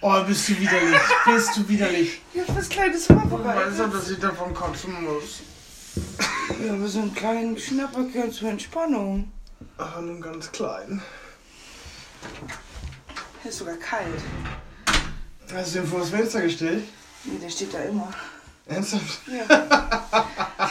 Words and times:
Oh, 0.00 0.22
bist 0.24 0.48
du 0.48 0.58
widerlich. 0.58 1.00
Bist 1.26 1.56
du 1.56 1.68
widerlich. 1.68 2.20
Ich 2.32 2.40
hab 2.40 2.56
was 2.56 2.68
Kleines 2.68 3.06
vorbereitet. 3.06 3.78
doch, 3.78 3.90
dass 3.92 4.10
ich 4.10 4.18
davon 4.18 4.54
kotzen 4.54 4.92
muss. 5.02 5.40
Ja, 6.64 6.72
aber 6.74 6.86
so 6.86 7.00
einen 7.00 7.14
kleinen 7.14 7.58
Schnapperkern 7.58 8.30
zur 8.30 8.50
Entspannung. 8.50 9.32
Aber 9.76 10.00
nun 10.02 10.20
ganz 10.20 10.52
klein. 10.52 11.02
Der 13.42 13.50
ist 13.50 13.58
sogar 13.58 13.76
kalt. 13.76 14.22
Hast 15.52 15.74
du 15.74 15.80
den 15.80 15.88
vor 15.88 16.00
das 16.00 16.10
Fenster 16.10 16.42
gestellt? 16.42 16.84
Nee, 17.24 17.38
der 17.42 17.50
steht 17.50 17.74
da 17.74 17.78
immer. 17.80 18.12
Ernsthaft? 18.66 19.20
Ja. 19.26 20.68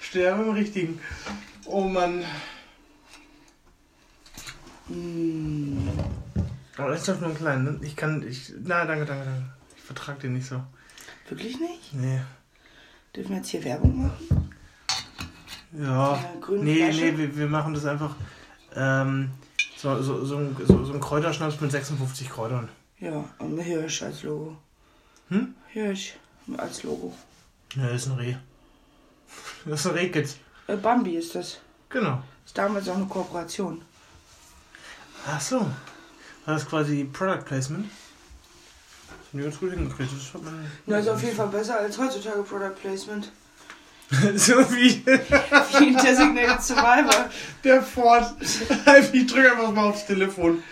Sterbe 0.00 0.42
im 0.44 0.50
Richtigen. 0.50 1.00
Oh 1.66 1.82
Mann. 1.82 2.24
Mm. 4.88 5.88
Aber 6.76 6.90
das 6.90 7.00
ist 7.00 7.08
doch 7.08 7.20
nur 7.20 7.30
ein 7.30 7.36
klein, 7.36 7.64
ne? 7.64 7.78
Ich 7.82 7.96
kann, 7.96 8.26
ich, 8.26 8.52
na, 8.62 8.84
danke, 8.84 9.06
danke, 9.06 9.24
danke. 9.24 9.42
Ich 9.76 9.82
vertrag 9.82 10.20
den 10.20 10.34
nicht 10.34 10.46
so. 10.46 10.62
Wirklich 11.28 11.58
nicht? 11.58 11.94
Nee. 11.94 12.20
Dürfen 13.14 13.30
wir 13.30 13.36
jetzt 13.38 13.48
hier 13.48 13.64
Werbung 13.64 14.02
machen? 14.02 14.52
Ja. 15.72 16.18
Nee, 16.50 16.84
Flasche? 16.84 17.00
nee, 17.00 17.18
wir, 17.18 17.36
wir 17.36 17.46
machen 17.48 17.74
das 17.74 17.86
einfach, 17.86 18.14
ähm, 18.74 19.30
so, 19.76 20.02
so, 20.02 20.24
so, 20.24 20.36
ein, 20.36 20.56
so, 20.66 20.84
so 20.84 20.92
ein 20.92 21.00
Kräuterschnaps 21.00 21.60
mit 21.60 21.70
56 21.70 22.28
Kräutern. 22.28 22.68
Ja, 22.98 23.24
und 23.38 23.58
ein 23.58 23.58
Hirsch 23.58 24.02
als 24.02 24.22
Logo. 24.22 24.56
Hm? 25.28 25.54
Hirsch 25.68 26.14
als 26.56 26.82
Logo. 26.82 27.14
Ja, 27.74 27.88
das 27.88 28.02
ist 28.02 28.08
ein 28.08 28.18
Reh. 28.18 28.36
Das 29.64 29.80
ist 29.80 29.86
ein 29.86 29.94
Rehkitz. 29.94 30.36
Äh, 30.68 30.76
Bambi 30.76 31.16
ist 31.16 31.34
das. 31.34 31.58
Genau. 31.88 32.22
Ist 32.44 32.56
damals 32.56 32.88
auch 32.88 32.96
eine 32.96 33.06
Kooperation. 33.06 33.82
Ach 35.26 35.40
so. 35.40 35.66
War 36.46 36.54
das 36.54 36.66
quasi 36.68 37.04
Product 37.12 37.44
Placement? 37.44 37.86
Das 39.08 39.32
haben 39.32 39.38
die 39.38 39.42
ganz 39.42 39.58
gut 39.58 39.72
hingekriegt. 39.72 40.10
Das 40.12 40.34
hat 40.34 40.44
man. 40.44 40.66
Na, 40.86 40.98
ist 40.98 41.08
auf 41.08 41.22
jeden 41.22 41.36
Fall 41.36 41.48
besser 41.48 41.78
als 41.80 41.98
heutzutage 41.98 42.42
Product 42.42 42.74
Placement. 42.80 43.30
so 44.36 44.54
wie 44.70 45.04
Wie 45.06 45.86
ein 45.88 45.96
Designated 45.96 46.62
Survivor. 46.62 47.28
der 47.64 47.82
Ford. 47.82 48.34
Ich 49.12 49.26
drücke 49.26 49.50
einfach 49.50 49.72
mal 49.72 49.86
aufs 49.90 50.06
Telefon. 50.06 50.62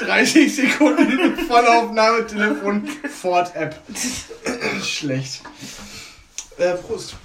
30 0.00 0.54
Sekunden 0.54 1.36
Vollaufnahme 1.46 2.26
Telefon 2.26 2.86
Ford 3.08 3.56
App. 3.56 3.80
Schlecht. 4.82 5.42
Äh, 6.58 6.74
Prost. 6.74 7.16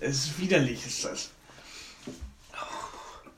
Es 0.00 0.16
ist 0.16 0.40
widerlich, 0.40 0.86
ist 0.86 1.04
das. 1.04 1.30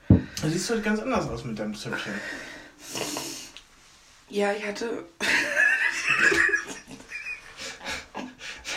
Du 0.09 0.49
siehst 0.49 0.71
heute 0.71 0.83
ganz 0.83 1.00
anders 1.00 1.28
aus 1.28 1.45
mit 1.45 1.59
deinem 1.59 1.75
Zöpfchen. 1.75 2.15
Ja, 4.28 4.53
ich 4.53 4.65
hatte. 4.65 5.05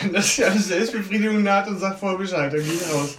Wenn 0.00 0.12
das 0.12 0.36
ja 0.36 0.48
eine 0.48 0.60
Selbstbefriedigung 0.60 1.42
naht 1.42 1.68
und 1.68 1.78
sagt 1.78 2.00
voll 2.00 2.18
Bescheid, 2.18 2.52
dann 2.52 2.62
geh 2.62 2.72
ich 2.72 2.92
raus. 2.92 3.18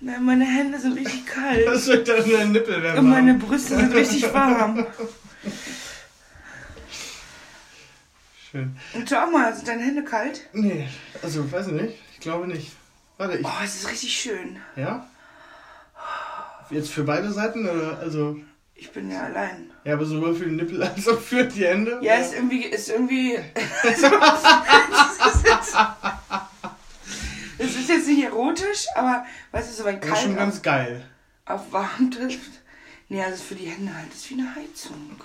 Nein, 0.00 0.24
meine 0.24 0.44
Hände 0.44 0.78
sind 0.78 0.98
richtig 0.98 1.26
kalt. 1.26 1.66
Das 1.66 1.86
wird 1.86 2.08
dann 2.08 2.30
dein 2.30 2.52
Nippel 2.52 2.82
werden. 2.82 2.98
Und 2.98 3.08
meine 3.08 3.34
Brüste 3.34 3.76
sind 3.76 3.94
richtig 3.94 4.32
warm. 4.34 4.86
Schön. 8.50 8.76
Und 8.92 9.08
schau 9.08 9.30
mal, 9.30 9.54
sind 9.54 9.66
deine 9.66 9.82
Hände 9.82 10.04
kalt? 10.04 10.42
Nee, 10.52 10.88
also 11.22 11.50
weiß 11.50 11.68
ich 11.68 11.72
nicht. 11.72 12.03
Ich 12.24 12.30
glaube 12.30 12.46
nicht. 12.46 12.72
Warte, 13.18 13.36
ich. 13.36 13.44
Oh, 13.46 13.50
es 13.62 13.74
ist 13.82 13.90
richtig 13.90 14.10
schön. 14.18 14.56
Ja? 14.76 15.06
Jetzt 16.70 16.90
für 16.90 17.04
beide 17.04 17.30
Seiten 17.30 17.68
oder 17.68 17.98
also. 17.98 18.38
Ich 18.74 18.90
bin 18.92 19.10
ja 19.10 19.24
allein. 19.24 19.70
Ja, 19.84 19.92
aber 19.92 20.06
sowohl 20.06 20.34
für 20.34 20.46
den 20.46 20.56
Nippel 20.56 20.82
als 20.82 21.06
auch 21.06 21.20
für 21.20 21.44
die 21.44 21.66
Hände? 21.66 21.98
Ja, 22.00 22.14
ist 22.14 22.32
irgendwie. 22.32 22.62
Ist 22.64 22.88
irgendwie. 22.88 23.36
Es 27.58 27.76
ist 27.76 27.88
jetzt- 27.90 28.06
nicht 28.08 28.24
erotisch, 28.24 28.86
aber 28.94 29.26
weißt 29.52 29.70
du, 29.70 29.74
so 29.74 29.84
wenn 29.84 30.00
Das 30.00 30.08
ist 30.08 30.18
schon 30.22 30.28
kalt 30.34 30.38
ganz 30.38 30.56
auf, 30.56 30.62
geil. 30.62 31.04
auf 31.44 31.72
warm 31.72 32.10
trifft. 32.10 32.52
Nee, 33.10 33.22
also 33.22 33.42
für 33.44 33.54
die 33.54 33.66
Hände 33.66 33.94
halt. 33.94 34.08
Das 34.08 34.16
ist 34.16 34.30
wie 34.30 34.34
eine 34.40 34.54
Heizung. 34.54 35.20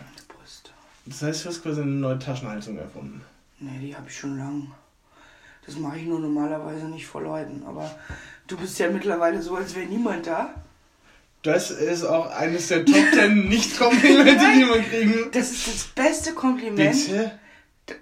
Meine 0.00 0.10
Brüste. 0.26 0.70
Das 1.06 1.22
heißt, 1.22 1.44
du 1.44 1.48
hast 1.48 1.62
quasi 1.62 1.82
eine 1.82 1.90
neue 1.92 2.18
Taschenheizung 2.18 2.76
erfunden. 2.76 3.22
Nee, 3.60 3.78
die 3.80 3.94
habe 3.96 4.08
ich 4.08 4.18
schon 4.18 4.36
lang. 4.36 4.72
Das 5.66 5.76
mache 5.76 5.98
ich 5.98 6.06
nur 6.06 6.20
normalerweise 6.20 6.86
nicht 6.86 7.06
vor 7.06 7.22
Leuten. 7.22 7.62
Aber 7.66 7.90
du 8.46 8.56
bist 8.56 8.78
ja 8.78 8.90
mittlerweile 8.90 9.40
so, 9.42 9.56
als 9.56 9.74
wäre 9.74 9.86
niemand 9.86 10.26
da. 10.26 10.54
Das 11.42 11.70
ist 11.70 12.04
auch 12.04 12.30
eines 12.30 12.68
der 12.68 12.84
Top 12.84 13.04
10 13.12 13.48
Nicht-Komplimente, 13.48 14.44
die 14.56 14.64
man 14.64 14.84
kriegen. 14.84 15.30
Das 15.32 15.50
ist 15.50 15.66
das 15.68 15.84
beste 15.84 16.32
Kompliment. 16.34 16.94
Bitte? 17.06 17.32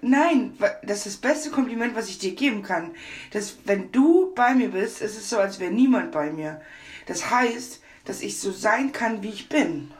Nein, 0.01 0.53
das 0.83 1.05
ist 1.05 1.05
das 1.05 1.17
beste 1.17 1.49
Kompliment, 1.49 1.95
was 1.95 2.09
ich 2.09 2.19
dir 2.19 2.35
geben 2.35 2.63
kann. 2.63 2.91
Dass, 3.31 3.57
wenn 3.65 3.91
du 3.91 4.33
bei 4.35 4.53
mir 4.53 4.69
bist, 4.69 5.01
ist 5.01 5.17
es 5.17 5.29
so, 5.29 5.37
als 5.37 5.59
wäre 5.59 5.71
niemand 5.71 6.11
bei 6.11 6.31
mir. 6.31 6.61
Das 7.07 7.31
heißt, 7.31 7.81
dass 8.05 8.21
ich 8.21 8.39
so 8.39 8.51
sein 8.51 8.91
kann, 8.91 9.23
wie 9.23 9.29
ich 9.29 9.49
bin. 9.49 9.91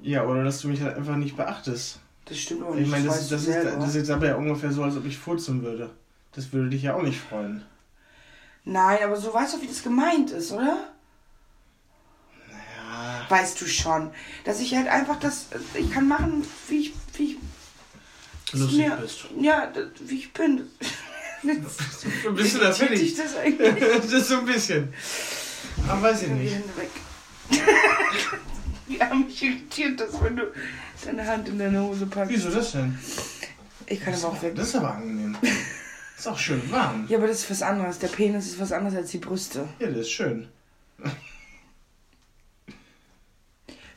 Ja, 0.00 0.24
oder 0.24 0.44
dass 0.44 0.60
du 0.60 0.68
mich 0.68 0.80
halt 0.80 0.96
einfach 0.96 1.16
nicht 1.16 1.36
beachtest. 1.36 2.00
Das 2.24 2.38
stimmt 2.38 2.62
auch 2.62 2.74
nicht. 2.74 2.84
Ich 2.84 2.90
meine, 2.90 3.06
das, 3.06 3.28
du 3.28 3.34
das, 3.34 3.46
ist, 3.46 3.64
das 3.64 3.88
ist 3.88 3.94
jetzt 3.96 4.10
aber 4.10 4.26
ja 4.26 4.36
ungefähr 4.36 4.70
so, 4.70 4.84
als 4.84 4.96
ob 4.96 5.04
ich 5.06 5.18
furzen 5.18 5.62
würde. 5.62 5.90
Das 6.38 6.52
würde 6.52 6.70
dich 6.70 6.84
ja 6.84 6.94
auch 6.94 7.02
nicht 7.02 7.18
freuen. 7.20 7.64
Nein, 8.64 8.98
aber 9.02 9.16
so 9.16 9.34
weißt 9.34 9.54
du, 9.54 9.60
wie 9.60 9.66
das 9.66 9.82
gemeint 9.82 10.30
ist, 10.30 10.52
oder? 10.52 10.78
Ja. 12.48 13.26
Weißt 13.28 13.60
du 13.60 13.66
schon. 13.66 14.12
Dass 14.44 14.60
ich 14.60 14.72
halt 14.76 14.86
einfach 14.86 15.18
das. 15.18 15.46
Ich 15.74 15.90
kann 15.90 16.06
machen, 16.06 16.46
wie 16.68 16.78
ich. 16.78 16.92
Wie 17.16 17.32
ich 17.32 18.52
Lustig 18.52 18.78
mir- 18.78 18.96
bist. 18.98 19.24
Ja, 19.40 19.72
wie 19.98 20.18
ich 20.18 20.32
bin. 20.32 20.62
Bist 21.42 22.54
du 22.54 22.58
da 22.60 22.66
Irritiert 22.66 22.76
fertig? 22.76 23.00
dich 23.00 23.14
das 23.16 23.36
eigentlich? 23.36 23.84
das 24.02 24.12
ist 24.12 24.28
so 24.28 24.38
ein 24.38 24.44
bisschen. 24.46 24.94
Aber 25.88 26.02
weiß 26.02 26.22
ich 26.22 26.28
Die 26.28 26.34
nicht. 26.34 26.54
Hände 26.54 26.76
weg. 26.76 26.90
ja, 29.00 29.12
mich 29.12 29.42
irritiert 29.42 29.98
das, 29.98 30.22
wenn 30.22 30.36
du 30.36 30.44
deine 31.04 31.26
Hand 31.26 31.48
in 31.48 31.58
deine 31.58 31.82
Hose 31.82 32.06
packst. 32.06 32.32
Wieso 32.32 32.48
das 32.50 32.70
denn? 32.70 32.96
Ich 33.86 34.00
kann 34.00 34.14
aber 34.14 34.28
auch 34.28 34.40
weg. 34.42 34.54
Das 34.54 34.68
ist 34.68 34.76
aber 34.76 34.94
angenehm. 34.94 35.36
Ist 36.18 36.26
auch 36.26 36.38
schön 36.38 36.60
warm. 36.72 37.06
Ja, 37.08 37.18
aber 37.18 37.28
das 37.28 37.38
ist 37.44 37.50
was 37.50 37.62
anderes. 37.62 37.98
Der 38.00 38.08
Penis 38.08 38.46
ist 38.48 38.58
was 38.60 38.72
anderes 38.72 38.96
als 38.96 39.10
die 39.12 39.18
Brüste. 39.18 39.68
Ja, 39.78 39.86
das 39.86 39.98
ist 39.98 40.10
schön. 40.10 40.48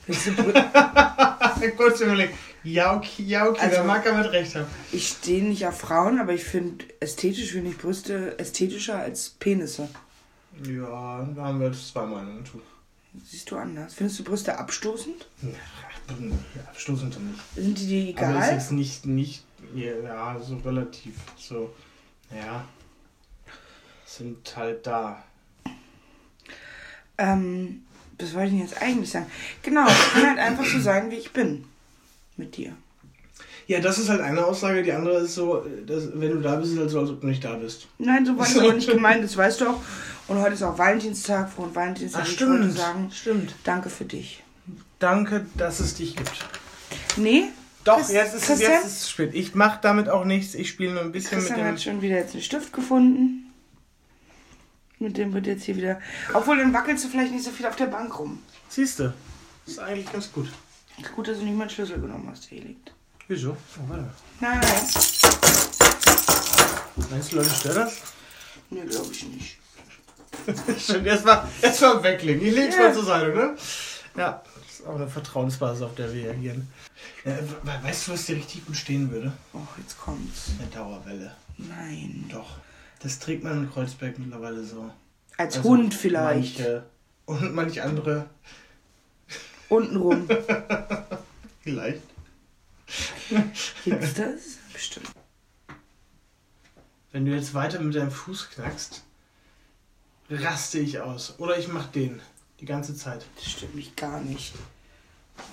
Willst 0.07 0.27
du 0.27 0.33
Brü 0.35 0.53
Kurz 1.77 2.01
überlegt. 2.01 2.33
Ja, 2.63 2.95
okay, 2.95 3.23
ja, 3.23 3.47
okay, 3.47 3.59
Also- 3.61 3.77
da 3.77 3.83
mag 3.83 4.05
er 4.05 4.13
mit 4.17 4.31
recht 4.31 4.55
haben. 4.55 4.67
ich 4.91 5.07
stehe 5.07 5.43
nicht 5.43 5.65
auf 5.65 5.79
Frauen, 5.79 6.19
aber 6.19 6.33
ich 6.33 6.43
finde 6.43 6.85
ästhetisch 6.99 7.51
finde 7.51 7.71
ich 7.71 7.77
Brüste 7.77 8.37
ästhetischer 8.37 8.99
als 8.99 9.29
Penisse. 9.31 9.89
Ja, 10.67 11.27
da 11.35 11.43
haben 11.45 11.59
wir 11.59 11.67
jetzt 11.67 11.87
zwei 11.87 12.05
Meinungen 12.05 12.45
zu. 12.45 12.61
Siehst 13.25 13.49
du 13.49 13.57
anders? 13.57 13.93
Findest 13.95 14.19
du 14.19 14.23
Brüste 14.23 14.57
abstoßend? 14.57 15.27
Ja, 15.41 15.49
abstoßend 16.69 17.17
nicht. 17.19 17.39
Sind 17.55 17.79
die 17.79 17.87
dir 18.13 18.13
Aber 18.17 18.29
ist 18.39 18.43
egal? 18.45 18.53
jetzt 18.53 18.71
nicht, 18.71 19.05
nicht, 19.05 19.43
ja, 19.75 20.39
so 20.39 20.57
relativ, 20.57 21.15
so, 21.37 21.73
ja, 22.35 22.65
sind 24.05 24.55
halt 24.55 24.85
da. 24.85 25.23
Ähm, 27.17 27.83
was 28.19 28.33
wollte 28.33 28.47
ich 28.47 28.53
denn 28.53 28.61
jetzt 28.61 28.81
eigentlich 28.81 29.09
sagen? 29.09 29.25
Genau, 29.63 29.87
ich 29.87 30.13
kann 30.13 30.29
halt 30.29 30.39
einfach 30.39 30.65
so 30.65 30.79
sein, 30.79 31.09
wie 31.11 31.15
ich 31.15 31.31
bin. 31.31 31.65
Mit 32.37 32.57
dir. 32.57 32.73
Ja, 33.67 33.79
das 33.79 33.99
ist 33.99 34.09
halt 34.09 34.21
eine 34.21 34.43
Aussage, 34.43 34.83
die 34.83 34.91
andere 34.91 35.19
ist 35.19 35.35
so, 35.35 35.65
dass, 35.85 36.09
wenn 36.13 36.31
du 36.31 36.41
da 36.41 36.55
bist, 36.55 36.71
ist 36.71 36.73
es 36.73 36.79
halt 36.79 36.89
so, 36.89 36.99
als 36.99 37.09
ob 37.11 37.21
du 37.21 37.27
nicht 37.27 37.43
da 37.43 37.55
bist. 37.55 37.87
Nein, 37.99 38.25
so 38.25 38.37
war 38.37 38.45
das 38.45 38.57
aber 38.59 38.73
nicht 38.73 38.89
gemeint, 38.89 39.23
das 39.23 39.37
weißt 39.37 39.61
du 39.61 39.69
auch. 39.69 39.81
Und 40.27 40.41
heute 40.41 40.53
ist 40.53 40.63
auch 40.63 40.77
Valentinstag, 40.77 41.51
frohen 41.51 41.73
Valentinstag. 41.73 42.27
Ich 42.27 42.41
wollte 42.41 42.71
sagen, 42.71 43.09
stimmt. 43.11 43.53
danke 43.63 43.89
für 43.89 44.05
dich. 44.05 44.43
Danke, 44.99 45.45
dass 45.55 45.79
es 45.79 45.95
dich 45.95 46.15
gibt. 46.15 46.45
Nee, 47.17 47.45
Doch, 47.83 47.97
Chris- 47.97 48.11
jetzt 48.11 48.33
ist, 48.35 48.41
es, 48.43 48.47
Christian? 48.47 48.71
jetzt 48.73 48.85
ist 48.85 48.97
es 49.01 49.09
spät. 49.09 49.33
Ich 49.33 49.55
mache 49.55 49.79
damit 49.81 50.07
auch 50.09 50.23
nichts, 50.25 50.53
ich 50.53 50.69
spiele 50.69 50.93
nur 50.93 51.01
ein 51.01 51.11
bisschen 51.11 51.39
Christian 51.39 51.57
mit 51.59 51.67
dem... 51.67 51.73
hat 51.73 51.81
schon 51.81 52.01
wieder 52.01 52.15
jetzt 52.17 52.33
einen 52.33 52.43
Stift 52.43 52.73
gefunden. 52.73 53.51
Mit 54.99 55.17
dem 55.17 55.33
wird 55.33 55.47
jetzt 55.47 55.63
hier 55.63 55.75
wieder. 55.77 55.99
Obwohl, 56.33 56.57
dann 56.57 56.73
wackelst 56.73 57.03
du 57.05 57.09
vielleicht 57.09 57.31
nicht 57.31 57.43
so 57.43 57.49
viel 57.51 57.65
auf 57.65 57.75
der 57.75 57.87
Bank 57.87 58.19
rum. 58.19 58.39
Siehst 58.69 58.99
du, 58.99 59.13
ist 59.65 59.79
eigentlich 59.79 60.11
ganz 60.11 60.31
gut. 60.31 60.47
Gut, 61.15 61.27
dass 61.27 61.39
du 61.39 61.43
nicht 61.45 61.57
meinen 61.57 61.69
Schlüssel 61.71 61.99
genommen 61.99 62.27
hast, 62.29 62.51
der 62.51 62.59
hier 62.59 62.67
liegt. 62.67 62.93
Wieso? 63.27 63.51
Oh, 63.51 63.89
warte. 63.89 64.05
Nein, 64.39 64.59
nein. 64.61 64.81
Meinst 67.09 67.31
du, 67.31 67.35
Leute, 67.37 67.49
stört 67.49 67.77
das? 67.77 67.97
Nee, 68.69 68.81
glaube 68.81 69.11
ich 69.11 69.25
nicht. 69.27 69.57
Stimmt, 70.79 71.07
erstmal 71.07 71.47
erst 71.61 71.81
mal 71.81 72.03
weglegen. 72.03 72.45
Ich 72.45 72.53
leg's 72.53 72.75
Ja. 72.75 72.83
mal 72.83 72.93
zur 72.93 73.05
Seite, 73.05 73.29
ne? 73.29 73.55
Ja, 74.17 74.43
ist 74.81 74.87
auch 74.87 74.95
eine 74.95 75.07
Vertrauensbasis, 75.07 75.83
auf 75.83 75.95
der 75.95 76.11
wir 76.13 76.23
reagieren. 76.25 76.67
Ja, 77.25 77.37
we- 77.37 77.83
weißt 77.83 78.07
du, 78.07 78.11
was 78.13 78.25
dir 78.25 78.35
richtig 78.35 78.65
gut 78.65 78.75
stehen 78.75 79.11
würde? 79.11 79.31
Oh, 79.53 79.59
jetzt 79.77 79.99
kommt's. 79.99 80.51
Eine 80.59 80.67
Dauerwelle. 80.69 81.35
Nein. 81.57 82.25
Doch. 82.31 82.57
Das 82.99 83.19
trägt 83.19 83.43
man 83.43 83.63
in 83.63 83.71
Kreuzberg 83.71 84.17
mittlerweile 84.19 84.63
so. 84.63 84.89
Als 85.37 85.57
Also 85.57 85.69
Hund 85.69 85.93
vielleicht. 85.93 86.59
Manche 86.59 86.83
und 87.25 87.53
manch 87.55 87.81
andere 87.81 88.29
Untenrum. 89.69 90.27
vielleicht. 91.61 92.01
Gibt's 93.85 94.13
das? 94.15 94.41
Bestimmt. 94.73 95.11
Wenn 97.11 97.25
du 97.25 97.31
jetzt 97.33 97.53
weiter 97.53 97.79
mit 97.79 97.95
deinem 97.95 98.11
Fuß 98.11 98.49
knackst, 98.51 99.03
raste 100.29 100.79
ich 100.79 100.99
aus. 100.99 101.35
Oder 101.39 101.57
ich 101.57 101.67
mach 101.67 101.87
den. 101.87 102.21
Die 102.61 102.65
ganze 102.65 102.95
Zeit. 102.95 103.25
Das 103.35 103.49
stimmt 103.51 103.75
mich 103.75 103.95
gar 103.95 104.21
nicht. 104.21 104.53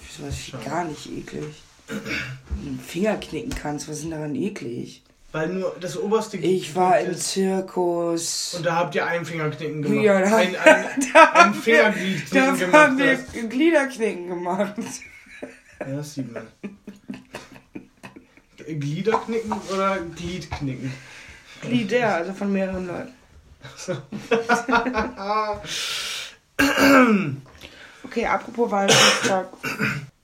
Wieso 0.06 0.28
was 0.28 0.34
ich 0.34 0.46
Schade. 0.48 0.64
gar 0.64 0.84
nicht 0.84 1.06
eklig. 1.10 1.62
Wenn 1.88 1.98
du 2.04 2.70
den 2.70 2.80
Finger 2.80 3.16
knicken 3.16 3.54
kannst, 3.54 3.88
was 3.88 3.96
ist 3.96 4.02
denn 4.04 4.10
daran 4.10 4.34
eklig? 4.34 5.02
Weil 5.32 5.48
nur 5.48 5.74
das 5.80 5.96
oberste 5.98 6.36
Ich 6.38 6.74
war 6.74 6.98
im 7.00 7.10
ist. 7.12 7.30
Zirkus. 7.32 8.54
Und 8.54 8.64
da 8.66 8.76
habt 8.76 8.94
ihr 8.94 9.06
einen 9.06 9.24
Fingerknicken 9.24 9.82
gemacht. 9.82 10.04
Ja, 10.04 10.20
da- 10.20 10.36
ein, 10.36 10.56
ein, 10.56 10.84
Da 11.14 11.24
ein 11.32 11.54
Fingergliedknicken 11.54 12.70
da 12.70 12.80
haben 12.82 12.96
gemacht. 12.96 13.24
wir 13.34 13.42
Gliederknicken 13.48 14.28
gemacht. 14.28 14.74
Ja, 15.80 15.86
das 15.96 16.14
sieht 16.14 16.32
man. 16.32 16.46
Gliederknicken 18.66 19.52
oder 19.72 19.98
Gliedknicken? 20.16 20.92
Glieder, 21.62 22.14
also 22.16 22.32
von 22.34 22.52
mehreren 22.52 22.86
Leuten. 22.86 23.12
Okay, 28.04 28.26
apropos 28.26 28.70
Valentinstag. 28.70 29.48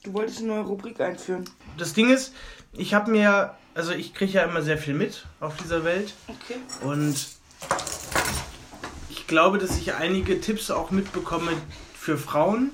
Du 0.03 0.13
wolltest 0.13 0.39
eine 0.39 0.49
neue 0.49 0.63
Rubrik 0.63 1.01
einführen. 1.01 1.49
Das 1.79 1.93
Ding 1.93 2.11
ist, 2.11 2.35
ich 2.73 2.95
habe 2.95 3.11
mir, 3.11 3.55
also 3.75 3.93
ich 3.93 4.15
kriege 4.15 4.33
ja 4.33 4.43
immer 4.45 4.63
sehr 4.63 4.79
viel 4.79 4.95
mit 4.95 5.27
auf 5.41 5.57
dieser 5.57 5.85
Welt 5.85 6.15
Okay. 6.29 6.57
und 6.83 7.17
ich 9.11 9.27
glaube, 9.27 9.59
dass 9.59 9.77
ich 9.79 9.95
einige 9.95 10.41
Tipps 10.41 10.71
auch 10.71 10.91
mitbekomme 10.91 11.53
für 11.99 12.19
Frauen. 12.19 12.73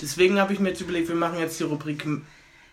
Deswegen 0.00 0.40
habe 0.40 0.52
ich 0.52 0.60
mir 0.60 0.70
jetzt 0.70 0.80
überlegt, 0.80 1.08
wir 1.08 1.14
machen 1.16 1.38
jetzt 1.38 1.60
die 1.60 1.64
Rubrik 1.64 2.06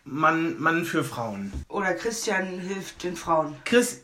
Mann, 0.06 0.58
Mann 0.60 0.86
für 0.86 1.04
Frauen. 1.04 1.52
Oder 1.68 1.94
Christian 1.94 2.60
hilft 2.60 3.04
den 3.04 3.18
Frauen. 3.18 3.56
Chris, 3.66 4.02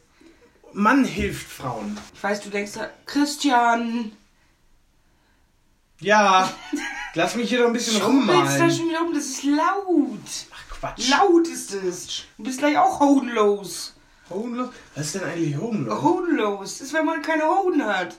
Mann 0.74 1.06
hilft 1.06 1.50
Frauen. 1.50 1.98
Ich 2.14 2.22
weiß, 2.22 2.42
du 2.42 2.50
denkst 2.50 2.74
Christian, 3.06 4.12
Ja, 6.04 6.52
lass 7.14 7.36
mich 7.36 7.50
hier 7.50 7.60
doch 7.60 7.68
ein 7.68 7.74
bisschen 7.74 8.00
schrubbelst 8.00 8.28
da 8.30 8.34
rummalen. 8.40 8.72
schon 8.72 8.90
wieder 8.90 9.02
um, 9.02 9.14
das 9.14 9.26
ist 9.26 9.44
laut. 9.44 10.20
Ach 10.52 10.70
Quatsch. 10.80 11.10
Laut 11.10 11.48
ist 11.48 11.74
es. 11.74 12.24
Du 12.38 12.44
bist 12.44 12.60
gleich 12.60 12.78
auch 12.78 13.00
hodenlos. 13.00 13.94
Hodenlos? 14.30 14.70
Was 14.96 15.06
ist 15.06 15.16
denn 15.16 15.24
eigentlich 15.24 15.58
Hodenlos? 15.58 16.02
Hodenlos, 16.02 16.78
das 16.78 16.82
ist, 16.88 16.94
wenn 16.94 17.06
man 17.06 17.22
keine 17.22 17.44
Hoden 17.46 17.86
hat. 17.86 18.16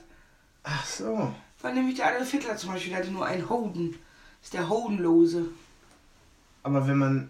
Ach 0.63 0.85
so. 0.85 1.31
Weil 1.61 1.73
nämlich 1.73 1.95
der 1.95 2.07
Adolf 2.07 2.31
Hitler 2.31 2.57
zum 2.57 2.71
Beispiel, 2.73 2.91
der 2.91 2.99
hatte 2.99 3.11
nur 3.11 3.25
einen 3.25 3.47
Hoden. 3.49 3.91
Das 4.39 4.47
ist 4.47 4.53
der 4.53 4.69
Hodenlose. 4.69 5.45
Aber 6.63 6.87
wenn 6.87 6.97
man 6.97 7.29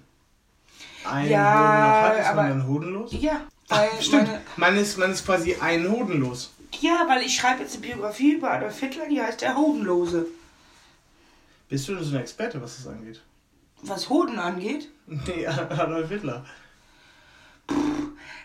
einen 1.05 1.29
Ja, 1.29 1.53
Hoden 1.53 1.81
noch 1.81 2.01
hat, 2.09 2.19
ist 2.19 2.25
aber- 2.27 2.41
man 2.43 2.49
dann 2.59 2.67
hodenlos? 2.67 3.11
Ja, 3.19 3.41
weil 3.67 3.89
Ach, 3.93 4.01
stimmt. 4.01 4.27
meine, 4.27 4.41
Man 4.57 4.77
ist, 4.77 4.97
man 4.97 5.11
ist 5.11 5.25
quasi 5.25 5.55
ein 5.55 5.89
hodenlos. 5.89 6.51
Ja, 6.81 7.05
weil 7.07 7.21
ich 7.23 7.35
schreibe 7.35 7.63
jetzt 7.63 7.73
eine 7.77 7.85
Biografie 7.87 8.33
über 8.33 8.51
Adolf 8.51 8.79
Hitler, 8.79 9.07
die 9.09 9.21
heißt 9.21 9.41
der 9.41 9.55
Hodenlose. 9.55 10.27
Bist 11.69 11.87
du 11.87 11.95
denn 11.95 12.03
so 12.03 12.15
ein 12.15 12.21
Experte, 12.21 12.61
was 12.61 12.77
das 12.77 12.87
angeht? 12.87 13.21
Was 13.81 14.09
Hoden 14.09 14.39
angeht, 14.39 14.89
Nee, 15.07 15.45
Adolf 15.47 16.09
Hitler. 16.09 16.45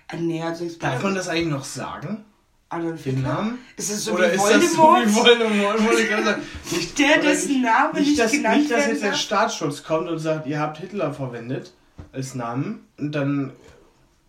äh, 0.09 0.17
nee, 0.19 0.43
also 0.43 0.65
ich 0.65 0.79
Darf 0.79 1.03
man 1.03 1.15
das 1.15 1.29
eigentlich 1.29 1.49
noch 1.49 1.65
sagen? 1.65 2.25
Adolf 2.69 3.03
Den 3.03 3.17
Hitler? 3.17 3.33
Namen? 3.35 3.59
Ist 3.77 3.91
es 3.91 4.05
so 4.05 4.13
Oder 4.13 4.31
wie 4.31 4.37
ist 4.37 4.45
das 4.49 4.73
so 4.73 4.79
Voldemort? 4.83 5.07
wie 5.07 5.15
Voldemort? 5.15 5.85
Wollte 5.87 6.03
ich 6.03 6.11
sagen. 6.25 6.43
Nicht, 6.71 6.99
Der, 6.99 7.19
dessen 7.19 7.63
Name 7.63 7.95
nicht, 7.99 8.09
nicht, 8.11 8.21
dass, 8.21 8.33
genannt 8.33 8.59
nicht, 8.59 8.71
dass 8.71 8.87
jetzt 8.87 9.03
der? 9.03 9.15
Staatsschutz 9.15 9.83
kommt 9.83 10.09
und 10.09 10.19
sagt, 10.19 10.47
ihr 10.47 10.61
habt 10.61 10.79
Hitler 10.79 11.13
verwendet 11.13 11.73
als 12.13 12.35
Namen 12.35 12.87
und 12.99 13.13
dann 13.13 13.53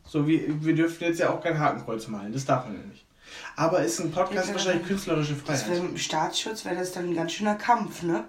so 0.07 0.27
wie 0.27 0.45
wir 0.61 0.75
dürfen 0.75 1.03
jetzt 1.05 1.19
ja 1.19 1.29
auch 1.29 1.41
kein 1.41 1.57
Hakenkreuz 1.59 2.07
malen, 2.07 2.33
das 2.33 2.45
darf 2.45 2.65
man 2.65 2.75
ja 2.75 2.83
nicht. 2.85 3.05
Aber 3.55 3.81
ist 3.83 3.99
ein 3.99 4.11
Podcast 4.11 4.49
Ja, 4.49 4.53
wahrscheinlich 4.55 4.85
künstlerische 4.87 5.35
Das 5.45 5.63
Freiheit. 5.63 5.77
Im 5.79 5.97
Staatsschutz 5.97 6.65
wäre 6.65 6.75
das 6.75 6.91
dann 6.91 7.09
ein 7.09 7.15
ganz 7.15 7.31
schöner 7.31 7.55
Kampf, 7.55 8.03
ne? 8.03 8.25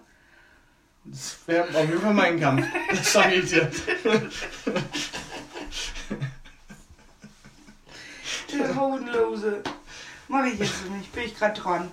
Das 1.04 1.36
wäre 1.46 1.64
auf 1.68 1.88
jeden 1.88 2.00
Fall 2.00 2.14
mein 2.14 2.40
Kampf. 2.40 2.66
Das 2.90 3.12
sage 3.12 3.34
ich 3.34 3.50
dir. 3.50 3.70
Der 8.52 8.76
Hodenlose. 8.76 9.62
Mach 10.28 10.44
ich 10.44 10.58
jetzt 10.58 10.88
nicht, 10.90 11.12
bin 11.12 11.24
ich 11.24 11.36
gerade 11.36 11.60
dran. 11.60 11.90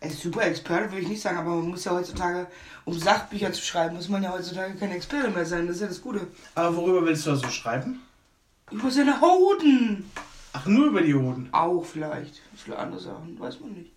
Er 0.00 0.08
ist 0.08 0.22
super 0.22 0.42
Experte, 0.42 0.90
würde 0.90 1.02
ich 1.02 1.08
nicht 1.08 1.20
sagen, 1.20 1.38
aber 1.38 1.50
man 1.50 1.68
muss 1.68 1.84
ja 1.84 1.92
heutzutage, 1.92 2.46
um 2.86 2.98
Sachbücher 2.98 3.52
zu 3.52 3.62
schreiben, 3.62 3.96
muss 3.96 4.08
man 4.08 4.22
ja 4.22 4.32
heutzutage 4.32 4.74
kein 4.76 4.92
Experte 4.92 5.30
mehr 5.30 5.44
sein. 5.44 5.66
Das 5.66 5.76
ist 5.76 5.82
ja 5.82 5.88
das 5.88 6.00
Gute. 6.00 6.26
Aber 6.54 6.74
worüber 6.74 7.04
willst 7.04 7.26
du 7.26 7.30
da 7.30 7.36
so 7.36 7.48
schreiben? 7.50 8.00
Über 8.70 8.90
seine 8.90 9.20
Hoden. 9.20 10.10
Ach, 10.52 10.64
nur 10.66 10.86
über 10.86 11.02
die 11.02 11.14
Hoden. 11.14 11.48
Auch 11.52 11.84
vielleicht. 11.84 12.40
Viele 12.56 12.78
andere 12.78 13.00
Sachen, 13.00 13.38
weiß 13.38 13.60
man 13.60 13.72
nicht. 13.72 13.92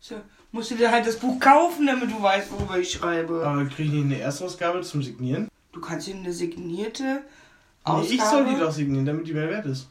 So, 0.00 0.16
musst 0.52 0.70
du 0.70 0.76
dir 0.76 0.90
halt 0.90 1.06
das 1.06 1.16
Buch 1.16 1.40
kaufen, 1.40 1.86
damit 1.86 2.10
du 2.10 2.22
weißt, 2.22 2.52
worüber 2.52 2.78
ich 2.78 2.92
schreibe. 2.92 3.44
Aber 3.44 3.64
kriege 3.66 3.88
ich 3.88 3.92
nicht 3.92 4.04
eine 4.04 4.20
Erstausgabe 4.20 4.82
zum 4.82 5.02
Signieren? 5.02 5.48
Du 5.72 5.80
kannst 5.80 6.06
dir 6.06 6.14
eine 6.14 6.32
signierte 6.32 7.22
Nee, 7.84 7.92
Ausgabe... 7.92 8.14
ich 8.14 8.22
soll 8.22 8.44
die 8.46 8.60
doch 8.60 8.70
signieren, 8.70 9.06
damit 9.06 9.26
die 9.26 9.32
mehr 9.32 9.48
wert 9.48 9.66
ist. 9.66 9.88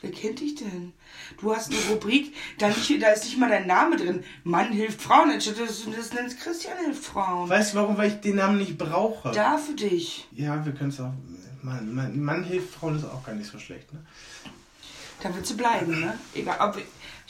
Wer 0.00 0.10
kennt 0.12 0.40
dich 0.40 0.54
denn? 0.54 0.94
Du 1.38 1.54
hast 1.54 1.70
eine 1.70 1.78
Rubrik, 1.90 2.34
da, 2.58 2.68
nicht, 2.68 3.02
da 3.02 3.08
ist 3.08 3.24
nicht 3.24 3.38
mal 3.38 3.50
dein 3.50 3.66
Name 3.66 3.96
drin. 3.96 4.24
Mann 4.44 4.72
hilft 4.72 5.02
Frauen, 5.02 5.30
anstatt 5.30 5.60
dass 5.60 5.84
du 5.84 5.90
das 5.90 6.12
nennst 6.14 6.40
Christian 6.40 6.78
hilft 6.82 7.04
Frauen. 7.04 7.48
Weißt 7.50 7.74
du 7.74 7.78
warum? 7.78 7.98
Weil 7.98 8.08
ich 8.08 8.20
den 8.20 8.36
Namen 8.36 8.56
nicht 8.56 8.78
brauche. 8.78 9.30
Da 9.30 9.58
für 9.58 9.74
dich. 9.74 10.26
Ja, 10.32 10.64
wir 10.64 10.72
können 10.72 10.88
es 10.88 11.00
auch. 11.00 11.12
Mann, 11.62 11.94
Mann, 11.94 12.18
Mann 12.18 12.44
hilft 12.44 12.72
Frauen 12.74 12.96
ist 12.96 13.04
auch 13.04 13.22
gar 13.22 13.34
nicht 13.34 13.50
so 13.50 13.58
schlecht, 13.58 13.92
ne? 13.92 14.00
Da 15.22 15.34
wird 15.34 15.46
sie 15.46 15.54
bleiben, 15.54 16.00
ne? 16.00 16.18
Egal, 16.34 16.56
ob 16.60 16.78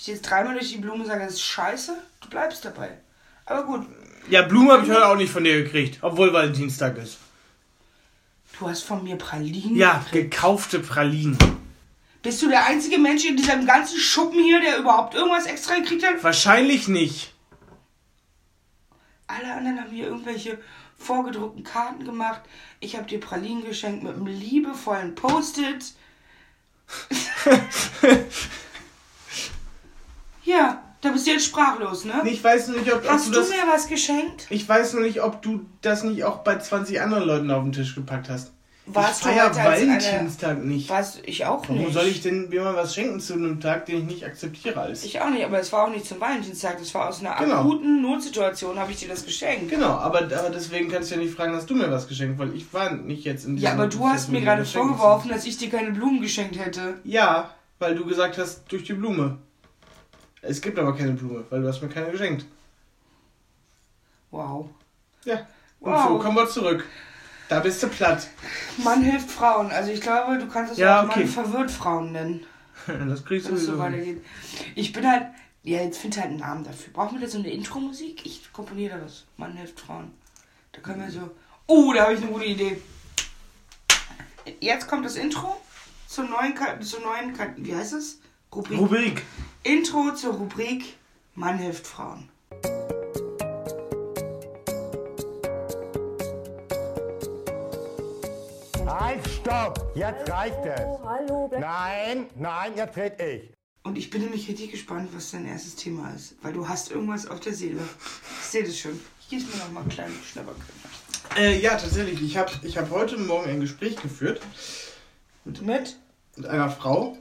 ich 0.01 0.07
jetzt 0.07 0.23
dreimal 0.23 0.55
durch 0.55 0.71
die 0.71 0.79
Blume 0.79 1.05
sage, 1.05 1.25
das 1.25 1.35
ist 1.35 1.43
scheiße, 1.43 1.95
du 2.23 2.29
bleibst 2.31 2.65
dabei. 2.65 2.91
Aber 3.45 3.65
gut, 3.65 3.87
Ja, 4.29 4.43
Blumen 4.43 4.71
habe 4.71 4.85
ich 4.85 4.91
heute 4.91 5.07
auch 5.07 5.17
nicht 5.17 5.33
von 5.33 5.45
dir 5.45 5.63
gekriegt, 5.63 5.99
obwohl 6.03 6.33
Valentinstag 6.33 6.97
ist. 6.99 7.19
du 8.59 8.69
hast 8.69 8.83
von 8.83 9.03
mir 9.05 9.17
Pralinen. 9.17 9.77
Ja, 9.77 10.05
gekaufte 10.13 10.79
Pralinen. 10.81 11.37
Bist 12.23 12.43
du 12.43 12.49
der 12.49 12.67
einzige 12.67 12.99
Mensch 12.99 13.25
in 13.25 13.37
diesem 13.37 13.67
ganzen 13.67 13.99
Schuppen 13.99 14.43
hier, 14.43 14.61
der 14.61 14.79
überhaupt 14.79 15.15
irgendwas 15.15 15.47
extra 15.47 15.77
gekriegt 15.77 16.05
hat? 16.07 16.23
Wahrscheinlich 16.23 16.87
nicht. 16.89 17.33
Alle 19.27 19.53
anderen 19.55 19.81
haben 19.81 19.91
hier 19.91 20.07
irgendwelche 20.07 20.59
vorgedruckten 20.99 21.65
Karten 21.65 22.05
gemacht. 22.05 22.43
Ich 22.81 22.97
habe 22.97 23.07
dir 23.07 23.21
Pralinen 23.21 23.65
geschenkt 23.65 24.03
mit 24.03 24.15
einem 24.15 24.27
liebevollen 24.27 25.15
Post-it. 25.15 25.95
ja, 30.51 30.83
da 31.01 31.11
bist 31.11 31.27
du 31.27 31.31
jetzt 31.31 31.47
sprachlos, 31.47 32.05
ne? 32.05 32.23
Ich 32.25 32.43
weiß 32.45 32.69
nur 32.69 32.79
nicht, 32.79 32.93
ob, 32.93 33.03
ob 33.05 33.09
Hast 33.11 33.29
du 33.29 33.33
du 33.33 33.39
das. 33.41 33.49
mir 33.49 33.57
was 33.73 33.87
geschenkt? 33.89 34.47
Ich 34.51 34.69
weiß 34.69 34.95
nur 34.95 35.03
nicht, 35.03 35.23
ob 35.23 35.41
du 35.43 35.65
das 35.81 36.03
nicht 36.05 36.25
auch 36.25 36.39
bei 36.39 36.59
20 36.59 37.01
anderen 37.01 37.25
Leuten 37.25 37.51
auf 37.51 37.63
den 37.63 37.73
Tisch 37.73 37.95
gepackt 37.95 38.29
hast. 38.29 38.53
Warst 38.87 39.21
ich 39.21 39.27
du 39.27 39.29
feier 39.33 39.45
als 39.49 39.57
eine- 39.57 39.69
Valentinstag 39.71 40.65
nicht. 40.65 40.91
Was? 40.91 41.21
Ich 41.25 41.45
auch 41.47 41.63
Warum 41.69 41.79
nicht. 41.79 41.93
soll 41.93 42.07
ich 42.07 42.23
denn 42.23 42.49
mir 42.49 42.63
mal 42.65 42.75
was 42.75 42.93
schenken 42.95 43.21
zu 43.21 43.35
einem 43.35 43.61
Tag, 43.61 43.87
den 43.87 43.99
ich 43.99 44.05
nicht 44.05 44.25
akzeptiere 44.25 44.81
als? 44.81 45.05
Ich 45.05 45.21
auch 45.21 45.31
nicht, 45.31 45.45
aber 45.45 45.61
es 45.61 45.71
war 45.73 45.85
auch 45.85 45.91
nicht 45.91 46.07
zum 46.07 46.21
Valentinstag. 46.21 46.79
Das 46.79 46.93
war 46.95 47.09
aus 47.09 47.21
einer 47.21 47.37
Genau. 47.37 47.61
akuten 47.61 48.03
Notsituation, 48.03 48.79
habe 48.79 48.91
ich 48.91 48.99
dir 48.99 49.09
das 49.09 49.25
geschenkt. 49.25 49.71
Genau, 49.71 49.91
aber, 49.93 50.23
aber 50.23 50.51
deswegen 50.53 50.91
kannst 50.91 51.11
du 51.11 51.15
ja 51.15 51.21
nicht 51.21 51.35
fragen, 51.35 51.55
hast 51.55 51.71
du 51.71 51.75
mir 51.77 51.89
was 51.91 52.09
geschenkt, 52.09 52.39
weil 52.41 52.53
ich 52.55 52.73
war 52.75 52.91
nicht 52.93 53.25
jetzt 53.25 53.45
in 53.47 53.57
Ja, 53.59 53.71
diesem 53.71 53.81
aber 53.81 53.89
du 53.89 54.09
hast 54.09 54.29
wo 54.29 54.33
mir 54.33 54.41
gerade 54.41 54.65
vorgeworfen, 54.65 55.31
dass 55.31 55.45
ich 55.47 55.57
dir 55.57 55.71
keine 55.71 55.93
Blumen 55.93 56.21
geschenkt 56.21 56.59
hätte. 56.59 56.95
Ja, 57.05 57.51
weil 57.79 57.95
du 57.95 58.05
gesagt 58.07 58.39
hast, 58.39 58.65
durch 58.73 58.83
die 58.85 58.95
Blume. 58.95 59.39
Es 60.43 60.61
gibt 60.61 60.79
aber 60.79 60.97
keine 60.97 61.13
Blume, 61.13 61.45
weil 61.51 61.63
du 61.63 61.69
hast 61.69 61.83
mir 61.83 61.89
keine 61.89 62.11
geschenkt. 62.11 62.47
Wow. 64.31 64.69
Ja. 65.25 65.47
Und 65.81 65.93
Wow. 65.93 66.09
so 66.09 66.19
kommen 66.19 66.37
wir 66.37 66.49
zurück. 66.49 66.85
Da 67.49 67.61
bist 67.61 67.83
du 67.83 67.89
platt. 67.89 68.29
Mann 68.79 69.03
hilft 69.03 69.31
Frauen. 69.31 69.71
Also 69.73 69.91
ich 69.91 70.01
glaube, 70.01 70.39
du 70.39 70.49
kannst 70.49 70.73
es 70.73 70.79
Ja, 70.79 71.01
auch 71.01 71.09
okay. 71.09 71.21
Mann 71.21 71.29
verwirrt 71.29 71.71
Frauen 71.71 72.13
nennen, 72.13 72.47
Das 72.87 73.25
kriegst 73.25 73.49
du 73.49 73.57
so 73.57 73.79
weitergeht. 73.79 74.25
Ich 74.75 74.93
bin 74.93 75.07
halt, 75.11 75.27
ja, 75.63 75.83
jetzt 75.83 75.99
find 75.99 76.17
halt 76.17 76.29
einen 76.29 76.39
Namen 76.39 76.65
dafür. 76.65 76.93
Brauchen 76.93 77.19
wir 77.19 77.27
da 77.27 77.31
so 77.31 77.39
eine 77.39 77.51
Intro-Musik? 77.51 78.25
Ich 78.25 78.53
komponiere 78.53 78.99
das. 79.01 79.25
Mann 79.37 79.53
hilft 79.57 79.81
Frauen. 79.81 80.13
Da 80.73 80.81
können 80.81 81.03
wir 81.03 81.11
so, 81.11 81.31
oh, 81.67 81.93
da 81.93 82.05
habe 82.05 82.15
ich 82.15 82.23
eine 82.23 82.31
gute 82.31 82.45
Idee. 82.45 82.81
Jetzt 84.61 84.89
kommt 84.89 85.05
das 85.05 85.17
Intro 85.17 85.61
zur 86.07 86.25
neuen, 86.25 86.55
zur 86.83 87.01
neuen 87.01 87.37
wie 87.57 87.75
heißt 87.75 87.93
es? 87.95 88.21
Rubrik. 88.55 88.79
Rubrik. 88.79 89.23
Intro 89.63 90.15
zur 90.15 90.33
Rubrik 90.35 90.97
Mann 91.35 91.59
hilft 91.59 91.87
Frauen. 91.87 92.31
Halt, 98.87 99.29
stopp! 99.29 99.93
Jetzt 99.95 100.31
reicht 100.31 100.65
es! 100.65 100.81
Hallo, 101.05 101.49
bleib 101.49 101.61
Nein, 101.61 102.27
nein, 102.37 102.73
jetzt 102.75 102.97
red 102.97 103.21
ich. 103.21 103.53
Und 103.83 103.99
ich 103.99 104.09
bin 104.09 104.23
nämlich 104.23 104.49
richtig 104.49 104.71
gespannt, 104.71 105.11
was 105.13 105.31
dein 105.31 105.47
erstes 105.47 105.77
Thema 105.77 106.11
ist. 106.15 106.37
Weil 106.41 106.55
du 106.55 106.67
hast 106.67 106.91
irgendwas 106.91 107.27
auf 107.27 107.41
der 107.41 107.53
Seele. 107.53 107.83
Ich 108.41 108.47
sehe 108.47 108.65
das 108.65 108.79
schon. 108.79 108.99
Ich 109.21 109.29
gieße 109.29 109.47
mir 109.47 109.63
noch 109.63 109.73
mal 109.73 109.81
einen 109.81 109.91
kleinen 109.91 110.19
Schnapperkörper. 110.23 111.37
Äh, 111.37 111.61
ja, 111.61 111.77
tatsächlich. 111.77 112.23
Ich 112.23 112.39
habe 112.39 112.51
ich 112.63 112.79
hab 112.79 112.91
heute 112.91 113.19
Morgen 113.19 113.51
ein 113.51 113.61
Gespräch 113.61 113.97
geführt 113.97 114.41
Mit? 115.45 115.99
mit 116.37 116.47
einer 116.47 116.71
Frau. 116.71 117.19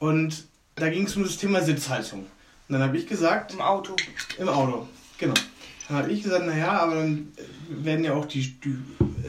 Und 0.00 0.48
da 0.76 0.88
ging 0.90 1.06
es 1.06 1.16
um 1.16 1.22
das 1.22 1.36
Thema 1.36 1.62
Sitzhaltung. 1.62 2.20
Und 2.20 2.72
dann 2.72 2.82
habe 2.82 2.96
ich 2.96 3.06
gesagt, 3.06 3.52
Im 3.52 3.60
Auto. 3.60 3.94
Im 4.38 4.48
Auto, 4.48 4.88
genau. 5.18 5.34
Dann 5.88 5.98
habe 5.98 6.12
ich 6.12 6.22
gesagt, 6.22 6.46
naja, 6.46 6.72
aber 6.72 6.94
dann 6.96 7.32
werden 7.68 8.04
ja 8.04 8.14
auch 8.14 8.24
die, 8.24 8.58
die, 8.60 8.78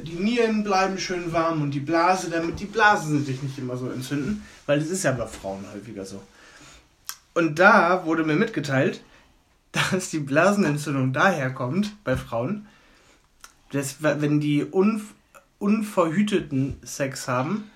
die 0.03 0.15
Nieren 0.15 0.63
bleiben 0.63 0.97
schön 0.97 1.33
warm 1.33 1.61
und 1.61 1.71
die 1.71 1.81
Blase, 1.81 2.29
damit 2.29 2.59
die 2.59 2.65
Blasen 2.65 3.25
sich 3.25 3.43
nicht 3.43 3.57
immer 3.57 3.75
so 3.75 3.89
entzünden, 3.89 4.45
weil 4.65 4.79
das 4.79 4.89
ist 4.89 5.03
ja 5.03 5.11
bei 5.11 5.27
Frauen 5.27 5.65
häufiger 5.73 6.05
so. 6.05 6.21
Und 7.33 7.59
da 7.59 8.05
wurde 8.05 8.23
mir 8.23 8.35
mitgeteilt, 8.35 9.03
dass 9.71 10.09
die 10.09 10.19
Blasenentzündung 10.19 11.11
daher 11.11 11.53
kommt 11.53 12.03
bei 12.05 12.15
Frauen, 12.15 12.67
dass 13.71 14.01
wenn 14.01 14.39
die 14.39 14.65
un, 14.71 15.01
unverhüteten 15.59 16.77
Sex 16.83 17.27
haben, 17.27 17.69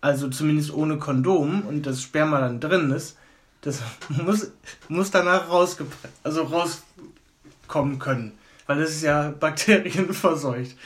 also 0.00 0.28
zumindest 0.28 0.72
ohne 0.72 0.98
Kondom 0.98 1.62
und 1.62 1.86
das 1.86 2.02
Sperma 2.02 2.40
dann 2.40 2.60
drin 2.60 2.90
ist, 2.90 3.16
das 3.60 3.80
muss, 4.08 4.50
muss 4.88 5.10
danach 5.10 5.48
rausge 5.48 5.86
also 6.22 6.42
rauskommen 6.42 7.98
können. 7.98 8.32
Weil 8.66 8.78
das 8.78 8.90
ist 8.90 9.02
ja 9.02 9.30
bakterienverseucht. 9.40 10.76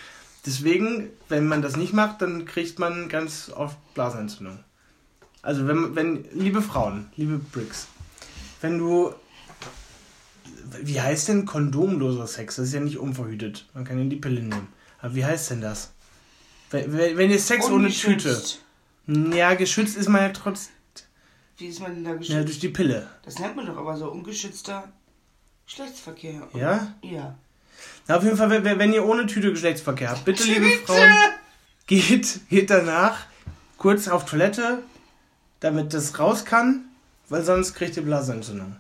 Deswegen, 0.47 1.09
wenn 1.29 1.47
man 1.47 1.63
das 1.63 1.77
nicht 1.77 1.93
macht, 1.93 2.21
dann 2.21 2.45
kriegt 2.45 2.79
man 2.79 3.09
ganz 3.09 3.51
oft 3.55 3.77
Blasenentzündung. 3.95 4.59
Also 5.43 5.67
wenn, 5.67 5.95
wenn, 5.95 6.25
liebe 6.33 6.63
Frauen, 6.63 7.09
liebe 7.17 7.39
Bricks, 7.39 7.87
wenn 8.61 8.79
du, 8.79 9.15
wie 10.83 11.01
heißt 11.01 11.29
denn 11.29 11.47
kondomloser 11.47 12.27
Sex? 12.27 12.57
Das 12.57 12.69
ist 12.69 12.75
ja 12.75 12.81
nicht 12.81 12.99
unverhütet. 12.99 13.67
Man 13.75 13.85
kann 13.85 13.99
ja 13.99 14.05
die 14.05 14.17
Pille 14.17 14.41
nehmen. 14.41 14.69
Aber 15.01 15.15
wie 15.15 15.25
heißt 15.25 15.51
denn 15.51 15.61
das? 15.61 15.93
Wenn, 16.71 16.93
wenn 16.97 17.17
wenn 17.19 17.31
ihr 17.31 17.39
Sex 17.39 17.69
ohne 17.69 17.91
Tüte. 17.91 18.41
Ja, 19.07 19.55
geschützt 19.55 19.97
ist 19.97 20.09
man 20.09 20.23
ja 20.23 20.29
trotz, 20.31 20.71
Wie 21.59 21.67
ist 21.67 21.81
man 21.81 21.95
denn 21.95 22.05
da 22.05 22.11
ja, 22.11 22.17
geschützt? 22.17 22.49
durch 22.49 22.59
die 22.59 22.69
Pille. 22.71 23.09
das 23.25 23.39
nennt 23.39 23.57
man 23.57 23.67
doch 23.67 23.77
aber 23.77 23.97
so 23.97 24.11
ungeschützter 24.11 24.91
Geschlechtsverkehr. 25.67 26.49
oder? 26.53 26.59
Ja? 26.61 26.95
Ja. 27.03 27.35
Na, 28.07 28.17
auf 28.17 28.23
jeden 28.25 28.37
Fall, 28.37 28.51
wenn, 28.51 28.65
wenn 28.79 28.93
ihr 28.93 29.05
ohne 29.05 29.27
Tüte 29.27 29.51
Geschlechtsverkehr 29.51 30.11
habt, 30.11 30.25
bitte, 30.25 30.45
liebe 30.45 30.71
Frauen, 30.87 31.13
geht, 31.87 32.41
geht 32.49 32.71
danach 32.71 33.27
kurz 33.79 34.09
auf 34.09 34.25
Toilette, 34.25 34.83
damit 35.61 35.93
das 35.93 36.19
raus 36.19 36.45
kann, 36.45 36.85
weil 37.29 37.43
sonst 37.45 37.75
kriegt 37.75 37.97
ihr 37.97 38.05
Blasenentzündung. 38.05 38.77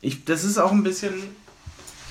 Ich, 0.00 0.24
das 0.24 0.44
ist 0.44 0.58
auch 0.58 0.72
ein 0.72 0.82
bisschen 0.82 1.14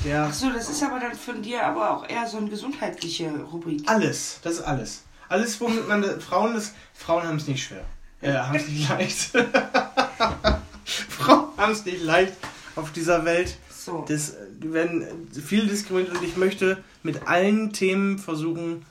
der. 0.03 0.25
Ach 0.29 0.33
so, 0.33 0.51
das 0.51 0.69
ist 0.69 0.83
aber 0.83 0.99
dann 0.99 1.13
von 1.15 1.41
dir 1.41 1.63
aber 1.65 1.91
auch 1.91 2.09
eher 2.09 2.27
so 2.27 2.37
eine 2.37 2.49
gesundheitliche 2.49 3.29
Rubrik. 3.29 3.83
Alles, 3.87 4.39
das 4.43 4.55
ist 4.55 4.61
alles. 4.63 5.03
Alles, 5.29 5.59
womit 5.59 5.87
man. 5.87 6.03
Frauen 6.21 6.53
das. 6.53 6.73
Frauen 6.93 7.23
haben 7.23 7.37
es 7.37 7.47
nicht 7.47 7.63
schwer. 7.65 7.85
Äh, 8.21 8.33
haben 8.33 8.55
es 8.55 8.67
nicht 8.67 8.89
leicht. 8.89 9.19
Frauen 11.09 11.57
haben 11.57 11.71
es 11.71 11.85
nicht 11.85 12.01
leicht 12.01 12.33
auf 12.75 12.91
dieser 12.91 13.25
Welt. 13.25 13.57
So. 13.69 14.05
Das, 14.07 14.33
die 14.49 14.73
werden 14.73 15.29
viel 15.31 15.67
diskriminiert 15.67 16.17
und 16.17 16.23
ich 16.23 16.37
möchte 16.37 16.83
mit 17.03 17.27
allen 17.27 17.71
Themen 17.71 18.17
versuchen, 18.17 18.85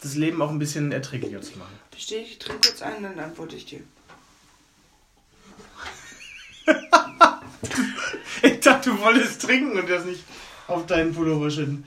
das 0.00 0.14
Leben 0.14 0.40
auch 0.40 0.50
ein 0.50 0.58
bisschen 0.58 0.92
erträglicher 0.92 1.42
zu 1.42 1.58
machen. 1.58 1.78
Verstehe 1.90 2.22
ich, 2.22 2.38
trinke 2.38 2.68
kurz 2.68 2.82
ein, 2.82 3.02
dann 3.02 3.18
antworte 3.18 3.56
ich 3.56 3.66
dir. 3.66 3.80
Ich 8.42 8.60
dachte, 8.60 8.90
du 8.90 9.00
wolltest 9.00 9.42
trinken 9.42 9.78
und 9.78 9.88
das 9.88 10.04
nicht 10.04 10.22
auf 10.68 10.86
deinen 10.86 11.14
Pullover 11.14 11.50
schütten. 11.50 11.86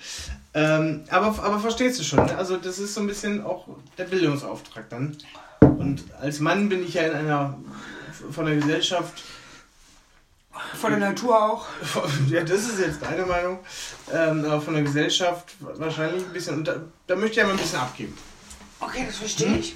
Ähm, 0.53 1.03
aber, 1.10 1.27
aber 1.44 1.60
verstehst 1.60 2.00
du 2.00 2.03
schon, 2.03 2.25
ne? 2.25 2.36
also 2.36 2.58
das 2.58 2.79
ist 2.79 2.96
so 2.96 3.01
ein 3.01 3.08
bisschen 3.08 3.44
auch 3.44 3.68
der 3.98 4.06
Bildungsauftrag 4.06 4.89
dann. 4.89 5.15
Und 5.62 6.03
als 6.20 6.39
Mann 6.39 6.70
bin 6.70 6.84
ich 6.84 6.96
ja 6.96 7.03
in 7.03 7.13
einer 7.13 7.58
von 8.32 8.46
der 8.46 8.56
Gesellschaft 8.56 9.22
Von 10.74 10.91
der 10.91 11.00
Natur 11.00 11.41
auch. 11.41 11.68
Ja, 12.29 12.44
das 12.44 12.68
ist 12.68 12.79
jetzt 12.79 13.01
deine 13.01 13.25
Meinung. 13.25 13.60
Ähm, 14.12 14.44
aber 14.46 14.62
von 14.62 14.74
der 14.74 14.84
Gesellschaft 14.84 15.56
wahrscheinlich 15.60 16.25
ein 16.25 16.34
bisschen. 16.34 16.58
Und 16.58 16.68
da, 16.68 16.75
da 17.08 17.15
möchte 17.15 17.32
ich 17.32 17.38
ja 17.38 17.46
mal 17.46 17.51
ein 17.51 17.58
bisschen 17.58 17.79
abgeben. 17.79 18.18
Okay, 18.79 19.03
das 19.06 19.18
verstehe 19.18 19.58
ich. 19.58 19.75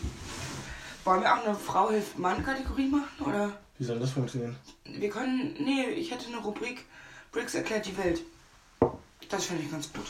Wollen 1.03 1.21
wir 1.21 1.33
auch 1.33 1.45
eine 1.45 1.55
Frau 1.55 1.89
hilft 1.89 2.17
Mann-Kategorie 2.17 2.87
machen? 2.87 3.25
Oder? 3.25 3.51
Wie 3.77 3.83
soll 3.83 3.99
das 3.99 4.11
funktionieren? 4.11 4.55
Wir 4.85 5.09
können. 5.09 5.55
Nee, 5.59 5.89
ich 5.95 6.11
hätte 6.11 6.27
eine 6.27 6.37
Rubrik. 6.37 6.85
Briggs 7.31 7.55
erklärt 7.55 7.85
die 7.85 7.97
Welt. 7.97 8.21
Das 9.29 9.45
finde 9.45 9.63
ich 9.63 9.71
ganz 9.71 9.91
gut. 9.91 10.05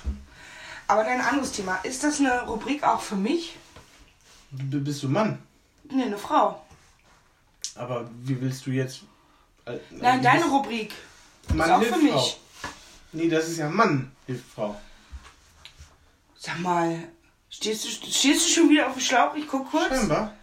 Aber 0.94 1.04
dann 1.04 1.14
ein 1.14 1.26
anderes 1.26 1.52
Thema. 1.52 1.80
Ist 1.82 2.04
das 2.04 2.20
eine 2.20 2.44
Rubrik 2.44 2.84
auch 2.84 3.02
für 3.02 3.16
mich? 3.16 3.56
B 4.52 4.78
bist 4.78 5.02
du 5.02 5.10
Mann? 5.10 5.40
Nee, 5.90 6.04
eine 6.04 6.20
Frau. 6.20 6.64
Aber 7.74 8.08
wie 8.22 8.40
willst 8.40 8.68
du 8.68 8.70
jetzt. 8.70 9.02
äh, 9.66 9.80
Nein, 9.90 10.20
du 10.20 10.24
deine 10.26 10.46
Rubrik. 10.46 10.94
Mann 11.52 11.68
ist 11.68 11.74
auch 11.74 11.80
hilft 11.80 11.96
für 11.96 12.04
mich. 12.04 12.14
Frau. 12.14 12.70
Nee, 13.14 13.28
das 13.28 13.50
ist 13.50 13.58
ja 13.58 13.70
Mann 13.70 14.12
hilft 14.28 14.46
Frau. 14.54 14.80
Sag 16.38 16.60
mal, 16.60 17.00
stehst 17.50 17.86
du, 17.86 17.90
stehst 17.90 18.46
du 18.46 18.54
schon 18.54 18.70
wieder 18.70 18.86
auf 18.86 18.94
dem 18.94 19.02
Schlauch? 19.02 19.34
Ich 19.34 19.48
guck 19.48 19.72
kurz. 19.72 19.88
Scheinbar. 19.90 20.36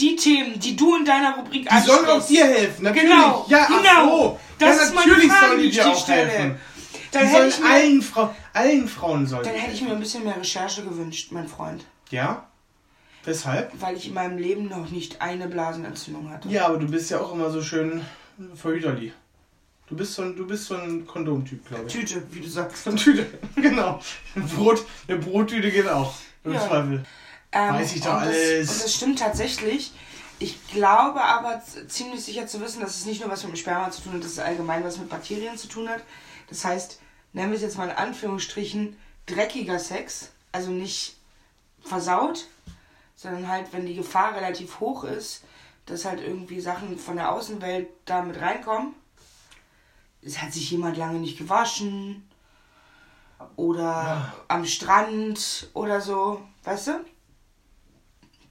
Die 0.00 0.16
Themen, 0.16 0.58
die 0.58 0.74
du 0.74 0.96
in 0.96 1.04
deiner 1.04 1.36
Rubrik 1.36 1.68
Die 1.68 1.86
sollen 1.86 2.06
auch 2.06 2.26
dir 2.26 2.46
helfen, 2.46 2.82
natürlich. 2.82 3.10
Genau, 3.10 3.46
ja, 3.48 3.68
ach 3.70 3.80
genau. 3.80 4.08
so. 4.08 4.40
Das 4.58 4.76
ja, 4.76 4.82
ist 4.82 4.94
meine 4.96 5.06
natürlich 5.12 5.30
Frage, 5.30 5.46
sollen 5.46 5.60
die 5.60 5.70
die 5.70 5.76
dir 5.76 5.86
auch 5.86 6.08
helfen. 6.08 6.60
Dann 7.12 7.26
die 7.26 7.32
sollen 7.32 7.52
allen, 7.64 8.02
Frau, 8.02 8.34
allen 8.58 8.88
Frauen 8.88 9.26
sollen 9.26 9.44
Dann 9.44 9.54
hätte 9.54 9.72
ich 9.74 9.82
mir 9.82 9.92
ein 9.92 10.00
bisschen 10.00 10.24
mehr 10.24 10.36
Recherche 10.36 10.82
gewünscht, 10.82 11.32
mein 11.32 11.48
Freund. 11.48 11.84
Ja? 12.10 12.46
Weshalb? 13.24 13.70
Weil 13.80 13.96
ich 13.96 14.08
in 14.08 14.14
meinem 14.14 14.38
Leben 14.38 14.68
noch 14.68 14.90
nicht 14.90 15.20
eine 15.20 15.48
Blasenentzündung 15.48 16.30
hatte. 16.30 16.48
Ja, 16.48 16.66
aber 16.66 16.78
du 16.78 16.88
bist 16.88 17.10
ja 17.10 17.20
auch 17.20 17.32
immer 17.32 17.50
so 17.50 17.62
schön 17.62 18.02
verhüterli. 18.54 19.12
Du 19.86 19.96
bist 19.96 20.14
so 20.14 20.22
ein, 20.22 20.36
du 20.36 20.46
bist 20.46 20.66
so 20.66 20.76
ein 20.76 21.06
Kondomtyp, 21.06 21.66
glaube 21.66 21.84
ich. 21.86 21.92
Tüte, 21.92 22.22
wie 22.30 22.40
du 22.40 22.48
sagst. 22.48 22.86
Eine 22.86 22.96
Tüte, 22.96 23.26
genau. 23.56 24.00
Ein 24.34 24.46
Brot, 24.46 24.84
eine 25.06 25.18
Brottüte 25.18 25.70
geht 25.70 25.88
auch. 25.88 26.14
Im 26.44 26.52
Ja. 26.54 26.60
Zweifel. 26.60 27.04
Ähm, 27.52 27.74
Weiß 27.74 27.94
ich 27.94 28.02
doch 28.02 28.12
und 28.14 28.18
alles. 28.20 28.36
Das, 28.36 28.76
und 28.76 28.84
das 28.84 28.94
stimmt 28.94 29.18
tatsächlich. 29.18 29.92
Ich 30.40 30.68
glaube 30.68 31.20
aber 31.22 31.60
ziemlich 31.88 32.22
sicher 32.22 32.46
zu 32.46 32.60
wissen, 32.60 32.80
dass 32.80 32.96
es 32.96 33.06
nicht 33.06 33.20
nur 33.20 33.30
was 33.30 33.42
mit 33.42 33.52
dem 33.52 33.56
Sperma 33.56 33.90
zu 33.90 34.02
tun 34.02 34.12
hat, 34.14 34.22
dass 34.22 34.32
es 34.32 34.38
allgemein 34.38 34.84
was 34.84 34.98
mit 34.98 35.08
Bakterien 35.08 35.56
zu 35.56 35.68
tun 35.68 35.88
hat. 35.88 36.02
Das 36.48 36.64
heißt, 36.64 37.00
nennen 37.38 37.52
wir 37.52 37.56
es 37.56 37.62
jetzt 37.62 37.78
mal 37.78 37.88
in 37.88 37.96
Anführungsstrichen 37.96 38.96
dreckiger 39.26 39.78
Sex, 39.78 40.30
also 40.52 40.70
nicht 40.70 41.16
versaut, 41.82 42.46
sondern 43.14 43.46
halt, 43.48 43.72
wenn 43.72 43.86
die 43.86 43.94
Gefahr 43.94 44.34
relativ 44.34 44.80
hoch 44.80 45.04
ist, 45.04 45.44
dass 45.86 46.04
halt 46.04 46.20
irgendwie 46.20 46.60
Sachen 46.60 46.98
von 46.98 47.16
der 47.16 47.32
Außenwelt 47.32 47.88
da 48.04 48.22
mit 48.22 48.40
reinkommen. 48.40 48.92
Es 50.20 50.42
hat 50.42 50.52
sich 50.52 50.68
jemand 50.70 50.96
lange 50.96 51.20
nicht 51.20 51.38
gewaschen 51.38 52.28
oder 53.56 54.34
am 54.48 54.64
Strand 54.66 55.68
oder 55.74 56.00
so, 56.00 56.42
weißt 56.64 56.88
du? 56.88 57.04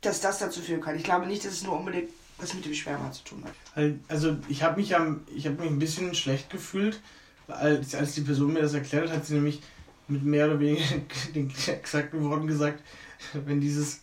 Dass 0.02 0.22
das 0.22 0.40
dazu 0.40 0.62
führen 0.62 0.82
kann. 0.82 0.96
Ich 0.96 1.04
glaube 1.04 1.26
nicht, 1.28 1.44
dass 1.44 1.52
es 1.54 1.64
nur 1.64 1.78
unbedingt 1.78 2.10
was 2.38 2.54
mit 2.54 2.64
dem 2.66 2.74
Sperma 2.74 3.12
zu 3.12 3.24
tun 3.24 3.44
hat. 3.44 3.92
Also 4.08 4.38
ich 4.48 4.64
habe 4.64 4.80
mich, 4.80 4.96
am- 4.96 5.26
ich 5.36 5.46
hab 5.48 5.60
mich 5.60 5.70
ein 5.70 5.80
bisschen 5.80 6.14
schlecht 6.16 6.50
gefühlt, 6.50 7.02
als, 7.48 7.96
als 7.96 8.14
die 8.14 8.22
Person 8.22 8.54
mir 8.54 8.62
das 8.62 8.74
erklärt 8.74 9.10
hat, 9.10 9.18
hat 9.18 9.26
sie 9.26 9.36
nämlich 9.36 9.62
mit 10.08 10.24
mehr 10.24 10.48
oder 10.48 10.60
weniger 10.60 10.84
den 11.36 11.52
exakten 11.68 12.24
Worten 12.30 12.48
gesagt, 12.48 12.82
wenn 13.34 13.60
dieses 13.62 14.02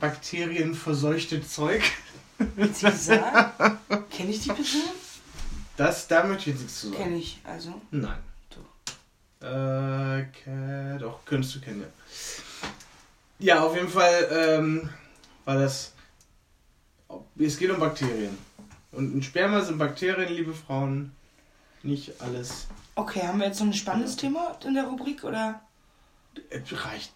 bakterienverseuchte 0.00 1.46
Zeug, 1.46 1.82
kenne 2.38 4.30
ich 4.30 4.40
die 4.40 4.48
Person? 4.52 4.82
das, 5.76 6.06
da 6.08 6.24
möchte 6.24 6.50
ich 6.50 6.56
jetzt 6.56 6.62
nichts 6.62 6.80
zu 6.80 6.88
sagen. 6.90 7.02
Kenne 7.02 7.16
ich, 7.16 7.38
also. 7.44 7.80
Nein. 7.90 8.18
Äh, 9.40 10.24
ke- 10.32 10.96
doch, 10.98 11.24
könntest 11.26 11.54
du 11.56 11.60
kennen, 11.60 11.82
ja. 11.82 11.86
Ja, 13.38 13.64
auf 13.64 13.74
jeden 13.76 13.88
Fall 13.88 14.28
ähm, 14.32 14.88
war 15.44 15.56
das. 15.58 15.92
Es 17.38 17.58
geht 17.58 17.70
um 17.70 17.78
Bakterien. 17.78 18.36
Und 18.92 19.12
in 19.12 19.22
Sperma 19.22 19.60
sind 19.60 19.76
Bakterien, 19.76 20.32
liebe 20.34 20.54
Frauen, 20.54 21.12
nicht 21.86 22.20
alles. 22.20 22.66
Okay, 22.94 23.22
haben 23.26 23.38
wir 23.38 23.46
jetzt 23.46 23.60
noch 23.60 23.66
ein 23.66 23.74
spannendes 23.74 24.16
Thema 24.16 24.56
in 24.64 24.74
der 24.74 24.84
Rubrik 24.84 25.24
oder? 25.24 25.60
Äh, 26.50 26.60
Reicht, 26.70 27.12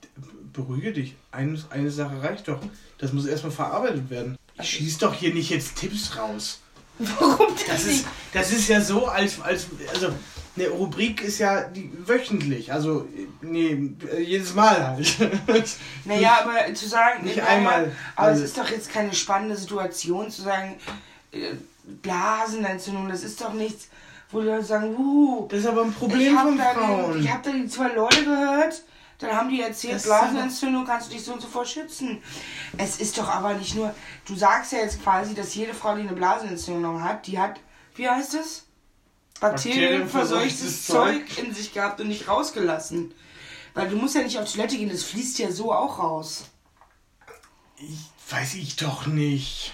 beruhige 0.53 0.93
dich. 0.93 1.15
Eine, 1.33 1.63
eine 1.71 1.91
Sache 1.91 2.23
reicht 2.23 2.49
doch. 2.49 2.61
Das 2.99 3.13
muss 3.13 3.27
erstmal 3.27 3.53
verarbeitet 3.53 4.11
werden. 4.11 4.37
Ich 4.61 4.69
schieß 4.69 4.99
doch 4.99 5.15
hier 5.15 5.33
nicht 5.33 5.51
jetzt 5.51 5.77
Tipps 5.77 6.17
raus. 6.17 6.61
Warum 6.99 7.49
Das 7.67 7.85
ist, 7.85 8.07
das 8.33 8.53
ist 8.53 8.69
ja 8.69 8.81
so, 8.81 9.07
als, 9.07 9.41
als 9.41 9.67
also 9.93 10.13
eine 10.57 10.69
Rubrik 10.69 11.23
ist 11.23 11.39
ja 11.39 11.63
die 11.63 11.91
wöchentlich, 12.07 12.73
also 12.73 13.09
nee, 13.41 13.93
jedes 14.19 14.55
Mal 14.55 14.87
halt. 14.87 15.17
Naja, 16.05 16.41
aber 16.43 16.75
zu 16.75 16.89
sagen, 16.89 17.25
Nicht 17.25 17.37
naja, 17.37 17.49
einmal 17.49 17.93
Aber 18.17 18.29
alles. 18.29 18.41
es 18.41 18.45
ist 18.47 18.59
doch 18.59 18.69
jetzt 18.71 18.91
keine 18.91 19.15
spannende 19.15 19.57
Situation 19.57 20.31
zu 20.31 20.43
sagen, 20.43 20.77
äh, 21.33 21.55
Blasenentzündung, 22.03 23.09
das 23.09 23.23
ist 23.23 23.41
doch 23.41 23.55
nichts, 23.55 23.89
wo 24.31 24.41
die 24.41 24.47
Leute 24.47 24.65
sagen, 24.65 24.97
uh, 24.97 25.47
Das 25.49 25.61
ist 25.61 25.67
aber 25.67 25.83
ein 25.83 25.93
Problem 25.93 26.37
von 26.39 26.59
Frauen. 26.59 27.13
den, 27.13 27.23
ich 27.23 27.31
habe 27.31 27.51
da 27.51 27.57
die 27.57 27.67
zwei 27.67 27.89
Leute 27.89 28.25
gehört, 28.25 28.83
dann 29.19 29.33
haben 29.33 29.51
die 29.51 29.61
erzählt, 29.61 29.97
Das 29.97 30.05
Blasenentzündung 30.05 30.85
kannst 30.85 31.09
du 31.09 31.15
dich 31.15 31.25
so 31.25 31.33
und 31.35 31.43
so 31.43 31.49
vor 31.49 31.67
schützen. 31.67 32.23
Es 32.79 33.01
ist 33.01 33.19
doch 33.19 33.29
aber 33.29 33.55
nicht 33.55 33.75
nur, 33.75 33.95
du 34.27 34.35
sagst 34.35 34.73
ja 34.73 34.79
jetzt 34.79 35.03
quasi, 35.03 35.35
dass 35.35 35.55
jede 35.55 35.75
Frau, 35.75 35.95
die 35.95 36.03
eine 36.03 36.13
Blasenentzündung 36.13 37.03
hat, 37.03 37.27
die 37.27 37.39
hat, 37.39 37.61
wie 37.97 38.09
heißt 38.09 38.35
es? 38.35 38.67
Bakterienverseuchtes 39.41 40.87
Zeug. 40.87 41.39
in 41.39 41.55
sich 41.55 41.73
gehabt 41.73 42.01
und 42.01 42.09
nicht 42.09 42.29
rausgelassen. 42.29 43.15
Weil 43.75 43.89
du 43.89 43.97
musst 43.97 44.15
ja 44.15 44.23
nicht 44.23 44.39
auf 44.39 44.51
Toilette 44.51 44.77
gehen, 44.77 44.91
das 44.91 45.03
fließt 45.05 45.39
ja 45.39 45.51
so 45.51 45.73
auch 45.73 45.99
raus. 45.99 46.45
Ich, 47.77 48.11
weiß 48.31 48.55
ich 48.55 48.77
doch 48.77 49.07
nicht. 49.07 49.73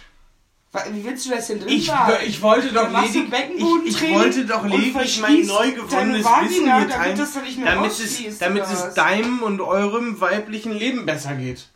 Wie 0.90 1.04
willst 1.04 1.26
du 1.26 1.30
das 1.30 1.46
denn 1.46 1.60
drin 1.60 1.68
Ich, 1.68 1.86
behalten? 1.86 2.26
ich 2.26 2.42
wollte 2.42 2.72
doch 2.72 2.82
Dann 2.84 2.92
machst 2.92 3.14
du 3.14 3.20
ledig, 3.20 3.84
ich, 3.84 4.02
ich 4.02 4.14
wollte 4.14 4.44
doch 4.44 4.64
lediglich 4.64 5.20
mein 5.20 5.46
neu 5.46 5.72
gewonnenes 5.72 6.24
Wissen 6.24 6.24
Vagina, 6.24 6.78
mitteilen, 6.80 6.88
damit 6.90 7.18
das 7.18 7.42
nicht 7.42 7.58
mehr 7.58 7.74
damit 7.74 7.90
es, 7.90 8.38
damit 8.38 8.64
es 8.64 8.94
deinem 8.94 9.42
und 9.42 9.60
eurem 9.60 10.20
weiblichen 10.20 10.72
Leben 10.72 11.06
besser 11.06 11.34
geht. 11.34 11.68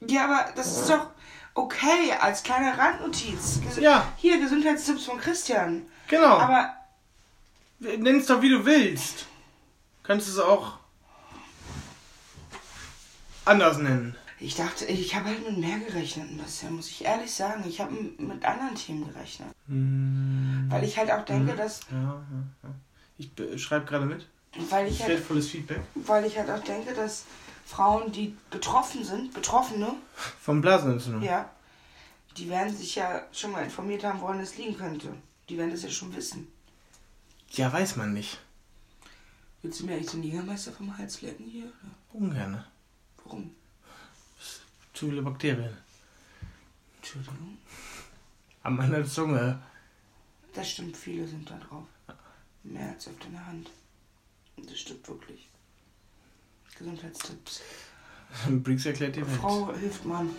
Ja, 0.00 0.24
aber 0.24 0.52
das 0.54 0.80
ist 0.80 0.90
doch 0.90 1.06
okay, 1.54 2.12
als 2.20 2.42
kleine 2.42 2.76
Randnotiz. 2.76 3.60
Ges 3.62 3.78
Ja. 3.80 4.12
Hier, 4.16 4.38
Gesundheitstipps 4.38 5.04
von 5.04 5.18
Christian. 5.18 5.86
Genau. 6.08 6.38
Aber 6.38 6.76
Nenn 7.78 8.20
es 8.20 8.26
doch 8.26 8.40
wie 8.40 8.48
du 8.48 8.64
willst. 8.64 9.26
Kannst 10.02 10.28
es 10.28 10.38
auch 10.38 10.78
anders 13.44 13.78
nennen. 13.78 14.16
Ich 14.38 14.54
dachte, 14.54 14.84
ich 14.86 15.14
habe 15.14 15.26
halt 15.26 15.46
mit 15.48 15.58
mehr 15.58 15.78
gerechnet 15.78 16.30
ein 16.30 16.36
bisschen, 16.38 16.74
muss 16.76 16.88
ich 16.90 17.04
ehrlich 17.04 17.32
sagen. 17.32 17.64
Ich 17.66 17.80
habe 17.80 17.92
mit 18.18 18.44
anderen 18.44 18.74
Themen 18.74 19.06
gerechnet. 19.08 19.48
Hm. 19.68 20.66
Weil 20.68 20.84
ich 20.84 20.96
halt 20.98 21.10
auch 21.10 21.24
denke, 21.24 21.54
dass, 21.56 21.80
Ja, 21.90 21.96
ja, 21.96 22.22
ja. 22.62 22.74
Ich 23.18 23.62
schreibe 23.62 23.86
gerade 23.86 24.04
mit. 24.04 24.26
weil 24.70 24.88
ich 24.88 25.00
halt, 25.00 25.10
Wertvolles 25.12 25.48
Feedback. 25.48 25.80
weil 25.94 26.24
ich 26.26 26.36
halt 26.36 26.50
auch 26.50 26.62
denke, 26.62 26.92
dass 26.92 27.24
Frauen, 27.64 28.12
die 28.12 28.36
betroffen 28.50 29.04
sind, 29.04 29.32
Betroffene, 29.32 29.94
Vom 30.40 30.60
Blasenentzündung. 30.60 31.22
ja, 31.22 31.50
die 32.36 32.48
werden 32.50 32.76
sich 32.76 32.94
ja 32.94 33.22
schon 33.32 33.52
mal 33.52 33.64
informiert 33.64 34.04
haben, 34.04 34.20
woran 34.20 34.38
es 34.40 34.56
liegen 34.58 34.76
könnte. 34.76 35.14
Die 35.48 35.56
werden 35.56 35.70
das 35.70 35.82
ja 35.82 35.88
schon 35.90 36.14
wissen. 36.14 36.46
Ja, 37.52 37.72
weiß 37.72 37.96
man 37.96 38.12
nicht. 38.12 38.38
Willst 39.62 39.80
du 39.80 39.86
mir 39.86 39.94
eigentlich 39.94 40.10
den 40.10 40.22
Jägermeister 40.22 40.72
vom 40.72 40.96
Hals 40.98 41.22
lecken 41.22 41.46
hier? 41.46 41.64
Oder? 41.64 42.22
Ungerne. 42.24 42.64
Warum? 43.24 43.50
Zu 44.96 45.10
viele 45.10 45.20
Bakterien. 45.20 45.76
Entschuldigung. 46.96 47.58
An 48.62 48.76
meiner 48.76 49.04
Zunge. 49.04 49.58
Das 50.54 50.70
stimmt, 50.70 50.96
viele 50.96 51.28
sind 51.28 51.50
da 51.50 51.58
drauf. 51.58 51.84
Mehr 52.62 52.88
als 52.88 53.06
auf 53.06 53.18
deiner 53.18 53.46
Hand. 53.46 53.68
Das 54.56 54.78
stimmt 54.78 55.06
wirklich. 55.06 55.50
Gesundheitstipps. 56.78 57.60
Briggs 58.48 58.86
erklärt 58.86 59.16
dir. 59.16 59.26
Frau 59.26 59.70
hilft 59.74 60.06
Mann. 60.06 60.30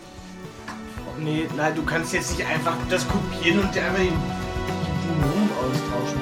Nee, 1.20 1.46
nein, 1.56 1.76
du 1.76 1.84
kannst 1.84 2.12
jetzt 2.12 2.36
nicht 2.36 2.44
einfach 2.44 2.76
das 2.90 3.06
kopieren 3.06 3.60
und 3.60 3.72
dir 3.72 3.84
einfach 3.84 4.00
die 4.00 4.10
die 4.10 5.20
Nomen 5.20 5.50
austauschen. 5.52 6.20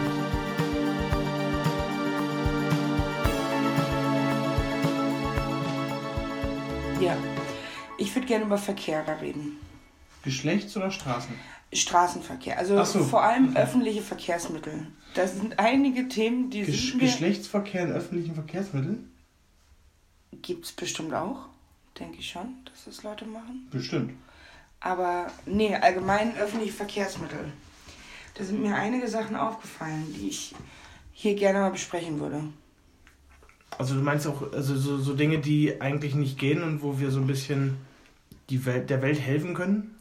Ja. 7.00 7.16
Ich 8.16 8.20
würde 8.22 8.28
gerne 8.28 8.46
über 8.46 8.56
Verkehr 8.56 9.04
da 9.04 9.16
reden. 9.16 9.58
Geschlechts- 10.22 10.74
oder 10.74 10.90
Straßen? 10.90 11.34
Straßenverkehr. 11.70 12.56
Also 12.56 12.82
so. 12.82 13.04
vor 13.04 13.22
allem 13.22 13.54
öffentliche 13.54 14.00
Verkehrsmittel. 14.00 14.86
Das 15.12 15.36
sind 15.36 15.58
einige 15.58 16.08
Themen, 16.08 16.48
die 16.48 16.62
Gesch 16.62 16.92
sind 16.92 17.02
mir... 17.02 17.08
Geschlechtsverkehr 17.08 17.82
in 17.82 17.92
öffentlichen 17.92 18.34
Verkehrsmitteln? 18.34 19.12
Gibt 20.40 20.64
es 20.64 20.72
bestimmt 20.72 21.12
auch. 21.12 21.50
Denke 22.00 22.20
ich 22.20 22.30
schon, 22.30 22.54
dass 22.64 22.86
das 22.86 23.02
Leute 23.02 23.26
machen. 23.26 23.68
Bestimmt. 23.70 24.14
Aber 24.80 25.26
nee, 25.44 25.74
allgemein 25.74 26.34
öffentliche 26.38 26.72
Verkehrsmittel. 26.72 27.52
Da 28.32 28.44
sind 28.44 28.62
mir 28.62 28.76
einige 28.76 29.08
Sachen 29.08 29.36
aufgefallen, 29.36 30.06
die 30.18 30.28
ich 30.28 30.54
hier 31.12 31.34
gerne 31.34 31.58
mal 31.58 31.70
besprechen 31.70 32.18
würde. 32.18 32.44
Also 33.76 33.94
du 33.94 34.00
meinst 34.00 34.26
auch 34.26 34.54
also 34.54 34.74
so, 34.74 34.96
so 34.96 35.12
Dinge, 35.12 35.38
die 35.38 35.82
eigentlich 35.82 36.14
nicht 36.14 36.38
gehen 36.38 36.62
und 36.62 36.80
wo 36.80 36.98
wir 36.98 37.10
so 37.10 37.20
ein 37.20 37.26
bisschen 37.26 37.76
die 38.50 38.64
Welt, 38.66 38.90
der 38.90 39.02
Welt 39.02 39.20
helfen 39.20 39.54
können? 39.54 39.98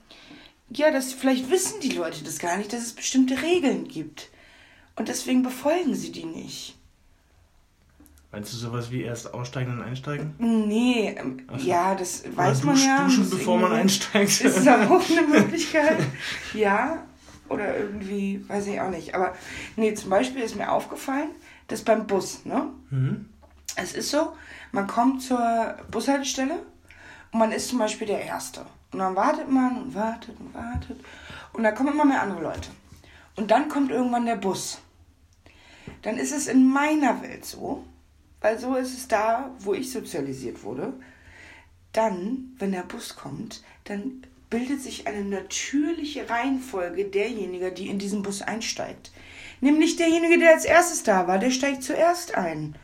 Ja, 0.70 0.92
das 0.92 1.14
vielleicht 1.14 1.50
wissen 1.50 1.80
die 1.82 1.92
Leute 1.92 2.24
das 2.24 2.40
gar 2.40 2.58
nicht, 2.58 2.74
dass 2.74 2.82
es 2.82 2.94
bestimmte 2.94 3.42
Regeln 3.42 3.88
gibt. 3.88 4.30
Und 4.96 5.08
deswegen 5.10 5.44
befolgen 5.44 5.94
sie 5.96 6.12
die 6.12 6.26
nicht. 6.26 6.76
Meinst 8.32 8.52
du 8.52 8.58
sowas 8.58 8.92
wie 8.92 9.02
erst 9.04 9.34
aussteigen 9.34 9.72
und 9.74 9.82
einsteigen? 9.82 10.34
Nee, 10.40 11.16
ähm, 11.18 11.44
so. 11.58 11.66
ja, 11.68 11.96
das 11.96 12.26
Oder 12.26 12.38
weiß 12.38 12.64
man 12.64 12.76
dusch- 12.76 12.86
ja. 12.86 13.04
Duschen, 13.06 13.30
bevor 13.30 13.58
man 13.60 13.72
einsteigt. 13.72 14.42
Ist 14.42 14.66
da 14.66 14.90
auch 14.90 15.10
eine 15.10 15.22
Möglichkeit? 15.28 15.98
ja. 16.54 17.06
Oder 17.48 17.78
irgendwie, 17.78 18.44
weiß 18.48 18.68
ich 18.68 18.82
auch 18.82 18.90
nicht. 18.90 19.14
Aber 19.14 19.36
nee, 19.76 19.94
zum 19.94 20.10
Beispiel 20.10 20.42
ist 20.42 20.56
mir 20.56 20.72
aufgefallen, 20.72 21.30
dass 21.68 21.84
beim 21.84 22.08
Bus, 22.08 22.44
ne? 22.44 22.70
Mhm. 22.90 23.30
Es 23.76 23.94
ist 23.94 24.10
so, 24.10 24.34
man 24.72 24.88
kommt 24.88 25.22
zur 25.22 25.78
Bushaltestelle 25.92 26.60
und 27.36 27.40
man 27.40 27.52
ist 27.52 27.68
zum 27.68 27.80
Beispiel 27.80 28.08
der 28.08 28.24
Erste. 28.24 28.66
Und 28.94 29.00
dann 29.00 29.14
wartet 29.14 29.52
man 29.52 29.76
und 29.76 29.94
wartet 29.94 30.40
und 30.40 30.54
wartet. 30.54 30.98
Und 31.52 31.64
da 31.64 31.74
kommen 31.74 31.92
immer 31.92 32.06
mehr 32.06 32.22
andere 32.22 32.42
Leute. 32.42 32.70
Und 33.36 33.52
dann 33.52 33.68
kommt 33.68 33.92
irgendwann 33.92 34.26
der 34.26 34.38
Bus. 34.38 34.80
Dann 36.02 36.16
ist 36.18 36.32
es 36.32 36.48
in 36.48 36.66
meiner 36.66 37.22
Welt 37.22 37.44
so, 37.44 37.84
weil 38.40 38.58
so 38.58 38.76
ist 38.76 38.98
es 38.98 39.10
da, 39.10 39.52
wo 39.60 39.74
ich 39.74 39.92
sozialisiert 39.92 40.64
wurde. 40.64 40.94
Dann, 41.92 42.56
wenn 42.58 42.72
der 42.72 42.84
Bus 42.84 43.18
kommt, 43.18 43.64
dann 43.84 44.26
bildet 44.50 44.82
sich 44.82 45.06
eine 45.06 45.26
natürliche 45.26 46.30
Reihenfolge 46.30 47.04
derjenigen, 47.04 47.76
die 47.76 47.90
in 47.90 48.00
diesen 48.00 48.24
Bus 48.24 48.44
einsteigt. 48.44 49.12
Nämlich 49.60 49.98
derjenige, 49.98 50.40
der 50.40 50.54
als 50.54 50.64
erstes 50.64 51.04
da 51.04 51.28
war, 51.28 51.38
der 51.38 51.52
steigt 51.52 51.84
zuerst 51.84 52.36
ein. 52.36 52.78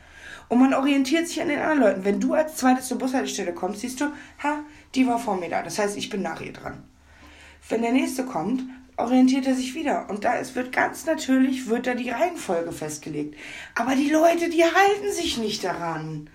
Und 0.52 0.58
man 0.58 0.74
orientiert 0.74 1.26
sich 1.28 1.40
an 1.40 1.48
den 1.48 1.60
anderen 1.60 1.80
Leuten. 1.80 2.04
Wenn 2.04 2.20
du 2.20 2.34
als 2.34 2.56
zweites 2.56 2.88
zur 2.88 2.98
Bushaltestelle 2.98 3.54
kommst, 3.54 3.80
siehst 3.80 4.02
du, 4.02 4.12
ha, 4.42 4.58
die 4.94 5.06
war 5.06 5.18
vor 5.18 5.38
mir 5.38 5.48
da. 5.48 5.62
Das 5.62 5.78
heißt, 5.78 5.96
ich 5.96 6.10
bin 6.10 6.20
nach 6.20 6.42
ihr 6.42 6.52
dran. 6.52 6.82
Wenn 7.70 7.80
der 7.80 7.92
nächste 7.92 8.26
kommt, 8.26 8.60
orientiert 8.98 9.46
er 9.46 9.54
sich 9.54 9.74
wieder. 9.74 10.10
Und 10.10 10.24
da 10.24 10.36
es 10.36 10.54
wird 10.54 10.70
ganz 10.70 11.06
natürlich, 11.06 11.68
wird 11.70 11.86
da 11.86 11.94
die 11.94 12.10
Reihenfolge 12.10 12.70
festgelegt. 12.70 13.34
Aber 13.74 13.94
die 13.94 14.10
Leute, 14.10 14.50
die 14.50 14.62
halten 14.62 15.10
sich 15.14 15.38
nicht 15.38 15.64
daran. 15.64 16.28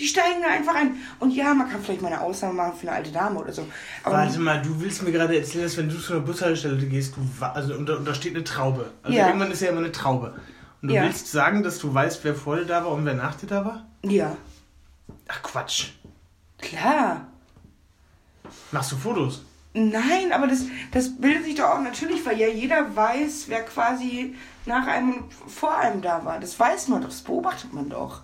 Die 0.00 0.08
steigen 0.08 0.42
da 0.42 0.48
einfach 0.48 0.74
ein. 0.74 0.96
Und 1.20 1.30
ja, 1.30 1.54
man 1.54 1.70
kann 1.70 1.80
vielleicht 1.80 2.02
mal 2.02 2.08
eine 2.08 2.22
Ausnahme 2.22 2.54
machen 2.54 2.72
für 2.76 2.88
eine 2.88 2.96
alte 2.96 3.12
Dame 3.12 3.38
oder 3.38 3.52
so. 3.52 3.64
Aber 4.02 4.16
Warte 4.16 4.40
mal, 4.40 4.62
du 4.62 4.80
willst 4.80 5.04
mir 5.04 5.12
gerade 5.12 5.38
erzählen, 5.38 5.62
dass 5.62 5.76
wenn 5.76 5.88
du 5.88 5.96
zu 6.00 6.14
einer 6.14 6.22
Bushaltestelle 6.22 6.84
gehst, 6.86 7.14
du 7.16 7.44
also 7.44 7.74
und 7.74 7.88
da, 7.88 7.98
und 7.98 8.04
da 8.04 8.14
steht 8.14 8.34
eine 8.34 8.42
Traube. 8.42 8.90
Also 9.04 9.16
Ja. 9.16 9.28
irgendwann 9.28 9.52
ist 9.52 9.62
ja 9.62 9.68
immer 9.68 9.78
eine 9.78 9.92
Traube. 9.92 10.34
Und 10.84 10.88
du 10.88 10.94
Ja. 10.96 11.04
willst 11.04 11.28
sagen, 11.32 11.62
dass 11.62 11.78
du 11.78 11.94
weißt, 11.94 12.22
wer 12.24 12.34
vor 12.34 12.56
dir 12.56 12.66
da 12.66 12.84
war 12.84 12.90
und 12.92 13.06
wer 13.06 13.14
nach 13.14 13.34
dir 13.36 13.46
da 13.46 13.64
war? 13.64 13.86
ja, 14.02 14.36
Ach 15.28 15.42
Quatsch. 15.42 15.92
klar. 16.58 17.26
Machst 18.70 18.92
du 18.92 18.96
Fotos? 18.96 19.40
Nein, 19.72 20.30
aber 20.30 20.46
das, 20.46 20.64
das 20.92 21.16
bildet 21.18 21.44
sich 21.46 21.54
doch 21.54 21.70
auch 21.70 21.80
natürlich, 21.80 22.26
weil 22.26 22.38
ja 22.38 22.48
jeder 22.48 22.94
weiß, 22.94 23.44
wer 23.48 23.62
quasi 23.62 24.34
nach 24.66 24.86
einem 24.86 25.24
und 25.24 25.50
vor 25.50 25.74
einem 25.74 26.02
da 26.02 26.22
war. 26.22 26.38
Das 26.38 26.60
weiß 26.60 26.88
man 26.88 27.00
doch, 27.00 27.08
das 27.08 27.22
beobachtet 27.22 27.72
man 27.72 27.88
doch. 27.88 28.20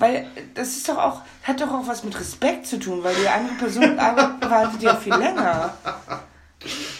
Weil 0.00 0.26
das 0.54 0.70
ist 0.76 0.88
doch 0.88 0.98
auch, 0.98 1.22
hat 1.44 1.60
doch 1.60 1.72
auch 1.72 1.86
was 1.86 2.02
mit 2.02 2.18
Respekt 2.18 2.66
zu 2.66 2.80
tun, 2.80 3.04
weil 3.04 3.14
die 3.14 3.28
andere 3.28 3.54
Person 3.54 3.96
wartet 3.96 4.82
ja 4.82 4.96
viel 4.96 5.14
länger. 5.14 5.74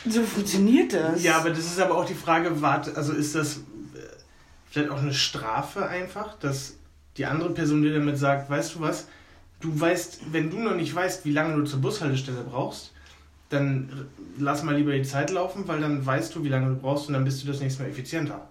So 0.09 0.23
funktioniert 0.23 0.93
das. 0.93 1.21
Ja, 1.25 1.39
aber 1.39 1.51
das 1.51 1.65
ist 1.65 1.81
aber 1.81 1.97
auch 1.97 2.05
die 2.05 2.15
Frage, 2.15 2.63
warte, 2.63 2.97
also 2.97 3.13
ist 3.13 3.35
das 3.35 3.59
vielleicht 4.77 4.91
auch 4.93 5.01
eine 5.01 5.15
Strafe 5.15 5.89
einfach, 5.89 6.39
dass 6.39 6.75
die 7.17 7.25
andere 7.25 7.51
Person 7.51 7.81
dir 7.81 7.95
damit 7.95 8.19
sagt, 8.19 8.51
weißt 8.51 8.75
du 8.75 8.81
was, 8.81 9.09
du 9.61 9.81
weißt, 9.81 10.33
wenn 10.33 10.51
du 10.51 10.59
noch 10.59 10.75
nicht 10.75 10.95
weißt, 10.95 11.25
wie 11.25 11.33
lange 11.33 11.57
du 11.57 11.65
zur 11.65 11.81
Bushaltestelle 11.81 12.45
brauchst, 12.45 12.93
dann 13.49 14.09
lass 14.39 14.63
mal 14.63 14.77
lieber 14.77 14.93
die 14.93 15.03
Zeit 15.03 15.31
laufen, 15.31 15.67
weil 15.67 15.81
dann 15.81 16.05
weißt 16.05 16.35
du, 16.35 16.45
wie 16.45 16.51
lange 16.51 16.69
du 16.69 16.77
brauchst 16.77 17.09
und 17.09 17.15
dann 17.15 17.25
bist 17.25 17.43
du 17.43 17.47
das 17.47 17.61
nächste 17.61 17.83
Mal 17.83 17.89
effizienter. 17.89 18.47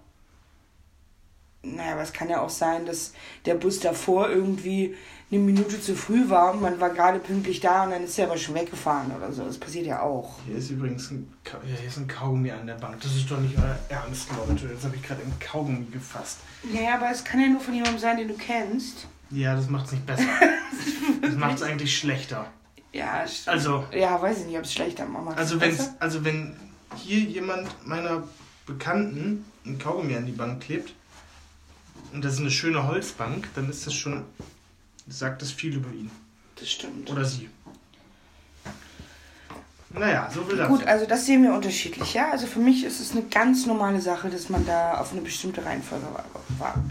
Naja, 1.62 1.92
aber 1.92 2.02
es 2.02 2.12
kann 2.12 2.28
ja 2.28 2.40
auch 2.40 2.50
sein, 2.50 2.86
dass 2.86 3.12
der 3.44 3.54
Bus 3.54 3.78
davor 3.78 4.28
irgendwie 4.28 4.96
eine 5.30 5.40
Minute 5.40 5.80
zu 5.80 5.96
früh 5.96 6.28
war 6.30 6.52
und 6.54 6.62
man 6.62 6.78
war 6.78 6.90
gerade 6.90 7.18
pünktlich 7.18 7.58
da 7.60 7.84
und 7.84 7.90
dann 7.90 8.04
ist 8.04 8.16
er 8.18 8.26
aber 8.26 8.36
schon 8.38 8.54
weggefahren 8.54 9.10
oder 9.16 9.32
so. 9.32 9.44
Das 9.44 9.58
passiert 9.58 9.86
ja 9.86 10.00
auch. 10.00 10.38
Hier 10.46 10.56
ist 10.56 10.70
übrigens 10.70 11.10
ein, 11.10 11.32
Ka 11.42 11.58
ja, 11.68 11.74
hier 11.76 11.88
ist 11.88 11.96
ein 11.96 12.06
Kaugummi 12.06 12.50
an 12.52 12.66
der 12.66 12.74
Bank. 12.74 13.00
Das 13.00 13.14
ist 13.16 13.28
doch 13.30 13.40
nicht 13.40 13.56
euer 13.58 13.76
Ernst, 13.88 14.28
Leute. 14.46 14.68
Jetzt 14.68 14.84
habe 14.84 14.94
ich 14.94 15.02
gerade 15.02 15.22
ein 15.22 15.32
Kaugummi 15.40 15.86
gefasst. 15.90 16.38
Naja, 16.72 16.94
aber 16.94 17.10
es 17.10 17.24
kann 17.24 17.40
ja 17.40 17.48
nur 17.48 17.60
von 17.60 17.74
jemandem 17.74 17.98
sein, 17.98 18.16
den 18.18 18.28
du 18.28 18.34
kennst. 18.34 19.08
Ja, 19.30 19.56
das 19.56 19.68
macht 19.68 19.86
es 19.86 19.92
nicht 19.92 20.06
besser. 20.06 20.22
das 21.22 21.34
macht 21.34 21.56
es 21.56 21.62
eigentlich 21.62 21.96
schlechter. 21.98 22.46
Ja, 22.92 23.24
Also, 23.46 23.84
ja, 23.92 24.22
weiß 24.22 24.38
ich 24.40 24.46
nicht, 24.46 24.56
ob 24.56 24.64
es 24.64 24.72
schlechter 24.72 25.04
macht. 25.06 25.36
also, 25.36 25.60
wenn's, 25.60 25.90
also 25.98 26.24
wenn 26.24 26.56
hier 26.96 27.18
jemand 27.18 27.68
meiner 27.86 28.22
Bekannten 28.64 29.44
ein 29.66 29.78
Kaugummi 29.78 30.16
an 30.16 30.24
die 30.26 30.32
Bank 30.32 30.62
klebt 30.62 30.94
und 32.12 32.24
das 32.24 32.34
ist 32.34 32.40
eine 32.40 32.50
schöne 32.52 32.86
Holzbank, 32.86 33.48
dann 33.54 33.68
ist 33.68 33.86
das 33.86 33.92
schon, 33.94 34.22
sagt 35.08 35.42
das 35.42 35.50
viel 35.50 35.74
über 35.74 35.90
ihn. 35.90 36.10
Das 36.58 36.70
stimmt. 36.70 37.10
Oder 37.10 37.24
sie. 37.24 37.48
Naja, 39.90 40.28
so 40.32 40.46
will 40.48 40.56
das. 40.56 40.68
Gut, 40.68 40.84
also 40.86 41.06
das 41.06 41.26
sehen 41.26 41.42
wir 41.42 41.54
unterschiedlich, 41.54 42.14
ja. 42.14 42.30
Also 42.30 42.46
für 42.46 42.58
mich 42.58 42.84
ist 42.84 43.00
es 43.00 43.12
eine 43.12 43.22
ganz 43.22 43.66
normale 43.66 44.00
Sache, 44.00 44.28
dass 44.28 44.48
man 44.48 44.66
da 44.66 44.98
auf 44.98 45.12
eine 45.12 45.22
bestimmte 45.22 45.64
Reihenfolge 45.64 46.04
war. 46.12 46.24
war. 46.58 46.84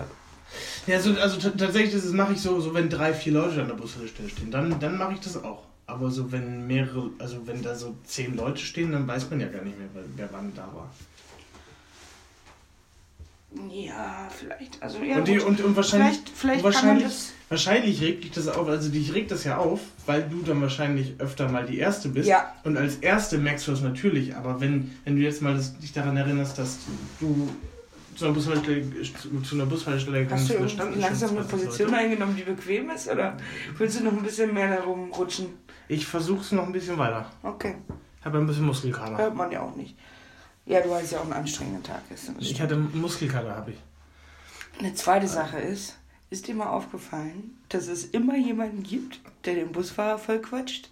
Ja, 0.87 0.99
so, 0.99 1.11
also 1.19 1.49
tatsächlich 1.49 1.93
das 1.93 2.11
mache 2.11 2.33
ich 2.33 2.41
so, 2.41 2.59
so, 2.59 2.73
wenn 2.73 2.89
drei, 2.89 3.13
vier 3.13 3.33
Leute 3.33 3.61
an 3.61 3.67
der 3.67 3.75
Bushaltestelle 3.75 4.29
stehen, 4.29 4.51
dann, 4.51 4.79
dann 4.79 4.97
mache 4.97 5.13
ich 5.13 5.19
das 5.19 5.43
auch. 5.43 5.63
Aber 5.87 6.09
so, 6.09 6.31
wenn 6.31 6.65
mehrere, 6.65 7.11
also 7.19 7.45
wenn 7.45 7.61
da 7.61 7.75
so 7.75 7.95
zehn 8.05 8.35
Leute 8.35 8.59
stehen, 8.59 8.91
dann 8.91 9.07
weiß 9.07 9.29
man 9.29 9.39
ja 9.39 9.47
gar 9.47 9.61
nicht 9.61 9.77
mehr, 9.77 9.89
wer, 9.93 10.03
wer 10.15 10.29
wann 10.31 10.51
da 10.55 10.63
war. 10.73 10.89
Ja, 13.69 14.27
vielleicht. 14.29 14.81
Also 14.81 14.99
ja, 14.99 15.17
und, 15.17 15.27
die, 15.27 15.39
und, 15.39 15.61
und 15.61 15.75
wahrscheinlich, 15.75 16.17
vielleicht, 16.17 16.29
vielleicht 16.29 16.63
wahrscheinlich, 16.63 17.05
das. 17.05 17.33
wahrscheinlich 17.49 18.01
regt 18.01 18.23
dich 18.23 18.31
das 18.31 18.47
auf, 18.47 18.67
also 18.67 18.89
dich 18.89 19.13
regt 19.13 19.31
das 19.31 19.43
ja 19.43 19.57
auf, 19.57 19.79
weil 20.05 20.23
du 20.23 20.41
dann 20.41 20.61
wahrscheinlich 20.61 21.15
öfter 21.19 21.49
mal 21.49 21.65
die 21.65 21.77
Erste 21.77 22.09
bist. 22.09 22.27
Ja. 22.27 22.53
Und 22.63 22.77
als 22.77 22.97
Erste 22.97 23.37
merkst 23.37 23.67
du 23.67 23.71
das 23.71 23.81
natürlich, 23.81 24.35
aber 24.35 24.59
wenn, 24.61 24.91
wenn 25.03 25.15
du 25.15 25.21
jetzt 25.21 25.41
mal 25.41 25.53
das, 25.55 25.77
dich 25.77 25.93
daran 25.93 26.17
erinnerst, 26.17 26.57
dass 26.57 26.79
du 27.19 27.49
zu 28.15 28.25
einer 28.25 28.33
Bushaltestelle, 28.33 28.85
zu 29.43 29.55
einer 29.55 29.65
Bushaltestelle 29.65 30.27
Hast 30.29 30.31
du 30.31 30.35
bist, 30.37 30.49
da 30.49 30.53
irgendwie 30.53 30.73
standen 30.73 30.93
schon 30.93 31.01
langsam 31.01 31.29
eine 31.31 31.47
20 31.47 31.51
Position 31.51 31.89
Leute. 31.89 32.01
eingenommen, 32.01 32.35
die 32.35 32.43
bequem 32.43 32.89
ist? 32.89 33.09
Oder 33.09 33.37
willst 33.77 33.99
du 33.99 34.03
noch 34.03 34.13
ein 34.13 34.23
bisschen 34.23 34.53
mehr 34.53 34.77
da 34.77 34.83
rumrutschen? 34.83 35.47
Ich 35.87 36.05
versuch's 36.05 36.51
noch 36.51 36.65
ein 36.65 36.71
bisschen 36.71 36.97
weiter. 36.97 37.29
Okay, 37.43 37.75
Habe 38.23 38.37
ein 38.39 38.47
bisschen 38.47 38.65
Muskelkater. 38.65 39.17
hört 39.17 39.35
man 39.35 39.51
ja 39.51 39.61
auch 39.61 39.75
nicht. 39.75 39.95
Ja, 40.65 40.81
du 40.81 40.93
hast 40.93 41.11
ja 41.11 41.19
auch 41.19 41.23
einen 41.23 41.33
anstrengenden 41.33 41.83
Tag 41.83 42.01
gestern. 42.09 42.35
Ich 42.39 42.59
hatte 42.59 42.75
Muskelkater, 42.75 43.55
habe 43.55 43.71
ich. 43.71 43.77
Eine 44.79 44.93
zweite 44.95 45.27
Sache 45.27 45.57
ist, 45.57 45.97
ist 46.29 46.47
dir 46.47 46.55
mal 46.55 46.67
aufgefallen, 46.67 47.57
dass 47.69 47.87
es 47.87 48.05
immer 48.05 48.35
jemanden 48.35 48.83
gibt, 48.83 49.19
der 49.45 49.55
den 49.55 49.71
Busfahrer 49.71 50.17
voll 50.17 50.39
quatscht? 50.41 50.89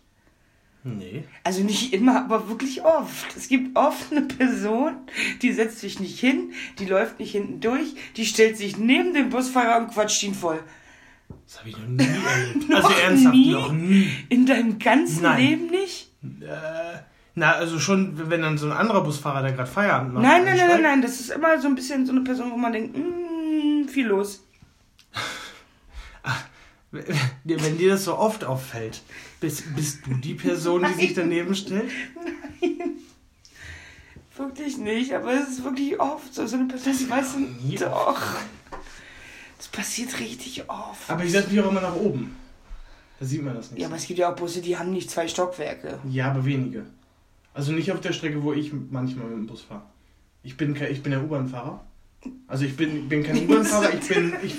Nee. 0.85 1.23
Also 1.43 1.63
nicht 1.63 1.93
immer, 1.93 2.23
aber 2.25 2.49
wirklich 2.49 2.83
oft. 2.83 3.35
Es 3.37 3.47
gibt 3.47 3.75
oft 3.77 4.11
eine 4.11 4.21
Person, 4.21 4.95
die 5.41 5.53
setzt 5.53 5.79
sich 5.79 5.99
nicht 5.99 6.19
hin, 6.19 6.51
die 6.77 6.85
läuft 6.85 7.19
nicht 7.19 7.31
hinten 7.31 7.61
durch, 7.61 7.95
die 8.17 8.25
stellt 8.25 8.57
sich 8.57 8.77
neben 8.77 9.13
den 9.13 9.29
Busfahrer 9.29 9.81
und 9.81 9.91
quatscht 9.91 10.21
ihn 10.23 10.35
voll. 10.35 10.61
Das 11.45 11.59
habe 11.59 11.69
ich 11.69 11.77
noch 11.77 11.87
nie 11.87 12.03
erlebt. 12.03 12.69
Noch 12.69 12.83
also 12.83 12.99
ernsthaft, 12.99 13.35
nie? 13.35 13.51
noch 13.51 13.71
nie. 13.71 14.11
In 14.29 14.45
deinem 14.45 14.77
ganzen 14.77 15.23
Nein. 15.23 15.41
Leben 15.41 15.67
nicht? 15.67 16.11
Äh, 16.41 16.99
na, 17.35 17.53
also 17.53 17.79
schon, 17.79 18.29
wenn 18.29 18.41
dann 18.41 18.57
so 18.57 18.67
ein 18.67 18.73
anderer 18.73 19.03
Busfahrer, 19.03 19.41
der 19.41 19.53
gerade 19.53 19.69
Feierabend 19.69 20.13
macht. 20.13 20.23
Nein, 20.23 20.45
nein, 20.45 20.57
nein, 20.57 20.67
nein, 20.67 20.81
nein. 20.83 21.01
Das 21.01 21.19
ist 21.19 21.31
immer 21.31 21.59
so 21.59 21.67
ein 21.67 21.75
bisschen 21.75 22.05
so 22.05 22.11
eine 22.11 22.21
Person, 22.21 22.51
wo 22.51 22.57
man 22.57 22.71
denkt, 22.73 22.95
mm, 22.95 23.87
viel 23.87 24.07
los. 24.07 24.43
Wenn 26.91 27.77
dir 27.77 27.89
das 27.89 28.03
so 28.03 28.15
oft 28.17 28.43
auffällt, 28.43 29.01
bist, 29.39 29.75
bist 29.75 30.05
du 30.05 30.13
die 30.13 30.35
Person, 30.35 30.85
die 30.87 30.93
sich 30.93 31.13
daneben 31.15 31.55
stellt? 31.55 31.91
Wirklich 34.37 34.77
nicht, 34.77 35.13
aber 35.13 35.33
es 35.33 35.49
ist 35.49 35.63
wirklich 35.63 35.99
oft 35.99 36.33
so. 36.33 36.45
So 36.45 36.55
eine 36.55 36.65
Person, 36.65 36.93
die 36.97 37.09
weiß 37.09 37.35
nie 37.63 37.75
doch. 37.77 38.21
Das 39.57 39.67
passiert 39.69 40.19
richtig 40.19 40.69
oft. 40.69 41.09
Aber 41.09 41.23
ich 41.23 41.31
setze 41.31 41.49
mich 41.49 41.61
auch 41.61 41.71
immer 41.71 41.81
nach 41.81 41.95
oben. 41.95 42.35
Da 43.19 43.25
sieht 43.25 43.43
man 43.43 43.55
das 43.55 43.71
nicht. 43.71 43.81
ja, 43.81 43.87
aber 43.87 43.95
es 43.95 44.05
gibt 44.05 44.19
ja 44.19 44.31
auch 44.31 44.35
Busse, 44.35 44.61
die 44.61 44.77
haben 44.77 44.91
nicht 44.91 45.09
zwei 45.09 45.27
Stockwerke. 45.27 45.99
Ja, 46.09 46.29
aber 46.31 46.45
wenige. 46.45 46.85
Also 47.53 47.71
nicht 47.71 47.91
auf 47.91 48.01
der 48.01 48.13
Strecke, 48.13 48.41
wo 48.43 48.53
ich 48.53 48.71
manchmal 48.89 49.27
mit 49.27 49.37
dem 49.37 49.47
Bus 49.47 49.61
fahre. 49.61 49.83
Ich 50.43 50.57
bin, 50.57 50.73
kein- 50.73 50.91
ich 50.91 51.01
bin 51.03 51.11
der 51.11 51.23
U-Bahn-Fahrer. 51.23 51.83
Also 52.47 52.65
ich 52.65 52.75
bin, 52.75 53.07
bin 53.09 53.23
kein 53.23 53.37
U-Bahn-Fahrer, 53.49 53.93
ich 53.93 54.07
bin 54.07 54.33
ich 54.43 54.55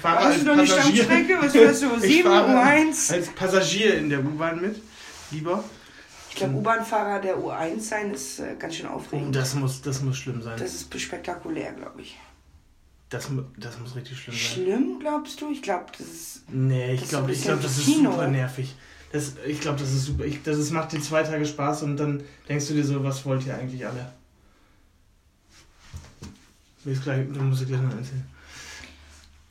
fahre 0.00 0.18
als 0.26 0.38
du 0.40 0.46
noch 0.46 0.56
nicht 0.56 0.74
Passagier. 0.74 1.08
Was 1.42 1.52
fährst 1.52 1.82
du? 1.82 1.86
Ich 1.96 2.02
7 2.02 2.22
fahre 2.28 2.52
U1? 2.52 3.12
als 3.12 3.28
Passagier 3.30 3.98
in 3.98 4.08
der 4.08 4.20
U-Bahn 4.24 4.60
mit. 4.60 4.80
Lieber. 5.30 5.62
Ich 6.30 6.36
glaube, 6.36 6.54
U-Bahn-Fahrer 6.54 7.20
der 7.20 7.36
U1 7.38 7.80
sein 7.80 8.12
ist 8.12 8.40
äh, 8.40 8.56
ganz 8.58 8.74
schön 8.76 8.86
Oh, 8.86 8.94
aufregend. 8.94 9.34
das 9.36 9.54
muss, 9.54 9.82
das 9.82 10.02
muss 10.02 10.16
schlimm 10.16 10.42
sein. 10.42 10.58
Das 10.58 10.74
ist 10.74 11.00
spektakulär, 11.00 11.72
glaube 11.72 12.02
ich. 12.02 12.18
Das, 13.10 13.28
das 13.58 13.78
muss 13.78 13.94
richtig 13.94 14.18
schlimm 14.18 14.34
sein. 14.36 14.44
Schlimm, 14.44 14.98
glaubst 14.98 15.40
du? 15.40 15.50
Ich 15.52 15.62
glaube, 15.62 15.86
das 15.96 16.06
ist. 16.08 16.42
Nee, 16.50 16.94
ich 16.94 17.08
glaube, 17.08 17.30
ich 17.30 17.42
glaub, 17.42 17.60
das 17.62 17.78
ist 17.78 17.86
super 17.86 18.26
nervig. 18.26 18.74
Das, 19.14 19.34
ich 19.46 19.60
glaube, 19.60 19.78
das 19.78 19.92
ist 19.92 20.06
super. 20.06 20.24
Ich, 20.24 20.42
das 20.42 20.58
ist, 20.58 20.72
macht 20.72 20.90
dir 20.90 21.00
zwei 21.00 21.22
Tage 21.22 21.46
Spaß 21.46 21.84
und 21.84 21.96
dann 21.98 22.24
denkst 22.48 22.66
du 22.66 22.74
dir 22.74 22.84
so, 22.84 23.04
was 23.04 23.24
wollt 23.24 23.46
ihr 23.46 23.56
eigentlich 23.56 23.86
alle? 23.86 24.10
Mir 26.82 26.96
gleich, 26.96 27.24
du 27.32 27.40
musst 27.40 27.64
gleich 27.64 27.80
noch 27.80 27.94
erzählen. 27.96 28.26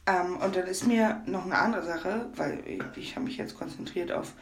Ähm, 0.05 0.35
und 0.35 0.53
dann 0.53 0.67
ist 0.67 0.85
mir 0.85 1.21
noch 1.27 1.45
eine 1.45 1.57
andere 1.57 1.85
Sache, 1.85 2.25
weil 2.35 2.61
ich, 2.67 2.81
ich 2.97 3.15
habe 3.15 3.23
mich 3.23 3.37
jetzt 3.37 3.57
konzentriert 3.57 4.11
auf 4.11 4.33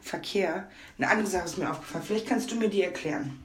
Verkehr. 0.00 0.68
Eine 0.96 1.10
andere 1.10 1.26
Sache 1.26 1.46
ist 1.46 1.58
mir 1.58 1.68
aufgefallen. 1.68 2.04
Vielleicht 2.06 2.28
kannst 2.28 2.52
du 2.52 2.54
mir 2.54 2.68
die 2.68 2.84
erklären. 2.84 3.36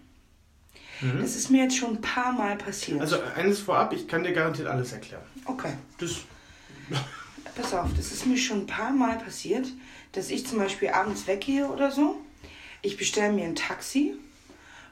Das 1.19 1.35
ist 1.35 1.49
mir 1.49 1.63
jetzt 1.63 1.75
schon 1.75 1.95
ein 1.95 2.01
paar 2.01 2.31
Mal 2.31 2.57
passiert. 2.57 2.97
Mhm. 2.97 3.01
Also 3.01 3.19
eines 3.35 3.59
vorab, 3.59 3.91
ich 3.91 4.07
kann 4.07 4.23
dir 4.23 4.33
garantiert 4.33 4.67
alles 4.67 4.93
erklären. 4.93 5.23
okay. 5.45 5.73
Das, 5.97 6.11
Pass 7.55 7.73
auf, 7.73 7.89
das 7.95 8.11
ist 8.11 8.25
mir 8.25 8.37
schon 8.37 8.61
ein 8.61 8.67
paar 8.67 8.91
Mal 8.91 9.17
passiert, 9.17 9.67
dass 10.13 10.29
ich 10.29 10.47
zum 10.47 10.59
Beispiel 10.59 10.89
abends 10.89 11.27
weggehe 11.27 11.67
oder 11.67 11.91
so. 11.91 12.15
Ich 12.81 12.97
bestelle 12.97 13.33
mir 13.33 13.45
ein 13.45 13.55
Taxi, 13.55 14.15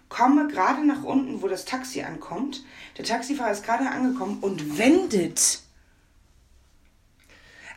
komme 0.09 0.47
gerade 0.47 0.85
nach 0.85 1.03
unten, 1.03 1.41
wo 1.41 1.47
das 1.47 1.65
Taxi 1.65 2.01
ankommt. 2.01 2.63
Der 2.97 3.05
Taxifahrer 3.05 3.51
ist 3.51 3.65
gerade 3.65 3.89
angekommen 3.89 4.39
und 4.41 4.77
wendet. 4.77 5.61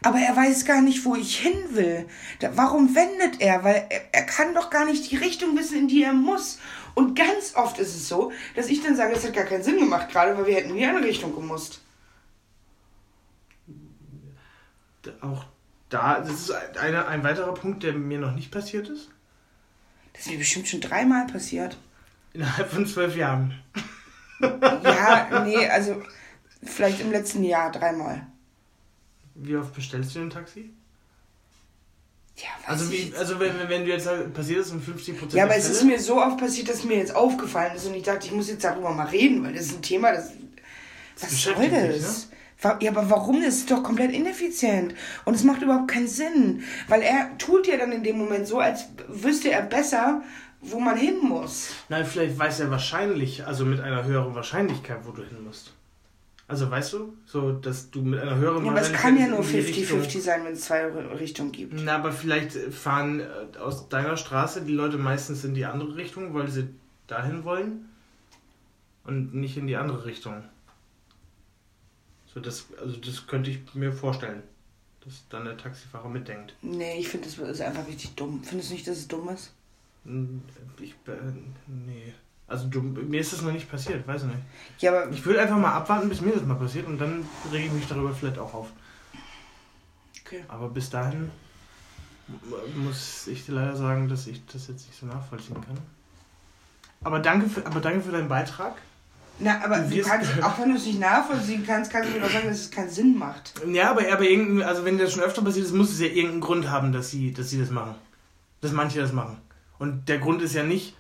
Aber 0.03 0.19
er 0.19 0.37
weiß 0.37 0.67
gar 0.67 0.83
nicht, 0.83 1.05
wo 1.07 1.15
ich 1.15 1.39
hin 1.39 1.57
will. 1.71 2.07
Da, 2.41 2.57
warum 2.57 2.95
wendet 2.95 3.41
er? 3.41 3.65
Weil 3.65 3.87
er, 3.89 4.03
er 4.13 4.27
kann 4.27 4.53
doch 4.53 4.69
gar 4.69 4.85
nicht 4.85 5.11
die 5.11 5.17
Richtung 5.17 5.57
wissen, 5.57 5.79
in 5.79 5.89
die 5.89 6.03
er 6.03 6.13
muss. 6.13 6.59
Und 6.95 7.17
ganz 7.17 7.55
oft 7.57 7.79
ist 7.79 7.95
es 7.95 8.09
so, 8.09 8.31
dass 8.55 8.69
ich 8.69 8.83
dann 8.83 8.97
sage, 8.97 9.15
das 9.15 9.25
hat 9.25 9.33
gar 9.33 9.45
keinen 9.45 9.63
Sinn 9.63 9.79
gemacht 9.79 10.11
gerade, 10.11 10.37
weil 10.37 10.47
wir 10.47 10.55
hätten 10.55 10.71
in 10.71 10.77
die 10.77 10.85
andere 10.85 11.07
Richtung 11.07 11.35
gemusst. 11.35 11.81
auch 15.21 15.45
da, 15.95 16.21
das 16.21 16.33
ist 16.33 16.51
eine, 16.51 17.07
ein 17.07 17.23
weiterer 17.23 17.55
Punkt, 17.55 17.85
der 17.85 17.93
mir 17.93 18.19
noch 18.19 18.35
nicht 18.35 18.51
passiert 18.51 18.89
ist. 18.89 19.11
Das 20.13 20.23
ist 20.23 20.31
mir 20.33 20.39
bestimmt 20.39 20.67
schon 20.69 20.81
dreimal 20.81 21.27
passiert. 21.27 21.77
Innerhalb 22.33 22.71
von 22.71 22.87
zwölf 22.87 23.17
Jahren. 23.17 23.55
Ja, 24.41 25.45
nee, 25.45 25.69
also 25.69 26.03
vielleicht 26.65 27.01
im 27.01 27.13
letzten 27.13 27.45
Jahr 27.45 27.71
dreimal. 27.71 28.27
Wie 29.37 29.57
oft 29.57 29.73
bestellst 29.73 30.15
du 30.17 30.21
ein 30.21 30.31
Taxi? 30.31 30.71
Ja, 32.37 32.49
weiß 32.67 32.81
Also, 32.81 32.93
wie, 32.93 33.15
also 33.17 33.39
wenn, 33.39 33.69
wenn 33.69 33.85
du 33.85 33.91
jetzt 33.93 34.09
passiert 34.35 34.61
es 34.61 34.73
in 34.73 34.83
50 34.83 35.15
Prozent 35.17 35.35
ja, 35.35 35.45
aber 35.45 35.57
es 35.57 35.71
ist 35.71 35.85
mir 35.85 36.01
so 36.01 36.21
oft 36.21 36.39
passiert, 36.39 36.69
dass 36.69 36.83
mir 36.83 36.97
jetzt 36.97 37.15
aufgefallen 37.15 37.77
ist 37.77 37.87
und 37.87 37.95
ich 37.95 38.03
dachte, 38.03 38.27
ich 38.27 38.33
muss 38.33 38.49
jetzt 38.49 38.65
darüber 38.65 38.91
mal 38.91 39.07
reden, 39.07 39.45
weil 39.45 39.53
das 39.55 39.67
ist 39.67 39.77
ein 39.77 39.83
Thema, 39.83 40.13
das. 40.13 40.33
Was 41.21 41.43
soll 41.43 41.55
beschäftigt 41.55 41.95
dich, 41.95 42.03
das? 42.03 42.29
Ja, 42.81 42.91
aber 42.91 43.11
warum? 43.11 43.43
Das 43.43 43.57
ist 43.57 43.71
doch 43.71 43.83
komplett 43.83 44.13
ineffizient. 44.13 44.95
Und 45.25 45.35
es 45.35 45.45
macht 45.45 45.61
überhaupt 45.63 45.89
keinen 45.89 46.09
Sinn. 46.09 46.63
Weil 46.89 47.03
er 47.03 47.37
tut 47.37 47.67
ja 47.67 47.77
dann 47.77 47.93
in 47.93 48.03
dem 48.03 48.17
Moment 48.17 48.47
so, 48.47 48.59
als 48.59 48.87
wüsste 49.09 49.51
er 49.51 49.63
besser, 49.63 50.23
wo 50.63 50.81
man 50.81 50.97
hin 50.97 51.17
muss. 51.21 51.75
Nein, 51.89 52.07
vielleicht 52.07 52.39
weiß 52.39 52.61
er 52.61 52.71
wahrscheinlich, 52.71 53.47
also 53.47 53.67
mit 53.67 53.81
einer 53.81 54.05
höheren 54.05 54.35
Wahrscheinlichkeit, 54.35 55.01
wo 55.05 55.11
du 55.13 55.23
hin 55.23 55.45
musst. 55.45 55.75
Also 56.47 56.71
weißt 56.71 56.93
du, 56.93 57.15
so 57.25 57.53
dass 57.53 57.91
du 57.91 58.03
mit 58.03 58.21
einer 58.21 58.37
höheren 58.37 58.65
Ja, 58.65 58.71
aber 58.71 58.81
es 58.81 58.93
kann 58.93 59.19
ja 59.19 59.27
nur 59.29 59.41
in 59.41 59.49
die 59.49 59.59
Richtung- 59.61 60.01
50-50 60.03 60.21
sein, 60.21 60.45
wenn 60.45 60.53
es 60.53 60.63
zwei 60.63 60.87
Richtungen 60.87 61.53
gibt. 61.53 61.73
Na, 61.75 61.97
aber 61.97 62.13
vielleicht 62.13 62.53
fahren 62.53 63.21
äh, 63.21 63.59
aus 63.59 63.89
deiner 63.89 64.17
Straße 64.17 64.63
die 64.63 64.73
Leute 64.75 64.99
meistens 64.99 65.45
in 65.45 65.55
die 65.55 65.65
andere 65.65 65.97
Richtung, 65.97 66.35
weil 66.35 66.49
sie 66.49 66.69
dahin 67.07 67.45
wollen 67.45 67.89
und 69.05 69.35
nicht 69.35 69.57
in 69.57 69.67
die 69.67 69.77
andere 69.77 70.05
Richtung. 70.05 70.45
So 72.35 72.41
das, 72.41 72.67
also 72.81 72.97
das 72.97 73.27
könnte 73.27 73.51
ich 73.51 73.61
mir 73.75 73.93
vorstellen, 73.93 74.43
dass 75.05 75.25
dann 75.29 75.45
der 75.45 75.57
Taxifahrer 75.57 76.09
mitdenkt. 76.09 76.55
Nee, 76.63 76.99
ich 76.99 77.09
finde, 77.09 77.29
das 77.29 77.39
ist 77.39 77.61
einfach 77.61 77.87
richtig 77.87 78.15
dumm. 78.17 78.43
Findest 78.43 78.71
du 78.71 78.75
nicht, 78.75 78.87
dass 78.89 78.99
es 78.99 79.09
dumm 79.09 79.29
ist? 79.29 79.53
Hm, 80.05 80.43
Ich, 80.81 80.91
äh, 81.07 81.13
nee. 81.67 82.13
Also 82.47 82.67
du, 82.69 82.81
mir 82.83 83.21
ist 83.21 83.33
das 83.33 83.41
noch 83.43 83.53
nicht 83.53 83.71
passiert, 83.71 84.07
weiß 84.07 84.23
ich 84.23 84.29
nicht. 84.29 84.43
Ja, 84.79 84.91
aber 84.91 85.11
Ich 85.11 85.25
würde 85.25 85.41
einfach 85.41 85.57
mal 85.57 85.73
abwarten, 85.73 86.09
bis 86.09 86.21
mir 86.21 86.33
das 86.33 86.43
mal 86.45 86.57
passiert 86.57 86.87
und 86.87 86.99
dann 86.99 87.27
rege 87.51 87.67
ich 87.67 87.73
mich 87.73 87.87
darüber 87.89 88.13
vielleicht 88.13 88.39
auch 88.39 88.53
auf. 88.53 88.69
okay. 90.25 90.45
Aber 90.49 90.69
bis 90.69 90.91
dahin 90.91 91.31
muss 92.77 93.27
ich 93.29 93.47
dir 93.47 93.53
leider 93.53 93.77
sagen, 93.77 94.09
dass 94.09 94.27
ich 94.27 94.45
das 94.47 94.69
jetzt 94.69 94.87
nicht 94.89 94.99
so 94.99 95.07
nachvollziehen 95.07 95.55
kann. 95.61 95.79
Aber 97.03 97.21
danke 97.21 97.49
für, 97.49 97.65
aber 97.67 97.81
danke 97.81 98.01
für 98.03 98.13
deinen 98.13 98.29
Beitrag. 98.29 98.77
Na, 99.39 99.61
aber 99.65 99.79
Du 99.81 100.01
kannst, 100.03 100.31
auch 100.43 100.59
wenn 100.61 100.71
du 100.71 100.77
es 100.77 100.87
nicht 100.87 101.01
nachvollziehen 101.01 101.65
kannst, 101.67 101.91
kannst 101.91 102.09
du 102.09 102.15
mir 102.15 102.21
doch 102.21 102.31
sagen, 102.31 102.47
dass 102.49 102.59
es 102.61 102.71
keinen 102.71 102.91
Sinn 102.91 103.19
macht. 103.19 103.53
Ja, 103.73 103.91
aber, 103.91 104.03
aber 104.13 104.23
irgendein, 104.23 104.67
also 104.69 104.85
wenn 104.85 104.97
das 104.97 105.13
schon 105.13 105.23
öfter 105.23 105.43
passiert 105.43 105.67
ist, 105.67 105.73
muss 105.75 105.91
es 105.91 106.01
ja 106.01 106.07
irgendeinen 106.07 106.41
Grund 106.41 106.71
haben, 106.71 106.93
dass 106.93 107.11
sie, 107.11 107.33
dass 107.33 107.51
sie 107.51 107.59
das 107.59 107.71
machen. 107.71 107.97
Dass 108.61 108.73
manche 108.73 109.01
das 109.01 109.13
machen. 109.13 109.41
Und 109.79 110.09
der 110.09 110.19
Grund 110.19 110.41
ist 110.41 110.55
ja 110.55 110.63
nicht. 110.63 110.97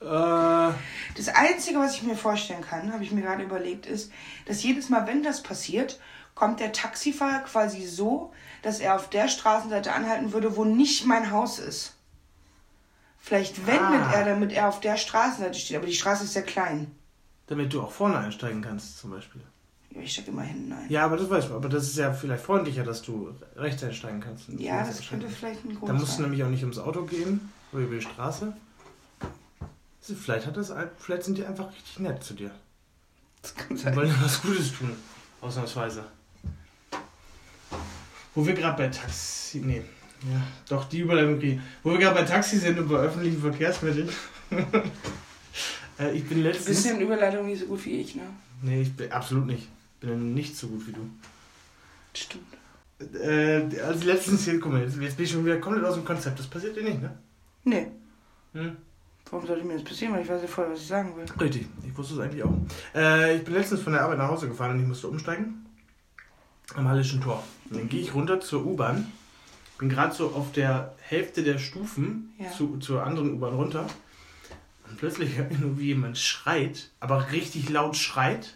Äh, 0.00 0.04
Das 0.04 1.28
Einzige, 1.34 1.80
was 1.80 1.96
ich 1.96 2.04
mir 2.04 2.16
vorstellen 2.16 2.62
kann, 2.62 2.92
habe 2.92 3.02
ich 3.02 3.10
mir 3.10 3.22
gerade 3.22 3.42
überlegt, 3.42 3.86
ist, 3.86 4.12
dass 4.46 4.62
jedes 4.62 4.88
Mal, 4.88 5.06
wenn 5.08 5.24
das 5.24 5.42
passiert, 5.42 5.98
kommt 6.36 6.60
der 6.60 6.72
Taxifahrer 6.72 7.40
quasi 7.40 7.84
so, 7.84 8.32
dass 8.62 8.78
er 8.78 8.94
auf 8.94 9.10
der 9.10 9.26
Straßenseite 9.28 9.92
anhalten 9.92 10.32
würde, 10.32 10.56
wo 10.56 10.64
nicht 10.64 11.04
mein 11.06 11.32
Haus 11.32 11.58
ist. 11.58 11.96
Vielleicht 13.18 13.66
wendet 13.66 13.82
Ah. 14.06 14.12
er, 14.14 14.24
damit 14.24 14.52
er 14.52 14.68
auf 14.68 14.78
der 14.78 14.96
Straßenseite 14.96 15.58
steht, 15.58 15.76
aber 15.76 15.86
die 15.86 15.94
Straße 15.94 16.22
ist 16.24 16.32
sehr 16.34 16.42
klein. 16.44 16.92
Damit 17.48 17.72
du 17.72 17.82
auch 17.82 17.90
vorne 17.90 18.18
einsteigen 18.18 18.62
kannst, 18.62 18.98
zum 18.98 19.10
Beispiel. 19.10 19.42
Ich 19.90 20.12
steig 20.12 20.28
immer 20.28 20.42
hinten 20.42 20.72
ein. 20.72 20.88
Ja, 20.90 21.04
aber 21.06 21.16
das 21.16 21.28
weiß 21.30 21.46
ich. 21.46 21.50
Aber 21.50 21.68
das 21.68 21.84
ist 21.84 21.96
ja 21.96 22.12
vielleicht 22.12 22.44
freundlicher, 22.44 22.84
dass 22.84 23.02
du 23.02 23.34
rechts 23.56 23.82
einsteigen 23.82 24.20
kannst. 24.20 24.48
Ja, 24.50 24.84
das 24.86 25.06
könnte 25.08 25.28
vielleicht 25.28 25.64
ein 25.64 25.74
Grund 25.74 25.88
Da 25.88 25.94
musst 25.94 26.18
du 26.18 26.22
nämlich 26.22 26.44
auch 26.44 26.50
nicht 26.50 26.62
ums 26.62 26.78
Auto 26.78 27.04
gehen 27.04 27.50
oder 27.72 27.82
über 27.82 27.94
die 27.96 28.02
Straße. 28.02 28.52
Also 30.00 30.14
Vielleicht, 30.14 30.46
hat 30.46 30.56
das, 30.56 30.72
vielleicht 30.98 31.24
sind 31.24 31.36
die 31.38 31.44
einfach 31.44 31.68
richtig 31.72 31.98
nett 32.00 32.22
zu 32.22 32.34
dir. 32.34 32.50
Das 33.42 33.54
kann 33.54 33.76
Die 33.76 33.82
sein. 33.82 33.96
wollen 33.96 34.08
dir 34.08 34.22
was 34.22 34.40
Gutes 34.42 34.72
tun. 34.72 34.92
Ausnahmsweise. 35.40 36.04
Wo 38.34 38.46
wir 38.46 38.54
gerade 38.54 38.76
bei 38.76 38.88
Taxi. 38.88 39.60
Nee. 39.60 39.82
Ja, 40.22 40.42
doch, 40.68 40.84
die 40.84 41.00
Überleitung 41.00 41.38
kriegen. 41.38 41.62
Wo 41.82 41.90
wir 41.90 41.98
gerade 41.98 42.20
bei 42.20 42.24
Taxi 42.24 42.58
sind 42.58 42.78
und 42.78 42.88
bei 42.88 42.96
öffentlichen 42.96 43.40
Verkehrsmitteln. 43.40 44.08
äh, 45.98 46.12
ich 46.16 46.24
bin 46.28 46.38
Du 46.38 46.44
letztens. 46.44 46.66
bist 46.66 46.86
ja 46.86 46.92
in 46.92 47.00
Überleitung 47.00 47.46
nicht 47.46 47.60
so 47.60 47.66
gut 47.66 47.84
wie 47.84 48.00
ich, 48.00 48.14
ne? 48.16 48.22
Nee, 48.62 48.82
ich 48.82 48.94
bin 48.96 49.10
absolut 49.12 49.46
nicht. 49.46 49.68
Ich 50.00 50.08
bin 50.08 50.34
nicht 50.34 50.56
so 50.56 50.68
gut 50.68 50.86
wie 50.86 50.92
du. 50.92 51.00
Stimmt. 52.14 52.44
Äh, 53.22 53.80
als 53.80 54.04
letztens 54.04 54.44
hier, 54.44 54.58
guck 54.58 54.72
mal, 54.72 54.82
jetzt, 54.82 54.96
jetzt 55.00 55.16
bin 55.16 55.24
ich 55.26 55.30
schon 55.32 55.44
wieder 55.44 55.58
komplett 55.58 55.84
aus 55.84 55.94
dem 55.94 56.04
Konzept. 56.04 56.38
Das 56.38 56.46
passiert 56.48 56.76
dir 56.76 56.82
nicht, 56.82 57.00
ne? 57.00 57.10
Nee. 57.64 57.86
Hm? 58.54 58.76
Warum 59.30 59.46
sollte 59.46 59.64
mir 59.64 59.74
das 59.74 59.84
passieren? 59.84 60.14
Weil 60.14 60.22
ich 60.22 60.28
weiß 60.28 60.40
ja 60.42 60.48
vorher, 60.48 60.72
was 60.72 60.80
ich 60.80 60.86
sagen 60.86 61.14
will. 61.16 61.24
Richtig, 61.40 61.66
ich 61.86 61.96
wusste 61.96 62.14
es 62.14 62.20
eigentlich 62.20 62.42
auch. 62.42 62.54
Äh, 62.94 63.36
ich 63.36 63.44
bin 63.44 63.54
letztens 63.54 63.82
von 63.82 63.92
der 63.92 64.02
Arbeit 64.02 64.18
nach 64.18 64.28
Hause 64.28 64.48
gefahren 64.48 64.72
und 64.72 64.80
ich 64.80 64.86
musste 64.88 65.06
umsteigen. 65.08 65.64
Am 66.74 66.88
Hallischen 66.88 67.20
Tor. 67.20 67.44
Und 67.70 67.78
dann 67.78 67.88
gehe 67.88 68.00
ich 68.00 68.14
runter 68.14 68.40
zur 68.40 68.64
U-Bahn. 68.66 69.12
Bin 69.78 69.88
gerade 69.90 70.14
so 70.14 70.28
auf 70.30 70.50
der 70.52 70.94
Hälfte 71.00 71.42
der 71.44 71.58
Stufen 71.58 72.32
Ja. 72.38 72.50
zu, 72.50 72.78
zur 72.78 73.04
anderen 73.04 73.34
U-Bahn 73.34 73.54
runter. 73.54 73.86
Und 74.88 74.96
plötzlich 74.98 75.32
wie 75.76 75.86
jemand 75.86 76.18
schreit, 76.18 76.90
aber 77.00 77.30
richtig 77.32 77.68
laut 77.68 77.96
schreit. 77.96 78.54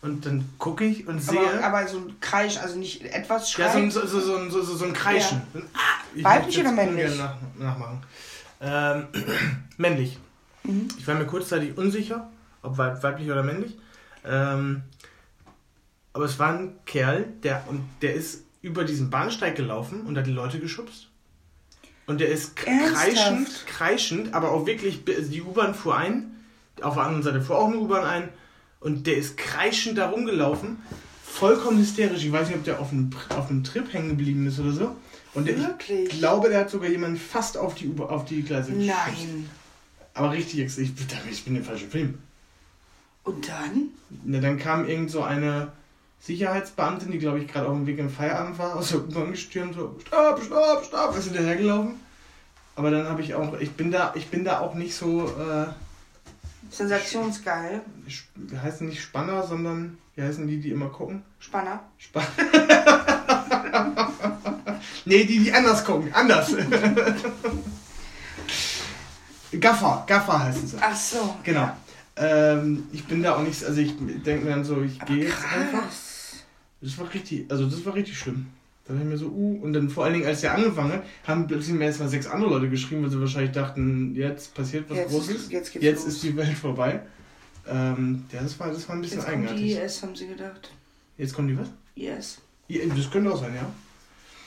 Und 0.00 0.24
dann 0.26 0.48
gucke 0.58 0.84
ich 0.84 1.08
und 1.08 1.20
sehe. 1.20 1.40
Aber, 1.40 1.64
aber 1.64 1.88
so 1.88 1.98
ein 1.98 2.20
Kreisch, 2.20 2.56
also 2.58 2.78
nicht 2.78 3.02
etwas 3.02 3.52
Ja, 3.56 3.68
schreien. 3.68 3.84
ein- 3.86 3.90
so, 3.90 4.06
so, 4.06 4.20
so, 4.20 4.48
so, 4.48 4.62
so, 4.62 4.76
so 4.76 4.84
ein 4.84 4.92
Kreischen. 4.92 5.42
Ein 5.54 5.62
Ah, 5.74 5.78
ich 6.14 6.24
Weiblich 6.24 6.58
oder 6.60 6.70
männlich? 6.72 7.16
Nach, 7.18 7.34
nachmachen. 7.58 8.02
Ähm, 8.60 9.06
männlich. 9.76 10.18
Mhm. 10.62 10.86
Ich 10.98 11.06
war 11.08 11.16
mir 11.16 11.26
kurzzeitig 11.26 11.76
unsicher, 11.76 12.28
ob 12.62 12.78
weib, 12.78 13.02
weiblich 13.02 13.28
oder 13.30 13.42
männlich. 13.42 13.76
Ähm, 14.24 14.82
aber 16.12 16.24
es 16.26 16.38
war 16.38 16.52
ein 16.54 16.74
Kerl, 16.86 17.24
der, 17.42 17.64
und 17.68 17.82
der 18.02 18.14
ist 18.14 18.42
über 18.62 18.84
diesen 18.84 19.10
Bahnsteig 19.10 19.56
gelaufen 19.56 20.02
und 20.02 20.16
hat 20.16 20.26
die 20.26 20.32
Leute 20.32 20.60
geschubst. 20.60 21.08
Und 22.08 22.20
der 22.20 22.28
ist 22.28 22.58
Ernsthaft? 22.64 22.94
kreischend, 22.94 23.66
kreischend, 23.66 24.34
aber 24.34 24.50
auch 24.52 24.66
wirklich, 24.66 25.04
die 25.04 25.42
U-Bahn 25.42 25.74
fuhr 25.74 25.94
ein, 25.94 26.34
auf 26.80 26.94
der 26.94 27.02
anderen 27.02 27.22
Seite 27.22 27.42
fuhr 27.42 27.58
auch 27.58 27.68
eine 27.68 27.76
U-Bahn 27.76 28.04
ein 28.04 28.28
und 28.80 29.06
der 29.06 29.18
ist 29.18 29.36
kreischend 29.36 29.98
da 29.98 30.08
rumgelaufen, 30.08 30.78
vollkommen 31.22 31.78
hysterisch. 31.78 32.24
Ich 32.24 32.32
weiß 32.32 32.48
nicht, 32.48 32.56
ob 32.56 32.64
der 32.64 32.80
auf 32.80 32.92
einem, 32.92 33.10
auf 33.36 33.50
einem 33.50 33.62
Trip 33.62 33.92
hängen 33.92 34.08
geblieben 34.08 34.46
ist 34.46 34.58
oder 34.58 34.72
so. 34.72 34.96
Und 35.34 35.46
der, 35.46 35.58
Wirklich? 35.58 36.08
ich 36.10 36.18
glaube, 36.18 36.48
der 36.48 36.60
hat 36.60 36.70
sogar 36.70 36.88
jemanden 36.88 37.18
fast 37.18 37.58
auf 37.58 37.74
die, 37.74 37.88
U 37.88 38.02
auf 38.02 38.24
die 38.24 38.42
Gleise 38.42 38.72
geschubst. 38.72 38.96
Nein. 39.06 39.50
Aber 40.14 40.32
richtig, 40.32 40.60
ich, 40.60 40.78
ich 41.30 41.44
bin 41.44 41.56
im 41.56 41.64
falschen 41.64 41.90
Film. 41.90 42.18
Und 43.22 43.46
dann? 43.48 43.90
Na, 44.24 44.40
dann 44.40 44.58
kam 44.58 44.88
irgend 44.88 45.10
so 45.10 45.22
eine 45.22 45.72
Sicherheitsbeamtin, 46.20 47.12
die 47.12 47.18
glaube 47.18 47.40
ich 47.40 47.48
gerade 47.48 47.68
auf 47.68 47.74
dem 47.74 47.86
Weg 47.86 47.98
im 47.98 48.10
Feierabend 48.10 48.58
war, 48.58 48.76
aus 48.76 48.90
der 48.90 49.00
U-Bahn 49.00 49.30
gestürmt, 49.30 49.74
so, 49.74 49.96
stopp, 50.04 50.42
stopp, 50.42 50.84
stopp, 50.84 51.16
ist 51.16 51.24
hinterhergelaufen. 51.24 52.00
Aber 52.76 52.90
dann 52.90 53.08
habe 53.08 53.22
ich 53.22 53.34
auch, 53.34 53.58
ich 53.58 53.72
bin 53.72 53.90
da, 53.90 54.12
ich 54.14 54.28
bin 54.28 54.44
da 54.44 54.60
auch 54.60 54.74
nicht 54.74 54.94
so, 54.94 55.26
äh, 55.26 55.66
Sensationsgeil. 56.70 57.82
wie 58.34 58.58
heißen 58.58 58.86
nicht 58.86 59.02
Spanner, 59.02 59.46
sondern, 59.46 59.98
wie 60.14 60.22
heißen 60.22 60.46
die, 60.46 60.60
die 60.60 60.70
immer 60.70 60.88
gucken? 60.88 61.22
Spanner. 61.38 61.80
Spanner. 61.96 62.26
nee, 65.04 65.24
die, 65.24 65.40
die 65.40 65.52
anders 65.52 65.84
gucken, 65.84 66.12
anders. 66.12 66.52
Gaffer, 69.60 70.04
Gaffer 70.06 70.44
heißen 70.44 70.68
sie. 70.68 70.76
Ach 70.80 70.94
so. 70.94 71.34
Genau. 71.42 71.70
Ähm, 72.16 72.86
ich 72.92 73.04
bin 73.06 73.22
da 73.22 73.36
auch 73.36 73.42
nicht, 73.42 73.64
also 73.64 73.80
ich 73.80 73.94
denke 73.98 74.44
mir 74.44 74.50
dann 74.50 74.64
so, 74.64 74.82
ich 74.82 74.98
gehe 75.06 75.24
jetzt 75.24 75.42
einfach. 75.44 75.84
Das 76.80 76.96
war 76.98 77.12
richtig, 77.12 77.50
also 77.50 77.66
das 77.66 77.84
war 77.84 77.94
richtig 77.94 78.18
schlimm. 78.18 78.46
Da 78.86 78.94
dachte 78.94 79.04
ich 79.04 79.10
mir 79.10 79.18
so, 79.18 79.26
uh, 79.26 79.60
und 79.62 79.72
dann 79.72 79.90
vor 79.90 80.04
allen 80.04 80.14
Dingen, 80.14 80.26
als 80.26 80.40
der 80.40 80.54
angefangen 80.54 80.92
hat, 80.92 81.02
haben 81.26 81.46
plötzlich 81.46 81.74
mir 81.74 81.84
erst 81.84 82.00
mal 82.00 82.08
sechs 82.08 82.26
andere 82.26 82.50
Leute 82.50 82.70
geschrieben, 82.70 83.02
weil 83.02 83.10
sie 83.10 83.20
wahrscheinlich 83.20 83.52
dachten, 83.52 84.14
jetzt 84.14 84.54
passiert 84.54 84.88
was 84.88 84.96
Jetzt, 84.96 85.10
Großes. 85.10 85.50
jetzt 85.50 85.72
geht's 85.72 85.84
Jetzt 85.84 86.04
los. 86.04 86.14
ist 86.14 86.22
die 86.22 86.36
Welt 86.36 86.56
vorbei. 86.56 87.02
Ähm, 87.66 88.24
ja, 88.32 88.40
das 88.42 88.58
war, 88.58 88.68
das 88.72 88.88
war 88.88 88.94
ein 88.96 89.02
bisschen 89.02 89.18
Jetzt 89.18 89.28
kommt 89.28 89.44
die 89.44 89.48
eigenartig. 89.48 89.76
IS, 89.76 90.02
haben 90.02 90.16
sie 90.16 90.26
gedacht. 90.28 90.70
Jetzt 91.18 91.34
kommt 91.34 91.50
die 91.50 91.58
was? 91.58 91.68
IS. 91.96 92.38
Ja, 92.68 92.80
das 92.94 93.10
könnte 93.10 93.30
auch 93.32 93.40
sein, 93.40 93.54
ja. 93.54 93.70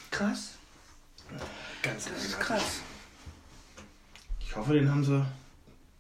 Krass. 0.10 0.54
Ganz 1.84 2.06
Das 2.06 2.24
ist 2.26 2.36
eigenartig. 2.36 2.40
krass. 2.40 2.80
Ich 4.40 4.56
hoffe, 4.56 4.74
den 4.74 4.90
haben 4.90 5.04
sie 5.04 5.24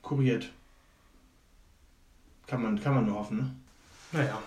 kuriert. 0.01 0.49
Kann 2.47 2.63
man, 2.63 2.81
kann 2.81 2.95
man 2.95 3.05
nur 3.05 3.19
hoffen, 3.19 3.37
ne? 3.37 3.55
Naja. 4.11 4.41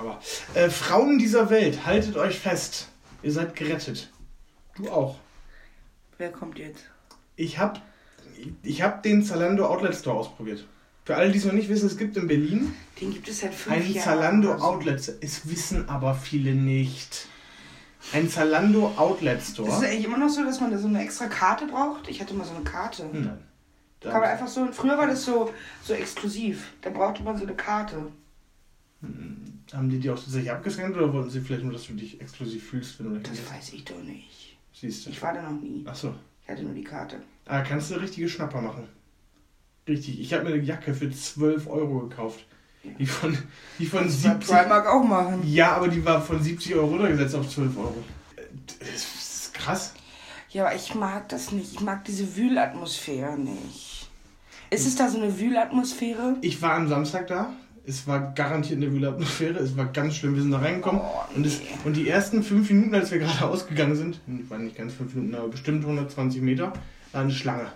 Aber 0.00 0.18
äh, 0.54 0.70
Frauen 0.70 1.18
dieser 1.18 1.50
Welt, 1.50 1.84
haltet 1.84 2.16
euch 2.16 2.38
fest. 2.38 2.88
Ihr 3.22 3.32
seid 3.32 3.54
gerettet. 3.54 4.10
Du 4.76 4.90
auch. 4.90 5.18
Wer 6.16 6.32
kommt 6.32 6.58
jetzt? 6.58 6.84
Ich 7.36 7.58
habe 7.58 7.80
ich 8.62 8.80
hab 8.80 9.02
den 9.02 9.22
Zalando 9.22 9.66
Outlet 9.66 9.94
Store 9.94 10.16
ausprobiert. 10.16 10.66
Für 11.04 11.16
alle, 11.16 11.30
die 11.30 11.38
es 11.38 11.44
noch 11.44 11.52
nicht 11.52 11.68
wissen, 11.68 11.86
es 11.86 11.98
gibt 11.98 12.16
in 12.16 12.26
Berlin 12.28 12.74
Den 13.00 13.12
gibt 13.12 13.28
es 13.28 13.40
seit 13.40 13.52
fünf 13.52 13.76
einen 13.76 13.92
Jahren. 13.92 14.04
Zalando 14.04 14.48
oder 14.50 14.58
so. 14.58 14.64
Outlet 14.64 15.02
Store. 15.02 15.18
Es 15.20 15.50
wissen 15.50 15.88
aber 15.88 16.14
viele 16.14 16.54
nicht. 16.54 17.26
Ein 18.14 18.30
Zalando 18.30 18.92
Outlet 18.96 19.38
Ist 19.38 19.48
es 19.48 19.54
Store. 19.54 19.86
eigentlich 19.86 20.04
immer 20.04 20.16
noch 20.16 20.30
so, 20.30 20.42
dass 20.42 20.60
man 20.60 20.70
da 20.70 20.78
so 20.78 20.88
eine 20.88 21.02
extra 21.02 21.26
Karte 21.26 21.66
braucht? 21.66 22.08
Ich 22.08 22.20
hatte 22.22 22.32
mal 22.32 22.44
so 22.44 22.54
eine 22.54 22.64
Karte. 22.64 23.04
Nein. 23.12 23.38
Kann 24.00 24.20
man 24.20 24.30
einfach 24.30 24.48
so, 24.48 24.66
früher 24.72 24.96
war 24.96 25.06
das 25.06 25.24
so, 25.24 25.52
so 25.84 25.92
exklusiv. 25.92 26.72
Da 26.80 26.88
brauchte 26.88 27.22
man 27.22 27.36
so 27.36 27.44
eine 27.44 27.54
Karte. 27.54 27.96
Haben 29.72 29.88
die 29.88 29.98
die 30.00 30.10
auch 30.10 30.16
tatsächlich 30.18 30.50
abgescannt 30.50 30.96
oder 30.96 31.12
wollten 31.12 31.30
sie 31.30 31.40
vielleicht 31.40 31.62
nur, 31.62 31.72
dass 31.72 31.86
du 31.86 31.92
dich 31.94 32.20
exklusiv 32.20 32.68
fühlst, 32.70 32.98
wenn 32.98 33.06
du 33.06 33.12
da 33.14 33.20
Das 33.20 33.30
hingehst? 33.38 33.52
weiß 33.54 33.72
ich 33.74 33.84
doch 33.84 34.02
nicht. 34.02 34.56
Siehst 34.72 35.06
du. 35.06 35.10
Ich 35.10 35.22
war 35.22 35.32
da 35.34 35.42
noch 35.42 35.60
nie. 35.60 35.84
Achso. 35.86 36.14
Ich 36.42 36.48
hatte 36.50 36.62
nur 36.62 36.74
die 36.74 36.82
Karte. 36.84 37.16
Ah, 37.46 37.60
kannst 37.62 37.90
du 37.90 37.94
richtige 37.94 38.28
Schnapper 38.28 38.60
machen. 38.60 38.84
Richtig. 39.88 40.20
Ich 40.20 40.32
habe 40.32 40.44
mir 40.44 40.54
eine 40.54 40.62
Jacke 40.62 40.94
für 40.94 41.10
12 41.10 41.66
Euro 41.68 42.00
gekauft. 42.08 42.44
Die 42.98 43.06
von, 43.06 43.36
die 43.78 43.86
von 43.86 44.04
Das 44.04 44.22
bei 44.22 44.30
70. 44.34 44.48
Primark 44.56 44.86
auch 44.86 45.04
machen. 45.04 45.42
Ja, 45.46 45.72
aber 45.76 45.88
die 45.88 46.02
war 46.04 46.20
von 46.22 46.42
70 46.42 46.74
Euro 46.74 46.86
runtergesetzt 46.86 47.34
auf 47.34 47.48
12 47.48 47.76
Euro. 47.76 48.02
Das 48.66 48.88
ist 48.88 49.54
krass. 49.54 49.94
Ja, 50.48 50.64
aber 50.66 50.74
ich 50.74 50.94
mag 50.94 51.28
das 51.28 51.52
nicht. 51.52 51.74
Ich 51.74 51.80
mag 51.80 52.04
diese 52.06 52.36
Wühlatmosphäre 52.36 53.38
nicht. 53.38 54.08
Ist 54.70 54.86
es 54.86 54.96
da 54.96 55.08
so 55.10 55.18
eine 55.20 55.38
Wühlatmosphäre? 55.38 56.36
Ich 56.40 56.60
war 56.62 56.74
am 56.74 56.88
Samstag 56.88 57.26
da. 57.26 57.52
Es 57.90 58.06
war 58.06 58.32
garantiert 58.36 58.76
eine 58.76 58.92
Wühlatmosphäre. 58.92 59.58
Es 59.58 59.76
war 59.76 59.86
ganz 59.86 60.14
schlimm. 60.14 60.36
Wir 60.36 60.42
sind 60.42 60.52
da 60.52 60.58
reingekommen. 60.58 61.00
Oh, 61.02 61.24
und, 61.34 61.44
es, 61.44 61.58
nee. 61.58 61.66
und 61.84 61.96
die 61.96 62.08
ersten 62.08 62.44
fünf 62.44 62.70
Minuten, 62.70 62.94
als 62.94 63.10
wir 63.10 63.18
gerade 63.18 63.44
ausgegangen 63.44 63.96
sind, 63.96 64.20
waren 64.48 64.64
nicht 64.64 64.76
ganz 64.76 64.94
fünf 64.94 65.12
Minuten, 65.16 65.34
aber 65.34 65.48
bestimmt 65.48 65.82
120 65.82 66.40
Meter, 66.40 66.72
war 67.10 67.22
eine 67.22 67.32
Schlange 67.32 67.66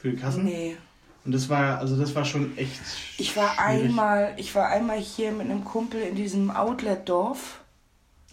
für 0.00 0.10
die 0.10 0.16
Kassen. 0.16 0.44
Nee. 0.44 0.76
Und 1.24 1.32
das 1.32 1.48
war, 1.48 1.78
also 1.78 1.96
das 1.96 2.12
war 2.16 2.24
schon 2.24 2.58
echt. 2.58 2.80
Ich 3.18 3.36
war 3.36 3.54
schwierig. 3.54 3.84
einmal, 3.84 4.34
ich 4.36 4.52
war 4.56 4.66
einmal 4.66 4.98
hier 4.98 5.30
mit 5.30 5.48
einem 5.48 5.64
Kumpel 5.64 6.02
in 6.02 6.16
diesem 6.16 6.50
Outlet-Dorf. 6.50 7.60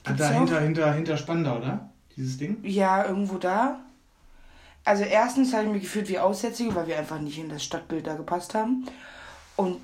Ah, 0.06 0.14
da 0.14 0.32
hinter, 0.32 0.62
hinter, 0.62 0.94
hinter 0.94 1.18
Spandau, 1.18 1.58
oder? 1.58 1.92
Dieses 2.18 2.40
Ding? 2.40 2.58
Ja, 2.64 3.06
irgendwo 3.06 3.38
da. 3.38 3.80
Also 4.84 5.04
erstens 5.04 5.54
habe 5.54 5.66
ich 5.66 5.74
mich 5.74 5.82
gefühlt 5.84 6.10
wie 6.10 6.18
Aussätzige, 6.18 6.74
weil 6.74 6.88
wir 6.88 6.98
einfach 6.98 7.20
nicht 7.20 7.38
in 7.38 7.50
das 7.50 7.64
Stadtbild 7.64 8.08
da 8.08 8.16
gepasst 8.16 8.56
haben. 8.56 8.88
Und 9.56 9.78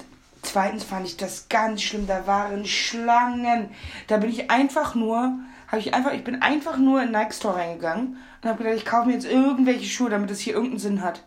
zweitens 0.45 0.83
fand 0.83 1.05
ich 1.05 1.17
das 1.17 1.49
ganz 1.49 1.81
schlimm. 1.81 2.07
Da 2.07 2.27
waren 2.27 2.65
Schlangen. 2.65 3.69
Da 4.07 4.17
bin 4.17 4.29
ich 4.29 4.51
einfach 4.51 4.95
nur, 4.95 5.39
habe 5.67 5.79
ich 5.79 5.93
einfach, 5.93 6.13
ich 6.13 6.23
bin 6.23 6.41
einfach 6.41 6.77
nur 6.77 7.03
in 7.03 7.11
Nike 7.11 7.33
Store 7.33 7.55
reingegangen 7.55 8.17
und 8.41 8.49
habe 8.49 8.63
gedacht, 8.63 8.77
ich 8.77 8.85
kaufe 8.85 9.07
mir 9.07 9.13
jetzt 9.13 9.29
irgendwelche 9.29 9.85
Schuhe, 9.85 10.09
damit 10.09 10.31
es 10.31 10.39
hier 10.39 10.53
irgendeinen 10.53 10.79
Sinn 10.79 11.03
hat. 11.03 11.23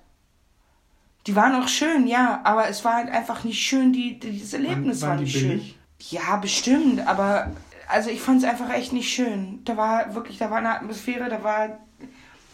Die 1.27 1.37
waren 1.37 1.61
auch 1.61 1.69
schön, 1.69 2.07
ja, 2.07 2.41
aber 2.45 2.69
es 2.69 2.85
war 2.85 2.95
halt 2.95 3.11
einfach 3.11 3.45
nicht 3.45 3.61
schön, 3.61 3.93
die, 3.93 4.19
die 4.19 4.31
dieses 4.31 4.55
Erlebnis 4.55 5.03
waren 5.03 5.11
war 5.11 5.17
die 5.19 5.25
nicht 5.25 5.39
schön. 5.39 5.75
Ja, 6.11 6.37
bestimmt, 6.37 7.07
aber 7.07 7.51
also 7.89 8.11
ich 8.11 8.21
fand 8.21 8.43
es 8.43 8.49
einfach 8.49 8.71
echt 8.71 8.93
nicht 8.93 9.13
schön. 9.13 9.61
Da 9.65 9.77
war 9.77 10.15
wirklich, 10.15 10.39
da 10.39 10.51
war 10.51 10.59
eine 10.59 10.75
Atmosphäre, 10.75 11.29
da 11.29 11.43
war, 11.43 11.79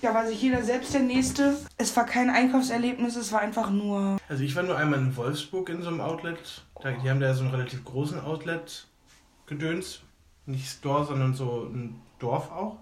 da 0.05 0.13
war 0.15 0.27
sich 0.27 0.41
jeder 0.43 0.63
selbst 0.63 0.93
der 0.95 1.01
Nächste. 1.01 1.57
Es 1.79 1.97
war 1.97 2.05
kein 2.05 2.29
Einkaufserlebnis, 2.31 3.17
es 3.17 3.33
war 3.33 3.41
einfach 3.41 3.71
nur. 3.71 4.19
Also 4.29 4.43
ich 4.45 4.55
war 4.55 4.63
nur 4.63 4.77
einmal 4.77 4.99
in 5.01 5.17
Wolfsburg 5.17 5.69
in 5.71 5.83
so 5.83 5.89
einem 5.89 6.01
Outlet. 6.01 6.63
Da, 6.83 6.91
die 6.93 7.09
haben 7.09 7.21
da 7.21 7.33
so 7.35 7.43
einen 7.45 7.55
relativ 7.55 7.85
großen 7.85 8.21
Outlet-Gedöns. 8.21 10.01
Nicht 10.47 10.69
Store, 10.69 11.07
sondern 11.07 11.33
so 11.35 11.71
ein 11.73 12.01
Dorf 12.19 12.51
auch. 12.53 12.77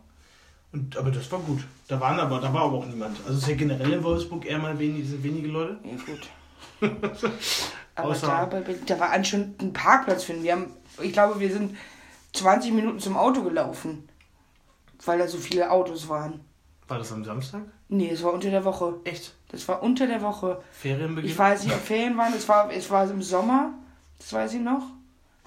Und, 0.73 0.97
aber 0.97 1.11
das 1.13 1.31
war 1.31 1.39
gut. 1.39 1.63
Da 1.87 2.01
waren 2.01 2.19
aber, 2.19 2.41
da 2.41 2.53
war 2.53 2.63
aber 2.63 2.79
auch 2.79 2.87
niemand. 2.87 3.19
Also 3.21 3.35
es 3.35 3.43
ist 3.45 3.49
ja 3.49 3.55
generell 3.57 3.93
in 3.93 4.03
Wolfsburg 4.03 4.45
eher 4.47 4.59
mal 4.59 4.77
wenig, 4.79 5.09
sind 5.09 5.23
wenige 5.23 5.47
Leute. 5.49 5.79
Ja, 5.85 5.93
gut. 6.05 6.29
aber 7.95 8.13
Außer- 8.15 8.27
da, 8.27 8.45
bei- 8.47 8.65
da 8.87 8.99
war 8.99 9.11
an 9.11 9.25
schon 9.25 9.55
ein 9.61 9.73
Parkplatz 9.73 10.25
finden. 10.25 10.43
Wir 10.43 10.53
haben, 10.53 10.67
ich 11.01 11.13
glaube, 11.13 11.39
wir 11.39 11.53
sind 11.53 11.77
20 12.33 12.73
Minuten 12.73 12.99
zum 12.99 13.17
Auto 13.17 13.43
gelaufen, 13.43 14.09
weil 15.05 15.19
da 15.19 15.29
so 15.29 15.39
viele 15.39 15.71
Autos 15.71 16.09
waren. 16.09 16.41
War 16.89 16.99
das 16.99 17.13
am 17.13 17.25
Samstag? 17.25 17.63
Nee, 17.89 18.11
es 18.11 18.23
war 18.23 18.33
unter 18.33 18.51
der 18.51 18.65
Woche. 18.65 18.95
Echt? 19.05 19.35
Das 19.49 19.67
war 19.69 19.83
unter 19.83 20.07
der 20.07 20.23
Woche. 20.23 20.63
Ferienbeginn? 20.73 21.31
Ich 21.31 21.39
weiß 21.39 21.65
nicht, 21.65 21.75
ob 21.75 21.81
Ferien 21.81 22.17
waren. 22.17 22.35
Es 22.35 22.49
war, 22.49 22.71
es 22.71 22.91
war 22.91 23.09
im 23.11 23.23
Sommer. 23.23 23.73
Das 24.19 24.33
weiß 24.33 24.55
ich 24.55 24.61
noch. 24.61 24.83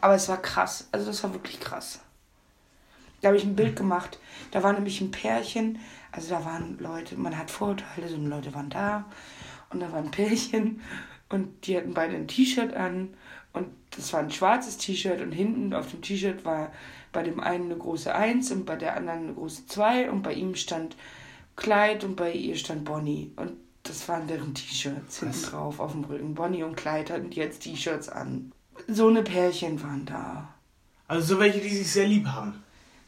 Aber 0.01 0.15
es 0.15 0.29
war 0.29 0.41
krass. 0.41 0.87
Also 0.91 1.07
das 1.07 1.23
war 1.23 1.33
wirklich 1.33 1.59
krass. 1.59 2.01
Da 3.21 3.29
habe 3.29 3.37
ich 3.37 3.43
ein 3.43 3.55
Bild 3.55 3.75
gemacht. 3.75 4.19
Da 4.51 4.61
war 4.61 4.73
nämlich 4.73 5.01
ein 5.01 5.11
Pärchen. 5.11 5.79
Also 6.11 6.29
da 6.29 6.45
waren 6.45 6.77
Leute, 6.79 7.17
man 7.17 7.37
hat 7.37 7.49
Vorurteile, 7.49 8.07
so 8.07 8.17
Leute 8.17 8.53
waren 8.53 8.69
da. 8.69 9.05
Und 9.71 9.79
da 9.79 9.91
war 9.91 9.99
ein 9.99 10.11
Pärchen. 10.11 10.81
Und 11.29 11.65
die 11.65 11.75
hatten 11.75 11.93
beide 11.93 12.15
ein 12.15 12.27
T-Shirt 12.27 12.73
an. 12.75 13.15
Und 13.51 13.67
das 13.95 14.13
war 14.13 14.19
ein 14.19 14.31
schwarzes 14.31 14.77
T-Shirt. 14.77 15.21
Und 15.21 15.31
hinten 15.31 15.73
auf 15.73 15.89
dem 15.89 16.01
T-Shirt 16.01 16.45
war 16.45 16.71
bei 17.11 17.23
dem 17.23 17.39
einen 17.39 17.65
eine 17.65 17.77
große 17.77 18.13
1 18.13 18.51
und 18.51 18.65
bei 18.65 18.75
der 18.75 18.95
anderen 18.95 19.23
eine 19.23 19.33
große 19.33 19.65
2. 19.65 20.11
Und 20.11 20.21
bei 20.21 20.33
ihm 20.33 20.55
stand 20.55 20.95
Kleid 21.55 22.03
und 22.03 22.15
bei 22.15 22.31
ihr 22.33 22.55
stand 22.55 22.83
Bonnie. 22.85 23.31
Und 23.35 23.53
das 23.83 24.07
waren 24.09 24.27
deren 24.27 24.53
T-Shirts 24.53 25.19
hinten 25.19 25.41
drauf 25.43 25.79
auf 25.79 25.91
dem 25.91 26.03
Rücken. 26.05 26.33
Bonnie 26.35 26.63
und 26.63 26.75
Kleid 26.75 27.09
hatten 27.09 27.29
die 27.29 27.37
jetzt 27.39 27.61
T-Shirts 27.61 28.09
an. 28.09 28.51
So 28.87 29.07
eine 29.07 29.23
Pärchen 29.23 29.81
waren 29.83 30.05
da. 30.05 30.49
Also 31.07 31.35
so 31.35 31.39
welche, 31.39 31.59
die 31.61 31.69
sich 31.69 31.91
sehr 31.91 32.07
lieb 32.07 32.27
haben. 32.27 32.61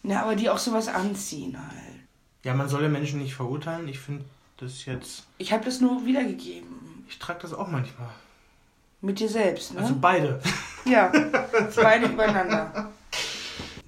Na, 0.04 0.22
aber 0.22 0.36
die 0.36 0.50
auch 0.50 0.60
sowas 0.60 0.88
anziehen 0.88 1.58
halt. 1.60 1.74
Ja, 2.44 2.54
man 2.54 2.70
soll 2.70 2.84
ja 2.84 2.90
Menschen 2.90 3.20
nicht 3.20 3.34
verurteilen. 3.36 3.88
Ich 3.88 4.00
finde 4.00 4.24
das 4.58 4.86
jetzt... 4.86 5.26
Ich 5.40 5.52
habe 5.52 5.66
das 5.66 5.82
nur 5.82 6.06
wiedergegeben. 6.06 7.04
Ich 7.10 7.20
trage 7.20 7.40
das 7.42 7.54
auch 7.54 7.68
manchmal. 7.68 8.10
Mit 9.02 9.20
dir 9.20 9.28
selbst, 9.30 9.74
ne? 9.74 9.82
Also 9.82 9.96
beide. 10.00 10.40
ja, 10.86 11.12
beide 11.76 12.06
übereinander. 12.08 12.92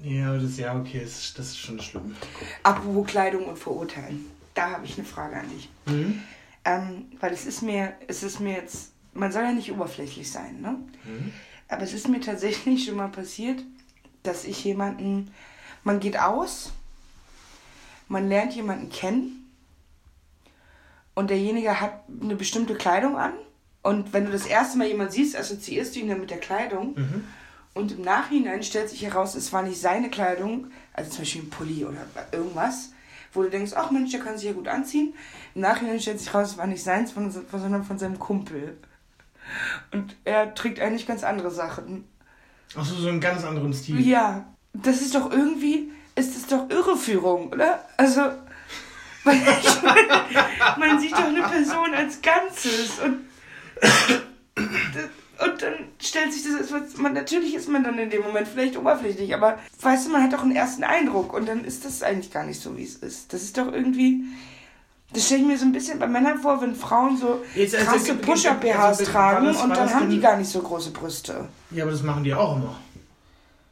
Ja, 0.04 0.38
das 0.38 0.58
ja 0.58 0.76
okay, 0.76 1.02
das, 1.04 1.20
ist- 1.20 1.40
das 1.40 1.46
ist 1.48 1.60
schon 1.60 1.80
schlimm. 1.82 2.16
Apropos 2.64 3.08
Kleidung 3.08 3.46
und 3.46 3.58
Verurteilen. 3.58 4.26
Da 4.60 4.72
habe 4.72 4.86
ich 4.86 4.98
eine 4.98 5.08
Frage 5.08 5.38
an 5.38 5.50
dich. 5.50 5.70
Mhm. 5.86 6.22
Ähm, 6.66 7.06
weil 7.22 7.32
es 7.32 7.46
ist 7.46 7.62
mir, 7.62 7.94
es 8.08 8.24
ist 8.24 8.42
mir 8.42 8.54
jetzt, 8.56 8.92
man 9.14 9.32
soll 9.32 9.44
ja 9.44 9.54
nicht 9.54 9.72
oberflächlich 9.72 10.30
sein, 10.30 10.60
ne? 10.60 10.76
Mhm. 11.06 11.32
Aber 11.70 11.84
es 11.84 11.94
ist 11.94 12.10
mir 12.10 12.20
tatsächlich 12.20 12.84
schon 12.84 12.96
mal 12.98 13.08
passiert, 13.08 13.64
dass 14.24 14.44
ich 14.44 14.62
jemanden, 14.66 15.32
man 15.86 16.02
geht 16.02 16.20
aus, 16.20 16.74
man 18.10 18.28
lernt 18.28 18.54
jemanden 18.54 18.90
kennen 18.90 19.50
und 21.16 21.30
derjenige 21.30 21.80
hat 21.80 22.04
eine 22.22 22.36
bestimmte 22.36 22.76
Kleidung 22.76 23.18
an 23.18 23.32
und 23.82 24.12
wenn 24.12 24.26
du 24.26 24.32
das 24.32 24.46
erste 24.46 24.78
Mal 24.78 24.88
jemanden 24.88 25.14
siehst, 25.14 25.38
assoziierst 25.38 25.96
du 25.96 26.00
ihn 26.02 26.10
dann 26.10 26.20
mit 26.20 26.32
der 26.32 26.40
Kleidung 26.40 26.96
Mhm. 26.96 27.24
und 27.76 27.92
im 27.94 28.02
Nachhinein 28.02 28.64
stellt 28.64 28.90
sich 28.90 29.04
heraus, 29.04 29.36
es 29.36 29.54
war 29.54 29.62
nicht 29.62 29.80
seine 29.80 30.10
Kleidung, 30.10 30.68
also 30.92 31.12
zum 31.12 31.20
Beispiel 31.20 31.44
ein 31.44 31.50
Pulli 31.50 31.86
oder 31.86 32.06
irgendwas, 32.34 32.90
wo 33.34 33.44
du 33.44 33.50
denkst, 33.50 33.74
ach 33.76 33.92
Mensch, 33.92 34.12
der 34.12 34.20
kann 34.20 34.38
sich 34.38 34.48
ja 34.48 34.54
gut 34.54 34.68
anziehen. 34.68 35.14
Im 35.56 35.62
Nachhinein 35.62 36.00
stellt 36.00 36.20
sich 36.20 36.34
raus, 36.34 36.52
es 36.52 36.58
war 36.58 36.68
nicht 36.68 36.84
seins, 36.84 37.14
sondern 37.14 37.84
von 37.84 38.00
seinem 38.00 38.20
Kumpel. 38.20 38.78
Und 39.92 40.16
er 40.26 40.54
trägt 40.54 40.80
eigentlich 40.80 41.08
ganz 41.08 41.24
andere 41.24 41.52
Sachen. 41.52 42.06
Achso, 42.76 42.96
so 42.96 43.10
einen 43.10 43.20
ganz 43.20 43.44
anderen 43.44 43.74
Stil. 43.74 44.00
Ja, 44.00 44.46
das 44.74 45.02
ist 45.02 45.16
doch 45.16 45.32
irgendwie, 45.32 45.92
ist 46.16 46.36
das 46.36 46.48
doch 46.48 46.70
Irreführung, 46.70 47.52
oder? 47.52 47.84
Also, 47.98 48.22
weil 49.24 49.36
ich 49.36 49.82
meine, 49.82 50.26
man 50.78 51.00
sieht 51.00 51.14
doch 51.14 51.26
eine 51.26 51.42
Person 51.42 51.94
als 51.94 52.22
Ganzes 52.22 53.00
und, 53.00 53.26
und 55.44 55.62
dann 55.62 55.74
stellt 56.02 56.34
sich 56.34 56.44
das, 56.44 56.98
man, 56.98 57.14
natürlich 57.14 57.56
ist 57.56 57.70
man 57.70 57.84
dann 57.84 57.98
in 57.98 58.10
dem 58.10 58.22
Moment 58.24 58.48
vielleicht 58.48 58.78
oberflächlich, 58.78 59.34
aber 59.34 59.58
weißt 59.82 60.08
du, 60.08 60.12
man 60.12 60.24
hat 60.24 60.34
doch 60.34 60.42
einen 60.44 60.56
ersten 60.56 60.84
Eindruck 60.84 61.34
und 61.34 61.48
dann 61.48 61.64
ist 61.64 61.86
das 61.86 62.04
eigentlich 62.04 62.32
gar 62.32 62.44
nicht 62.46 62.62
so, 62.62 62.78
wie 62.78 62.84
es 62.84 62.96
ist. 62.96 63.32
Das 63.34 63.42
ist 63.44 63.58
doch 63.58 63.72
irgendwie, 63.72 64.24
das 65.14 65.26
stelle 65.26 65.42
ich 65.42 65.48
mir 65.48 65.58
so 65.58 65.66
ein 65.66 65.72
bisschen 65.72 65.98
bei 66.00 66.08
Männern 66.08 66.40
vor, 66.40 66.62
wenn 66.62 66.76
Frauen 66.76 67.18
so 67.18 67.44
Jetzt, 67.56 67.76
also, 67.76 67.88
krasse 67.90 68.16
Push-Up-BHs 68.16 68.76
also, 69.00 69.06
tragen 69.06 69.46
das- 69.46 69.62
und 69.64 69.70
dann 69.70 69.78
das 69.86 69.94
haben 69.96 70.10
die 70.10 70.20
gar 70.20 70.38
nicht 70.38 70.50
so 70.50 70.62
große 70.62 70.92
Brüste. 70.92 71.48
Ja, 71.72 71.84
aber 71.84 71.92
das 71.92 72.04
machen 72.04 72.24
die 72.24 72.34
auch 72.34 72.56
immer. 72.58 72.76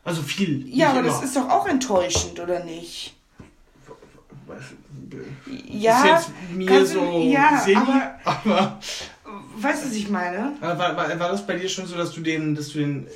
Also 0.04 0.22
viel. 0.22 0.66
Ja, 0.70 0.92
aber 0.92 1.02
das 1.04 1.16
immer. 1.18 1.24
ist 1.26 1.36
doch 1.36 1.50
auch 1.50 1.68
enttäuschend, 1.68 2.40
oder 2.40 2.64
nicht? 2.64 3.14
Ist 5.46 5.64
Ja, 5.70 6.06
jetzt 6.06 6.30
mir 6.54 6.66
kannst 6.66 6.96
du- 6.96 7.00
so 7.00 7.20
ja, 7.20 7.60
semi, 7.64 7.76
aber- 7.76 8.20
aber 8.44 8.80
Weißt 9.60 9.84
du, 9.84 9.88
was 9.90 9.96
ich 9.96 10.10
meine? 10.10 10.54
War, 10.60 10.78
war, 10.78 10.96
war 10.98 11.30
das 11.32 11.46
bei 11.46 11.56
dir 11.58 11.70
schon 11.70 11.86
so, 11.88 11.96
dass 11.98 12.12
du 12.12 12.22
den, 12.22 12.56
dass 12.56 12.70
du 12.70 12.80
den, 12.80 13.08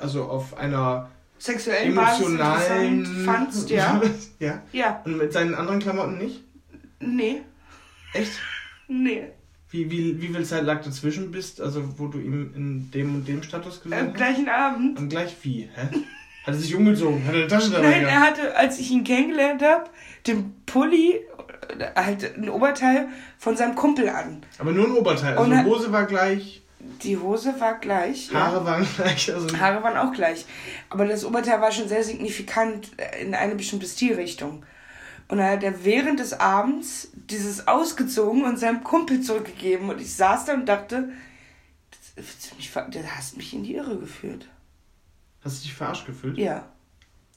also 0.00 0.24
auf 0.24 0.56
einer 0.56 1.10
Sexuellen 1.38 1.92
emotionalen 1.92 3.06
fandst, 3.24 3.70
ja? 3.70 4.00
ja. 4.38 4.62
Ja, 4.72 5.02
Und 5.04 5.16
mit 5.16 5.32
seinen 5.32 5.54
anderen 5.54 5.80
Klamotten 5.80 6.18
nicht? 6.18 6.42
nee, 7.00 7.40
Echt? 8.12 8.32
nee. 8.88 9.24
Wie, 9.70 9.88
wie, 9.90 10.20
wie 10.20 10.28
viel 10.28 10.44
Zeit 10.44 10.64
lag 10.64 10.82
dazwischen 10.82 11.30
bist, 11.30 11.60
also 11.60 11.98
wo 11.98 12.08
du 12.08 12.18
ihm 12.18 12.52
in 12.56 12.90
dem 12.90 13.14
und 13.14 13.28
dem 13.28 13.42
Status 13.42 13.80
gesehen 13.80 13.98
Am 13.98 14.06
hast? 14.08 14.16
gleichen 14.16 14.48
Abend. 14.48 14.98
Und 14.98 15.08
gleich 15.08 15.36
wie? 15.42 15.70
Hä? 15.74 15.82
Hat 16.44 16.54
er 16.54 16.54
sich 16.54 16.74
umgezogen? 16.74 17.24
Hat 17.24 17.34
er 17.34 17.38
eine 17.40 17.46
Tasche 17.48 17.70
dabei 17.70 17.90
Nein, 17.90 18.04
er 18.04 18.08
gehabt? 18.10 18.38
hatte, 18.38 18.56
als 18.56 18.78
ich 18.80 18.90
ihn 18.90 19.04
kennengelernt 19.04 19.62
habe, 19.62 19.84
den 20.26 20.54
Pulli, 20.66 21.20
halt 21.96 22.36
ein 22.36 22.48
Oberteil 22.48 23.08
von 23.38 23.56
seinem 23.56 23.74
Kumpel 23.74 24.08
an. 24.08 24.42
Aber 24.58 24.72
nur 24.72 24.86
ein 24.86 24.92
Oberteil. 24.92 25.36
Also 25.36 25.50
er- 25.52 25.64
Hose 25.64 25.92
war 25.92 26.04
gleich, 26.06 26.62
Die 27.02 27.16
Hose 27.18 27.54
war 27.60 27.78
gleich. 27.78 28.32
Haare 28.32 28.56
Ja. 28.58 28.64
waren 28.64 28.86
gleich. 28.96 29.32
Also 29.32 29.58
Haare 29.58 29.82
waren 29.82 29.96
auch 29.98 30.12
gleich. 30.12 30.46
Aber 30.88 31.06
das 31.06 31.24
Oberteil 31.24 31.60
war 31.60 31.70
schon 31.72 31.88
sehr 31.88 32.02
signifikant 32.04 32.90
in 33.20 33.34
eine 33.34 33.54
bestimmte 33.54 33.86
Stilrichtung. 33.86 34.64
Und 35.28 35.38
dann 35.38 35.46
hat 35.50 35.62
er 35.62 35.84
während 35.84 36.18
des 36.20 36.32
Abends 36.40 37.10
dieses 37.14 37.68
ausgezogen 37.68 38.44
und 38.44 38.58
seinem 38.58 38.82
Kumpel 38.82 39.20
zurückgegeben. 39.20 39.88
Und 39.90 40.00
ich 40.00 40.14
saß 40.14 40.46
da 40.46 40.54
und 40.54 40.66
dachte, 40.66 41.10
du 42.16 43.04
hast 43.16 43.36
mich 43.36 43.54
in 43.54 43.62
die 43.62 43.74
Irre 43.74 43.96
geführt. 43.98 44.48
hast 45.44 45.58
du 45.60 45.62
dich 45.68 45.74
verarscht 45.74 46.06
gefühlt? 46.06 46.36
Ja. 46.38 46.64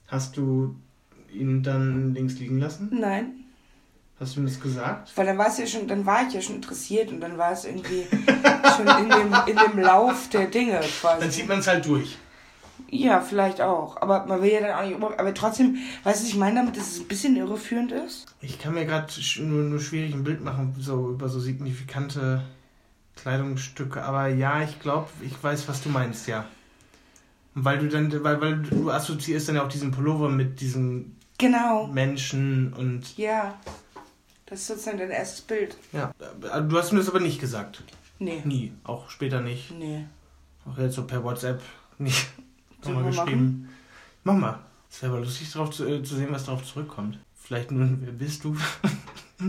Hast 0.07 0.38
du 0.38 0.75
ihn 1.31 1.63
dann 1.63 2.13
links 2.13 2.34
liegen 2.39 2.59
lassen? 2.59 2.89
Nein. 2.91 3.42
Hast 4.20 4.36
du 4.36 4.41
ihm 4.41 4.45
das 4.45 4.59
gesagt? 4.59 5.11
Weil 5.16 5.26
dann 5.26 5.38
war 5.38 5.47
es 5.47 5.57
ja 5.57 5.66
schon, 5.66 5.88
dann 5.88 6.05
war 6.05 6.28
ich 6.28 6.34
ja 6.34 6.41
schon 6.41 6.55
interessiert 6.55 7.11
und 7.11 7.20
dann 7.20 7.38
war 7.38 7.51
es 7.51 7.66
irgendwie 7.66 8.05
schon 8.78 8.88
in 8.88 9.09
dem, 9.09 9.36
in 9.47 9.57
dem 9.57 9.80
Lauf 9.80 10.30
der 10.30 10.47
Dinge 10.47 10.80
quasi. 11.01 11.22
Dann 11.22 11.32
zieht 11.32 11.47
man 11.47 11.59
es 11.59 11.68
halt 11.68 11.86
durch. 11.86 12.18
Ja, 12.89 13.22
vielleicht 13.22 13.59
auch. 13.59 13.99
Aber 14.01 14.26
man 14.28 14.41
will 14.41 14.51
ja 14.51 14.61
dann 14.61 14.72
auch 14.80 14.84
nicht. 14.88 15.20
Aber 15.20 15.34
trotzdem, 15.34 15.78
weißt 16.03 16.20
du, 16.20 16.24
was 16.24 16.30
ich 16.30 16.36
meine 16.38 16.57
damit, 16.59 16.78
dass 16.78 16.91
es 16.91 16.99
ein 16.99 17.07
bisschen 17.07 17.36
irreführend 17.36 17.91
ist? 17.91 18.28
Ich 18.41 18.59
kann 18.59 18.76
mir 18.76 18.86
gerade 18.86 19.07
nur, 19.39 19.64
nur 19.64 19.80
schwierig 19.80 20.14
ein 20.14 20.24
Bild 20.24 20.43
machen, 20.43 20.76
so 20.80 21.09
über 21.09 21.28
so 21.28 21.39
signifikante 21.39 22.43
Kleidungsstücke. 23.16 24.03
Aber 24.03 24.28
ja, 24.28 24.61
ich 24.61 24.80
glaube, 24.80 25.07
ich 25.22 25.41
weiß, 25.43 25.68
was 25.68 25.82
du 25.82 25.89
meinst, 25.89 26.28
ja. 26.28 26.45
Weil 27.55 27.80
du 27.80 27.88
dann, 27.88 28.11
weil, 28.24 28.41
weil 28.41 28.57
du 28.61 28.91
assoziierst 28.91 29.49
dann 29.49 29.55
ja 29.55 29.64
auch 29.64 29.70
diesen 29.70 29.91
Pullover 29.91 30.30
mit 30.30 30.61
diesen 30.61 31.16
Genau. 31.38 31.88
Menschen 31.88 32.74
und 32.74 33.18
Ja. 33.18 33.55
Das 34.45 34.59
ist 34.59 34.67
sozusagen 34.67 34.97
dein 34.97 35.09
erstes 35.11 35.41
Bild. 35.41 35.77
ja. 35.91 36.13
Du 36.61 36.77
hast 36.77 36.91
mir 36.91 36.99
das 36.99 37.09
aber 37.09 37.19
nicht 37.19 37.39
gesagt. 37.39 37.83
Nee. 38.19 38.41
Nie. 38.45 38.73
Auch 38.83 39.09
später 39.09 39.41
nicht. 39.41 39.71
Nee. 39.71 40.05
Auch 40.65 40.77
jetzt 40.77 40.95
so 40.95 41.05
per 41.05 41.23
WhatsApp 41.23 41.61
nicht 41.97 42.27
nochmal 42.83 43.05
geschrieben. 43.05 43.69
Mach 44.23 44.35
mal. 44.35 44.59
Es 44.89 45.01
wäre 45.01 45.13
aber 45.13 45.21
lustig 45.23 45.51
drauf 45.51 45.71
zu, 45.71 45.87
äh, 45.87 46.03
zu 46.03 46.15
sehen, 46.15 46.29
was 46.31 46.45
darauf 46.45 46.63
zurückkommt. 46.63 47.17
Vielleicht 47.35 47.71
nur, 47.71 47.89
wer 48.01 48.11
bist 48.11 48.43
du? 48.43 48.55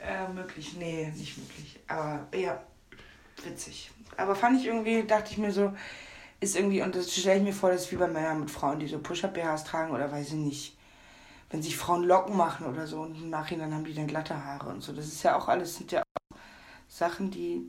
äh, 0.00 0.28
möglich, 0.34 0.74
nee, 0.78 1.12
nicht 1.16 1.38
möglich. 1.38 1.78
Aber 1.86 2.26
ja, 2.36 2.60
witzig. 3.44 3.90
Aber 4.16 4.34
fand 4.34 4.58
ich 4.60 4.66
irgendwie, 4.66 5.02
dachte 5.04 5.32
ich 5.32 5.38
mir 5.38 5.52
so, 5.52 5.72
ist 6.40 6.56
irgendwie, 6.56 6.82
und 6.82 6.94
das 6.94 7.14
stelle 7.14 7.38
ich 7.38 7.44
mir 7.44 7.52
vor, 7.52 7.70
das 7.70 7.82
ist 7.82 7.92
wie 7.92 7.96
bei 7.96 8.08
Männern 8.08 8.40
mit 8.40 8.50
Frauen, 8.50 8.80
die 8.80 8.88
so 8.88 8.98
Push-Up-BHs 8.98 9.64
tragen 9.64 9.92
oder 9.92 10.10
weiß 10.10 10.28
ich 10.28 10.34
nicht. 10.34 10.76
Wenn 11.50 11.62
sich 11.62 11.76
Frauen 11.76 12.04
Locken 12.04 12.36
machen 12.36 12.66
oder 12.66 12.86
so 12.86 13.00
und 13.00 13.16
im 13.16 13.30
Nachhinein 13.30 13.74
haben 13.74 13.84
die 13.84 13.94
dann 13.94 14.06
glatte 14.06 14.44
Haare 14.44 14.68
und 14.68 14.82
so. 14.82 14.92
Das 14.92 15.06
ist 15.06 15.22
ja 15.22 15.36
auch 15.36 15.48
alles, 15.48 15.76
sind 15.76 15.92
ja 15.92 16.00
auch 16.02 16.36
Sachen, 16.88 17.30
die 17.30 17.66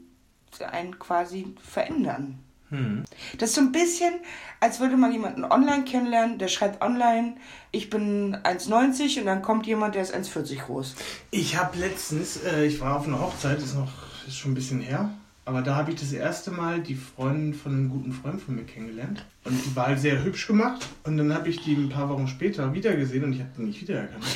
einen 0.72 1.00
quasi 1.00 1.56
verändern. 1.62 2.40
Hm. 2.70 3.04
Das 3.38 3.50
ist 3.50 3.56
so 3.56 3.62
ein 3.62 3.74
bisschen, 3.74 4.14
als 4.62 4.80
würde 4.80 4.96
man 4.96 5.12
jemanden 5.12 5.44
online 5.44 5.84
kennenlernen, 5.84 6.38
der 6.38 6.48
schreibt 6.48 6.82
online, 6.82 7.36
ich 7.72 7.90
bin 7.90 8.38
1,90 8.38 9.20
und 9.20 9.26
dann 9.26 9.42
kommt 9.42 9.68
jemand, 9.68 9.96
der 9.96 10.04
ist 10.04 10.16
1,40 10.16 10.66
groß. 10.66 10.96
Ich 11.32 11.58
habe 11.58 11.78
letztens, 11.78 12.38
äh, 12.44 12.66
ich 12.66 12.80
war 12.80 12.96
auf 12.96 13.08
einer 13.08 13.20
Hochzeit, 13.20 13.58
ist 13.60 13.76
noch 13.76 13.92
ist 14.28 14.38
schon 14.38 14.52
ein 14.52 14.56
bisschen 14.56 14.80
her, 14.80 15.10
aber 15.46 15.62
da 15.62 15.76
habe 15.76 15.92
ich 15.92 16.00
das 16.00 16.14
erste 16.14 16.52
Mal 16.52 16.82
die 16.82 16.96
Freundin 16.96 17.54
von 17.54 17.72
einem 17.74 17.90
guten 17.90 18.12
Freund 18.12 18.42
von 18.42 18.56
mir 18.56 18.64
kennengelernt. 18.64 19.26
Und 19.44 19.54
die 19.66 19.76
war 19.76 19.88
halt 19.88 20.00
sehr 20.00 20.24
hübsch 20.24 20.48
gemacht. 20.48 20.88
Und 21.04 21.18
dann 21.18 21.34
habe 21.34 21.50
ich 21.50 21.62
die 21.62 21.74
ein 21.74 21.90
paar 21.90 22.10
Wochen 22.10 22.28
später 22.28 22.74
wieder 22.74 22.96
gesehen 22.96 23.24
und 23.24 23.34
ich 23.34 23.40
habe 23.40 23.50
die 23.58 23.64
nicht 23.64 23.82
wiedererkannt. 23.82 24.26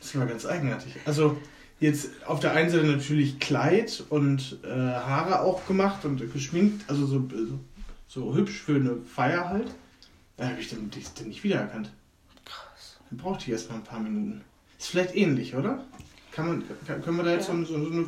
Das 0.00 0.20
war 0.20 0.26
ganz 0.26 0.46
eigenartig. 0.46 0.94
Also 1.06 1.36
jetzt 1.80 2.10
auf 2.26 2.38
der 2.38 2.52
einen 2.52 2.70
Seite 2.70 2.84
natürlich 2.84 3.40
Kleid 3.40 4.04
und 4.10 4.58
äh, 4.62 4.68
Haare 4.68 5.40
auch 5.40 5.66
gemacht 5.66 6.04
und 6.04 6.32
geschminkt, 6.32 6.88
also 6.88 7.04
so, 7.06 7.28
so, 7.32 7.58
so 8.06 8.34
hübsch 8.36 8.60
für 8.60 8.76
eine 8.76 8.98
Feier 8.98 9.48
halt. 9.48 9.74
Da 10.36 10.50
habe 10.50 10.60
ich 10.60 10.68
den, 10.68 10.88
den 10.90 11.28
nicht 11.28 11.42
wiedererkannt. 11.42 11.90
Krass. 12.44 13.00
Dann 13.10 13.18
brauchte 13.18 13.44
ich 13.46 13.50
erst 13.50 13.70
mal 13.70 13.76
ein 13.76 13.82
paar 13.84 13.98
Minuten. 13.98 14.42
Ist 14.78 14.88
vielleicht 14.88 15.16
ähnlich, 15.16 15.56
oder? 15.56 15.84
Kann 16.30 16.46
man, 16.46 16.62
kann, 16.86 17.02
können 17.02 17.16
wir 17.16 17.24
da 17.24 17.32
jetzt 17.32 17.48
Ja. 17.48 17.54
so, 17.56 17.64
so, 17.64 17.90
so 17.90 18.04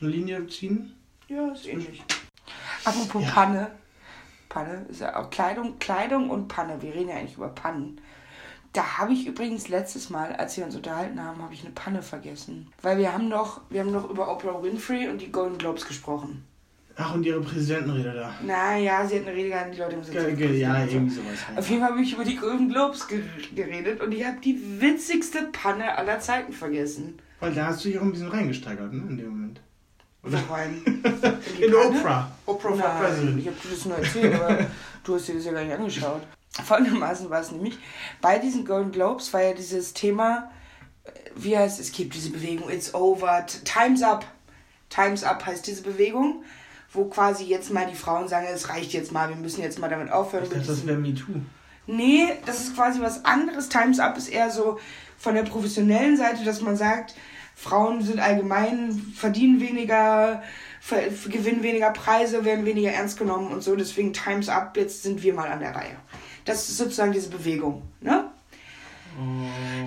eine 0.00 0.10
Linie 0.10 0.46
ziehen? 0.46 0.92
Ja, 1.28 1.48
ist 1.52 1.66
ähnlich. 1.66 2.02
Apropos 2.84 3.22
Ja. 3.22 3.30
Panne. 3.30 3.70
Panne 4.48 4.86
ist 4.88 5.00
ja 5.00 5.14
auch 5.16 5.28
Kleidung, 5.30 5.78
Kleidung 5.78 6.30
und 6.30 6.48
Panne. 6.48 6.80
Wir 6.80 6.94
reden 6.94 7.10
ja 7.10 7.16
eigentlich 7.16 7.36
über 7.36 7.48
Pannen. 7.48 8.00
Da 8.72 8.98
habe 8.98 9.12
ich 9.12 9.26
übrigens 9.26 9.68
letztes 9.68 10.10
Mal, 10.10 10.32
als 10.36 10.56
wir 10.56 10.64
uns 10.64 10.76
unterhalten 10.76 11.22
haben, 11.22 11.42
habe 11.42 11.54
ich 11.54 11.62
eine 11.64 11.72
Panne 11.72 12.02
vergessen. 12.02 12.70
Weil 12.82 12.98
wir 12.98 13.12
haben 13.12 13.28
noch, 13.28 13.60
wir 13.70 13.80
haben 13.80 13.92
noch 13.92 14.08
über 14.08 14.30
Oprah 14.30 14.62
Winfrey 14.62 15.08
und 15.08 15.20
die 15.20 15.32
Golden 15.32 15.58
Globes 15.58 15.86
gesprochen. 15.86 16.44
Ach, 17.00 17.14
und 17.14 17.24
ihre 17.24 17.40
Präsidentenrede 17.40 18.12
da. 18.12 18.34
Naja, 18.42 19.06
sie 19.06 19.20
hat 19.20 19.26
eine 19.26 19.36
Rede 19.36 19.50
gehalten, 19.50 19.72
die 19.72 19.78
Leute 19.78 19.96
müssen 19.96 20.12
jetzt 20.12 20.36
ge 20.36 20.58
ja, 20.58 20.84
irgendwie 20.84 21.14
sowas. 21.14 21.38
Ja. 21.52 21.58
Auf 21.58 21.68
jeden 21.70 21.80
Fall 21.80 21.90
habe 21.90 22.02
ich 22.02 22.12
über 22.12 22.24
die 22.24 22.36
Golden 22.36 22.68
Globes 22.68 23.06
ge 23.06 23.22
geredet 23.54 24.00
und 24.00 24.12
ich 24.12 24.24
habe 24.24 24.38
die 24.40 24.80
witzigste 24.80 25.44
Panne 25.52 25.96
aller 25.96 26.18
Zeiten 26.18 26.52
vergessen. 26.52 27.20
Weil 27.38 27.54
da 27.54 27.66
hast 27.66 27.84
du 27.84 27.88
dich 27.88 27.98
auch 27.98 28.02
ein 28.02 28.10
bisschen 28.10 28.28
reingesteigert, 28.28 28.92
ne, 28.92 29.02
in 29.08 29.16
dem 29.16 29.28
Moment. 29.28 29.60
Rein? 30.24 30.82
die 30.84 31.62
In 31.64 31.72
Panne? 31.72 32.00
Oprah. 32.00 32.30
Oprah 32.46 32.68
for 32.68 32.76
Nein, 32.76 32.98
President. 32.98 33.38
ich 33.40 33.46
habe 33.46 33.56
dir 33.62 33.70
das 33.70 33.84
nur 33.84 33.96
erzählt, 33.96 34.34
aber 34.34 34.58
du 35.04 35.14
hast 35.14 35.28
dir 35.28 35.34
das 35.34 35.44
ja 35.44 35.52
gar 35.52 35.62
nicht 35.64 35.74
angeschaut. 35.74 36.22
Folgendermaßen 36.64 37.30
war 37.30 37.40
es 37.40 37.52
nämlich, 37.52 37.78
bei 38.20 38.38
diesen 38.38 38.64
Golden 38.64 38.90
Globes 38.90 39.32
war 39.32 39.42
ja 39.42 39.52
dieses 39.52 39.94
Thema, 39.94 40.50
äh, 41.04 41.10
wie 41.36 41.56
heißt 41.56 41.78
es, 41.78 41.86
es 41.86 41.92
gibt 41.92 42.14
diese 42.14 42.30
Bewegung, 42.30 42.68
it's 42.70 42.94
over, 42.94 43.46
time's 43.64 44.02
up. 44.02 44.26
Time's 44.90 45.22
up 45.22 45.44
heißt 45.46 45.66
diese 45.66 45.82
Bewegung, 45.82 46.42
wo 46.92 47.04
quasi 47.04 47.44
jetzt 47.44 47.70
mal 47.70 47.86
die 47.86 47.94
Frauen 47.94 48.26
sagen, 48.28 48.46
es 48.52 48.70
reicht 48.70 48.92
jetzt 48.92 49.12
mal, 49.12 49.28
wir 49.28 49.36
müssen 49.36 49.62
jetzt 49.62 49.78
mal 49.78 49.88
damit 49.88 50.10
aufhören. 50.10 50.44
Ich 50.44 50.50
dachte, 50.50 50.66
das 50.66 50.86
wäre 50.86 50.98
MeToo. 50.98 51.32
Nee, 51.86 52.34
das 52.44 52.60
ist 52.60 52.74
quasi 52.74 53.00
was 53.00 53.24
anderes. 53.24 53.68
Time's 53.68 53.98
Up 53.98 54.16
ist 54.18 54.28
eher 54.28 54.50
so 54.50 54.78
von 55.16 55.34
der 55.34 55.42
professionellen 55.42 56.16
Seite, 56.16 56.44
dass 56.44 56.60
man 56.60 56.76
sagt, 56.76 57.14
Frauen 57.58 58.02
sind 58.02 58.20
allgemein, 58.20 58.92
verdienen 59.16 59.60
weniger, 59.60 60.44
ver 60.80 61.08
gewinnen 61.28 61.64
weniger 61.64 61.90
Preise, 61.90 62.44
werden 62.44 62.64
weniger 62.64 62.92
ernst 62.92 63.18
genommen 63.18 63.50
und 63.50 63.64
so. 63.64 63.74
Deswegen 63.74 64.12
Time's 64.12 64.48
Up, 64.48 64.76
jetzt 64.76 65.02
sind 65.02 65.24
wir 65.24 65.34
mal 65.34 65.50
an 65.50 65.58
der 65.58 65.74
Reihe. 65.74 65.96
Das 66.44 66.68
ist 66.68 66.76
sozusagen 66.76 67.10
diese 67.10 67.30
Bewegung. 67.30 67.82
Ne? 68.00 68.30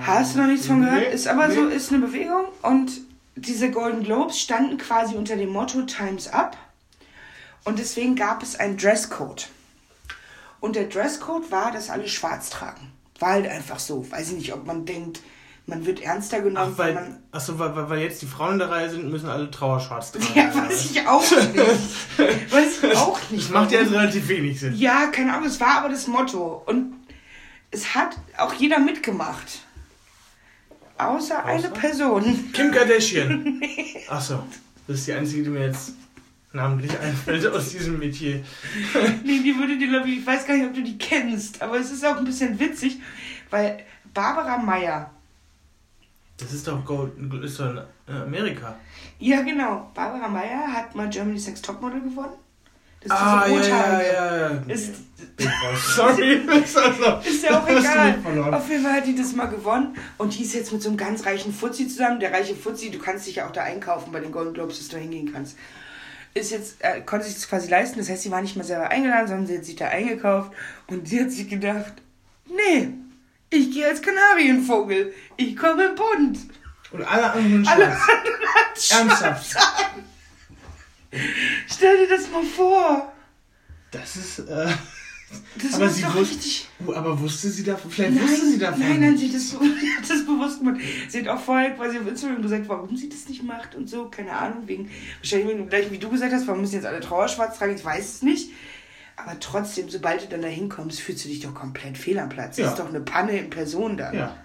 Hast 0.01 0.35
du 0.35 0.39
noch 0.39 0.47
nichts 0.47 0.67
von 0.67 0.81
gehört? 0.81 0.99
Nee, 0.99 1.13
ist 1.13 1.29
aber 1.29 1.47
nee. 1.47 1.55
so, 1.55 1.67
ist 1.67 1.93
eine 1.93 2.05
Bewegung. 2.05 2.43
Und 2.61 2.91
diese 3.37 3.71
Golden 3.71 4.03
Globes 4.03 4.37
standen 4.37 4.77
quasi 4.77 5.15
unter 5.15 5.37
dem 5.37 5.51
Motto 5.51 5.83
Time's 5.83 6.27
Up. 6.27 6.57
Und 7.63 7.79
deswegen 7.79 8.17
gab 8.17 8.43
es 8.43 8.57
einen 8.59 8.75
Dresscode. 8.75 9.47
Und 10.59 10.75
der 10.75 10.89
Dresscode 10.89 11.49
war, 11.51 11.71
dass 11.71 11.89
alle 11.89 12.09
schwarz 12.09 12.49
tragen. 12.49 12.91
War 13.19 13.29
halt 13.29 13.47
einfach 13.47 13.79
so. 13.79 14.11
Weiß 14.11 14.31
ich 14.31 14.35
nicht, 14.35 14.53
ob 14.53 14.65
man 14.65 14.85
denkt, 14.85 15.21
man 15.67 15.85
wird 15.85 16.01
ernster 16.01 16.37
Ach, 16.39 16.43
genommen, 16.43 16.77
wenn 16.77 16.85
weil, 16.85 16.93
man. 16.95 17.23
achso, 17.31 17.57
weil, 17.59 17.75
weil, 17.75 17.89
weil 17.89 17.99
jetzt 17.99 18.21
die 18.21 18.25
Frauen 18.25 18.53
in 18.53 18.59
der 18.59 18.69
Reihe 18.69 18.89
sind, 18.89 19.09
müssen 19.09 19.29
alle 19.29 19.49
Trauerschwarz 19.51 20.11
tragen. 20.13 20.25
Ja, 20.35 20.55
weiß 20.55 20.91
ich 20.91 21.07
auch 21.07 21.21
nicht. 21.21 22.51
weiß 22.51 22.83
ich 22.83 22.97
auch 22.97 23.19
nicht. 23.29 23.43
Das 23.45 23.51
macht 23.51 23.71
ja 23.71 23.79
jetzt 23.81 23.91
relativ 23.91 24.27
wenig 24.27 24.59
Sinn. 24.59 24.75
Ja, 24.75 25.07
keine 25.07 25.33
Ahnung, 25.33 25.47
es 25.47 25.59
war 25.59 25.77
aber 25.79 25.89
das 25.89 26.07
Motto. 26.07 26.63
Und 26.65 26.93
es 27.71 27.95
hat 27.95 28.17
auch 28.37 28.53
jeder 28.53 28.79
mitgemacht. 28.79 29.59
Außer, 30.97 31.43
eine 31.45 31.69
Person. 31.69 32.51
Kim 32.53 32.71
Kardashian. 32.71 33.61
Achso, 34.07 34.43
das 34.87 34.97
ist 34.99 35.07
die 35.07 35.13
einzige, 35.13 35.43
die 35.43 35.49
mir 35.49 35.65
jetzt 35.67 35.93
namentlich 36.53 36.91
einfällt 36.99 37.47
aus 37.47 37.69
diesem 37.69 37.97
Metier. 37.97 38.43
Nee, 39.23 39.39
die 39.39 39.55
würde 39.57 39.77
dir, 39.77 39.87
glaube 39.87 40.09
ich, 40.09 40.19
ich 40.19 40.27
weiß 40.27 40.45
gar 40.45 40.55
nicht, 40.55 40.67
ob 40.67 40.73
du 40.75 40.83
die 40.83 40.97
kennst, 40.97 41.61
aber 41.61 41.79
es 41.79 41.91
ist 41.91 42.05
auch 42.05 42.17
ein 42.17 42.25
bisschen 42.25 42.59
witzig, 42.59 42.99
weil 43.49 43.79
Barbara 44.13 44.57
Meyer, 44.57 45.09
Das 46.41 46.53
ist 46.53 46.67
doch, 46.67 46.83
Gold, 46.83 47.11
ist 47.43 47.59
doch 47.59 47.69
in 48.07 48.15
Amerika. 48.15 48.75
ja 49.19 49.41
genau, 49.41 49.89
Barbara 49.93 50.27
Meyer 50.27 50.73
hat 50.73 50.95
mal 50.95 51.09
Germany's 51.09 51.47
Next 51.47 51.63
Topmodel 51.65 52.01
gewonnen. 52.01 52.33
Das 53.03 53.11
ist 53.11 53.23
Ah, 53.25 53.45
diese 53.47 53.69
ja, 53.69 54.01
ja, 54.01 54.01
ja, 54.01 54.51
ja. 54.51 54.61
Ist. 54.67 54.93
Sorry. 55.95 56.33
ist, 56.63 56.77
also, 56.77 57.19
ist 57.27 57.43
ja 57.43 57.59
auch 57.59 57.67
egal. 57.69 58.19
Auf 58.53 58.69
jeden 58.69 58.83
Fall 58.83 58.93
hat 58.93 59.07
die 59.07 59.15
das 59.15 59.33
mal 59.33 59.47
gewonnen 59.47 59.95
und 60.19 60.37
die 60.37 60.43
ist 60.43 60.53
jetzt 60.53 60.71
mit 60.71 60.81
so 60.83 60.89
einem 60.89 60.97
ganz 60.97 61.25
reichen 61.25 61.51
Fuzzi 61.53 61.87
zusammen. 61.87 62.19
Der 62.19 62.31
reiche 62.31 62.55
Fuzzi, 62.55 62.91
du 62.91 62.99
kannst 62.99 63.25
dich 63.27 63.37
ja 63.37 63.47
auch 63.47 63.51
da 63.51 63.63
einkaufen 63.63 64.11
bei 64.11 64.19
den 64.19 64.31
Golden 64.31 64.53
Globes, 64.53 64.77
dass 64.77 64.89
du 64.89 64.97
da 64.97 65.01
hingehen 65.01 65.31
kannst. 65.33 65.57
Ist 66.33 66.51
jetzt, 66.51 66.75
äh, 66.83 67.01
konnte 67.01 67.25
sich 67.25 67.35
das 67.35 67.49
quasi 67.49 67.69
leisten, 67.69 67.97
das 67.99 68.09
heißt, 68.09 68.21
sie 68.23 68.31
war 68.31 68.41
nicht 68.41 68.55
mal 68.55 68.63
selber 68.63 68.89
eingeladen, 68.89 69.27
sondern 69.27 69.47
sie 69.47 69.57
hat 69.57 69.65
sich 69.65 69.75
da 69.75 69.87
eingekauft 69.87 70.51
und 70.87 71.07
sie 71.07 71.21
hat 71.21 71.31
sich 71.31 71.49
gedacht, 71.49 71.93
nee, 72.47 72.89
ich 73.51 73.71
gehe 73.71 73.87
als 73.87 74.01
Kanarienvogel, 74.01 75.13
ich 75.37 75.55
komme 75.55 75.89
bunt. 75.93 76.39
Und 76.91 77.03
alle 77.03 77.31
anderen 77.31 77.67
Alle 77.67 77.85
schwarz. 77.85 78.91
anderen 78.99 79.17
schwarz 79.17 79.53
Ernsthaft? 79.53 79.55
an. 79.57 80.03
Stell 81.69 81.97
dir 82.07 82.15
das 82.17 82.29
mal 82.31 82.43
vor. 82.43 83.13
Das 83.91 84.15
ist, 84.15 84.39
äh, 84.39 84.67
Das 85.57 85.73
Aber 85.75 85.89
sie 85.89 86.03
wusste- 86.03 86.19
richtig... 86.19 86.69
aber 86.87 87.19
wusste 87.19 87.49
sie 87.49 87.63
davon? 87.63 87.89
Vielleicht 87.91 88.21
wusste 88.21 88.45
sie 88.47 88.57
davon. 88.59 88.79
Nein, 88.79 88.99
nein, 88.99 89.17
sie 89.17 89.27
hat 89.27 89.35
das, 89.35 89.53
hat 89.53 90.09
das 90.09 90.25
bewusst 90.25 90.59
gemacht. 90.59 90.79
Sie 91.09 91.19
hat 91.19 91.27
auch 91.27 91.41
vorher 91.41 91.71
quasi 91.71 91.97
auf 91.99 92.07
Instagram 92.07 92.41
gesagt, 92.41 92.67
warum 92.67 92.95
sie 92.97 93.09
das 93.09 93.27
nicht 93.29 93.43
macht 93.43 93.75
und 93.75 93.89
so. 93.89 94.09
Keine 94.09 94.31
Ahnung, 94.33 94.67
wegen, 94.67 94.89
wahrscheinlich 95.19 95.69
gleich 95.69 95.91
wie 95.91 95.97
du 95.97 96.09
gesagt 96.09 96.33
hast, 96.33 96.47
warum 96.47 96.61
müssen 96.61 96.75
jetzt 96.75 96.85
alle 96.85 96.99
Trauerschwarz 97.01 97.57
tragen, 97.57 97.75
ich 97.75 97.83
weiß 97.83 98.15
es 98.15 98.21
nicht. 98.21 98.51
Aber 99.15 99.39
trotzdem, 99.39 99.89
sobald 99.89 100.23
du 100.23 100.27
dann 100.29 100.41
da 100.41 100.47
hinkommst, 100.47 100.99
fühlst 100.99 101.25
du 101.25 101.29
dich 101.29 101.41
doch 101.41 101.53
komplett 101.53 101.97
fehl 101.97 102.17
am 102.19 102.29
Platz. 102.29 102.57
Ja. 102.57 102.65
Das 102.65 102.73
ist 102.73 102.79
doch 102.79 102.89
eine 102.89 103.01
Panne 103.01 103.37
in 103.37 103.49
Person 103.49 103.97
dann. 103.97 104.15
Ja. 104.15 104.35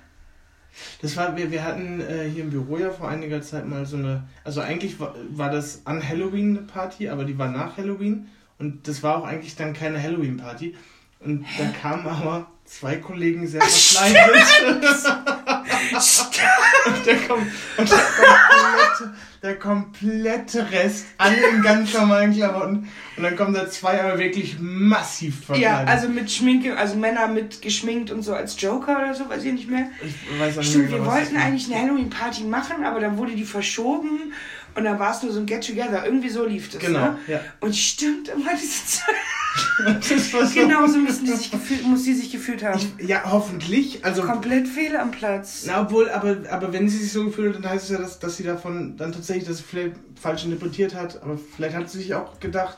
Das 1.00 1.16
war, 1.16 1.36
wir, 1.36 1.50
wir 1.50 1.64
hatten 1.64 2.00
äh, 2.00 2.28
hier 2.28 2.44
im 2.44 2.50
Büro 2.50 2.76
ja 2.76 2.90
vor 2.90 3.08
einiger 3.08 3.40
Zeit 3.40 3.66
mal 3.66 3.86
so 3.86 3.96
eine, 3.96 4.24
also 4.44 4.60
eigentlich 4.60 5.00
war, 5.00 5.14
war 5.30 5.50
das 5.50 5.82
an 5.86 6.06
Halloween 6.06 6.58
eine 6.58 6.66
Party, 6.66 7.08
aber 7.08 7.24
die 7.24 7.38
war 7.38 7.48
nach 7.48 7.78
Halloween 7.78 8.28
und 8.58 8.86
das 8.88 9.02
war 9.02 9.16
auch 9.16 9.24
eigentlich 9.24 9.56
dann 9.56 9.72
keine 9.72 10.02
Halloween-Party. 10.02 10.74
Und 11.20 11.44
da 11.58 11.64
kamen 11.80 12.06
aber 12.06 12.46
zwei 12.64 12.96
Kollegen 12.96 13.46
sehr 13.46 13.62
verkleidet. 13.62 14.46
und 16.86 17.06
der, 17.06 17.16
kom 17.28 17.46
und 17.78 17.90
der, 17.90 17.98
komplette, 17.98 19.14
der 19.42 19.58
komplette 19.58 20.70
Rest, 20.70 21.06
alle 21.18 21.36
in 21.48 21.62
ganz 21.62 21.92
normalen 21.94 22.34
Klamotten. 22.34 22.88
Und 23.16 23.22
dann 23.22 23.36
kommen 23.36 23.54
da 23.54 23.68
zwei 23.70 24.02
aber 24.02 24.18
wirklich 24.18 24.56
massiv 24.60 25.40
Ja, 25.40 25.46
verkleidet. 25.46 25.88
also 25.88 26.08
mit 26.08 26.30
Schminke, 26.30 26.76
also 26.76 26.96
Männer 26.96 27.28
mit 27.28 27.62
geschminkt 27.62 28.10
und 28.10 28.22
so 28.22 28.34
als 28.34 28.60
Joker 28.60 28.98
oder 28.98 29.14
so, 29.14 29.28
weiß 29.28 29.44
ich 29.44 29.52
nicht 29.52 29.70
mehr. 29.70 29.88
ich 30.02 30.40
weiß 30.40 30.54
auch 30.54 30.62
nicht 30.62 30.70
Stimmt, 30.70 30.90
wir 30.90 31.04
wollten 31.06 31.36
eigentlich 31.36 31.72
eine 31.72 31.82
Halloween-Party 31.82 32.44
machen, 32.44 32.84
aber 32.84 33.00
dann 33.00 33.16
wurde 33.16 33.34
die 33.34 33.44
verschoben 33.44 34.32
und 34.76 34.84
dann 34.84 34.98
war 34.98 35.14
es 35.14 35.22
nur 35.22 35.32
so 35.32 35.40
ein 35.40 35.46
Get-Together. 35.46 36.04
Irgendwie 36.04 36.28
so 36.28 36.44
lief 36.44 36.70
das. 36.70 36.80
Genau, 36.80 37.00
ne? 37.00 37.18
ja. 37.26 37.40
Und 37.60 37.74
stimmt 37.74 38.28
immer 38.28 38.50
diese 38.54 38.86
Zeit. 38.86 39.14
Genau 40.54 40.86
so 40.86 40.98
müssen 40.98 41.24
die 41.24 41.32
sich 41.32 41.50
gefühlt, 41.50 41.82
muss 41.86 42.04
sie 42.04 42.12
sich 42.12 42.30
gefühlt 42.30 42.62
haben. 42.62 42.78
Ich, 42.98 43.08
ja, 43.08 43.22
hoffentlich. 43.24 44.04
Also, 44.04 44.22
Komplett 44.22 44.68
fehl 44.68 44.94
am 44.96 45.10
Platz. 45.10 45.64
na, 45.66 45.80
obwohl, 45.80 46.10
aber, 46.10 46.36
aber 46.50 46.74
wenn 46.74 46.90
sie 46.90 46.98
sich 46.98 47.10
so 47.10 47.24
gefühlt 47.24 47.54
hat, 47.54 47.64
dann 47.64 47.72
heißt 47.72 47.84
es 47.84 47.90
ja, 47.90 47.98
dass, 47.98 48.18
dass 48.18 48.36
sie 48.36 48.42
davon 48.42 48.98
dann 48.98 49.12
tatsächlich 49.12 49.48
das 49.48 49.62
vielleicht 49.62 49.96
falsch 50.20 50.44
interpretiert 50.44 50.94
hat. 50.94 51.22
Aber 51.22 51.38
vielleicht 51.56 51.74
hat 51.74 51.90
sie 51.90 51.98
sich 51.98 52.14
auch 52.14 52.38
gedacht, 52.38 52.76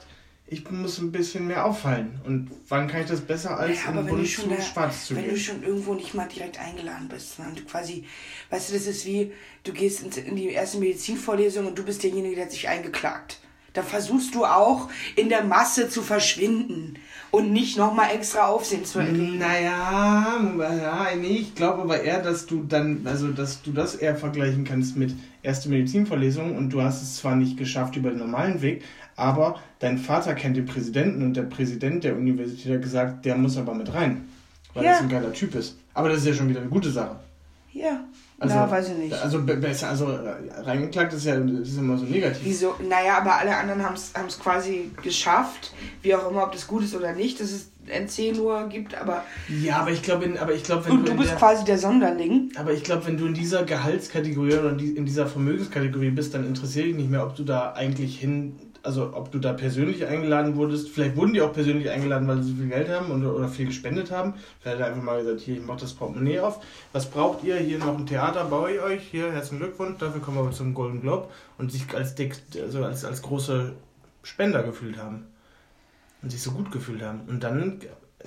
ich 0.51 0.71
muss 0.71 0.99
ein 0.99 1.13
bisschen 1.13 1.47
mehr 1.47 1.65
auffallen. 1.65 2.21
Und 2.25 2.51
wann 2.69 2.89
kann 2.89 3.03
ich 3.03 3.07
das 3.09 3.21
besser 3.21 3.59
als 3.59 3.85
Ja, 3.85 3.91
bunt 3.93 4.27
schon 4.27 4.45
zu 4.45 4.57
da, 4.57 4.63
schwarz 4.63 5.07
zu 5.07 5.17
wenn 5.17 5.25
gehen? 5.25 5.35
du 5.35 5.41
schon 5.41 5.63
irgendwo 5.63 5.95
nicht 5.95 6.15
mal 6.15 6.27
direkt 6.27 6.59
eingeladen 6.59 7.09
bist, 7.09 7.37
sondern 7.37 7.55
du 7.57 7.63
quasi, 7.65 8.05
weißt 8.51 8.71
du, 8.71 8.75
das 8.75 8.87
ist 8.87 9.05
wie, 9.05 9.33
du 9.65 9.73
gehst 9.73 10.17
in, 10.17 10.37
die 10.37 10.49
erste 10.49 10.79
Medizinvorlesung 10.79 11.67
und 11.67 11.79
du 11.79 11.83
bist 11.85 12.03
derjenige, 12.03 12.35
der 12.37 12.45
hat 12.47 12.53
sich 12.53 12.69
eingeklagt. 12.69 13.41
Da 13.75 13.83
versuchst 13.83 14.35
du 14.35 14.47
auch 14.47 14.89
in 15.15 15.29
der 15.29 15.45
Masse 15.45 15.91
zu 15.91 16.03
verschwinden 16.03 16.95
und 17.31 17.53
nicht 17.53 17.77
nochmal 17.77 18.11
extra 18.15 18.47
Aufsehen 18.47 18.87
zu 18.87 19.01
erregen. 19.01 19.39
Naja, 19.39 20.41
ja, 20.59 21.09
nee, 21.15 21.37
ich 21.37 21.55
glaube 21.55 21.83
aber 21.83 22.03
eher, 22.03 22.23
dass 22.23 22.47
du 22.47 22.65
dann, 22.67 23.03
also 23.05 23.29
dass 23.29 23.63
du 23.63 23.71
das 23.73 23.95
eher 23.95 24.17
vergleichen 24.17 24.65
kannst 24.65 24.97
mit 24.97 25.15
erste 25.43 25.69
Medizinvorlesung 25.69 26.57
und 26.57 26.71
du 26.71 26.81
hast 26.83 27.03
es 27.03 27.17
zwar 27.17 27.37
nicht 27.37 27.59
geschafft 27.59 27.97
über 27.97 28.09
den 28.09 28.19
normalen 28.19 28.63
Weg, 28.63 28.83
aber 29.19 29.57
dein 29.81 29.99
Vater 29.99 30.35
kennt 30.35 30.57
den 30.57 30.65
Präsidenten 30.67 31.23
und 31.23 31.35
der 31.35 31.43
Präsident 31.43 32.05
der 32.05 32.17
Universität 32.17 32.75
hat 32.75 32.83
gesagt, 32.83 33.25
der 33.25 33.37
muss 33.37 33.57
aber 33.57 33.75
mit 33.75 33.93
rein, 33.93 34.29
weil 34.75 34.85
Ja. 34.85 34.93
das 34.93 35.01
ein 35.03 35.09
geiler 35.09 35.33
Typ 35.33 35.55
ist. 35.55 35.77
Aber 35.95 36.09
das 36.09 36.19
ist 36.19 36.27
ja 36.27 36.35
schon 36.35 36.49
wieder 36.49 36.61
eine 36.61 36.71
gute 36.71 36.91
Sache. 36.91 37.17
Ja, 37.73 38.01
Also, 38.41 38.55
na, 38.57 38.71
weiß 38.71 38.89
ich 38.91 38.97
nicht. 38.97 39.13
Also 39.13 39.43
be- 39.43 39.57
besser, 39.57 39.89
also 39.91 40.09
reingeklagt 40.65 41.13
ist 41.13 41.27
ja 41.27 41.35
ist 41.37 41.77
immer 41.79 41.99
so 41.99 42.05
negativ. 42.07 42.41
Wieso? 42.45 42.75
Naja, 42.89 43.19
aber 43.19 43.35
alle 43.37 43.55
anderen 43.57 43.83
haben 43.85 43.95
es 43.95 44.39
quasi 44.41 44.91
geschafft. 45.03 45.73
Wie 46.03 46.15
auch 46.15 46.29
immer, 46.31 46.45
ob 46.45 46.53
das 46.53 46.67
gut 46.67 46.83
ist 46.83 46.95
oder 46.97 47.13
nicht, 47.13 47.41
dass 47.41 47.51
es 47.53 47.71
NC 47.87 48.37
nur 48.37 48.69
gibt, 48.69 48.95
aber. 49.01 49.23
Ja, 49.63 49.79
aber 49.81 49.91
ich 49.91 50.03
glaube, 50.03 50.29
aber 50.41 50.55
ich 50.55 50.63
glaube, 50.65 50.87
wenn 50.89 50.97
du 50.99 51.03
du 51.05 51.11
in 51.13 51.17
bist 51.19 51.31
der, 51.31 51.39
quasi 51.39 51.65
der 51.65 51.79
Sonderling. 51.79 52.51
Aber 52.57 52.73
ich 52.73 52.83
glaube, 52.85 53.07
wenn 53.07 53.17
du 53.17 53.27
in 53.27 53.35
dieser 53.35 53.65
Gehaltskategorie 53.65 54.55
oder 54.55 54.71
in 54.79 55.05
dieser 55.07 55.27
Vermögenskategorie 55.27 56.11
bist, 56.11 56.35
dann 56.35 56.47
interessiert 56.47 56.87
dich 56.87 56.95
nicht 56.97 57.11
mehr, 57.11 57.25
ob 57.25 57.37
du 57.37 57.45
da 57.45 57.73
eigentlich 57.75 58.19
hin, 58.19 58.57
also 58.83 59.13
ob 59.15 59.33
du 59.33 59.39
da 59.39 59.53
persönlich 59.53 60.07
eingeladen 60.07 60.57
wurdest. 60.57 60.89
Vielleicht 60.89 61.17
wurden 61.17 61.33
die 61.33 61.41
auch 61.41 61.53
persönlich 61.53 61.91
eingeladen, 61.91 62.29
weil 62.29 62.43
sie 62.43 62.51
so 62.51 62.57
viel 62.57 62.69
Geld 62.69 62.89
haben 62.89 63.11
oder, 63.11 63.35
oder 63.35 63.49
viel 63.49 63.67
gespendet 63.67 64.11
haben. 64.11 64.35
Vielleicht 64.61 64.81
einfach 64.81 65.03
mal 65.03 65.23
gesagt, 65.23 65.41
hier, 65.41 65.57
ich 65.57 65.67
mach 65.67 65.77
das 65.77 65.95
Portemonnaie 65.95 66.41
auf. 66.41 66.61
Was 66.93 67.07
braucht 67.07 67.45
ihr? 67.45 67.57
Hier 67.57 67.79
noch 67.79 67.99
ein 67.99 68.07
Theater, 68.07 68.45
baue 68.45 68.73
ich 68.73 68.81
euch. 68.81 69.03
Hier, 69.11 69.33
herzlichen 69.33 69.59
Glückwunsch, 69.59 69.99
dafür 69.99 70.21
kommen 70.21 70.39
wir 70.39 70.51
zum 70.53 70.75
Golden 70.75 71.01
Globe. 71.01 71.29
Und 71.59 71.73
sich 71.73 71.93
als, 71.95 72.15
also 72.61 72.85
als, 72.85 73.05
als 73.05 73.23
große 73.23 73.73
Spender 74.23 74.63
gefühlt 74.63 74.99
haben. 74.99 75.27
Und 76.23 76.31
sich 76.31 76.43
so 76.43 76.53
gut 76.53 76.71
gefühlt 76.71 77.03
haben. 77.03 77.21
Und 77.29 77.43
dann, 77.43 77.81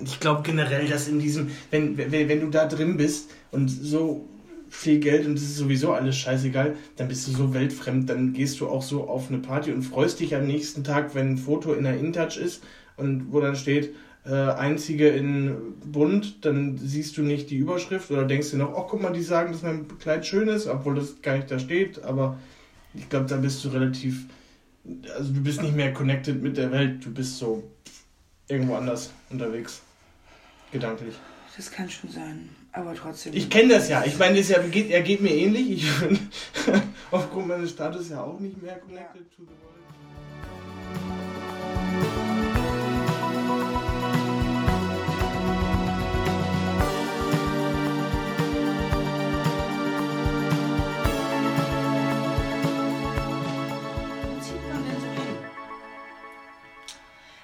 ich 0.03 0.19
glaube 0.19 0.43
generell, 0.43 0.87
dass 0.87 1.07
in 1.07 1.19
diesem, 1.19 1.51
wenn, 1.69 1.97
wenn, 1.97 2.11
wenn 2.11 2.41
du 2.41 2.49
da 2.49 2.65
drin 2.65 2.97
bist 2.97 3.31
und 3.51 3.69
so 3.69 4.27
viel 4.71 4.99
Geld 4.99 5.27
und 5.27 5.37
es 5.37 5.43
ist 5.43 5.57
sowieso 5.57 5.91
alles 5.91 6.15
scheißegal, 6.17 6.75
dann 6.95 7.09
bist 7.09 7.27
du 7.27 7.31
so 7.31 7.53
weltfremd, 7.53 8.09
dann 8.09 8.31
gehst 8.31 8.61
du 8.61 8.69
auch 8.69 8.81
so 8.81 9.07
auf 9.07 9.29
eine 9.29 9.39
Party 9.39 9.71
und 9.71 9.83
freust 9.83 10.21
dich 10.21 10.33
am 10.33 10.47
nächsten 10.47 10.83
Tag, 10.83 11.13
wenn 11.13 11.31
ein 11.31 11.37
Foto 11.37 11.73
in 11.73 11.83
der 11.83 11.99
InTouch 11.99 12.37
ist 12.37 12.63
und 12.95 13.31
wo 13.33 13.41
dann 13.41 13.57
steht, 13.57 13.93
äh, 14.25 14.33
einzige 14.33 15.09
in 15.09 15.75
bunt, 15.83 16.45
dann 16.45 16.77
siehst 16.77 17.17
du 17.17 17.21
nicht 17.21 17.49
die 17.49 17.57
Überschrift 17.57 18.09
oder 18.11 18.23
denkst 18.23 18.51
dir 18.51 18.57
noch, 18.57 18.73
oh 18.73 18.87
guck 18.89 19.01
mal, 19.01 19.11
die 19.11 19.23
sagen, 19.23 19.51
dass 19.51 19.61
mein 19.61 19.87
Kleid 19.99 20.25
schön 20.25 20.47
ist, 20.47 20.67
obwohl 20.67 20.95
das 20.95 21.21
gar 21.21 21.35
nicht 21.35 21.51
da 21.51 21.59
steht, 21.59 22.01
aber 22.03 22.39
ich 22.93 23.09
glaube, 23.09 23.25
da 23.25 23.35
bist 23.35 23.63
du 23.65 23.69
relativ, 23.69 24.25
also 25.17 25.33
du 25.33 25.41
bist 25.41 25.61
nicht 25.61 25.75
mehr 25.75 25.91
connected 25.91 26.41
mit 26.41 26.55
der 26.55 26.71
Welt, 26.71 27.05
du 27.05 27.11
bist 27.11 27.37
so 27.37 27.69
irgendwo 28.47 28.75
anders 28.75 29.11
unterwegs, 29.29 29.81
gedanklich. 30.71 31.15
Das 31.57 31.69
kann 31.69 31.89
schon 31.89 32.09
sein. 32.09 32.49
Aber 32.73 32.95
trotzdem. 32.95 33.33
Ich 33.33 33.49
kenne 33.49 33.73
das 33.75 33.89
ja. 33.89 34.03
Ich 34.05 34.17
meine, 34.17 34.37
das 34.37 34.49
ja, 34.49 34.59
geht, 34.59 34.91
er 34.91 35.01
geht 35.01 35.21
mir 35.21 35.35
ähnlich. 35.35 35.83
Ich 35.83 35.99
bin 35.99 36.19
aufgrund 37.11 37.47
meines 37.47 37.71
Status 37.71 38.09
ja 38.09 38.23
auch 38.23 38.39
nicht 38.39 38.61
mehr 38.61 38.79
connected 38.79 39.29
to 39.35 39.43
the 39.43 39.49
world. 39.49 39.71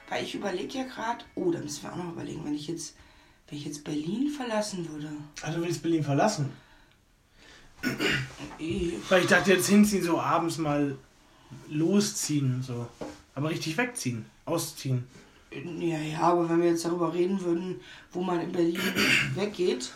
Weil 0.10 0.24
ich 0.24 0.34
überlege 0.36 0.78
ja 0.78 0.84
gerade, 0.86 1.26
oh, 1.36 1.52
da 1.52 1.60
müssen 1.60 1.84
wir 1.84 1.92
auch 1.92 1.98
noch 1.98 2.14
überlegen, 2.14 2.46
wenn 2.46 2.56
ich 2.56 2.68
jetzt, 2.68 2.96
wenn 3.48 3.58
ich 3.58 3.66
jetzt 3.66 3.84
Berlin 3.84 4.30
verlassen 4.30 4.90
würde. 4.92 5.10
Ah, 5.42 5.52
du 5.52 5.62
willst 5.62 5.82
Berlin 5.82 6.04
verlassen? 6.04 6.52
Weil 9.10 9.22
ich 9.22 9.28
dachte, 9.28 9.54
jetzt 9.54 9.68
hinziehen, 9.68 10.04
so 10.04 10.20
abends 10.20 10.58
mal 10.58 10.98
losziehen, 11.70 12.62
so. 12.62 12.88
Aber 13.36 13.50
richtig 13.50 13.78
wegziehen, 13.78 14.26
ausziehen. 14.46 15.06
Ja, 15.52 16.00
ja, 16.00 16.20
aber 16.22 16.50
wenn 16.50 16.62
wir 16.62 16.72
jetzt 16.72 16.84
darüber 16.86 17.14
reden 17.14 17.40
würden, 17.42 17.80
wo 18.12 18.22
man 18.22 18.42
in 18.42 18.52
Berlin 18.52 18.80
weggeht, 19.36 19.92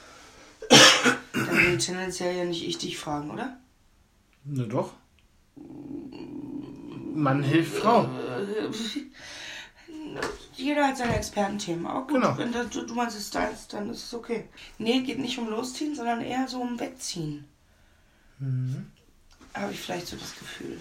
dann 1.33 1.49
würde 1.49 1.77
tendenziell 1.77 2.37
ja 2.37 2.45
nicht 2.45 2.65
ich 2.65 2.77
dich 2.77 2.97
fragen, 2.97 3.31
oder? 3.31 3.57
Na 4.45 4.63
doch. 4.63 4.93
Mann 7.13 7.43
hilft 7.43 7.77
Frau. 7.77 8.09
Jeder 10.55 10.87
hat 10.87 10.97
seine 10.97 11.15
Expertenthemen. 11.15 11.85
Aber 11.87 12.01
gut, 12.07 12.21
Genau. 12.21 12.37
wenn 12.37 12.51
das, 12.51 12.69
du, 12.69 12.83
du 12.85 12.93
meinst 12.93 13.15
es 13.17 13.23
ist 13.23 13.35
deins, 13.35 13.67
dann 13.67 13.89
ist 13.89 14.03
es 14.05 14.13
okay. 14.13 14.45
Nee, 14.77 15.01
geht 15.01 15.19
nicht 15.19 15.37
um 15.37 15.49
Losziehen, 15.49 15.95
sondern 15.95 16.21
eher 16.21 16.47
so 16.47 16.61
um 16.61 16.79
Wegziehen. 16.79 17.45
Mhm. 18.39 18.91
Habe 19.53 19.71
ich 19.73 19.79
vielleicht 19.79 20.07
so 20.07 20.15
das 20.17 20.35
Gefühl. 20.37 20.79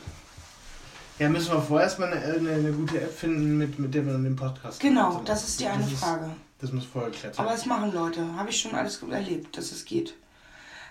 Ja, 1.18 1.28
müssen 1.28 1.52
wir 1.52 1.60
vorerst 1.60 1.98
mal 1.98 2.10
eine, 2.12 2.22
eine, 2.34 2.52
eine 2.54 2.72
gute 2.72 3.00
App 3.00 3.12
finden, 3.16 3.58
mit, 3.58 3.78
mit 3.78 3.94
der 3.94 4.06
wir 4.06 4.12
dann 4.12 4.24
den 4.24 4.36
Podcast 4.36 4.80
Genau, 4.80 5.12
machen. 5.14 5.24
das 5.26 5.46
ist 5.46 5.60
die 5.60 5.66
eine 5.66 5.82
Das 5.82 5.92
ist- 5.92 6.00
Frage. 6.00 6.30
Das 6.60 6.72
muss 6.72 6.84
vorher 6.84 7.10
geklärt 7.10 7.38
Aber 7.38 7.48
sein. 7.50 7.58
es 7.58 7.66
machen 7.66 7.92
Leute. 7.92 8.34
Habe 8.36 8.50
ich 8.50 8.60
schon 8.60 8.74
alles 8.74 9.02
erlebt, 9.02 9.56
dass 9.56 9.72
es 9.72 9.84
geht. 9.86 10.14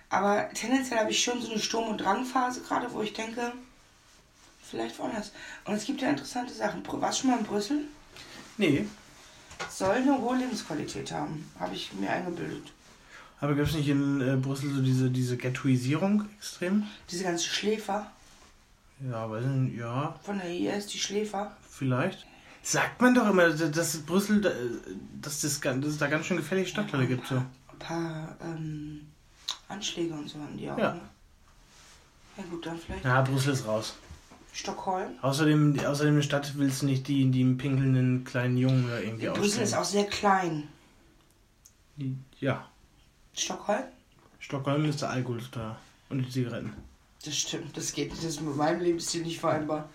Aber 0.10 0.50
tendenziell 0.56 1.00
habe 1.00 1.12
ich 1.12 1.24
schon 1.24 1.40
so 1.42 1.52
eine 1.52 1.60
Sturm- 1.60 1.90
und 1.90 2.00
Drangphase 2.00 2.62
gerade, 2.62 2.92
wo 2.92 3.02
ich 3.04 3.14
denke, 3.14 3.54
vielleicht 4.64 4.98
woanders. 4.98 5.32
Und 5.66 5.76
es 5.76 5.86
gibt 5.86 6.02
ja 6.02 6.10
interessante 6.10 6.54
Sachen. 6.54 6.82
Warst 6.88 7.20
du 7.20 7.22
schon 7.22 7.32
mal 7.32 7.38
in 7.40 7.46
Brüssel? 7.46 7.82
Nee, 8.60 8.86
Soll 9.70 9.96
eine 9.96 10.18
hohe 10.18 10.38
Lebensqualität 10.38 11.12
haben, 11.12 11.50
habe 11.60 11.74
ich 11.76 11.92
mir 11.94 12.10
eingebildet. 12.12 12.72
aber 13.42 13.56
gibt 13.56 13.70
es 13.70 13.76
nicht 13.76 13.88
in 13.90 14.20
äh, 14.22 14.36
Brüssel 14.36 14.74
so 14.74 14.82
diese, 14.82 15.10
diese 15.10 15.38
Ghettoisierung 15.38 16.26
extrem? 16.38 16.84
Diese 17.10 17.24
ganzen 17.24 17.48
Schläfer 17.50 18.12
Ja, 19.10 19.30
weiß 19.32 19.46
nicht, 19.46 19.78
ja, 19.78 20.14
von 20.24 20.38
der 20.40 20.50
IS, 20.50 20.88
die 20.88 21.00
Schläfer. 21.00 21.56
vielleicht. 21.70 22.26
Sagt 22.62 23.02
man 23.02 23.16
doch 23.16 23.30
immer, 23.30 23.50
dass 23.50 23.98
Brüssel, 24.02 24.42
da- 24.42 24.52
dass, 25.22 25.40
das, 25.42 25.60
dass 25.62 25.76
es 25.86 25.98
da 25.98 26.08
ganz 26.08 26.26
schön 26.26 26.36
gefährliche 26.38 26.72
Stadtteile 26.72 27.08
gibt. 27.08 27.26
So. 27.28 27.36
Ein 27.36 27.80
paar 27.80 28.36
ähm, 28.44 29.08
Anschläge 29.70 30.14
und 30.14 30.28
so 30.30 30.40
haben 30.40 30.58
die 30.58 30.70
auch. 30.70 30.78
Ja. 30.78 30.94
Ne? 30.96 31.02
Ja 32.38 32.44
gut, 32.52 32.66
dann 32.66 32.78
vielleicht 32.78 33.06
Ja, 33.06 33.22
Brüssel 33.22 33.54
ist 33.54 33.66
raus. 33.66 33.96
Stockholm. 34.54 35.12
Außerdem, 35.22 35.80
außerdem 35.86 36.14
eine 36.14 36.24
Stadt 36.24 36.58
willst 36.58 36.82
du 36.82 36.88
nicht 36.88 37.08
die, 37.08 37.30
die 37.30 37.42
einen 37.42 37.58
pinkelnden 37.58 38.24
kleinen 38.24 38.58
Jungen 38.58 38.88
da 38.90 39.00
irgendwie 39.00 39.28
Brüssel 39.28 39.64
ist 39.64 39.74
ausstellen. 39.74 39.76
auch 39.76 39.86
sehr 39.86 40.06
klein. 40.06 40.68
Ja, 42.40 42.68
Stockholm? 43.36 43.84
Stockholm 44.40 44.86
ist 44.86 45.02
der 45.02 45.10
Alkohol 45.10 45.42
da 45.52 45.78
und 46.10 46.20
die 46.26 46.30
Zigaretten. 46.30 46.74
Das 47.24 47.36
stimmt, 47.36 47.76
das 47.76 47.92
geht 47.92 48.12
nicht. 48.12 48.24
Das 48.24 48.32
ist 48.32 48.42
mit 48.42 48.56
meinem 48.56 48.80
Lebensstil 48.82 49.22
nicht 49.24 49.40
vereinbar. 49.40 49.90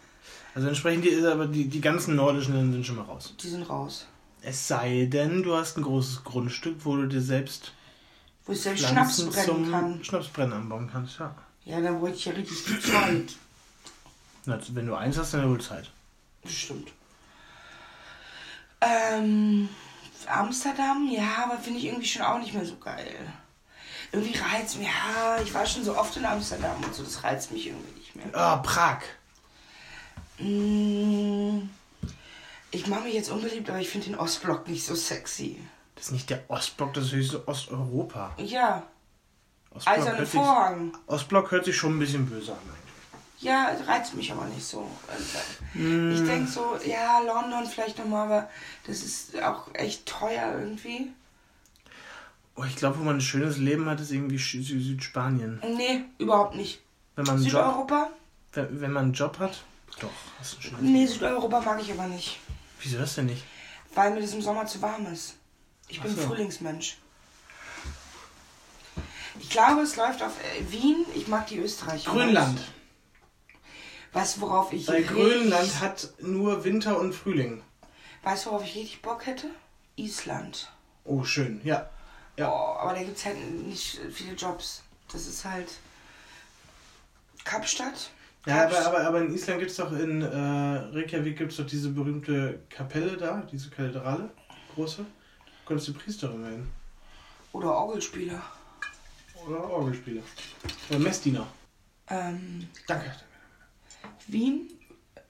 Also 0.55 0.69
entsprechend, 0.69 1.05
die, 1.05 1.27
aber 1.27 1.47
die, 1.47 1.69
die 1.69 1.81
ganzen 1.81 2.17
nordischen 2.17 2.55
Länder 2.55 2.75
sind 2.75 2.87
schon 2.87 2.97
mal 2.97 3.03
raus. 3.03 3.35
Die 3.43 3.49
sind 3.49 3.69
raus. 3.69 4.07
Es 4.43 4.69
sei 4.69 5.07
denn, 5.11 5.43
du 5.43 5.55
hast 5.57 5.79
ein 5.79 5.83
großes 5.83 6.25
Grundstück, 6.25 6.77
wo 6.85 6.97
du 6.97 7.07
dir 7.09 7.23
selbst 7.23 7.73
Wo 8.45 8.53
ich 8.53 8.61
selbst 8.61 8.87
Schnaps 8.87 9.25
brennen 9.25 9.71
kann. 9.71 10.05
Schnapsbrennen 10.05 10.53
anbauen 10.53 10.89
kannst, 10.93 11.19
ja. 11.19 11.35
Ja, 11.65 11.81
dann 11.81 12.01
wollte 12.03 12.17
ich 12.17 12.27
ja 12.27 12.33
richtig 12.33 12.59
viel 12.59 12.81
Zeit. 12.81 13.37
Wenn 14.47 14.87
du 14.87 14.95
eins 14.95 15.17
hast, 15.19 15.35
dann 15.35 15.49
wohl 15.49 15.61
Zeit. 15.61 15.91
Bestimmt. 16.43 16.91
Ähm, 18.81 19.69
Amsterdam, 20.27 21.09
ja, 21.11 21.45
aber 21.45 21.59
finde 21.59 21.79
ich 21.79 21.87
irgendwie 21.87 22.07
schon 22.07 22.23
auch 22.23 22.39
nicht 22.39 22.53
mehr 22.55 22.65
so 22.67 22.77
geil. 22.77 23.15
Irgendwie 24.13 24.37
reizt 24.39 24.79
mich, 24.79 24.87
ja, 24.87 25.39
ich 25.43 25.53
war 25.55 25.67
schon 25.67 25.83
so 25.85 25.97
oft 25.97 26.17
in 26.17 26.25
Amsterdam 26.25 26.77
und 26.85 26.95
so, 26.95 27.03
das 27.03 27.25
reizt 27.25 27.51
mich 27.51 27.67
irgendwie 27.67 27.93
nicht 27.99 28.15
mehr. 28.15 28.27
Ah, 28.33 28.57
Prag. 28.59 28.99
Mm, 30.39 31.69
Ich 32.71 32.87
mache 32.87 33.05
mich 33.05 33.15
jetzt 33.15 33.31
unbeliebt, 33.31 33.71
aber 33.71 33.79
ich 33.81 33.89
finde 33.89 34.07
den 34.07 34.17
Ostblock 34.17 34.69
nicht 34.69 34.85
so 34.85 34.95
sexy. 34.95 35.61
Das 35.95 36.07
ist 36.07 36.13
nicht 36.13 36.29
der 36.31 36.43
Ostblock, 36.49 36.93
das 36.95 37.05
ist 37.05 37.13
höchste 37.13 37.47
Osteuropa. 37.49 38.33
Ja, 38.39 38.83
Ostblock 39.71 39.95
eiserner 39.99 40.19
hört, 40.19 40.29
sich, 40.29 40.41
Vorhang. 40.41 40.97
Ostblock 41.07 41.51
hört 41.53 41.65
sich 41.65 41.77
schon 41.77 41.97
ein 41.97 41.99
bisschen 42.01 42.27
böse 42.27 42.53
an. 42.53 42.59
Ja, 43.45 43.77
reizt 43.87 44.15
mich 44.15 44.33
aber 44.33 44.47
nicht 44.47 44.65
so. 44.65 44.91
Also, 45.07 45.39
Ich 45.75 46.27
denke 46.27 46.51
so, 46.51 46.79
ja, 46.85 47.21
London 47.21 47.67
vielleicht 47.67 47.99
nochmal, 47.99 48.27
aber 48.27 48.51
das 48.87 49.03
ist 49.03 49.41
auch 49.43 49.67
echt 49.75 50.07
teuer 50.07 50.59
irgendwie. 50.59 51.13
Oh, 52.57 52.65
ich 52.65 52.77
glaube, 52.77 52.99
wo 52.99 53.03
man 53.05 53.17
ein 53.17 53.21
schönes 53.21 53.59
Leben 53.59 53.87
hat, 53.89 54.01
ist 54.01 54.13
irgendwie 54.13 54.37
Sü- 54.39 54.65
Sü- 54.67 54.81
Südspanien. 54.83 55.61
Nee, 55.77 56.05
überhaupt 56.19 56.55
nicht. 56.55 56.81
Wenn 57.17 57.27
man, 57.27 57.37
einen 57.37 57.45
Job, 57.45 57.51
Südeuropa? 57.65 58.11
wenn, 58.55 58.81
wenn 58.81 58.93
man 58.93 59.05
einen 59.05 59.13
Job 59.13 59.39
hat, 59.41 59.63
doch, 60.01 60.11
ist 60.41 60.57
ein 60.59 60.63
schönes 60.63 60.81
Nee, 60.81 61.07
Südeuropa 61.07 61.61
mag 61.61 61.81
ich 61.83 61.93
aber 61.93 62.07
nicht. 62.07 62.39
Wieso 62.81 62.97
das 62.99 63.15
denn 63.17 63.27
nicht? 63.27 63.45
Weil 63.95 64.13
mir 64.15 64.21
das 64.23 64.33
im 64.33 64.41
Sommer 64.43 64.65
zu 64.67 64.81
warm 64.81 65.07
ist. 65.13 65.35
Ich 65.89 66.01
bin 66.01 66.15
so. 66.15 66.21
ein 66.23 66.27
Frühlingsmensch. 66.29 66.97
Ich 69.41 69.51
glaube, 69.51 69.83
es 69.83 69.97
läuft 69.97 70.23
auf 70.23 70.33
äh, 70.41 70.73
Wien. 70.73 71.05
Ich 71.15 71.29
mag 71.29 71.47
die 71.49 71.59
Österreicher. 71.59 72.11
Grönland. 72.11 72.59
Weißt 74.15 74.37
du, 74.37 74.43
worauf 74.43 74.73
ich 74.73 74.87
Weil 74.87 75.03
Grönland 75.03 75.81
hat 75.81 76.09
nur 76.21 76.65
Winter 76.65 76.99
und 76.99 77.13
Frühling. 77.13 77.63
Weißt 78.23 78.47
du, 78.47 78.51
worauf 78.51 78.65
ich 78.65 78.77
richtig 78.77 79.03
Bock 79.03 79.27
hätte? 79.27 79.49
Island. 79.97 80.71
Oh, 81.05 81.25
schön. 81.25 81.61
Ja. 81.65 81.91
Ja. 82.39 82.49
Oh, 82.51 82.79
aber 82.79 82.95
da 82.95 83.03
gibt 83.03 83.19
es 83.19 83.25
halt 83.25 83.39
nicht 83.67 84.01
viele 84.13 84.35
Jobs. 84.35 84.83
Das 85.13 85.27
ist 85.27 85.45
halt 85.45 85.69
Kapstadt. 87.45 88.11
Ja, 88.47 88.67
aber, 88.67 88.87
aber, 88.87 89.01
aber 89.01 89.21
in 89.23 89.35
Island 89.35 89.59
gibt 89.59 89.71
es 89.73 89.77
doch 89.77 89.91
in 89.93 90.23
äh, 90.23 90.27
Reykjavik 90.27 91.37
gibt 91.37 91.51
es 91.51 91.59
doch 91.59 91.67
diese 91.67 91.91
berühmte 91.91 92.61
Kapelle 92.71 93.17
da, 93.17 93.43
diese 93.51 93.71
Kathedrale, 93.71 94.31
große. 94.75 95.05
Konntest 95.65 95.89
du 95.89 95.95
Priesterin 95.95 96.43
werden. 96.43 96.71
Oder 97.53 97.75
Orgelspieler. 97.75 98.43
Oder 99.47 99.71
Orgelspieler. 99.71 100.23
Oder 100.91 100.99
Messdiener. 100.99 101.47
Ähm, 102.09 102.69
Danke. 102.87 103.13
Wien 104.29 104.71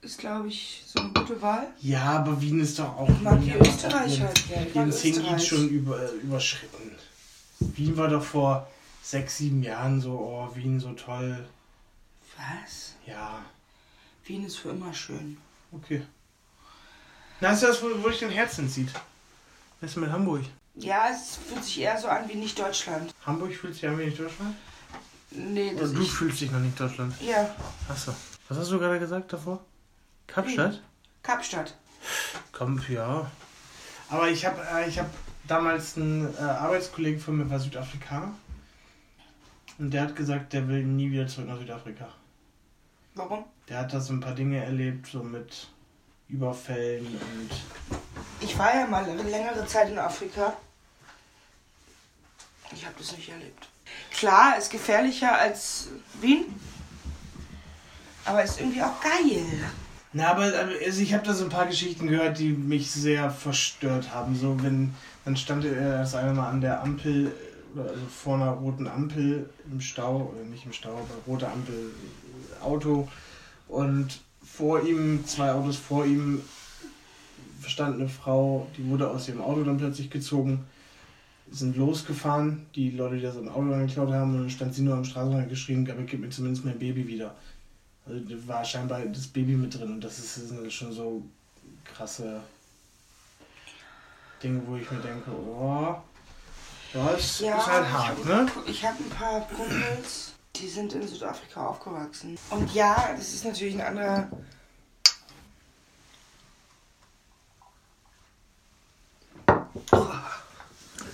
ist, 0.01 0.17
glaube 0.19 0.47
ich, 0.49 0.83
so 0.87 0.99
eine 0.99 1.09
gute 1.09 1.41
Wahl. 1.41 1.67
Ja, 1.81 2.03
aber 2.19 2.39
Wien 2.41 2.59
ist 2.59 2.77
doch 2.79 2.95
auch. 2.97 3.09
Ich 3.09 3.21
mag 3.21 3.39
die 3.41 3.47
Wien 3.47 3.59
hat 3.59 3.67
Österreicher. 3.67 4.29
auch 4.29 4.49
Ja, 4.55 4.61
ich 4.63 4.73
Den 4.73 4.87
Österreich. 4.89 5.47
schon 5.47 5.69
über, 5.69 6.01
äh, 6.01 6.11
überschritten. 6.17 6.91
Wien 7.59 7.97
war 7.97 8.07
doch 8.09 8.23
vor 8.23 8.67
sechs, 9.01 9.37
sieben 9.37 9.63
Jahren 9.63 9.99
so, 10.01 10.11
oh, 10.11 10.55
Wien 10.55 10.79
so 10.79 10.93
toll. 10.93 11.45
Was? 12.37 12.93
Ja, 13.07 13.41
Wien 14.25 14.45
ist 14.45 14.57
für 14.57 14.69
immer 14.69 14.93
schön. 14.93 15.37
okay. 15.71 16.01
Na, 17.41 17.51
ist 17.51 17.63
das, 17.63 17.81
wo, 17.83 17.87
wo 18.01 18.09
dich 18.09 18.19
dein 18.19 18.29
Herz 18.29 18.57
entzieht? 18.59 18.89
Was 19.81 19.91
ist 19.91 19.97
mit 19.97 20.09
Hamburg? 20.11 20.43
Ja, 20.75 21.07
es 21.11 21.35
fühlt 21.37 21.63
sich 21.63 21.79
eher 21.81 21.97
so 21.99 22.07
an 22.07 22.27
wie 22.29 22.35
nicht 22.35 22.57
Deutschland. 22.57 23.13
Hamburg 23.25 23.53
fühlt 23.53 23.73
sich 23.75 23.85
an 23.87 23.97
wie 23.99 24.05
nicht 24.05 24.19
Deutschland? 24.19 24.55
Nee, 25.31 25.71
Oder 25.73 25.81
das 25.81 25.93
du 25.93 26.01
ich, 26.01 26.11
fühlst 26.11 26.39
dich 26.41 26.51
noch 26.51 26.59
nicht 26.59 26.79
Deutschland? 26.79 27.13
Ja, 27.21 27.53
Achso. 27.89 28.13
Was 28.47 28.57
hast 28.57 28.71
du 28.71 28.79
gerade 28.79 28.99
gesagt 28.99 29.33
davor? 29.33 29.63
Kapstadt? 30.27 30.81
Kapstadt. 31.23 31.75
Komm, 32.51 32.79
ja. 32.89 33.29
Aber 34.09 34.29
ich 34.29 34.45
habe 34.45 34.61
äh, 34.71 34.87
ich 34.87 34.99
hab 34.99 35.09
damals 35.47 35.97
einen 35.97 36.33
äh, 36.37 36.41
Arbeitskollegen 36.41 37.19
von 37.19 37.37
mir, 37.37 37.49
war 37.49 37.59
Südafrikaner. 37.59 38.33
Und 39.77 39.91
der 39.91 40.03
hat 40.03 40.15
gesagt, 40.15 40.53
der 40.53 40.67
will 40.67 40.83
nie 40.83 41.11
wieder 41.11 41.27
zurück 41.27 41.47
nach 41.47 41.57
Südafrika. 41.57 42.07
Warum? 43.15 43.45
Der 43.67 43.79
hat 43.79 43.93
da 43.93 43.99
so 43.99 44.13
ein 44.13 44.19
paar 44.19 44.35
Dinge 44.35 44.63
erlebt, 44.63 45.07
so 45.07 45.23
mit 45.23 45.69
Überfällen 46.27 47.07
und. 47.07 47.49
Ich 48.41 48.57
war 48.57 48.75
ja 48.75 48.85
mal 48.85 49.03
eine 49.03 49.23
längere 49.23 49.65
Zeit 49.65 49.89
in 49.89 49.97
Afrika. 49.97 50.55
Ich 52.71 52.85
habe 52.85 52.95
das 52.97 53.15
nicht 53.15 53.29
erlebt. 53.29 53.67
Klar, 54.11 54.57
ist 54.57 54.69
gefährlicher 54.69 55.37
als 55.37 55.89
Wien. 56.19 56.45
Aber 58.25 58.43
ist 58.43 58.59
irgendwie 58.59 58.81
auch 58.81 58.99
geil. 59.01 59.45
Na, 60.13 60.31
aber 60.31 60.45
aber, 60.45 60.71
also 60.83 61.01
ich 61.01 61.13
habe 61.13 61.25
da 61.25 61.33
so 61.33 61.43
ein 61.43 61.49
paar 61.49 61.67
Geschichten 61.67 62.07
gehört, 62.07 62.39
die 62.39 62.49
mich 62.49 62.89
sehr 62.89 63.29
verstört 63.29 64.13
haben. 64.13 64.35
So, 64.35 64.61
wenn. 64.63 64.93
Dann 65.25 65.35
stand 65.35 65.65
er 65.65 65.99
das 65.99 66.13
eine 66.13 66.33
Mal 66.33 66.49
an 66.49 66.61
der 66.61 66.83
Ampel, 66.83 67.31
äh, 67.75 67.79
also 67.79 68.05
vor 68.05 68.35
einer 68.35 68.51
roten 68.51 68.87
Ampel 68.87 69.49
im 69.71 69.81
Stau, 69.81 70.31
oder 70.31 70.47
nicht 70.47 70.65
im 70.65 70.71
Stau, 70.71 70.91
aber 70.91 71.15
rote 71.25 71.47
Ampel, 71.47 71.73
äh, 71.73 72.63
Auto. 72.63 73.07
Und 73.67 74.19
vor 74.43 74.83
ihm, 74.83 75.25
zwei 75.25 75.51
Autos 75.51 75.77
vor 75.77 76.05
ihm, 76.05 76.41
stand 77.65 77.99
eine 77.99 78.07
Frau, 78.07 78.67
die 78.77 78.87
wurde 78.87 79.09
aus 79.09 79.27
ihrem 79.27 79.41
Auto 79.41 79.63
dann 79.63 79.77
plötzlich 79.77 80.11
gezogen, 80.11 80.63
sind 81.49 81.75
losgefahren, 81.75 82.67
die 82.75 82.91
Leute, 82.91 83.15
die 83.15 83.23
das 83.23 83.35
im 83.35 83.49
Auto 83.49 83.69
dann 83.69 83.87
geklaut 83.87 84.11
haben, 84.11 84.35
und 84.35 84.41
dann 84.41 84.49
stand 84.49 84.75
sie 84.75 84.83
nur 84.83 84.95
am 84.95 85.05
Straßenrand 85.05 85.49
geschrien, 85.49 85.89
aber 85.89 86.03
gib 86.03 86.21
mir 86.21 86.29
zumindest 86.29 86.65
mein 86.65 86.77
Baby 86.77 87.07
wieder. 87.07 87.35
Also 88.05 88.19
da 88.19 88.47
war 88.47 88.63
scheinbar 88.63 89.01
das 89.05 89.27
Baby 89.27 89.53
mit 89.53 89.73
drin 89.77 89.93
und 89.93 90.01
das 90.03 90.19
ist, 90.19 90.71
schon 90.73 90.93
so 90.93 91.23
krasse 91.83 92.41
Dinge, 94.43 94.61
wo 94.67 94.75
ich 94.75 94.89
mir 94.91 94.99
denke, 94.99 95.31
oh, 95.31 95.95
das 96.93 97.39
Ja, 97.39 97.57
ist 97.57 97.67
halt 97.67 97.85
ich 97.87 97.93
hart, 97.93 98.17
hab- 98.17 98.25
ne? 98.25 98.51
Ich 98.67 98.85
habe 98.85 98.97
ein 99.03 99.09
paar 99.09 99.41
Kumpels, 99.47 100.33
die 100.55 100.67
sind 100.69 100.93
in 100.93 101.07
Südafrika 101.07 101.65
aufgewachsen. 101.67 102.37
Und 102.51 102.73
ja, 102.73 103.13
das 103.17 103.33
ist 103.33 103.45
natürlich 103.45 103.75
ein 103.75 103.81
anderer. 103.81 104.29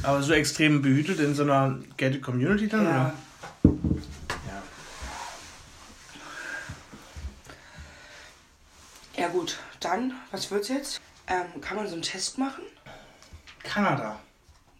Aber 0.03 0.23
so 0.23 0.33
extrem 0.33 0.81
behütet 0.81 1.19
in 1.19 1.35
so 1.35 1.43
einer 1.43 1.79
gated 1.97 2.21
Community 2.21 2.67
dann, 2.67 2.83
Ja. 2.85 2.89
oder? 2.91 3.13
Ja, 9.21 9.27
gut, 9.27 9.59
dann, 9.79 10.13
was 10.31 10.49
wird's 10.49 10.67
jetzt? 10.69 10.99
Ähm, 11.27 11.61
kann 11.61 11.77
man 11.77 11.87
so 11.87 11.93
einen 11.93 12.01
Test 12.01 12.39
machen? 12.39 12.63
Kanada. 13.61 14.19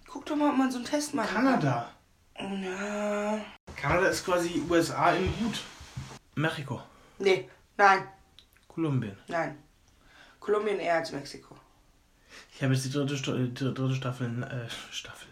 Guck 0.07 0.25
doch 0.25 0.35
mal, 0.35 0.49
ob 0.49 0.57
man 0.57 0.71
so 0.71 0.77
einen 0.77 0.85
Test 0.85 1.13
machen 1.13 1.31
Kanada. 1.35 1.91
kann. 2.33 2.63
Ja. 2.63 3.39
Kanada 3.75 4.07
ist 4.07 4.25
quasi 4.25 4.63
USA 4.67 5.11
in 5.11 5.31
gut. 5.37 5.61
Mexiko. 6.33 6.81
Nee, 7.19 7.47
nein, 7.77 8.07
Kolumbien. 8.67 9.15
nein. 9.27 9.61
Kolumbien 10.39 10.79
eher 10.79 10.95
als 10.95 11.11
Mexiko. 11.11 11.55
Ich 12.55 12.63
habe 12.63 12.73
jetzt 12.73 12.85
die 12.85 12.89
dritte, 12.91 13.15
Sto 13.17 13.37
die 13.37 13.53
dritte 13.53 13.93
Staffel. 13.93 14.41
Äh, 14.41 14.67
Staffel. 14.91 15.27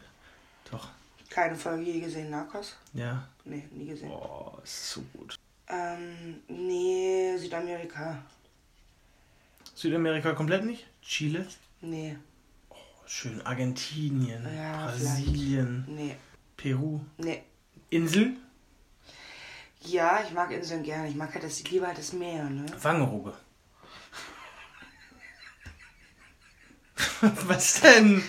Doch. 0.70 0.88
Keine 1.32 1.56
Folge 1.56 1.84
je 1.84 2.00
gesehen, 2.00 2.30
Narcos? 2.30 2.76
Ja. 2.94 3.28
Nee, 3.44 3.68
nie 3.72 3.88
gesehen. 3.88 4.12
Oh, 4.12 4.56
ist 4.64 4.92
so 4.92 5.02
gut. 5.14 5.36
Ähm, 5.68 6.44
nee, 6.48 7.36
Südamerika. 7.38 8.20
Südamerika 9.84 10.34
komplett 10.34 10.66
nicht? 10.66 10.86
Chile? 11.02 11.48
Nee, 11.82 12.18
Oh, 12.70 12.76
schön. 13.08 13.42
Argentinien. 13.46 14.46
Ja, 14.56 14.88
Brasilien. 14.88 15.86
nee, 15.88 16.16
Peru. 16.58 17.00
nee. 17.18 17.44
Insel? 17.90 18.36
Ja, 19.82 20.22
ich 20.28 20.34
mag 20.34 20.52
Inseln 20.52 20.84
gerne. 20.84 21.08
Ich 21.08 21.16
mag 21.16 21.34
halt 21.34 21.46
das, 21.46 21.62
ich 21.62 21.72
liebe 21.72 21.88
halt 21.88 21.98
das 21.98 22.12
Meer, 22.12 22.44
ne? 22.50 22.66
Wangerooge. 22.82 23.34
Was 27.48 27.80
denn? 27.82 28.22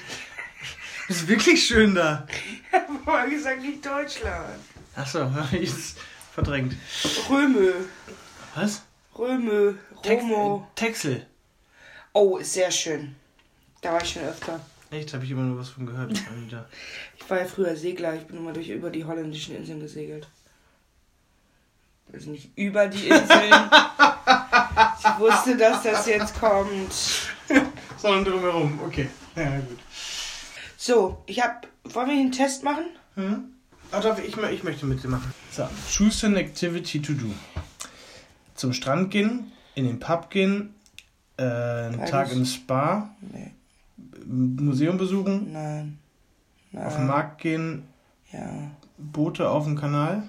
Ist 1.09 1.26
wirklich 1.26 1.66
schön 1.66 1.94
da. 1.96 2.26
Aber 3.07 3.26
gesagt, 3.28 3.61
nicht 3.62 3.84
Deutschland. 3.84 4.61
Achso, 4.94 5.28
ich 5.53 5.70
es 5.70 5.96
verdrängt. 6.32 6.76
Römö. 7.28 7.72
Was? 8.55 8.82
Römö. 9.18 9.74
Tex- 10.03 10.22
Romo. 10.22 10.70
Texel. 10.76 11.26
Oh, 12.13 12.39
ist 12.39 12.53
sehr 12.53 12.71
schön. 12.71 13.15
Da 13.81 13.93
war 13.93 14.03
ich 14.03 14.11
schon 14.11 14.23
öfter. 14.23 14.61
Echt, 14.91 15.15
habe 15.15 15.25
ich 15.25 15.31
immer 15.31 15.43
nur 15.43 15.59
was 15.59 15.71
von 15.71 15.87
gehört. 15.87 16.13
Ich 17.17 17.31
war 17.31 17.39
ja 17.39 17.47
früher 17.47 17.77
Segler. 17.77 18.17
Ich 18.17 18.23
bin 18.23 18.39
immer 18.39 18.53
durch 18.53 18.69
über 18.71 18.91
die 18.91 19.05
holländischen 19.05 19.55
Inseln 19.55 19.79
gesegelt. 19.79 20.27
Also 22.13 22.31
nicht 22.31 22.51
über 22.57 22.89
die 22.89 23.07
Inseln. 23.07 23.53
ich 24.99 25.19
wusste, 25.21 25.57
dass 25.57 25.85
das 25.85 26.07
jetzt 26.07 26.41
kommt. 26.41 26.93
Sondern 27.99 28.25
drumherum, 28.25 28.81
okay. 28.85 29.09
Ja, 29.37 29.59
gut. 29.59 29.79
So, 30.77 31.23
ich 31.27 31.41
hab. 31.41 31.69
Wollen 31.85 32.09
wir 32.09 32.17
den 32.17 32.33
Test 32.33 32.65
machen? 32.65 32.87
Hm? 33.15 33.45
Ah, 33.93 34.01
darf 34.01 34.19
ich, 34.19 34.37
ich 34.37 34.63
möchte 34.65 34.87
mit 34.87 35.03
dir 35.05 35.09
machen. 35.09 35.33
So, 35.53 35.69
choose 35.89 36.27
an 36.27 36.37
activity 36.37 37.01
to 37.01 37.13
do. 37.13 37.33
Zum 38.57 38.73
Strand 38.73 39.11
gehen, 39.11 39.53
in 39.77 39.87
den 39.87 40.01
Pub 40.01 40.31
gehen, 40.31 40.75
äh, 41.41 41.95
einen. 41.95 42.07
Tag 42.07 42.32
im 42.32 42.45
Spa, 42.45 43.11
Nee. 43.32 43.51
Museum 44.26 44.97
besuchen, 44.99 45.53
Nein. 45.53 45.99
Nein. 46.72 46.86
auf 46.86 46.97
den 46.97 47.07
Markt 47.07 47.41
gehen, 47.41 47.82
Ja. 48.32 48.49
Boote 48.99 49.49
auf 49.49 49.64
dem 49.64 49.76
Kanal, 49.76 50.22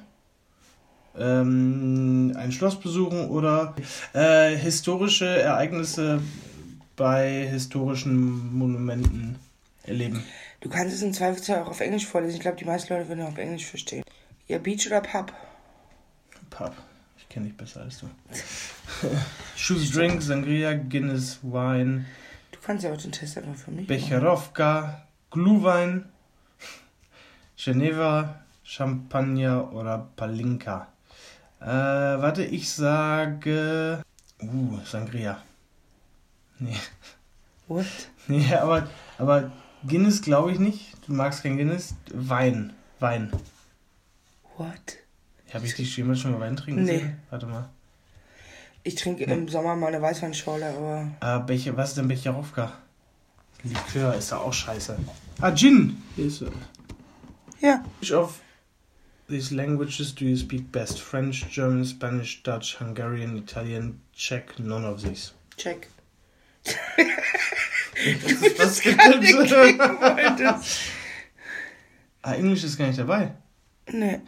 ähm, 1.18 2.34
ein 2.38 2.52
Schloss 2.52 2.80
besuchen 2.80 3.30
oder 3.30 3.76
äh, 4.14 4.56
historische 4.56 5.28
Ereignisse 5.28 6.22
bei 6.96 7.48
historischen 7.48 8.58
Monumenten 8.58 9.36
erleben. 9.84 10.24
Du 10.62 10.70
kannst 10.70 10.96
es 10.96 11.02
im 11.02 11.14
Zweifelsfall 11.14 11.64
auch 11.64 11.70
auf 11.70 11.80
Englisch 11.82 12.06
vorlesen. 12.06 12.36
Ich 12.36 12.42
glaube, 12.42 12.58
die 12.58 12.66
meisten 12.66 12.94
Leute 12.94 13.10
würden 13.10 13.26
auf 13.26 13.38
Englisch 13.38 13.66
verstehen. 13.66 14.04
Ja, 14.48 14.58
Beach 14.60 14.86
oder 14.88 15.02
Pub? 15.02 15.34
Pub. 16.50 16.74
Ich 17.32 17.36
kenne 17.36 17.46
dich 17.46 17.56
besser 17.56 17.80
als 17.80 17.98
du. 18.00 18.10
Choose 19.56 19.90
Drink, 19.94 20.22
Sangria, 20.22 20.74
Guinness, 20.74 21.40
Wine, 21.42 22.04
Du 22.52 22.60
kannst 22.62 22.84
ja 22.84 22.92
auch 22.92 22.98
den 22.98 23.14
Test 23.14 23.38
einfach 23.38 23.56
für 23.56 23.72
mich 23.72 23.88
machen. 23.88 24.02
Becherovka, 24.02 25.08
Glühwein, 25.30 26.10
Geneva, 27.56 28.42
Champagner 28.66 29.72
oder 29.72 30.10
Palinka. 30.18 30.90
Äh, 31.62 31.68
warte, 31.68 32.44
ich 32.44 32.70
sage. 32.70 34.04
Uh, 34.42 34.80
Sangria. 34.84 35.42
Nee. 36.60 36.76
What? 37.70 37.86
Nee, 38.28 38.54
aber, 38.56 38.90
aber 39.18 39.54
Guinness 39.88 40.22
glaube 40.22 40.52
ich 40.52 40.60
nicht. 40.60 40.98
Du 41.08 41.14
magst 41.14 41.44
kein 41.44 41.56
Guinness. 41.56 41.96
Wein. 42.14 42.74
Wein. 43.00 43.32
What? 44.58 45.01
Habe 45.54 45.66
ich 45.66 45.76
dich 45.76 45.96
jemals 45.98 46.20
schon 46.20 46.32
mal 46.32 46.40
Wein 46.40 46.56
trinken 46.56 46.84
Nee. 46.84 46.98
sehen? 47.00 47.20
Warte 47.30 47.46
mal. 47.46 47.70
Ich 48.84 48.96
trinke 48.96 49.26
im 49.26 49.48
Sommer 49.48 49.76
mal 49.76 49.88
eine 49.88 50.02
Weißweinschorle, 50.02 50.66
aber. 50.70 51.08
Ah, 51.20 51.38
Becher, 51.40 51.76
was 51.78 51.90
ist 51.90 51.98
denn 51.98 52.08
Becherowka? 52.08 52.72
Likör 53.64 54.16
ist 54.16 54.32
ja 54.32 54.38
auch 54.38 54.54
scheiße. 54.54 54.98
Ah, 55.40 55.52
Gin! 55.54 56.02
Hier 56.16 56.26
ist 56.26 56.42
er. 56.42 56.52
Ja. 57.60 57.84
Which 58.00 58.12
of 58.12 58.40
these 59.30 59.54
languages 59.54 60.16
do 60.16 60.26
you 60.26 60.36
speak 60.36 60.72
best? 60.72 61.00
French, 61.00 61.46
German, 61.52 61.86
Spanish, 61.86 62.42
Dutch, 62.42 62.80
Hungarian, 62.80 63.38
Italian, 63.38 64.02
Czech, 64.16 64.58
none 64.58 64.84
of 64.88 65.04
these. 65.04 65.32
Check. 65.58 65.88
Was 68.58 68.82
Ah, 72.24 72.34
Englisch 72.34 72.64
ist 72.64 72.78
gar 72.78 72.88
nicht 72.88 73.00
dabei. 73.00 73.34
nee. 73.92 74.20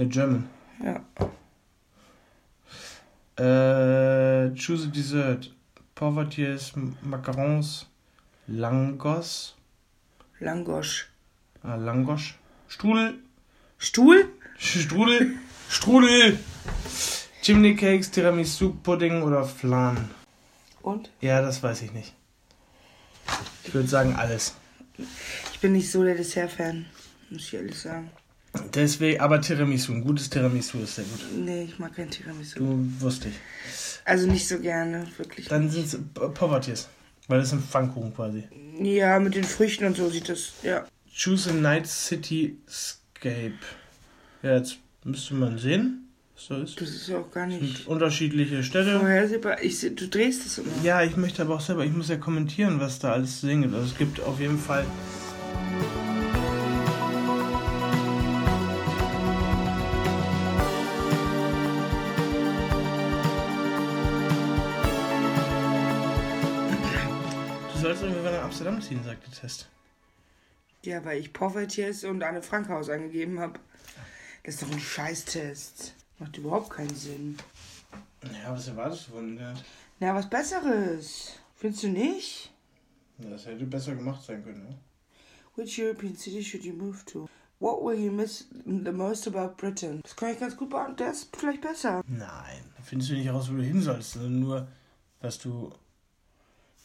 Ja, 0.00 0.06
German. 0.06 0.48
Ja. 0.82 1.04
Äh, 3.36 4.54
choose 4.54 4.88
a 4.88 4.90
dessert. 4.90 5.54
Povertiers, 5.94 6.72
Macarons, 7.02 7.86
Langos, 8.46 9.54
Langosch. 10.38 11.10
ah, 11.62 11.74
Langosch, 11.74 12.38
Strudel, 12.68 13.18
Stuhl? 13.76 14.30
Strudel, 14.56 15.34
Strudel, 15.68 16.38
Chimney 17.42 17.76
Cakes, 17.76 18.10
Tiramisu, 18.10 18.72
Pudding 18.82 19.20
oder 19.22 19.44
Flan. 19.44 20.08
Und? 20.80 21.10
Ja, 21.20 21.42
das 21.42 21.62
weiß 21.62 21.82
ich 21.82 21.92
nicht. 21.92 22.14
Ich 23.64 23.74
würde 23.74 23.88
sagen 23.88 24.16
alles. 24.16 24.54
Ich 25.52 25.60
bin 25.60 25.72
nicht 25.72 25.90
so 25.90 26.02
der 26.02 26.14
Dessert-Fan, 26.14 26.86
muss 27.28 27.42
ich 27.42 27.52
ehrlich 27.52 27.78
sagen. 27.78 28.10
Deswegen, 28.74 29.20
aber 29.20 29.40
Tiramisu, 29.40 29.92
ein 29.92 30.02
gutes 30.02 30.28
Tiramisu 30.28 30.78
ist 30.78 30.96
sehr 30.96 31.04
gut. 31.04 31.20
Nee, 31.36 31.64
ich 31.64 31.78
mag 31.78 31.94
kein 31.94 32.10
Tiramisu. 32.10 32.58
Du 32.58 32.84
wusste 33.00 33.28
ich. 33.28 33.34
Also 34.04 34.26
nicht 34.26 34.48
so 34.48 34.58
gerne, 34.58 35.06
wirklich. 35.18 35.46
Dann 35.48 35.70
sind 35.70 35.86
es 35.86 35.98
Povertiers, 36.34 36.88
weil 37.28 37.40
das 37.40 37.50
sind 37.50 37.62
Pfannkuchen 37.64 38.14
quasi. 38.14 38.44
Ja, 38.82 39.20
mit 39.20 39.34
den 39.36 39.44
Früchten 39.44 39.84
und 39.84 39.96
so 39.96 40.08
sieht 40.10 40.28
das. 40.28 40.54
Ja. 40.62 40.84
Choose 41.16 41.50
a 41.50 41.52
Night 41.52 41.86
Cityscape. 41.86 43.52
Ja, 44.42 44.56
jetzt 44.56 44.78
müsste 45.04 45.34
man 45.34 45.58
sehen, 45.58 46.08
was 46.34 46.46
so 46.46 46.54
ist. 46.56 46.80
Das 46.80 46.88
ist 46.88 47.08
ja 47.08 47.18
auch 47.18 47.30
gar 47.30 47.48
sind 47.48 47.62
nicht 47.62 47.86
unterschiedliche 47.86 48.64
Städte. 48.64 48.98
vorhersehbar. 48.98 49.62
Ich, 49.62 49.80
du 49.80 50.08
drehst 50.08 50.46
es 50.46 50.58
immer. 50.58 50.72
Ja, 50.82 51.02
ich 51.02 51.16
möchte 51.16 51.42
aber 51.42 51.56
auch 51.56 51.60
selber, 51.60 51.84
ich 51.84 51.92
muss 51.92 52.08
ja 52.08 52.16
kommentieren, 52.16 52.80
was 52.80 52.98
da 52.98 53.12
alles 53.12 53.40
zu 53.40 53.46
sehen 53.46 53.62
gibt. 53.62 53.74
Also 53.74 53.86
es 53.86 53.96
gibt 53.98 54.20
auf 54.20 54.40
jeden 54.40 54.58
Fall. 54.58 54.84
Amsterdam 68.60 68.82
ziehen, 68.82 69.02
sagt 69.02 69.26
der 69.26 69.32
Test. 69.32 69.70
Ja, 70.84 71.02
weil 71.06 71.18
ich 71.18 71.32
Povertiers 71.32 72.04
und 72.04 72.22
Anne 72.22 72.42
Frankhaus 72.42 72.90
angegeben 72.90 73.40
habe. 73.40 73.58
Das 74.44 74.56
ist 74.56 74.62
doch 74.62 74.70
ein 74.70 74.78
Scheißtest. 74.78 75.94
Macht 76.18 76.36
überhaupt 76.36 76.68
keinen 76.68 76.94
Sinn. 76.94 77.38
Ja, 78.22 78.52
was 78.52 78.68
erwartest 78.68 79.08
du 79.08 79.12
von 79.12 79.36
der? 79.36 79.54
Na, 79.98 80.14
was 80.14 80.28
Besseres. 80.28 81.38
Findest 81.56 81.84
du 81.84 81.88
nicht? 81.88 82.52
Das 83.16 83.46
hätte 83.46 83.64
besser 83.64 83.94
gemacht 83.94 84.22
sein 84.22 84.44
können, 84.44 84.64
ne? 84.64 84.78
Which 85.56 85.80
European 85.80 86.14
city 86.14 86.44
should 86.44 86.62
you 86.62 86.74
move 86.74 87.02
to? 87.06 87.30
What 87.60 87.82
will 87.82 87.98
you 87.98 88.12
miss 88.12 88.46
the 88.66 88.92
most 88.92 89.26
about 89.26 89.56
Britain? 89.56 90.02
Das 90.02 90.14
kann 90.14 90.32
ich 90.32 90.38
ganz 90.38 90.54
gut 90.54 90.68
beantworten. 90.68 90.98
Der 90.98 91.12
ist 91.12 91.34
vielleicht 91.34 91.62
besser. 91.62 92.02
Nein, 92.06 92.62
da 92.76 92.82
findest 92.82 93.10
du 93.10 93.14
nicht 93.14 93.30
raus, 93.30 93.50
wo 93.50 93.56
du 93.56 93.62
hin 93.62 93.80
sollst, 93.80 94.12
sondern 94.12 94.40
nur, 94.40 94.68
was 95.22 95.38
du. 95.38 95.72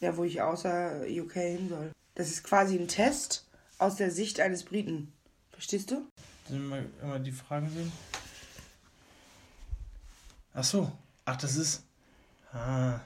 Ja, 0.00 0.16
wo 0.16 0.24
ich 0.24 0.42
außer 0.42 1.02
UK 1.08 1.32
hin 1.32 1.68
soll. 1.68 1.92
Das 2.14 2.28
ist 2.28 2.44
quasi 2.44 2.78
ein 2.78 2.88
Test 2.88 3.46
aus 3.78 3.96
der 3.96 4.10
Sicht 4.10 4.40
eines 4.40 4.64
Briten. 4.64 5.12
Verstehst 5.52 5.90
du? 5.90 6.06
Sollen 6.48 6.68
wir 6.68 6.82
mal, 6.82 6.86
mal 7.02 7.20
die 7.20 7.32
Fragen 7.32 7.70
sehen? 7.70 7.92
Ach 10.54 10.64
so. 10.64 10.92
Ach, 11.24 11.36
das 11.36 11.56
ist. 11.56 11.82
Ah, 12.52 13.00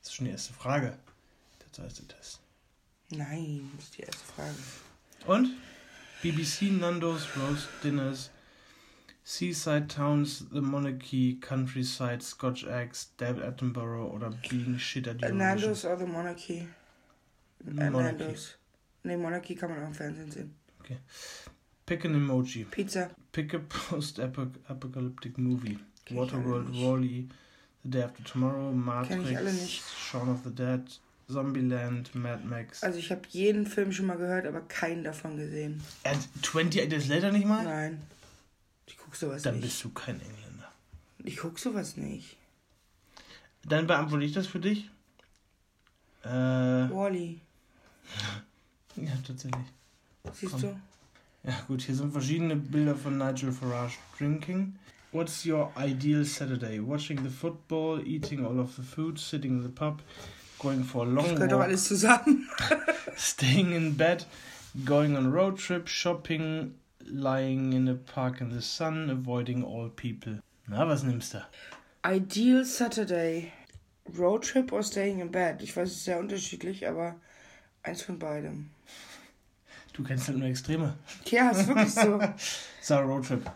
das 0.00 0.10
ist 0.10 0.14
schon 0.14 0.26
die 0.26 0.32
erste 0.32 0.52
Frage. 0.52 0.96
Der 1.60 1.72
zweite 1.72 2.06
Test. 2.06 2.40
Nein, 3.10 3.70
das 3.76 3.86
ist 3.86 3.98
die 3.98 4.02
erste 4.02 4.24
Frage. 4.34 4.54
Und? 5.26 5.50
BBC, 6.22 6.72
Nando's, 6.72 7.26
Roast 7.36 7.68
Dinners, 7.82 8.30
Seaside 9.26 9.88
Towns, 9.88 10.44
The 10.52 10.60
Monarchy, 10.60 11.38
Countryside, 11.40 12.22
Scotch 12.22 12.64
Eggs, 12.64 13.08
David 13.16 13.42
Attenborough 13.42 14.12
oder 14.12 14.30
Being 14.50 14.78
Shit 14.78 15.08
at 15.08 15.16
Eurovision. 15.16 15.38
Nando's 15.38 15.84
oder 15.86 16.06
Monarchy? 16.06 16.68
Äh, 17.66 17.70
Monarchy. 17.90 18.18
Nando's. 18.18 18.54
Nee, 19.02 19.16
Monarchy 19.16 19.54
kann 19.54 19.70
man 19.70 19.82
auch 19.82 19.88
im 19.88 19.94
Fernsehen 19.94 20.30
sehen. 20.30 20.54
Pick 21.86 22.04
an 22.04 22.14
Emoji. 22.14 22.64
Pizza. 22.64 23.10
Pick 23.32 23.54
a 23.54 23.58
post-apocalyptic 23.58 25.38
movie. 25.38 25.78
Kenn 26.04 26.16
Waterworld. 26.18 26.72
Wall-E, 26.74 27.28
The 27.82 27.90
Day 27.90 28.02
After 28.02 28.24
Tomorrow, 28.24 28.72
Matrix. 28.72 29.82
Shaun 29.98 30.28
of 30.28 30.42
the 30.44 30.50
Dead, 30.50 30.82
Zombieland, 31.28 32.14
Mad 32.14 32.44
Max. 32.44 32.82
Also 32.82 32.98
ich 32.98 33.10
habe 33.10 33.22
jeden 33.30 33.66
Film 33.66 33.92
schon 33.92 34.06
mal 34.06 34.16
gehört, 34.16 34.46
aber 34.46 34.60
keinen 34.62 35.04
davon 35.04 35.36
gesehen. 35.36 35.82
And 36.04 36.28
28 36.42 36.88
Days 36.88 37.08
Later 37.08 37.32
nicht 37.32 37.46
mal? 37.46 37.64
Nein. 37.64 38.02
Ich 38.86 38.96
guck 38.98 39.16
sowas 39.16 39.42
Dann 39.42 39.54
nicht. 39.54 39.64
bist 39.64 39.84
du 39.84 39.90
kein 39.90 40.20
Engländer. 40.20 40.70
Ich 41.24 41.36
guck 41.38 41.58
sowas 41.58 41.96
nicht. 41.96 42.36
Dann 43.64 43.86
beantworte 43.86 44.24
ich 44.24 44.32
das 44.32 44.46
für 44.46 44.60
dich. 44.60 44.90
Äh, 46.22 46.28
Wally. 46.28 47.40
ja, 48.96 49.12
tatsächlich. 49.26 49.64
Siehst 50.32 50.52
Komm. 50.52 50.60
du? 50.62 50.80
Ja, 51.44 51.60
gut, 51.66 51.82
hier 51.82 51.94
sind 51.94 52.12
verschiedene 52.12 52.56
Bilder 52.56 52.94
von 52.94 53.18
Nigel 53.18 53.52
Farage 53.52 53.96
drinking. 54.16 54.76
What's 55.12 55.44
your 55.46 55.70
ideal 55.78 56.24
Saturday? 56.24 56.80
Watching 56.80 57.22
the 57.22 57.30
football, 57.30 58.02
eating 58.04 58.44
all 58.44 58.58
of 58.58 58.74
the 58.74 58.82
food, 58.82 59.18
sitting 59.18 59.58
in 59.58 59.62
the 59.62 59.68
pub, 59.68 60.02
going 60.58 60.82
for 60.82 61.02
a 61.06 61.08
long 61.08 61.24
Das 61.26 61.34
gehört 61.34 61.52
doch 61.52 61.60
alles 61.60 61.84
zusammen. 61.84 62.48
staying 63.16 63.72
in 63.72 63.96
bed, 63.96 64.26
going 64.84 65.16
on 65.16 65.26
a 65.26 65.30
road 65.30 65.58
trip, 65.58 65.86
shopping, 65.88 66.74
lying 67.06 67.72
in 67.72 67.88
a 67.88 67.94
park 67.94 68.40
in 68.40 68.50
the 68.50 68.62
sun, 68.62 69.10
avoiding 69.10 69.62
all 69.64 69.88
people. 69.88 70.38
Na, 70.68 70.86
was 70.86 71.02
nimmst 71.02 71.32
du? 71.32 71.42
Ideal 72.04 72.64
Saturday. 72.64 73.52
Roadtrip 74.12 74.72
or 74.72 74.82
staying 74.82 75.20
in 75.20 75.30
bed? 75.30 75.62
Ich 75.62 75.74
weiß, 75.76 75.88
es 75.88 75.96
ist 75.96 76.04
sehr 76.04 76.18
unterschiedlich, 76.18 76.86
aber 76.86 77.16
eins 77.82 78.02
von 78.02 78.18
beidem. 78.18 78.70
Du 79.94 80.02
kennst 80.02 80.28
halt 80.28 80.38
nur 80.38 80.48
Extreme. 80.48 80.96
Ja, 81.26 81.50
ist 81.50 81.66
wirklich 81.68 81.94
so. 81.94 82.20
So, 82.82 83.00
road 83.00 83.24
trip. 83.24 83.48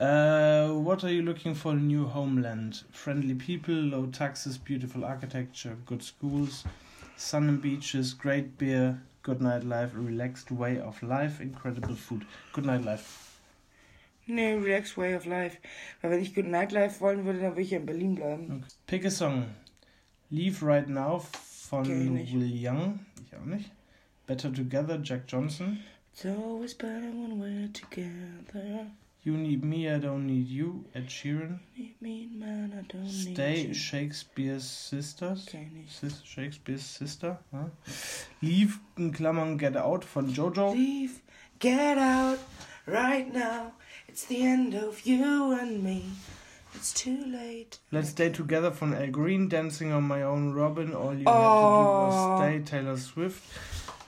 Uh, 0.00 0.68
what 0.74 1.02
are 1.02 1.10
you 1.10 1.22
looking 1.22 1.56
for 1.56 1.72
in 1.72 1.78
a 1.78 1.82
new 1.82 2.06
homeland? 2.06 2.84
Friendly 2.92 3.34
people, 3.34 3.74
low 3.74 4.06
taxes, 4.06 4.56
beautiful 4.56 5.04
architecture, 5.04 5.76
good 5.86 6.04
schools, 6.04 6.62
sun 7.16 7.48
and 7.48 7.60
beaches, 7.60 8.14
great 8.14 8.56
beer, 8.58 9.00
good 9.28 9.40
nightlife, 9.40 9.94
a 9.94 10.00
relaxed 10.00 10.50
way 10.50 10.80
of 10.80 11.02
life, 11.02 11.38
incredible 11.42 11.94
food. 11.94 12.24
Good 12.54 12.64
nightlife. 12.64 13.28
Nee, 14.26 14.54
relaxed 14.54 14.96
way 14.96 15.14
of 15.14 15.26
life. 15.26 15.58
Weil 16.00 16.12
wenn 16.12 16.22
ich 16.22 16.34
Good 16.34 16.46
Night 16.46 16.72
Life 16.72 17.00
wollen 17.00 17.24
würde, 17.24 17.40
dann 17.40 17.52
würde 17.52 17.62
ich 17.62 17.70
ja 17.70 17.78
in 17.78 17.86
Berlin 17.86 18.14
bleiben. 18.14 18.44
Okay. 18.44 18.74
Pick 18.86 19.04
a 19.04 19.10
song. 19.10 19.44
Leave 20.30 20.62
Right 20.62 20.88
Now 20.88 21.18
von. 21.68 21.86
Will 21.86 22.66
Young. 22.66 23.00
Ich 23.24 23.36
auch 23.36 23.44
nicht. 23.44 23.70
Better 24.26 24.52
Together, 24.52 24.98
Jack 25.02 25.26
Johnson. 25.26 25.80
It's 26.12 26.24
always 26.24 26.74
better 26.74 27.10
when 27.12 27.38
we're 27.38 27.72
together. 27.72 28.86
You 29.28 29.36
Need 29.36 29.62
Me, 29.62 29.90
I 29.90 29.98
Don't 29.98 30.26
Need 30.26 30.48
You, 30.48 30.86
Ed 30.94 31.08
Sheeran. 31.08 31.58
Need 31.76 32.00
me, 32.00 32.30
man, 32.32 32.72
I 32.78 32.80
don't 32.90 33.06
Stay, 33.06 33.56
need 33.56 33.68
you. 33.68 33.74
Shakespeare's 33.74 34.64
Sisters. 34.64 35.46
Sis 35.86 36.22
Shakespeare's 36.24 36.82
Sister. 36.82 37.36
Ja. 37.52 37.64
Leave 38.40 38.78
in 38.96 39.12
Klammern 39.12 39.58
Get 39.58 39.76
Out 39.76 40.04
von 40.06 40.32
Jojo. 40.32 40.72
Leave, 40.72 41.20
get 41.58 41.98
out, 41.98 42.38
right 42.86 43.30
now. 43.30 43.72
It's 44.08 44.24
the 44.24 44.42
end 44.42 44.72
of 44.74 45.02
you 45.04 45.52
and 45.52 45.84
me. 45.84 46.04
It's 46.74 46.94
too 46.94 47.22
late. 47.26 47.80
Let's 47.92 48.08
Stay 48.08 48.30
Together 48.30 48.70
von 48.70 48.94
Al 48.94 49.08
Green. 49.08 49.48
Dancing 49.50 49.92
on 49.92 50.04
My 50.04 50.22
Own 50.22 50.54
Robin. 50.54 50.94
All 50.94 51.12
You 51.12 51.18
Had 51.18 51.24
to 51.24 51.24
Do 51.24 51.30
Oh. 51.30 52.08
Was 52.08 52.40
Stay 52.40 52.58
Taylor 52.60 52.96
Swift. 52.96 53.42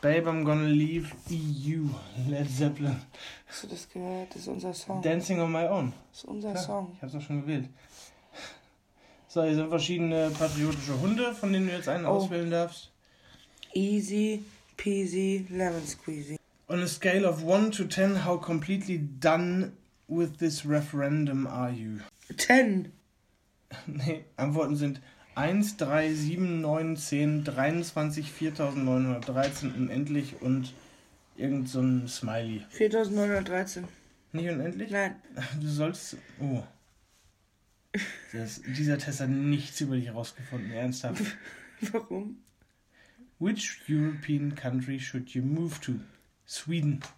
Babe, 0.03 0.26
I'm 0.28 0.44
Gonna 0.44 0.66
Leave 0.68 1.12
EU. 1.30 1.88
Led 2.28 2.48
Zeppelin. 2.51 2.96
Hast 3.46 3.64
du 3.64 3.66
das 3.68 3.88
gehört? 3.88 4.30
Das 4.30 4.42
ist 4.42 4.48
unser 4.48 4.72
Song. 4.72 5.03
Dancing 5.03 5.40
on 5.40 5.53
My 5.53 5.66
Own. 5.66 5.92
Das 6.11 6.20
ist 6.20 6.24
unser 6.24 6.53
Klar, 6.53 6.64
Song. 6.64 6.92
Ich 6.96 7.03
hab's 7.03 7.12
doch 7.12 7.20
schon 7.20 7.42
gewählt. 7.42 7.68
So, 9.28 9.42
hier 9.44 9.55
sind 9.55 9.68
verschiedene 9.68 10.30
patriotische 10.30 10.98
Hunde, 11.01 11.34
von 11.34 11.53
denen 11.53 11.66
du 11.68 11.72
jetzt 11.74 11.88
einen 11.88 12.07
Oh. 12.07 12.11
auswählen 12.11 12.51
darfst. 12.51 12.90
Easy 13.74 14.42
peasy 14.76 15.46
lemon 15.51 15.86
squeezy. 15.86 16.38
On 16.68 16.80
a 16.82 16.86
scale 16.86 17.28
of 17.28 17.42
1 17.44 17.70
to 17.72 17.84
10, 17.84 18.24
how 18.24 18.40
completely 18.40 18.98
done 19.20 19.72
with 20.09 20.38
this 20.38 20.64
referendum 20.66 21.46
are 21.46 21.70
you? 21.70 21.98
10. 22.36 22.92
Nee, 23.86 24.24
Antworten 24.36 24.74
sind 24.74 25.01
1, 25.41 25.78
3, 25.78 26.12
7, 26.12 26.61
9, 26.61 26.97
10, 26.97 27.45
23, 27.45 28.30
4913, 28.30 29.72
unendlich 29.72 30.43
und 30.43 30.74
irgend 31.34 31.66
so 31.66 31.80
ein 31.80 32.09
Smiley. 32.09 32.66
4913. 32.68 33.88
Nicht 34.32 34.51
unendlich? 34.51 34.91
Nein. 34.91 35.16
Du 35.59 35.66
sollst. 35.66 36.18
Oh. 36.41 36.62
Das, 38.34 38.61
dieser 38.62 38.99
Test 38.99 39.20
hat 39.20 39.30
nichts 39.30 39.80
über 39.80 39.97
dich 39.97 40.07
herausgefunden, 40.07 40.70
ernsthaft. 40.72 41.22
Warum? 41.93 42.36
Which 43.38 43.80
European 43.88 44.55
country 44.55 45.01
should 45.01 45.30
you 45.30 45.43
move 45.43 45.80
to? 45.80 45.95
Sweden. 46.47 47.01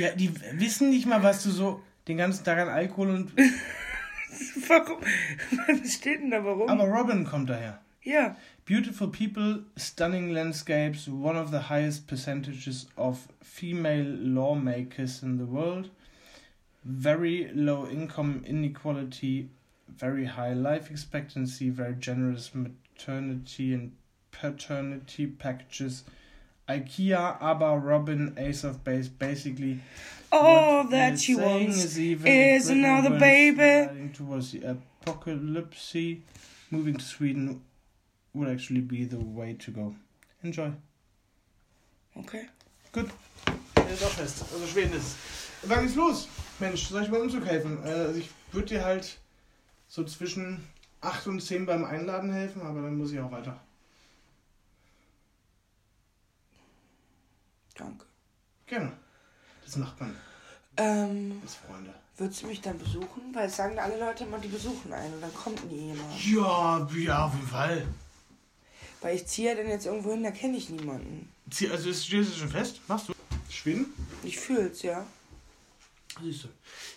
Ja, 0.00 0.10
die 0.10 0.34
wissen 0.58 0.90
nicht 0.90 1.06
mal, 1.06 1.22
was 1.22 1.44
du 1.44 1.50
so 1.50 1.80
den 2.08 2.16
ganzen 2.16 2.44
Tag 2.44 2.58
an 2.58 2.68
Alkohol 2.68 3.10
und. 3.10 3.32
Warum? 4.68 5.00
Was 5.68 5.92
steht 5.92 6.20
denn 6.20 6.30
da 6.30 6.44
warum? 6.44 6.68
Aber 6.68 6.88
Robin 6.88 7.24
kommt 7.24 7.50
daher. 7.50 7.80
ja. 8.02 8.36
Beautiful 8.64 9.08
people, 9.08 9.62
stunning 9.76 10.30
landscapes, 10.30 11.06
one 11.06 11.36
of 11.36 11.52
the 11.52 11.68
highest 11.70 12.08
percentages 12.08 12.88
of 12.96 13.28
female 13.40 14.04
lawmakers 14.04 15.22
in 15.22 15.38
the 15.38 15.46
world, 15.46 15.88
very 16.82 17.48
low 17.54 17.86
income 17.86 18.42
inequality, 18.44 19.48
very 19.88 20.24
high 20.24 20.52
life 20.52 20.90
expectancy, 20.90 21.70
very 21.70 21.94
generous 21.94 22.50
maternity 22.54 23.72
and 23.72 23.92
paternity 24.32 25.26
packages. 25.28 26.02
IKEA, 26.68 27.40
ABBA, 27.40 27.78
Robin, 27.78 28.34
Ace 28.36 28.64
of 28.64 28.82
Base, 28.82 29.06
basically. 29.06 29.78
All 30.32 30.82
what 30.82 30.90
that 30.90 31.18
she 31.18 31.36
wants 31.36 31.96
is 31.96 32.68
another 32.68 33.18
baby. 33.18 34.10
Towards 34.12 34.52
the 34.52 34.62
apocalypse, 34.64 35.94
moving 36.70 36.96
to 36.96 37.04
Sweden 37.04 37.62
would 38.34 38.48
actually 38.48 38.80
be 38.80 39.04
the 39.04 39.18
way 39.18 39.54
to 39.54 39.70
go. 39.70 39.94
Enjoy. 40.42 40.72
Okay. 42.16 42.48
Gut. 42.92 43.10
Ist 43.90 44.04
auch 44.04 44.10
fest. 44.10 44.44
Also 44.52 44.66
Schweden 44.66 44.94
ist. 44.94 45.16
Wann 45.62 45.82
geht's 45.82 45.94
los? 45.94 46.28
Mensch, 46.58 46.88
soll 46.88 47.02
ich 47.02 47.10
beim 47.10 47.22
Umzug 47.22 47.46
helfen? 47.46 47.78
Also 47.82 48.18
ich 48.18 48.30
würde 48.52 48.68
dir 48.68 48.84
halt 48.84 49.18
so 49.88 50.04
zwischen 50.04 50.64
8 51.00 51.26
und 51.28 51.40
10 51.40 51.66
beim 51.66 51.84
Einladen 51.84 52.32
helfen, 52.32 52.62
aber 52.62 52.82
dann 52.82 52.96
muss 52.98 53.12
ich 53.12 53.20
auch 53.20 53.30
weiter. 53.30 53.60
Danke. 57.74 58.06
Gerne. 58.66 58.92
Das 59.66 59.76
macht 59.76 60.00
man 60.00 60.16
Ähm, 60.78 61.40
als 61.42 61.56
Freunde. 61.56 61.92
würdest 62.16 62.42
du 62.42 62.46
mich 62.46 62.60
dann 62.62 62.78
besuchen? 62.78 63.34
Weil 63.34 63.48
es 63.48 63.56
sagen 63.56 63.78
alle 63.78 63.98
Leute 63.98 64.24
immer, 64.24 64.38
die 64.38 64.48
besuchen 64.48 64.92
einen 64.92 65.12
und 65.14 65.20
dann 65.20 65.34
kommt 65.34 65.70
nie 65.70 65.88
jemand. 65.88 66.24
Ja, 66.24 66.88
ja, 66.96 67.26
auf 67.26 67.34
jeden 67.34 67.46
Fall. 67.48 67.86
Weil 69.02 69.16
ich 69.16 69.26
ziehe 69.26 69.50
ja 69.50 69.54
dann 69.56 69.68
jetzt 69.68 69.86
irgendwo 69.86 70.12
hin, 70.12 70.22
da 70.22 70.30
kenne 70.30 70.56
ich 70.56 70.70
niemanden. 70.70 71.28
Zieh- 71.50 71.70
Also 71.70 71.90
ist, 71.90 72.06
stehst 72.06 72.32
du 72.32 72.38
schon 72.38 72.48
fest? 72.48 72.80
Machst 72.88 73.08
du? 73.08 73.12
Schweden? 73.50 73.86
Ich 74.22 74.38
fühl's, 74.38 74.82
ja. 74.82 75.04
Siehst 76.22 76.44
du. 76.44 76.48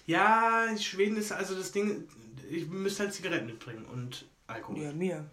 Ja, 0.08 0.66
Schweden 0.78 1.18
ist 1.18 1.32
also 1.32 1.56
das 1.56 1.72
Ding, 1.72 2.08
ich 2.50 2.68
müsste 2.68 3.04
halt 3.04 3.14
Zigaretten 3.14 3.48
mitbringen 3.48 3.86
und 3.86 4.26
Alkohol. 4.48 4.82
Ja, 4.82 4.92
mir. 4.94 5.26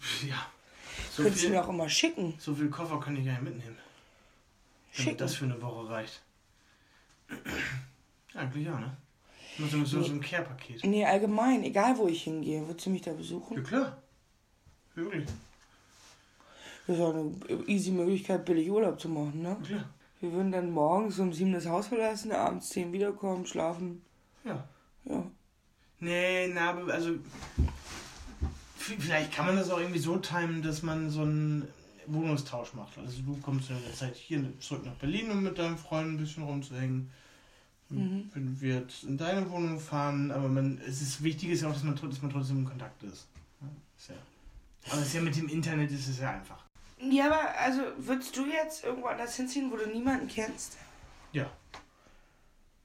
Ja. 0.26 0.46
So 1.10 1.22
Könntest 1.22 1.44
du 1.44 1.48
viel, 1.48 1.56
mir 1.56 1.64
auch 1.64 1.68
immer 1.68 1.88
schicken. 1.88 2.34
so 2.38 2.54
viel 2.54 2.68
Koffer 2.70 3.00
kann 3.00 3.16
ich 3.16 3.24
gar 3.24 3.32
nicht 3.32 3.42
mitnehmen. 3.42 3.76
Damit 4.92 5.04
Schicken. 5.08 5.18
das 5.18 5.34
für 5.34 5.44
eine 5.44 5.60
Woche 5.60 5.88
reicht. 5.90 6.20
Ja, 8.34 8.40
eigentlich 8.40 8.66
ja, 8.66 8.78
ne? 8.78 8.96
Muss 9.58 9.70
so, 9.70 9.84
so, 9.84 10.02
so 10.02 10.12
ein 10.12 10.20
Care-Paket. 10.20 10.84
Nee, 10.84 11.04
allgemein, 11.04 11.62
egal 11.62 11.96
wo 11.96 12.08
ich 12.08 12.24
hingehe. 12.24 12.66
Würdest 12.66 12.86
du 12.86 12.90
mich 12.90 13.02
da 13.02 13.12
besuchen? 13.12 13.56
Ja, 13.56 13.62
klar. 13.62 14.02
Wirklich. 14.94 15.26
Das 16.86 16.96
ist 16.96 17.02
auch 17.02 17.14
eine 17.14 17.32
easy 17.66 17.92
Möglichkeit, 17.92 18.44
billig 18.44 18.70
Urlaub 18.70 19.00
zu 19.00 19.08
machen, 19.08 19.42
ne? 19.42 19.56
Klar. 19.64 19.88
Wir 20.20 20.32
würden 20.32 20.52
dann 20.52 20.70
morgens 20.70 21.18
um 21.18 21.32
sieben 21.32 21.52
das 21.52 21.66
Haus 21.66 21.86
verlassen, 21.86 22.32
abends 22.32 22.70
zehn 22.70 22.92
wiederkommen, 22.92 23.46
schlafen. 23.46 24.02
Ja. 24.44 24.66
Ja. 25.04 25.24
Nee, 26.00 26.48
na, 26.48 26.70
aber 26.70 26.92
also. 26.92 27.10
Vielleicht 28.76 29.32
kann 29.32 29.46
man 29.46 29.56
das 29.56 29.70
auch 29.70 29.78
irgendwie 29.78 29.98
so 29.98 30.16
timen, 30.16 30.62
dass 30.62 30.82
man 30.82 31.08
so 31.10 31.22
einen 31.22 31.68
Wohnungstausch 32.06 32.74
macht. 32.74 32.96
Also 32.98 33.22
du 33.22 33.36
kommst 33.40 33.70
in 33.70 33.82
der 33.82 33.94
Zeit 33.94 34.14
hier 34.16 34.42
zurück 34.60 34.84
nach 34.84 34.94
Berlin, 34.94 35.30
um 35.30 35.42
mit 35.42 35.58
deinem 35.58 35.78
Freund 35.78 36.12
ein 36.14 36.16
bisschen 36.18 36.42
rumzuhängen. 36.44 37.10
Mhm. 37.90 38.30
Wenn 38.32 38.60
wir 38.60 38.80
jetzt 38.80 39.04
in 39.04 39.18
deine 39.18 39.48
Wohnung 39.50 39.78
fahren, 39.78 40.30
aber 40.30 40.48
man, 40.48 40.78
es 40.86 41.02
ist 41.02 41.22
wichtig 41.22 41.50
ist 41.50 41.62
ja 41.62 41.68
auch, 41.68 41.72
dass 41.74 41.82
man, 41.84 41.94
dass 41.96 42.22
man 42.22 42.30
trotzdem 42.32 42.58
in 42.58 42.64
Kontakt 42.64 43.02
ist. 43.02 43.26
Ja, 43.60 43.68
ist 43.98 44.08
ja, 44.08 44.14
aber 44.90 45.00
es 45.02 45.08
ist 45.08 45.14
ja 45.14 45.20
mit 45.20 45.36
dem 45.36 45.48
Internet 45.48 45.90
ist 45.90 46.08
es 46.08 46.18
ja 46.18 46.30
einfach. 46.30 46.64
Ja, 46.98 47.26
aber 47.26 47.58
also 47.58 47.82
würdest 47.98 48.36
du 48.36 48.46
jetzt 48.46 48.84
irgendwo 48.84 49.08
anders 49.08 49.36
hinziehen, 49.36 49.70
wo 49.70 49.76
du 49.76 49.86
niemanden 49.86 50.28
kennst? 50.28 50.76
Ja, 51.32 51.50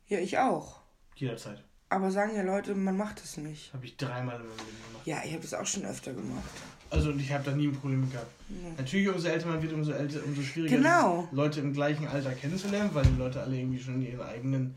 Ja, 0.07 0.19
ich 0.19 0.37
auch. 0.37 0.81
jederzeit. 1.15 1.63
Aber 1.91 2.11
sagen 2.11 2.35
ja 2.35 2.43
Leute, 2.43 2.75
man 2.75 2.97
macht 2.97 3.19
es 3.23 3.37
nicht. 3.37 3.73
Habe 3.73 3.85
ich 3.85 3.95
dreimal 3.97 4.35
in 4.35 4.41
meinem 4.47 4.57
Leben 4.57 4.77
gemacht. 4.91 5.07
Ja, 5.07 5.23
ich 5.23 5.31
habe 5.31 5.41
das 5.41 5.53
auch 5.53 5.65
schon 5.65 5.85
öfter 5.85 6.13
gemacht. 6.13 6.43
Also 6.91 7.09
und 7.11 7.19
ich 7.19 7.31
habe 7.31 7.43
da 7.43 7.51
nie 7.51 7.67
ein 7.67 7.75
Problem 7.75 8.09
gehabt. 8.11 8.31
Ja. 8.49 8.69
Natürlich, 8.77 9.07
umso 9.09 9.27
älter 9.27 9.47
man 9.47 9.61
wird, 9.61 9.73
umso, 9.73 9.91
älter, 9.91 10.23
umso 10.25 10.41
schwieriger 10.41 10.77
Genau. 10.77 11.21
ist 11.21 11.27
es, 11.27 11.37
Leute 11.37 11.59
im 11.59 11.73
gleichen 11.73 12.07
Alter 12.07 12.31
kennenzulernen, 12.31 12.89
weil 12.93 13.05
die 13.05 13.17
Leute 13.17 13.41
alle 13.41 13.55
irgendwie 13.57 13.79
schon 13.79 13.95
in 13.95 14.07
ihren 14.11 14.21
eigenen 14.21 14.75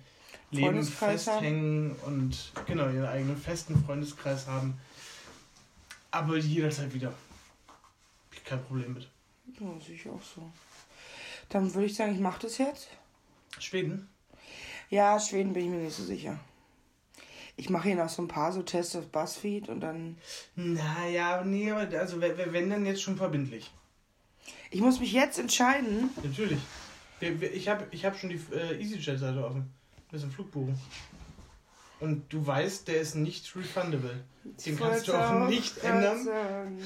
Leben 0.50 0.82
festhängen 0.82 1.92
und 2.04 2.52
genau, 2.66 2.88
ihren 2.90 3.06
eigenen 3.06 3.36
festen 3.38 3.82
Freundeskreis 3.84 4.46
haben. 4.46 4.74
Aber 6.10 6.36
jederzeit 6.36 6.92
wieder. 6.92 7.08
Hab 7.08 8.34
ich 8.34 8.44
kein 8.44 8.62
Problem 8.62 8.92
mit. 8.92 9.08
Ja, 9.58 9.66
sehe 9.84 9.94
ich 9.94 10.06
auch 10.08 10.22
so. 10.22 10.42
Dann 11.48 11.72
würde 11.72 11.86
ich 11.86 11.94
sagen, 11.94 12.14
ich 12.14 12.20
mache 12.20 12.42
das 12.42 12.58
jetzt. 12.58 12.88
Schweden? 13.58 14.08
Ja, 14.90 15.18
Schweden 15.18 15.54
bin 15.54 15.64
ich 15.64 15.70
mir 15.70 15.84
nicht 15.84 15.96
so 15.96 16.04
sicher. 16.04 16.38
Ich 17.56 17.70
mache 17.70 17.88
hier 17.88 17.96
noch 17.96 18.08
so 18.08 18.22
ein 18.22 18.28
paar 18.28 18.52
so 18.52 18.62
Tests 18.62 18.96
auf 18.96 19.08
Buzzfeed 19.08 19.68
und 19.68 19.80
dann. 19.80 20.16
Naja, 20.56 21.44
nee, 21.44 21.70
aber 21.70 21.98
also 21.98 22.20
wenn 22.20 22.70
dann 22.70 22.86
jetzt 22.86 23.02
schon 23.02 23.16
verbindlich. 23.16 23.70
Ich 24.70 24.80
muss 24.80 25.00
mich 25.00 25.12
jetzt 25.12 25.38
entscheiden. 25.38 26.10
Natürlich. 26.22 26.58
Ich 27.20 27.68
habe 27.68 27.86
ich 27.90 28.04
hab 28.04 28.18
schon 28.18 28.30
die 28.30 28.40
äh, 28.52 28.80
EasyJet-Seite 28.80 29.44
offen. 29.44 29.70
Das 30.10 30.22
ist 30.22 30.28
ein 30.28 30.32
Flugbuchen. 30.32 30.76
Und 32.00 32.32
du 32.32 32.44
weißt, 32.44 32.88
der 32.88 33.00
ist 33.00 33.14
nicht 33.14 33.54
refundable. 33.54 34.24
Den 34.66 34.76
kannst 34.76 35.06
du 35.06 35.12
auch 35.12 35.46
nicht 35.48 35.78
ändern. 35.84 36.26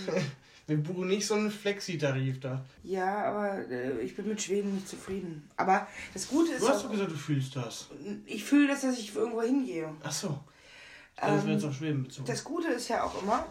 Wir 0.67 0.77
buchen 0.79 1.07
nicht 1.09 1.27
so 1.27 1.35
einen 1.35 1.51
Flexi-Tarif 1.51 2.41
da. 2.41 2.65
Ja, 2.83 3.25
aber 3.25 3.71
äh, 3.71 4.01
ich 4.01 4.17
bin 4.17 4.27
mit 4.27 4.43
Schweden 4.43 4.75
nicht 4.75 4.89
zufrieden. 4.89 5.49
Aber 5.57 5.87
das 6.13 6.27
Gute 6.27 6.53
ist 6.53 6.63
Du 6.63 6.69
hast 6.69 6.85
doch 6.85 6.91
gesagt, 6.91 7.13
du 7.13 7.17
fühlst 7.17 7.55
das. 7.55 7.89
ich 8.27 8.43
fühle 8.45 8.67
das, 8.67 8.81
dass 8.81 8.99
ich 8.99 9.15
irgendwo 9.15 9.43
hingehe. 9.43 9.89
Ach 10.03 10.11
so. 10.11 10.41
Das 11.17 11.45
Ähm, 11.45 11.65
auf 11.69 11.75
Schweden 11.75 12.03
bezogen. 12.05 12.27
Das 12.27 12.45
Gute 12.45 12.69
ist 12.69 12.89
ja 12.89 13.03
auch 13.05 13.23
immer, 13.23 13.47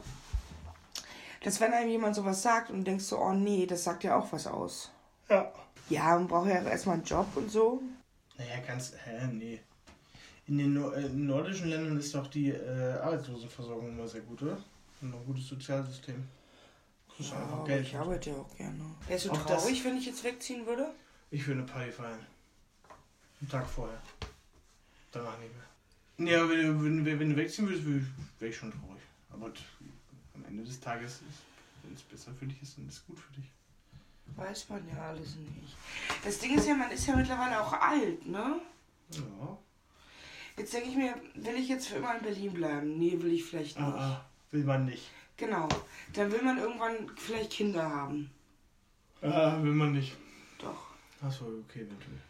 dass 1.43 1.59
wenn 1.59 1.74
einem 1.74 1.89
jemand 1.89 2.16
sowas 2.16 2.41
sagt 2.41 2.70
und 2.70 2.78
du 2.80 2.84
denkst 2.84 3.05
so, 3.05 3.20
oh 3.20 3.34
nee, 3.34 3.66
das 3.66 3.84
sagt 3.84 4.03
ja 4.03 4.16
auch 4.18 4.32
was 4.32 4.47
aus. 4.47 4.91
ja. 5.30 5.51
Ja, 5.88 6.16
man 6.18 6.28
braucht 6.28 6.47
ja 6.49 6.63
erstmal 6.63 6.95
einen 6.95 7.03
Job 7.03 7.28
und 7.36 7.51
so. 7.51 7.80
Naja, 8.39 8.57
ganz. 8.66 8.93
Hä, 9.03 9.28
nee. 9.32 9.61
In 10.47 10.57
den 10.57 10.76
äh, 10.78 11.09
nordischen 11.09 11.68
Ländern 11.70 11.95
ist 11.99 12.16
doch 12.16 12.26
die 12.26 12.49
äh, 12.49 12.93
Arbeitslosenversorgung 13.03 13.89
immer 13.89 14.07
sehr 14.07 14.22
gut, 14.22 14.41
oder? 14.41 14.57
Und 15.01 15.13
ein 15.13 15.26
gutes 15.28 15.47
Sozialsystem. 15.47 16.28
Du 17.16 17.24
Ja, 17.24 17.34
einfach 17.34 17.51
aber 17.57 17.66
Geld. 17.66 17.86
ich 17.86 17.95
arbeite 17.95 18.32
ja 18.32 18.36
auch 18.36 18.57
gerne. 18.57 18.80
Wärst 19.07 19.26
du 19.26 19.32
Auch 19.32 19.45
das- 19.45 19.61
traurig, 19.61 19.86
wenn 19.86 19.95
ich 19.97 20.07
jetzt 20.07 20.24
wegziehen 20.24 20.66
würde? 20.66 20.91
Ich 21.30 21.45
würde 21.45 21.61
eine 21.61 21.70
Party 21.72 21.91
feiern. 21.91 22.26
Einen 23.41 23.49
Tag 23.51 23.68
vorher. 23.68 24.01
Danach 25.11 25.38
nicht 25.38 25.53
mehr. 25.53 25.66
Ja, 26.18 26.49
wenn, 26.49 26.61
du- 26.61 26.84
wenn, 26.84 27.20
wenn 27.20 27.30
du 27.30 27.36
wegziehen 27.36 27.68
würdest, 27.68 27.86
wäre 28.39 28.49
ich 28.51 28.55
schon 28.57 28.72
traurig. 28.72 29.01
Aber 29.32 29.51
am 30.34 30.45
Ende 30.45 30.63
des 30.63 30.80
Tages, 30.80 31.13
ist, 31.16 31.41
wenn 31.84 31.93
es 31.93 32.01
besser 32.01 32.32
für 32.39 32.45
dich 32.45 32.61
ist, 32.61 32.78
dann 32.78 32.88
ist 32.88 32.95
es 32.95 33.05
gut 33.05 33.20
für 33.20 33.34
dich. 33.34 33.45
Weiß 34.36 34.70
man 34.70 34.82
ja 34.89 35.09
alles 35.09 35.36
nicht. 35.36 35.76
Das 36.24 36.39
Ding 36.39 36.57
ist 36.57 36.68
ja, 36.68 36.74
man 36.76 36.91
ist 36.91 37.05
ja 37.05 37.16
mittlerweile 37.16 37.61
auch 37.61 37.74
alt, 37.74 38.26
ne? 38.26 38.59
Ja. 39.11 39.57
Jetzt 40.57 40.74
denke 40.74 40.89
ich 40.89 40.95
mir, 40.95 41.13
will 41.36 41.55
ich 41.55 41.68
jetzt 41.68 41.88
für 41.89 41.97
immer 41.97 42.16
in 42.18 42.24
Berlin 42.24 42.53
bleiben? 42.53 42.97
Nee, 42.97 43.18
will 43.22 43.34
ich 43.34 43.43
vielleicht 43.43 43.78
nicht. 43.78 43.86
Ah, 43.88 44.22
ah, 44.22 44.26
will 44.51 44.63
man 44.63 44.86
nicht. 44.86 45.09
Genau. 45.38 45.68
Dann 46.13 46.32
will 46.32 46.41
man 46.41 46.57
irgendwann 46.57 47.11
vielleicht 47.18 47.51
Kinder 47.51 47.84
haben. 47.89 48.32
Ah, 49.22 49.61
will 49.61 49.74
man 49.74 49.91
nicht. 49.91 50.16
Doch. 50.59 50.88
Achso, 51.22 51.45
okay, 51.68 51.82
natürlich. 51.89 52.22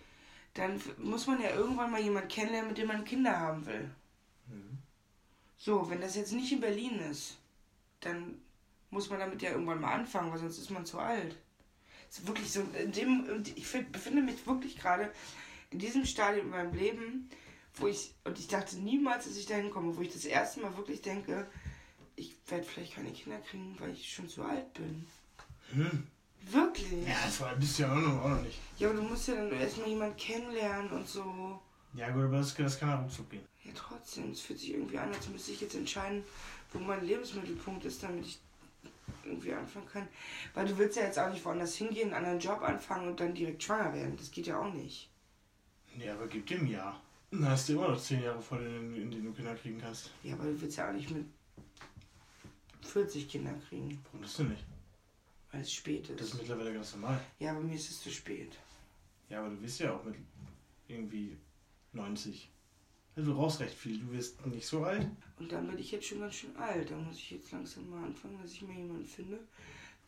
Dann 0.56 0.82
muss 0.97 1.28
man 1.28 1.41
ja 1.41 1.53
irgendwann 1.53 1.91
mal 1.91 2.01
jemanden 2.01 2.30
kennenlernen, 2.30 2.70
mit 2.70 2.78
dem 2.78 2.88
man 2.88 3.06
Kinder 3.06 3.39
haben 3.39 3.66
will. 3.66 3.89
Mhm. 4.47 4.80
So, 5.58 5.89
wenn 5.89 6.01
das 6.01 6.16
jetzt 6.16 6.32
nicht 6.32 6.51
in 6.51 6.62
Berlin 6.62 6.99
ist, 6.99 7.38
dann 7.99 8.39
muss 8.89 9.10
man 9.10 9.20
damit 9.20 9.41
ja 9.41 9.51
irgendwann 9.51 9.82
mal 9.82 9.93
anfangen, 9.93 10.32
weil 10.32 10.39
sonst 10.39 10.58
ist 10.58 10.72
man 10.72 10.86
zu 10.86 10.99
alt. 10.99 11.36
Es 12.10 12.20
ist 12.20 12.28
wirklich 12.28 12.51
so, 12.51 12.62
in 12.82 12.91
dem, 12.91 13.43
ich 13.56 13.68
find, 13.68 13.91
befinde 13.91 14.22
mich 14.22 14.47
wirklich 14.47 14.78
gerade 14.78 15.12
in 15.72 15.80
diesem 15.80 16.06
Stadium 16.06 16.45
in 16.45 16.51
meinem 16.51 16.74
Leben, 16.74 17.30
wo 17.76 17.88
ich, 17.88 18.14
und 18.24 18.39
ich 18.39 18.47
dachte 18.47 18.78
niemals, 18.78 19.26
dass 19.26 19.36
ich 19.36 19.47
dahin 19.47 19.72
komme, 19.72 19.97
wo 19.97 20.01
ich 20.01 20.14
das 20.14 20.24
erste 20.24 20.62
Mal 20.62 20.78
wirklich 20.78 21.01
denke, 21.01 21.47
ich 22.16 22.34
werde 22.47 22.64
vielleicht 22.64 22.93
keine 22.93 23.12
Kinder 23.12 23.39
kriegen, 23.39 23.76
weil 23.80 23.91
ich 23.91 24.14
schon 24.14 24.30
zu 24.30 24.43
alt 24.43 24.74
bin. 24.74 25.06
Hm. 25.74 26.08
Wirklich? 26.52 27.08
Ja, 27.08 27.16
das 27.26 27.41
war, 27.41 27.56
bist 27.56 27.80
du 27.80 27.84
ja 27.84 27.91
auch 27.91 28.00
noch, 28.00 28.24
auch 28.24 28.30
noch 28.30 28.41
nicht. 28.41 28.60
Ja, 28.78 28.89
aber 28.89 28.98
du 28.98 29.04
musst 29.04 29.28
ja 29.28 29.36
dann 29.36 29.52
erstmal 29.52 29.88
jemanden 29.88 30.18
kennenlernen 30.18 30.91
und 30.91 31.08
so. 31.08 31.60
Ja 31.96 32.10
gut, 32.12 32.26
aber 32.26 32.38
das, 32.38 32.54
das 32.54 32.80
kann 32.80 32.89
ja 32.89 33.02
ruckzuck 33.02 33.30
gehen. 33.30 33.46
Ja, 33.64 33.72
trotzdem, 33.74 34.32
es 34.32 34.41
fühlt 34.41 34.60
sich 34.60 34.74
irgendwie 34.74 34.98
an, 34.98 35.14
als 35.14 35.28
müsste 35.30 35.52
ich 35.52 35.62
jetzt 35.62 35.76
entscheiden, 35.76 36.24
wo 36.72 36.80
mein 36.80 37.06
Lebensmittelpunkt 37.06 37.86
ist, 37.86 38.04
damit 38.04 38.26
ich 38.26 38.39
irgendwie 39.24 39.54
anfangen 39.54 39.88
kann. 39.88 40.08
Weil 40.54 40.68
du 40.68 40.78
willst 40.78 40.98
ja 40.98 41.04
jetzt 41.04 41.18
auch 41.18 41.32
nicht 41.32 41.43
woanders 41.43 41.76
hingehen, 41.76 42.14
einen 42.14 42.26
anderen 42.26 42.39
Job 42.39 42.62
anfangen 42.62 43.08
und 43.08 43.20
dann 43.20 43.34
direkt 43.34 43.64
schwanger 43.64 43.93
werden. 43.93 44.16
Das 44.18 44.30
geht 44.30 44.48
ja 44.48 44.60
auch 44.60 44.72
nicht. 44.72 45.10
Ja, 45.98 46.14
aber 46.14 46.28
gib 46.28 46.46
dem 46.48 46.68
ja. 46.68 47.00
Dann 47.32 47.50
hast 47.50 47.70
du 47.70 47.74
immer 47.74 47.89
noch 47.89 48.00
zehn 48.00 48.22
Jahre 48.22 48.41
vor 48.41 48.60
denen, 48.60 48.96
in 48.96 49.10
denen 49.10 49.26
du 49.26 49.34
Kinder 49.34 49.56
kriegen 49.56 49.80
kannst. 49.80 50.12
Ja, 50.24 50.34
aber 50.36 50.43
du 50.43 50.62
willst 50.62 50.78
ja 50.78 50.89
auch 50.89 50.93
nicht 50.93 51.10
mit 51.10 51.26
40 52.84 53.28
Kinder 53.28 53.54
kriegen, 53.68 54.00
Warum 54.06 54.22
das 54.22 54.38
denn 54.38 54.50
nicht? 54.50 54.64
Weil 55.56 55.62
es 55.62 55.74
spät 55.74 56.10
Das 56.10 56.28
ist 56.28 56.34
ist. 56.34 56.39
mittlerweile 56.41 56.74
ganz 56.74 56.93
normal. 56.95 57.20
Ja, 57.39 57.53
bei 57.53 57.62
mir 57.62 57.76
ist 57.76 57.89
es 57.89 58.01
zu 58.01 58.12
spät. 58.12 58.51
Ja, 59.30 59.39
aber 59.39 59.49
du 59.49 59.56
bist 59.56 59.80
ja 59.80 59.93
auch 59.95 60.03
mit 60.03 60.16
irgendwie 60.88 61.38
90. 61.93 62.49
Also 63.16 63.32
du 63.32 63.38
brauchst 63.38 63.62
recht 63.62 63.74
viel. 63.74 63.99
Du 63.99 64.12
wirst 64.12 64.45
nicht 64.47 64.68
so 64.68 64.84
alt. 64.84 65.08
Und 65.39 65.49
dann 65.51 65.68
bin 65.68 65.80
ich 65.80 65.91
jetzt 65.91 66.08
schon 66.08 66.20
ganz 66.20 66.36
schön 66.36 66.56
alt. 66.58 66.91
Da 66.91 66.95
muss 66.97 67.16
ich 67.16 67.32
jetzt 67.32 67.51
langsam 67.53 67.89
mal 67.89 68.03
anfangen, 68.03 68.38
dass 68.41 68.51
ich 68.51 68.62
mir 68.64 68.76
jemanden 68.76 69.06
finde, 69.06 69.39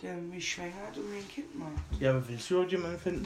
der 0.01 0.17
mich 0.17 0.51
schwängert 0.51 0.97
und 0.97 1.09
mir 1.09 1.17
ein 1.19 1.27
Kind 1.29 1.57
macht. 1.57 1.71
Ja, 1.99 2.11
aber 2.11 2.27
willst 2.27 2.49
du 2.49 2.55
überhaupt 2.55 2.71
jemanden 2.73 2.99
finden? 2.99 3.25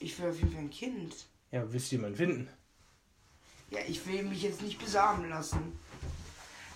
Ich 0.00 0.18
will 0.18 0.28
auf 0.28 0.36
jeden 0.38 0.52
Fall 0.52 0.60
ein 0.60 0.70
Kind. 0.70 1.14
Ja, 1.50 1.62
aber 1.62 1.72
willst 1.72 1.90
du 1.90 1.96
jemanden 1.96 2.16
finden? 2.18 2.48
Ja, 3.70 3.78
ich 3.88 4.06
will 4.06 4.22
mich 4.24 4.42
jetzt 4.42 4.60
nicht 4.60 4.78
besamen 4.78 5.30
lassen. 5.30 5.58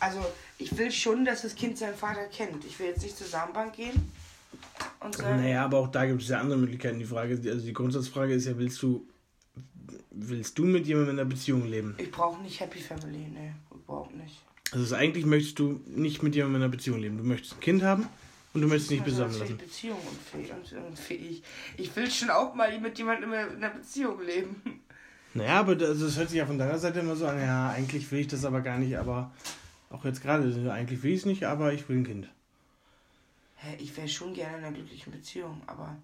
Also, 0.01 0.25
ich 0.59 0.77
will 0.77 0.91
schon, 0.91 1.25
dass 1.27 1.43
das 1.43 1.55
Kind 1.55 1.77
seinen 1.79 1.95
Vater 1.95 2.27
kennt. 2.29 2.65
Ich 2.65 2.79
will 2.79 2.87
jetzt 2.87 3.03
nicht 3.03 3.17
zur 3.17 3.27
Samenbank 3.27 3.75
gehen 3.75 4.11
und 5.05 5.15
sagen, 5.17 5.41
Naja, 5.43 5.65
aber 5.65 5.79
auch 5.79 5.89
da 5.89 6.07
gibt 6.07 6.23
es 6.23 6.29
ja 6.29 6.41
andere 6.41 6.59
Möglichkeiten. 6.59 6.99
Die 6.99 7.05
Frage, 7.05 7.35
also 7.51 7.65
die 7.67 7.73
Grundsatzfrage 7.73 8.35
ist 8.35 8.47
ja, 8.47 8.57
willst 8.59 8.83
du, 8.83 9.07
willst 10.11 10.59
du 10.59 10.65
mit 10.65 10.87
jemandem 10.87 11.15
in 11.15 11.21
einer 11.21 11.29
Beziehung 11.29 11.67
leben? 11.67 11.95
ich 11.99 12.11
brauche 12.11 12.41
nicht 12.43 12.61
Happy 12.61 12.79
Family, 12.79 13.29
ne, 13.29 13.55
überhaupt 13.73 14.15
nicht. 14.17 14.41
Also 14.73 14.95
eigentlich 14.95 15.27
möchtest 15.27 15.59
du 15.59 15.81
nicht 15.87 16.23
mit 16.23 16.35
jemandem 16.35 16.57
in 16.57 16.63
einer 16.65 16.71
Beziehung 16.71 16.99
leben. 17.01 17.19
Du 17.19 17.25
möchtest 17.25 17.55
ein 17.55 17.61
Kind 17.61 17.83
haben 17.83 18.07
und 18.55 18.63
du 18.63 18.69
möchtest 18.69 18.91
nicht 18.91 19.03
Also, 19.05 19.25
das 19.25 19.39
lassen. 19.39 19.59
Beziehung 19.59 19.99
unfähig. 20.89 21.43
Ich 21.77 21.95
will 21.95 22.11
schon 22.11 22.31
auch 22.31 22.55
mal 22.55 22.79
mit 22.81 22.97
jemandem 22.97 23.33
in 23.33 23.39
einer 23.39 23.71
Beziehung 23.71 24.21
leben. 24.25 24.57
Naja, 25.35 25.61
aber 25.61 25.77
das, 25.77 25.99
das 25.99 26.19
hört 26.19 26.29
sich 26.29 26.37
ja 26.37 26.45
von 26.45 26.59
deiner 26.59 26.79
Seite 26.79 27.01
immer 27.01 27.17
so 27.17 27.27
an, 27.27 27.39
ja, 27.41 27.71
eigentlich 27.71 28.13
will 28.13 28.19
ich 28.19 28.27
das 28.29 28.45
aber 28.45 28.61
gar 28.61 28.77
nicht, 28.77 28.99
aber 28.99 29.33
auch 29.89 30.05
jetzt 30.05 30.21
gerade, 30.23 30.71
eigentlich 30.71 31.03
will 31.03 31.13
ich 31.13 31.21
es 31.21 31.25
nicht, 31.25 31.45
aber 31.47 31.73
ich 31.73 31.89
will 31.89 31.97
ein 31.97 32.05
Kind. 32.05 32.29
Hä, 33.63 33.77
ich 33.79 33.97
wäre 33.97 34.09
schon 34.09 34.35
gerne 34.35 34.59
in 34.59 34.65
einer 34.65 34.75
glücklichen 34.75 35.13
Beziehung, 35.13 35.63
aber 35.67 35.97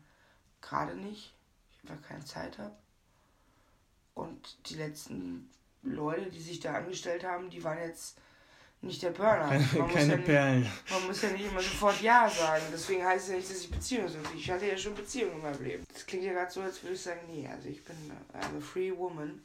gerade 0.60 0.94
nicht, 0.94 1.34
weil 1.82 1.96
ich 2.00 2.06
keine 2.08 2.24
Zeit 2.24 2.58
habe. 2.58 2.74
Und 4.14 4.56
die 4.68 4.74
letzten 4.74 5.50
Leute, 5.82 6.30
die 6.30 6.40
sich 6.40 6.60
da 6.60 6.74
angestellt 6.74 7.24
haben, 7.24 7.50
die 7.50 7.62
waren 7.62 7.78
jetzt 7.78 8.18
nicht 8.80 9.02
der 9.02 9.10
Burner. 9.10 9.48
Keine, 9.48 9.64
Man 9.72 9.82
muss 9.82 9.92
keine 9.94 10.10
ja 10.12 10.16
nicht- 10.16 10.26
Perlen. 10.26 10.72
Man 10.90 11.06
muss 11.06 11.22
ja 11.22 11.30
nicht 11.30 11.44
immer 11.46 11.60
sofort 11.60 12.00
Ja 12.00 12.28
sagen. 12.30 12.62
Deswegen 12.72 13.04
heißt 13.04 13.24
es 13.24 13.30
ja 13.30 13.36
nicht, 13.36 13.50
dass 13.50 13.60
ich 13.60 13.70
Beziehungen 13.70 14.08
suche. 14.08 14.36
Ich 14.36 14.50
hatte 14.50 14.66
ja 14.66 14.76
schon 14.78 14.94
Beziehungen 14.94 15.34
in 15.36 15.42
meinem 15.42 15.64
Leben. 15.64 15.84
Das 15.92 16.06
klingt 16.06 16.24
ja 16.24 16.32
gerade 16.32 16.50
so, 16.50 16.60
als 16.60 16.80
würde 16.82 16.94
ich 16.94 17.00
sagen, 17.02 17.20
nee, 17.28 17.48
also 17.48 17.68
ich 17.68 17.84
bin 17.84 17.96
eine 18.32 18.60
free 18.60 18.96
woman. 18.96 19.42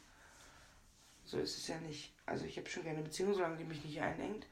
So 1.25 1.39
ist 1.39 1.57
es 1.57 1.67
ja 1.67 1.77
nicht. 1.79 2.13
Also 2.27 2.45
ich 2.45 2.57
habe 2.57 2.69
schon 2.69 2.83
gerne 2.83 3.01
Beziehungen, 3.01 3.33
solange 3.33 3.57
die 3.57 3.63
mich 3.63 3.83
nicht 3.83 3.99
einengt. 4.01 4.45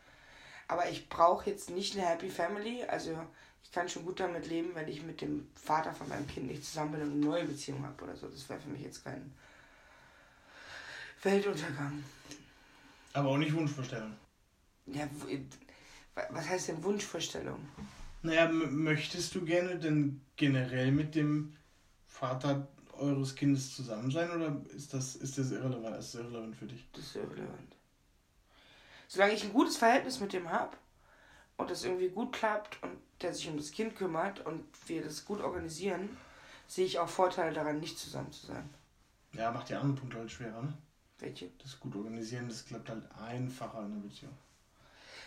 Aber 0.68 0.89
ich 0.89 1.09
brauche 1.09 1.49
jetzt 1.49 1.70
nicht 1.70 1.95
eine 1.97 2.07
Happy 2.07 2.30
Family. 2.30 2.84
Also 2.84 3.20
ich 3.64 3.72
kann 3.72 3.88
schon 3.88 4.05
gut 4.05 4.20
damit 4.20 4.47
leben, 4.47 4.72
wenn 4.76 4.88
ich 4.88 5.01
mit 5.03 5.22
dem 5.22 5.47
Vater 5.55 5.93
von 5.93 6.09
meinem 6.09 6.28
Kind 6.28 6.47
nicht 6.47 6.66
zusammen 6.66 6.93
bin 6.93 7.01
und 7.01 7.12
eine 7.12 7.26
neue 7.26 7.45
Beziehung 7.45 7.86
habe 7.86 8.03
oder 8.03 8.16
so. 8.16 8.28
Das 8.28 8.47
wäre 8.49 8.59
für 8.59 8.70
mich 8.70 8.82
jetzt 8.82 9.03
kein 9.03 9.32
Weltuntergang. 11.24 12.03
Aber 13.14 13.30
auch 13.30 13.38
nicht 13.38 13.53
Wunschvorstellung. 13.53 14.14
Ja, 14.88 15.07
was 16.30 16.49
heißt 16.49 16.70
denn 16.70 16.84
Wunschvorstellung? 16.84 17.59
Naja, 18.24 18.49
möchtest 18.49 19.34
du 19.36 19.43
gerne 19.45 19.78
denn 19.78 20.22
generell 20.36 20.91
mit 20.91 21.16
dem 21.16 21.55
Vater 22.07 22.68
eures 22.93 23.36
Kindes 23.36 23.76
zusammen 23.76 24.12
sein 24.12 24.30
oder 24.32 24.62
ist 24.76 24.93
das, 24.93 25.16
ist 25.16 25.38
das 25.38 25.51
irrelevant? 25.51 25.97
Ist 25.97 26.14
das 26.14 26.22
irrelevant 26.22 26.55
für 26.55 26.68
dich? 26.68 26.86
Das 26.93 27.05
ist 27.05 27.16
irrelevant. 27.16 27.76
Solange 29.07 29.34
ich 29.34 29.43
ein 29.43 29.53
gutes 29.53 29.78
Verhältnis 29.78 30.20
mit 30.20 30.34
dem 30.34 30.49
habe 30.49 30.78
und 31.62 31.72
das 31.72 31.84
irgendwie 31.84 32.09
gut 32.09 32.34
klappt 32.34 32.82
und 32.84 32.97
der 33.22 33.34
sich 33.34 33.47
um 33.47 33.57
das 33.57 33.72
Kind 33.72 33.95
kümmert 33.95 34.45
und 34.45 34.66
wir 34.88 35.03
das 35.03 35.26
gut 35.26 35.41
organisieren, 35.41 36.18
sehe 36.68 36.86
ich 36.86 36.99
auch 36.99 37.09
Vorteile 37.09 37.53
daran, 37.53 37.80
nicht 37.80 37.97
zusammen 37.97 38.32
zu 38.32 38.47
sein. 38.47 38.70
Ja, 39.34 39.51
macht 39.51 39.70
die 39.70 39.76
anderen 39.76 39.95
Punkte 39.95 40.18
halt 40.18 40.32
schwerer, 40.32 40.62
ne? 40.62 40.74
Welche? 41.20 41.49
Das 41.62 41.80
gut 41.80 41.95
organisieren, 41.95 42.49
das 42.49 42.66
klappt 42.66 42.89
halt 42.89 43.03
einfacher 43.12 43.80
in 43.80 43.86
einer 43.86 44.01
Beziehung. 44.01 44.36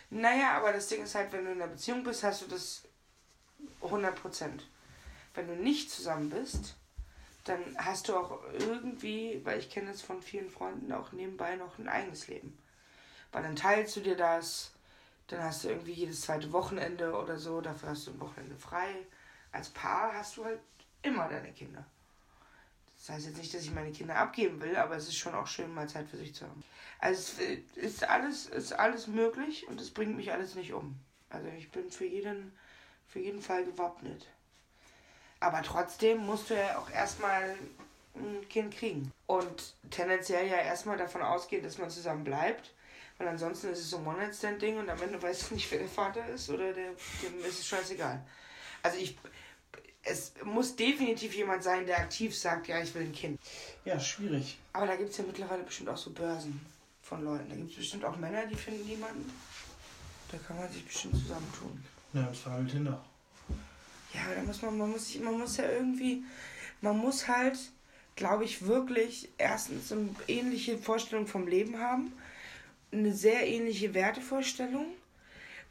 Naja, 0.09 0.57
aber 0.57 0.73
das 0.73 0.87
Ding 0.87 1.01
ist 1.03 1.15
halt, 1.15 1.31
wenn 1.31 1.45
du 1.45 1.51
in 1.51 1.61
einer 1.61 1.71
Beziehung 1.71 2.03
bist, 2.03 2.23
hast 2.23 2.41
du 2.41 2.47
das 2.47 2.83
100%. 3.81 4.61
Wenn 5.33 5.47
du 5.47 5.55
nicht 5.55 5.89
zusammen 5.89 6.29
bist, 6.29 6.75
dann 7.45 7.59
hast 7.77 8.09
du 8.09 8.15
auch 8.15 8.41
irgendwie, 8.53 9.41
weil 9.43 9.59
ich 9.59 9.69
kenne 9.69 9.91
das 9.91 10.01
von 10.01 10.21
vielen 10.21 10.49
Freunden, 10.49 10.91
auch 10.91 11.11
nebenbei 11.11 11.55
noch 11.55 11.77
ein 11.77 11.87
eigenes 11.87 12.27
Leben. 12.27 12.57
Weil 13.31 13.43
dann 13.43 13.55
teilst 13.55 13.95
du 13.95 14.01
dir 14.01 14.15
das, 14.15 14.74
dann 15.27 15.43
hast 15.43 15.63
du 15.63 15.69
irgendwie 15.69 15.93
jedes 15.93 16.21
zweite 16.21 16.51
Wochenende 16.51 17.13
oder 17.13 17.37
so, 17.37 17.61
dafür 17.61 17.89
hast 17.89 18.07
du 18.07 18.11
ein 18.11 18.19
Wochenende 18.19 18.55
frei. 18.57 18.95
Als 19.51 19.69
Paar 19.69 20.13
hast 20.13 20.37
du 20.37 20.45
halt 20.45 20.59
immer 21.01 21.27
deine 21.29 21.51
Kinder. 21.51 21.85
Das 22.97 23.09
heißt 23.09 23.27
jetzt 23.27 23.37
nicht, 23.37 23.53
dass 23.53 23.61
ich 23.61 23.71
meine 23.71 23.91
Kinder 23.91 24.15
abgeben 24.15 24.61
will, 24.61 24.75
aber 24.75 24.95
es 24.95 25.07
ist 25.07 25.17
schon 25.17 25.35
auch 25.35 25.47
schön, 25.47 25.73
mal 25.73 25.89
Zeit 25.89 26.07
für 26.07 26.17
sich 26.17 26.33
zu 26.33 26.45
haben. 26.45 26.63
Also 26.99 27.41
es 27.41 27.75
ist 27.75 28.03
alles, 28.03 28.47
ist 28.47 28.73
alles 28.73 29.07
möglich 29.07 29.67
und 29.67 29.79
es 29.79 29.91
bringt 29.91 30.15
mich 30.15 30.31
alles 30.31 30.55
nicht 30.55 30.73
um. 30.73 30.99
Also 31.29 31.47
ich 31.49 31.71
bin 31.71 31.91
für 31.91 32.05
jeden, 32.05 32.51
für 33.07 33.19
jeden 33.19 33.41
Fall 33.41 33.65
gewappnet. 33.65 34.27
Aber 35.39 35.61
trotzdem 35.61 36.19
musst 36.19 36.49
du 36.49 36.55
ja 36.55 36.77
auch 36.79 36.89
erstmal 36.89 37.55
ein 38.15 38.47
Kind 38.49 38.73
kriegen. 38.73 39.11
Und 39.27 39.75
tendenziell 39.91 40.47
ja 40.47 40.57
erstmal 40.57 40.97
davon 40.97 41.21
ausgehen, 41.21 41.63
dass 41.63 41.77
man 41.77 41.89
zusammen 41.89 42.23
bleibt. 42.23 42.73
Weil 43.17 43.29
ansonsten 43.29 43.69
ist 43.69 43.79
es 43.79 43.89
so 43.89 43.97
ein 43.97 44.05
One-Night-Stand-Ding 44.07 44.77
und 44.77 44.89
am 44.89 45.01
Ende 45.01 45.21
weißt 45.21 45.49
du 45.49 45.55
nicht, 45.55 45.71
wer 45.71 45.79
der 45.79 45.87
Vater 45.87 46.27
ist 46.27 46.49
oder 46.49 46.73
der, 46.73 46.91
dem 47.23 47.39
ist 47.47 47.59
es 47.59 47.67
scheißegal. 47.67 48.21
Also 48.83 48.97
ich, 48.97 49.17
es 50.03 50.33
muss 50.43 50.75
definitiv 50.75 51.33
jemand 51.33 51.63
sein, 51.63 51.85
der 51.85 51.97
aktiv 51.99 52.35
sagt, 52.37 52.67
ja, 52.67 52.81
ich 52.81 52.93
will 52.93 53.03
ein 53.03 53.13
Kind. 53.13 53.39
Ja, 53.85 53.99
schwierig. 53.99 54.57
Aber 54.73 54.85
da 54.87 54.95
gibt 54.97 55.11
es 55.11 55.17
ja 55.17 55.23
mittlerweile 55.25 55.63
bestimmt 55.63 55.89
auch 55.89 55.97
so 55.97 56.11
Börsen 56.11 56.59
von 57.01 57.23
Leuten. 57.23 57.49
Da 57.49 57.55
gibt 57.55 57.71
es 57.71 57.77
bestimmt 57.77 58.03
auch 58.03 58.17
Männer, 58.17 58.45
die 58.47 58.55
finden 58.55 58.85
niemanden. 58.85 59.31
Da 60.31 60.37
kann 60.45 60.57
man 60.57 60.69
sich 60.71 60.85
bestimmt 60.85 61.15
zusammentun. 61.15 61.83
Ja, 62.13 62.23
das 62.23 62.45
war 62.45 62.53
halt 62.53 62.69
Tinder. 62.69 63.01
Ja, 64.13 64.21
aber 64.25 64.35
da 64.35 64.41
muss 64.43 64.61
man, 64.61 64.77
man 64.77 64.91
muss, 64.91 65.07
sich- 65.07 65.21
man 65.21 65.39
muss 65.39 65.55
ja 65.57 65.69
irgendwie, 65.71 66.23
man 66.81 66.97
muss 66.97 67.27
halt, 67.27 67.57
glaube 68.15 68.43
ich, 68.43 68.65
wirklich 68.65 69.29
erstens 69.37 69.91
eine 69.91 70.09
ähnliche 70.27 70.77
Vorstellung 70.77 71.27
vom 71.27 71.47
Leben 71.47 71.79
haben, 71.79 72.11
eine 72.99 73.13
sehr 73.13 73.47
ähnliche 73.47 73.93
Wertevorstellung, 73.93 74.87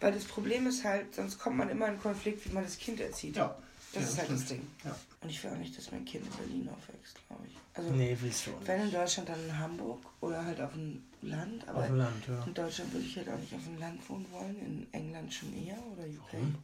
weil 0.01 0.13
das 0.13 0.25
Problem 0.25 0.67
ist 0.67 0.85
halt, 0.85 1.15
sonst 1.15 1.39
kommt 1.39 1.57
man 1.57 1.69
immer 1.69 1.89
in 1.89 1.99
Konflikt, 2.01 2.45
wie 2.49 2.53
man 2.53 2.65
das 2.65 2.79
Kind 2.79 3.01
erzieht. 3.01 3.37
Ja. 3.37 3.57
Das 3.93 4.03
ja, 4.03 4.09
ist 4.09 4.19
halt 4.19 4.31
das 4.31 4.43
stimmt. 4.43 4.61
Ding. 4.63 4.71
Ja. 4.85 4.97
Und 5.21 5.31
ich 5.31 5.43
will 5.45 5.51
auch 5.53 5.57
nicht, 5.57 5.79
dass 5.79 5.93
mein 5.93 6.05
Kind 6.05 6.25
in 6.27 6.33
Berlin 6.33 6.69
aufwächst, 6.69 7.17
glaube 7.29 7.47
ich. 7.47 7.55
Also, 7.75 7.91
Nee, 7.93 8.17
willst 8.21 8.47
du 8.47 8.51
auch 8.51 8.67
wenn 8.67 8.79
in 8.81 8.87
nicht. 8.87 8.97
Deutschland, 8.97 9.29
dann 9.29 9.45
in 9.45 9.59
Hamburg 9.59 10.01
oder 10.21 10.45
halt 10.45 10.61
auf 10.61 10.73
dem 10.73 11.05
Land. 11.23 11.67
Aber 11.69 11.79
Auf 11.79 11.87
dem 11.87 11.97
Land, 11.99 12.27
ja. 12.29 12.45
in 12.45 12.55
Deutschland 12.55 12.93
würde 12.93 13.07
ich 13.07 13.17
halt 13.17 13.29
auch 13.29 13.39
nicht 13.39 13.55
auf 13.55 13.63
dem 13.65 13.79
Land 13.79 14.09
wohnen 14.11 14.27
wollen. 14.33 14.59
In 14.59 14.87
England 14.93 15.33
schon 15.33 15.55
eher 15.65 15.79
oder 15.93 16.03
UK. 16.05 16.33
Warum? 16.33 16.55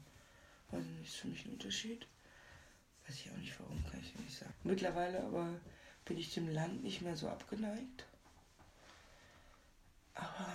Weiß 0.72 0.84
nicht, 0.98 1.08
ist 1.08 1.16
für 1.16 1.28
mich 1.28 1.44
ein 1.46 1.52
Unterschied. 1.52 2.06
Weiß 3.06 3.14
ich 3.16 3.30
auch 3.30 3.36
nicht 3.36 3.54
warum, 3.61 3.82
kann 3.88 4.00
ich 4.00 4.12
dir 4.12 4.22
nicht 4.22 4.36
sagen. 4.38 4.52
Mittlerweile 4.64 5.22
aber 5.22 5.48
bin 6.04 6.18
ich 6.18 6.34
dem 6.34 6.48
Land 6.48 6.82
nicht 6.82 7.00
mehr 7.02 7.16
so 7.16 7.28
abgeneigt. 7.28 8.06
Aber 10.20 10.46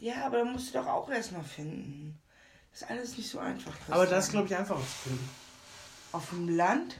ja, 0.00 0.26
aber 0.26 0.38
da 0.38 0.44
musst 0.44 0.74
du 0.74 0.78
doch 0.78 0.86
auch 0.86 1.08
erstmal 1.10 1.44
finden. 1.44 2.18
Das 2.72 2.82
ist 2.82 2.90
alles 2.90 3.16
nicht 3.16 3.28
so 3.30 3.38
einfach. 3.38 3.72
Christian. 3.72 3.94
Aber 3.94 4.06
das 4.06 4.30
glaube 4.30 4.46
ich 4.46 4.56
einfacher 4.56 4.80
zu 4.80 5.08
finden. 5.08 5.28
Auf 6.12 6.30
dem 6.30 6.48
Land? 6.56 6.96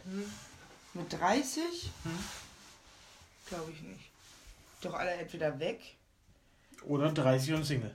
Mit 0.95 1.12
30? 1.12 1.91
Glaube 3.49 3.70
ich 3.72 3.80
nicht. 3.82 4.11
Doch 4.82 4.95
alle 4.95 5.12
entweder 5.12 5.59
weg. 5.59 5.80
Oder 6.84 7.11
30 7.12 7.55
und 7.55 7.64
Single. 7.64 7.95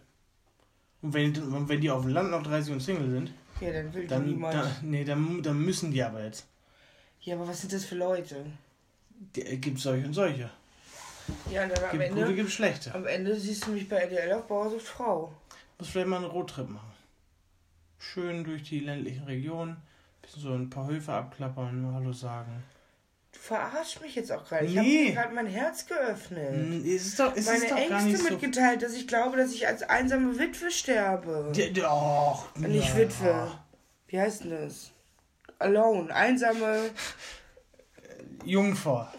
Und 1.01 1.13
wenn, 1.13 1.37
und 1.41 1.69
wenn 1.69 1.81
die 1.81 1.91
auf 1.91 2.01
dem 2.03 2.11
Land 2.11 2.31
noch 2.31 2.43
30 2.43 2.73
und 2.73 2.79
Single 2.79 3.09
sind, 3.09 3.31
Ja, 3.61 3.71
dann 3.73 3.93
will 3.93 4.01
die 4.03 4.07
dann, 4.07 4.25
niemand. 4.25 4.53
dann, 4.55 4.75
nee, 4.81 5.03
dann, 5.03 5.43
dann 5.43 5.59
müssen 5.59 5.91
die 5.91 6.01
aber 6.01 6.23
jetzt. 6.23 6.45
Ja, 7.21 7.35
aber 7.35 7.47
was 7.47 7.61
sind 7.61 7.71
das 7.73 7.85
für 7.85 7.95
Leute? 7.95 8.45
Die- 9.35 9.57
Gibt 9.59 9.79
solche 9.79 10.05
und 10.05 10.13
solche. 10.13 10.49
Ja, 11.51 11.63
und 11.63 11.69
dann 11.71 11.83
am 11.85 11.91
Gibt 11.99 12.09
gute, 12.09 12.21
Ende, 12.21 12.35
gibt 12.35 12.51
schlechte. 12.51 12.93
am 12.93 13.05
Ende 13.05 13.35
siehst 13.39 13.65
du 13.67 13.71
mich 13.71 13.87
bei 13.87 13.97
RTL 13.97 14.33
auf 14.33 14.47
Bauersucht 14.47 14.81
Frau. 14.83 15.33
Muss 15.79 15.89
vielleicht 15.89 16.07
mal 16.07 16.17
einen 16.17 16.25
Roadtrip 16.25 16.69
machen. 16.69 16.91
Schön 17.97 18.43
durch 18.43 18.63
die 18.63 18.79
ländlichen 18.79 19.23
Regionen, 19.23 19.77
bisschen 20.21 20.41
so 20.41 20.53
ein 20.53 20.69
paar 20.69 20.87
Höfe 20.87 21.13
abklappern, 21.13 21.91
Hallo 21.93 22.11
sagen. 22.11 22.63
Du 23.31 23.39
verarschst 23.39 24.01
mich 24.01 24.13
jetzt 24.15 24.31
auch 24.31 24.45
gerade. 24.47 24.65
Ich 24.65 24.73
Nee. 24.73 24.77
habe 24.79 24.87
dir 24.89 25.13
gerade 25.13 25.33
mein 25.35 25.47
Herz 25.47 25.85
geöffnet. 25.87 26.53
Hm, 26.53 26.83
Es 26.85 27.05
ist 27.07 27.19
doch, 27.19 27.35
es 27.35 27.45
Meine 27.45 27.57
ist 27.59 27.71
doch 27.71 27.77
Ängste 27.77 28.17
so. 28.17 28.29
mitgeteilt, 28.29 28.81
dass 28.83 28.93
ich 28.93 29.07
glaube, 29.07 29.37
dass 29.37 29.53
ich 29.53 29.65
als 29.67 29.81
einsame 29.83 30.37
Witwe 30.37 30.69
sterbe. 30.69 31.51
D- 31.55 31.71
d- 31.71 31.83
Och, 31.83 32.45
Nicht. 32.57 32.95
Witwe. 32.95 33.51
Wie 34.07 34.19
heißt 34.19 34.43
denn 34.43 34.51
das? 34.51 34.91
Alone. 35.59 36.13
Einsame. 36.13 36.89
Jungfer. 38.45 39.11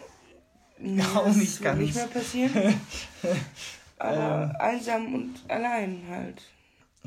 Nee, 0.85 1.01
Auch 1.01 1.25
das 1.25 1.35
nicht 1.37 1.61
ganz. 1.61 1.79
nicht 1.79 1.95
mehr 1.95 2.07
passieren. 2.07 2.73
Aber 3.97 4.59
einsam 4.61 5.13
und 5.13 5.33
allein 5.47 6.01
halt. 6.09 6.41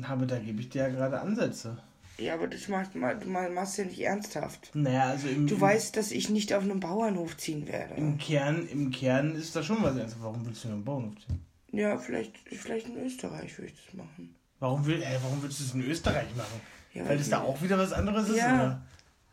Aber 0.01 0.25
da 0.25 0.39
gebe 0.39 0.59
ich 0.61 0.69
dir 0.69 0.83
ja 0.83 0.89
gerade 0.89 1.19
Ansätze. 1.21 1.77
Ja, 2.17 2.33
aber 2.33 2.47
das 2.47 2.67
macht, 2.67 2.95
ma- 2.95 3.13
du 3.13 3.29
ma- 3.29 3.47
machst 3.47 3.77
ja 3.77 3.85
nicht 3.85 4.01
ernsthaft. 4.01 4.71
Naja, 4.73 5.03
also 5.09 5.29
im, 5.29 5.47
Du 5.47 5.55
im, 5.55 5.61
weißt, 5.61 5.95
dass 5.95 6.11
ich 6.11 6.29
nicht 6.29 6.53
auf 6.53 6.63
einem 6.63 6.81
Bauernhof 6.81 7.37
ziehen 7.37 7.65
werde. 7.67 7.93
im 7.95 8.17
Kern, 8.17 8.67
im 8.67 8.91
Kern 8.91 9.35
ist 9.35 9.55
da 9.55 9.63
schon 9.63 9.81
was 9.83 9.95
ernst. 9.95 10.17
Warum 10.19 10.45
willst 10.45 10.65
du 10.65 10.67
einen 10.69 10.83
Bauernhof 10.83 11.13
ziehen? 11.25 11.39
Ja, 11.71 11.97
vielleicht, 11.97 12.33
vielleicht 12.49 12.87
in 12.87 12.97
Österreich 12.97 13.57
würde 13.57 13.71
ich 13.71 13.85
das 13.85 13.93
machen. 13.93 14.35
Warum, 14.59 14.85
will, 14.85 15.01
äh, 15.01 15.17
warum 15.21 15.41
willst 15.41 15.59
du 15.61 15.63
es 15.63 15.73
in 15.73 15.81
Österreich 15.89 16.27
machen? 16.35 16.59
Ja, 16.93 17.07
Weil 17.07 17.17
das 17.17 17.29
da 17.29 17.39
auch 17.41 17.61
wieder 17.61 17.77
was 17.77 17.93
anderes 17.93 18.27
ist, 18.27 18.37
Ja. 18.37 18.53
oder? 18.55 18.81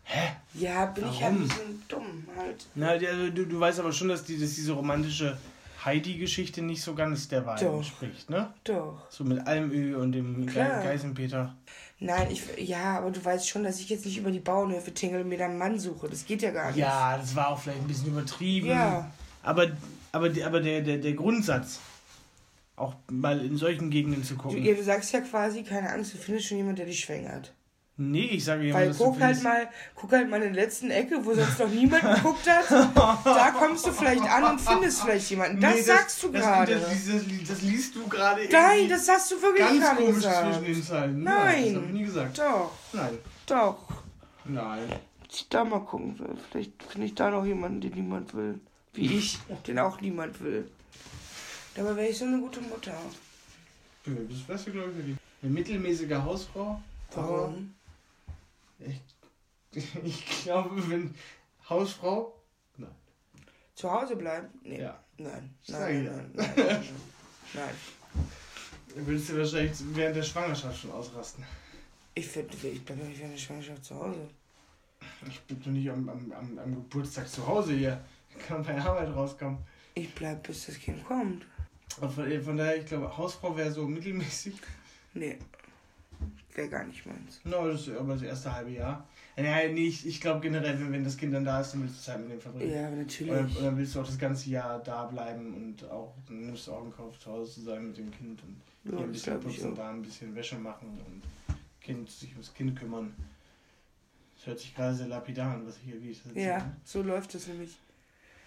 Hä? 0.08 0.28
Ja, 0.54 0.86
bin 0.86 1.04
ich 1.08 1.18
ja 1.18 1.26
Warum? 1.26 1.42
ein 1.42 1.48
bisschen 1.48 1.82
dumm 1.88 2.24
halt. 2.36 2.66
Na, 2.74 2.90
also, 2.90 3.30
du, 3.30 3.44
du 3.44 3.60
weißt 3.60 3.80
aber 3.80 3.92
schon, 3.92 4.08
dass, 4.08 4.24
die, 4.24 4.38
dass 4.38 4.54
diese 4.54 4.72
romantische 4.72 5.36
Heidi-Geschichte 5.84 6.62
nicht 6.62 6.80
so 6.80 6.94
ganz 6.94 7.28
der 7.28 7.44
Wahrheit 7.44 7.62
Doch. 7.62 7.76
entspricht, 7.76 8.30
ne? 8.30 8.52
Doch. 8.64 9.10
So 9.10 9.24
mit 9.24 9.46
Almö 9.46 9.96
und 9.96 10.12
dem 10.12 10.46
Klar. 10.46 10.82
Geisenpeter. 10.82 11.54
Nein, 11.98 12.28
ich, 12.30 12.42
ja, 12.58 12.98
aber 12.98 13.10
du 13.10 13.24
weißt 13.24 13.48
schon, 13.48 13.64
dass 13.64 13.80
ich 13.80 13.88
jetzt 13.88 14.04
nicht 14.04 14.18
über 14.18 14.30
die 14.30 14.40
Bauernhöfe 14.40 14.92
tingle 14.94 15.22
und 15.22 15.28
mir 15.28 15.38
da 15.38 15.46
einen 15.46 15.58
Mann 15.58 15.78
suche. 15.78 16.08
Das 16.08 16.24
geht 16.24 16.42
ja 16.42 16.50
gar 16.50 16.68
nicht. 16.68 16.78
Ja, 16.78 17.16
das 17.16 17.34
war 17.34 17.48
auch 17.48 17.58
vielleicht 17.58 17.80
ein 17.80 17.88
bisschen 17.88 18.08
übertrieben. 18.08 18.68
Ja. 18.68 19.10
Aber, 19.42 19.68
aber, 20.12 20.30
aber 20.44 20.60
der, 20.60 20.82
der, 20.82 20.98
der 20.98 21.12
Grundsatz, 21.14 21.80
auch 22.76 22.94
mal 23.10 23.44
in 23.44 23.56
solchen 23.56 23.90
Gegenden 23.90 24.22
zu 24.22 24.36
gucken. 24.36 24.62
du 24.62 24.82
sagst 24.82 25.12
ja 25.12 25.20
quasi, 25.20 25.62
keine 25.62 25.90
Angst, 25.90 26.14
du 26.14 26.18
findest 26.18 26.48
schon 26.48 26.58
jemanden, 26.58 26.76
der 26.76 26.86
dich 26.86 27.00
schwängert. 27.00 27.52
Nee, 27.96 28.26
ich 28.26 28.44
sage 28.44 28.72
Weil 28.74 28.88
dass 28.88 28.98
du 28.98 29.04
guck 29.04 29.14
halt 29.20 29.36
findest- 29.36 29.44
mal, 29.44 29.68
guck 29.94 30.12
halt 30.12 30.28
mal 30.30 30.42
in 30.42 30.54
der 30.54 30.64
letzten 30.64 30.90
Ecke, 30.90 31.24
wo 31.24 31.34
sonst 31.34 31.58
noch 31.58 31.68
niemand 31.68 32.02
geguckt 32.02 32.48
hat. 32.48 32.70
Da 33.24 33.50
kommst 33.58 33.86
du 33.86 33.92
vielleicht 33.92 34.22
an 34.24 34.44
und 34.52 34.60
findest 34.60 35.02
vielleicht 35.02 35.30
jemanden. 35.30 35.60
Das 35.60 35.74
Nee, 35.74 35.82
sagst 35.82 36.22
du 36.22 36.28
das, 36.30 36.42
gerade. 36.42 36.74
Das, 36.80 36.88
das, 36.90 37.48
das 37.48 37.62
liest 37.62 37.94
du 37.94 38.06
gerade 38.08 38.48
Nein, 38.50 38.88
das 38.88 39.08
hast 39.08 39.30
du 39.30 39.40
wirklich 39.42 39.66
ganz 39.66 39.80
gerade 39.80 39.96
komisch 39.96 40.14
gesagt. 40.16 40.54
zwischen 40.54 40.64
den 40.74 40.82
Zeilen. 40.82 41.22
Nein. 41.22 41.64
Ja, 41.64 41.68
das 41.72 41.74
habe 41.76 41.86
ich 41.86 41.92
nie 41.92 42.04
gesagt. 42.04 42.38
Doch, 42.38 42.70
Nein. 42.92 43.18
doch. 43.46 43.78
Nein. 44.44 44.92
Ich 45.30 45.48
da 45.48 45.64
mal 45.64 45.80
gucken 45.80 46.18
will, 46.18 46.36
vielleicht 46.50 46.82
finde 46.84 47.06
ich 47.08 47.14
da 47.14 47.30
noch 47.30 47.44
jemanden, 47.44 47.80
den 47.80 47.92
niemand 47.92 48.32
will. 48.34 48.60
Wie 48.94 49.18
ich, 49.18 49.38
den 49.66 49.78
auch 49.78 50.00
niemand 50.00 50.40
will. 50.42 50.70
Dabei 51.74 51.96
wäre 51.96 52.08
ich 52.08 52.16
so 52.18 52.24
eine 52.24 52.38
gute 52.40 52.60
Mutter. 52.62 52.92
Ja, 54.06 54.12
Das 54.30 54.48
wärst 54.48 54.66
du, 54.68 54.70
glaube 54.72 54.92
ich. 55.06 55.16
Eine 55.42 55.52
mittelmäßige 55.52 56.14
Hausfrau. 56.14 56.80
Warum? 57.14 57.74
Ich, 58.78 59.94
ich 60.04 60.42
glaube, 60.42 60.88
wenn 60.90 61.14
Hausfrau. 61.68 62.40
Nein. 62.76 62.94
Zu 63.74 63.90
Hause 63.90 64.16
bleiben? 64.16 64.48
Nee. 64.62 64.80
Ja. 64.80 65.02
Nein. 65.18 65.54
Nein, 65.68 66.04
nein, 66.04 66.30
nein, 66.34 66.52
nein. 66.56 66.88
Nein. 67.54 67.74
Dann 68.94 69.06
würdest 69.06 69.28
du 69.28 69.38
wahrscheinlich 69.38 69.72
während 69.94 70.16
der 70.16 70.22
Schwangerschaft 70.22 70.80
schon 70.80 70.92
ausrasten. 70.92 71.44
Ich, 72.14 72.26
find, 72.26 72.52
ich 72.64 72.84
bleibe 72.84 73.04
nicht 73.04 73.18
während 73.18 73.34
der 73.34 73.38
Schwangerschaft 73.38 73.84
zu 73.84 73.94
Hause. 73.94 74.28
Ich 75.28 75.40
bin 75.42 75.60
doch 75.60 75.66
nicht 75.66 75.90
am, 75.90 76.08
am, 76.08 76.32
am, 76.32 76.58
am 76.58 76.74
Geburtstag 76.74 77.28
zu 77.28 77.46
Hause 77.46 77.74
hier. 77.74 78.04
Kann 78.46 78.62
bei 78.62 78.78
Arbeit 78.80 79.14
rauskommen. 79.14 79.58
Ich 79.94 80.14
bleib, 80.14 80.42
bis 80.46 80.66
das 80.66 80.78
Kind 80.78 81.04
kommt. 81.04 81.44
Und 82.00 82.12
von, 82.12 82.42
von 82.42 82.56
daher, 82.56 82.76
ich 82.76 82.86
glaube, 82.86 83.16
Hausfrau 83.16 83.56
wäre 83.56 83.70
so 83.70 83.86
mittelmäßig. 83.86 84.54
Nee. 85.14 85.38
Wäre 86.56 86.68
gar 86.70 86.84
nicht 86.84 87.04
meins. 87.04 87.40
No, 87.44 87.68
das 87.68 87.86
ist 87.86 87.96
aber 87.96 88.14
das 88.14 88.22
erste 88.22 88.52
halbe 88.52 88.70
Jahr. 88.70 89.06
Ja, 89.36 89.68
nee, 89.68 89.88
ich, 89.88 90.06
ich 90.06 90.20
glaube 90.20 90.40
generell, 90.40 90.80
wenn, 90.80 90.90
wenn 90.90 91.04
das 91.04 91.16
Kind 91.18 91.34
dann 91.34 91.44
da 91.44 91.60
ist, 91.60 91.72
dann 91.74 91.82
willst 91.82 91.98
du 91.98 92.02
Zeit 92.02 92.20
mit 92.20 92.32
dem 92.32 92.40
verbringen. 92.40 92.72
Ja, 92.72 92.88
Oder, 92.88 92.96
natürlich. 92.96 93.58
oder 93.58 93.76
willst 93.76 93.94
du 93.94 94.00
auch 94.00 94.06
das 94.06 94.18
ganze 94.18 94.48
Jahr 94.48 94.78
da 94.78 95.04
bleiben 95.04 95.52
und 95.54 95.84
auch, 95.90 96.14
dann 96.26 96.46
nimmst 96.46 96.66
du 96.66 96.72
auch 96.72 96.90
Kauf, 96.96 97.18
zu 97.20 97.30
Hause 97.30 97.52
zu 97.52 97.60
sein 97.60 97.88
mit 97.88 97.98
dem 97.98 98.10
Kind 98.10 98.42
und 98.42 98.56
hier 98.84 98.92
Ja, 98.92 98.98
ein 99.00 99.12
das 99.12 99.22
bisschen 99.22 99.40
putzen, 99.40 99.74
da 99.74 99.90
ein 99.90 100.00
bisschen 100.02 100.34
Wäsche 100.34 100.56
machen 100.56 100.98
und 101.06 101.22
kind, 101.82 102.10
sich 102.10 102.32
ums 102.32 102.54
Kind 102.54 102.74
kümmern. 102.78 103.14
Das 104.38 104.46
hört 104.46 104.58
sich 104.60 104.74
gerade 104.74 104.94
sehr 104.94 105.08
lapidar 105.08 105.54
an, 105.56 105.66
was 105.66 105.76
ich 105.76 105.82
hier 105.92 106.02
wie 106.02 106.10
ich 106.10 106.22
das 106.22 106.32
Ja, 106.42 106.72
so 106.84 107.02
läuft 107.02 107.34
es 107.34 107.46
nämlich. 107.48 107.76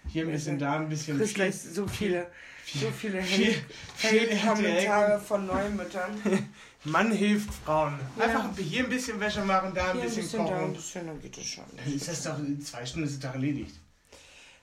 Hier 0.08 0.24
ein 0.26 0.32
bisschen, 0.32 0.58
da 0.58 0.76
ein 0.76 0.88
bisschen. 0.88 1.16
Chris 1.18 1.34
gleich 1.34 1.54
so 1.60 1.86
viele, 1.86 2.26
so 2.66 2.90
viele 2.90 3.22
viel- 3.22 3.54
viel 3.96 4.10
Hate-Kommentare 4.10 5.20
von 5.20 5.46
Neumüttern. 5.46 6.10
Mann 6.84 7.12
hilft 7.12 7.52
Frauen. 7.64 7.98
Ja. 8.18 8.24
Einfach 8.24 8.56
hier 8.56 8.84
ein 8.84 8.90
bisschen 8.90 9.20
Wäsche 9.20 9.44
machen, 9.44 9.72
da 9.74 9.90
ein 9.90 9.92
Hier 9.92 10.02
ein 10.02 10.06
bisschen, 10.08 10.22
bisschen, 10.22 10.46
da 10.46 10.52
ein 10.54 10.60
kochen. 10.60 10.72
bisschen, 10.74 11.06
dann 11.06 11.20
geht 11.20 11.36
es 11.38 11.46
schon. 11.46 11.64
Dann 11.76 11.92
ist 11.94 12.08
das 12.08 12.22
doch 12.22 12.38
in 12.38 12.60
zwei 12.62 12.86
Stunden 12.86 13.06
ist 13.06 13.14
es 13.14 13.20
doch 13.20 13.34
erledigt. 13.34 13.78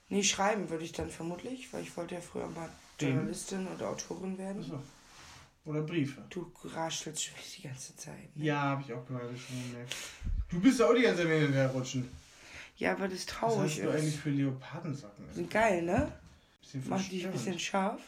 Nee, 0.08 0.22
schreiben 0.22 0.68
würde 0.68 0.84
ich 0.84 0.92
dann 0.92 1.10
vermutlich, 1.10 1.72
weil 1.72 1.82
ich 1.82 1.96
wollte 1.96 2.16
ja 2.16 2.20
früher 2.20 2.48
mal 2.48 2.68
Den? 3.00 3.14
Journalistin 3.14 3.66
oder 3.68 3.88
Autorin 3.90 4.36
werden. 4.38 4.62
Achso. 4.62 4.82
Oder 5.64 5.82
Briefe. 5.82 6.22
Du 6.30 6.50
raschelst 6.64 7.24
schon 7.24 7.34
die 7.58 7.62
ganze 7.62 7.94
Zeit. 7.94 8.34
Ne? 8.34 8.44
Ja, 8.46 8.60
habe 8.62 8.82
ich 8.86 8.92
auch 8.92 9.06
gerade 9.06 9.28
schon 9.36 9.70
gemerkt. 9.70 9.94
Du 10.50 10.60
bist 10.60 10.80
auch 10.82 10.94
die 10.94 11.02
ganze 11.02 11.24
Zeit 11.24 11.74
rutschen. 11.74 12.08
Ja, 12.78 12.98
weil 12.98 13.08
das 13.08 13.18
Was 13.20 13.26
traurig 13.26 13.72
hast 13.72 13.78
du 13.84 13.90
eigentlich 13.90 14.14
ist. 14.14 14.20
für 14.20 14.30
Leopardensocken? 14.30 15.24
Sind 15.32 15.50
geil, 15.50 15.82
ne? 15.82 16.12
Bisschen 16.60 16.88
Macht 16.88 17.10
dich 17.12 17.26
ein 17.26 17.32
bisschen 17.32 17.58
scharf. 17.58 18.00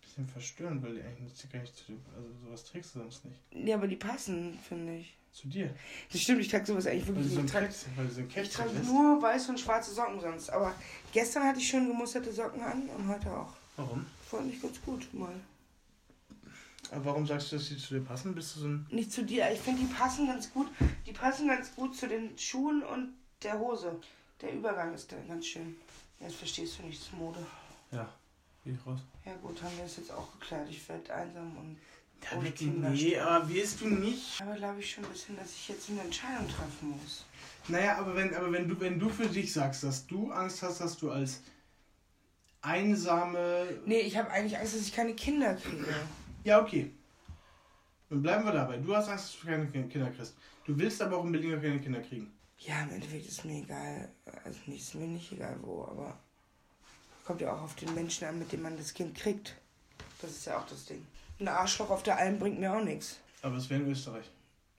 bisschen 0.00 0.26
verstörend, 0.26 0.82
weil 0.82 0.94
die 0.94 1.02
eigentlich 1.02 1.50
gar 1.52 1.60
nicht 1.60 1.76
zu 1.76 1.84
dir. 1.84 1.98
Also 2.16 2.28
sowas 2.44 2.64
trägst 2.64 2.94
du 2.94 3.00
sonst 3.00 3.24
nicht. 3.24 3.38
Ja, 3.52 3.76
aber 3.76 3.86
die 3.86 3.96
passen, 3.96 4.58
finde 4.66 4.96
ich. 4.96 5.14
Zu 5.32 5.46
dir. 5.48 5.72
Das 6.10 6.22
stimmt, 6.22 6.40
ich 6.40 6.48
trage 6.48 6.64
sowas 6.66 6.86
eigentlich 6.86 7.06
Weil 7.08 7.16
wirklich 7.16 7.34
so 7.34 7.38
ein 7.40 7.44
nicht. 7.44 7.54
Ich 7.54 7.60
trage- 7.60 7.96
weil 7.96 8.10
so 8.10 8.20
ein 8.22 8.28
Ich 8.44 8.50
trage 8.50 8.70
nur 8.86 9.22
weiße 9.22 9.50
und 9.50 9.60
schwarze 9.60 9.92
Socken 9.92 10.20
sonst. 10.20 10.50
Aber 10.50 10.74
gestern 11.12 11.44
hatte 11.44 11.58
ich 11.60 11.68
schon 11.68 11.86
gemusterte 11.86 12.32
Socken 12.32 12.62
an 12.62 12.88
und 12.88 13.06
heute 13.08 13.30
auch. 13.30 13.52
Warum? 13.76 14.06
Fand 14.28 14.52
ich 14.52 14.60
ganz 14.60 14.80
gut 14.82 15.12
mal. 15.12 15.34
Aber 16.90 17.04
warum 17.04 17.26
sagst 17.26 17.52
du, 17.52 17.56
dass 17.56 17.68
die 17.68 17.76
zu 17.76 17.94
dir 17.94 18.00
passen? 18.00 18.34
Bist 18.34 18.56
du 18.56 18.60
so 18.60 18.66
ein. 18.68 18.86
Nicht 18.90 19.12
zu 19.12 19.22
dir, 19.22 19.50
ich 19.52 19.60
finde 19.60 19.82
die 19.82 19.92
passen 19.92 20.26
ganz 20.26 20.50
gut. 20.52 20.68
Die 21.06 21.12
passen 21.12 21.46
ganz 21.46 21.74
gut 21.74 21.94
zu 21.94 22.08
den 22.08 22.36
Schuhen 22.38 22.82
und 22.82 23.12
der 23.42 23.58
Hose. 23.58 23.96
Der 24.40 24.52
Übergang 24.52 24.94
ist 24.94 25.10
da 25.10 25.16
ganz 25.26 25.46
schön. 25.46 25.76
Jetzt 26.20 26.36
verstehst 26.36 26.78
du 26.78 26.86
nichts 26.86 27.10
Mode. 27.12 27.44
Ja, 27.90 28.08
geh 28.64 28.72
ich 28.72 28.86
raus. 28.86 29.00
Ja 29.24 29.34
gut, 29.36 29.62
haben 29.62 29.76
wir 29.76 29.84
das 29.84 29.96
jetzt 29.96 30.12
auch 30.12 30.32
geklärt. 30.38 30.68
Ich 30.70 30.88
werde 30.88 31.14
einsam 31.14 31.56
und 31.56 31.76
bitte, 32.42 32.52
Kinder 32.52 32.90
nee, 32.90 33.18
aber 33.18 33.48
wirst 33.48 33.80
du 33.80 33.88
nicht. 33.88 34.40
Aber 34.40 34.54
glaube 34.54 34.80
ich 34.80 34.90
schon 34.90 35.04
ein 35.04 35.10
bisschen, 35.10 35.36
dass 35.36 35.52
ich 35.52 35.68
jetzt 35.68 35.88
eine 35.90 36.00
Entscheidung 36.02 36.48
treffen 36.48 36.90
muss. 37.02 37.24
Naja, 37.68 37.98
aber 37.98 38.14
wenn, 38.16 38.34
aber 38.34 38.50
wenn 38.52 38.68
du, 38.68 38.80
wenn 38.80 38.98
du 38.98 39.08
für 39.08 39.26
dich 39.26 39.52
sagst, 39.52 39.84
dass 39.84 40.06
du 40.06 40.30
Angst 40.30 40.62
hast, 40.62 40.80
dass 40.80 40.96
du 40.96 41.10
als 41.10 41.40
einsame. 42.62 43.80
Nee, 43.86 44.00
ich 44.00 44.16
habe 44.16 44.30
eigentlich 44.30 44.58
Angst, 44.58 44.74
dass 44.74 44.82
ich 44.82 44.94
keine 44.94 45.14
Kinder 45.14 45.54
kriege. 45.54 45.94
Ja, 46.44 46.60
okay. 46.60 46.92
Dann 48.10 48.22
bleiben 48.22 48.44
wir 48.44 48.52
dabei. 48.52 48.78
Du 48.78 48.94
hast 48.96 49.08
Angst, 49.08 49.34
dass 49.34 49.40
du 49.40 49.46
keine 49.46 49.66
Kinder 49.66 50.10
kriegst. 50.10 50.34
Du 50.64 50.76
willst 50.78 51.00
aber 51.02 51.18
auch 51.18 51.24
unbedingt 51.24 51.62
keine 51.62 51.80
Kinder 51.80 52.00
kriegen. 52.00 52.32
Ja, 52.58 52.82
im 52.82 52.90
Endeffekt 52.90 53.26
ist 53.26 53.44
mir 53.44 53.62
egal. 53.62 54.08
Also 54.44 54.58
nicht, 54.66 54.82
ist 54.82 54.94
mir 54.94 55.06
nicht 55.06 55.32
egal 55.32 55.58
wo, 55.62 55.84
aber 55.84 56.18
kommt 57.24 57.40
ja 57.40 57.54
auch 57.54 57.62
auf 57.62 57.74
den 57.76 57.94
Menschen 57.94 58.26
an, 58.26 58.38
mit 58.38 58.52
dem 58.52 58.62
man 58.62 58.76
das 58.76 58.94
Kind 58.94 59.16
kriegt. 59.16 59.56
Das 60.20 60.30
ist 60.30 60.46
ja 60.46 60.58
auch 60.58 60.66
das 60.66 60.86
Ding. 60.86 61.06
Ein 61.38 61.48
Arschloch 61.48 61.90
auf 61.90 62.02
der 62.02 62.16
Alm 62.16 62.38
bringt 62.38 62.58
mir 62.58 62.72
auch 62.72 62.82
nichts. 62.82 63.18
Aber 63.42 63.56
es 63.56 63.70
wäre 63.70 63.82
in 63.82 63.90
Österreich. 63.90 64.28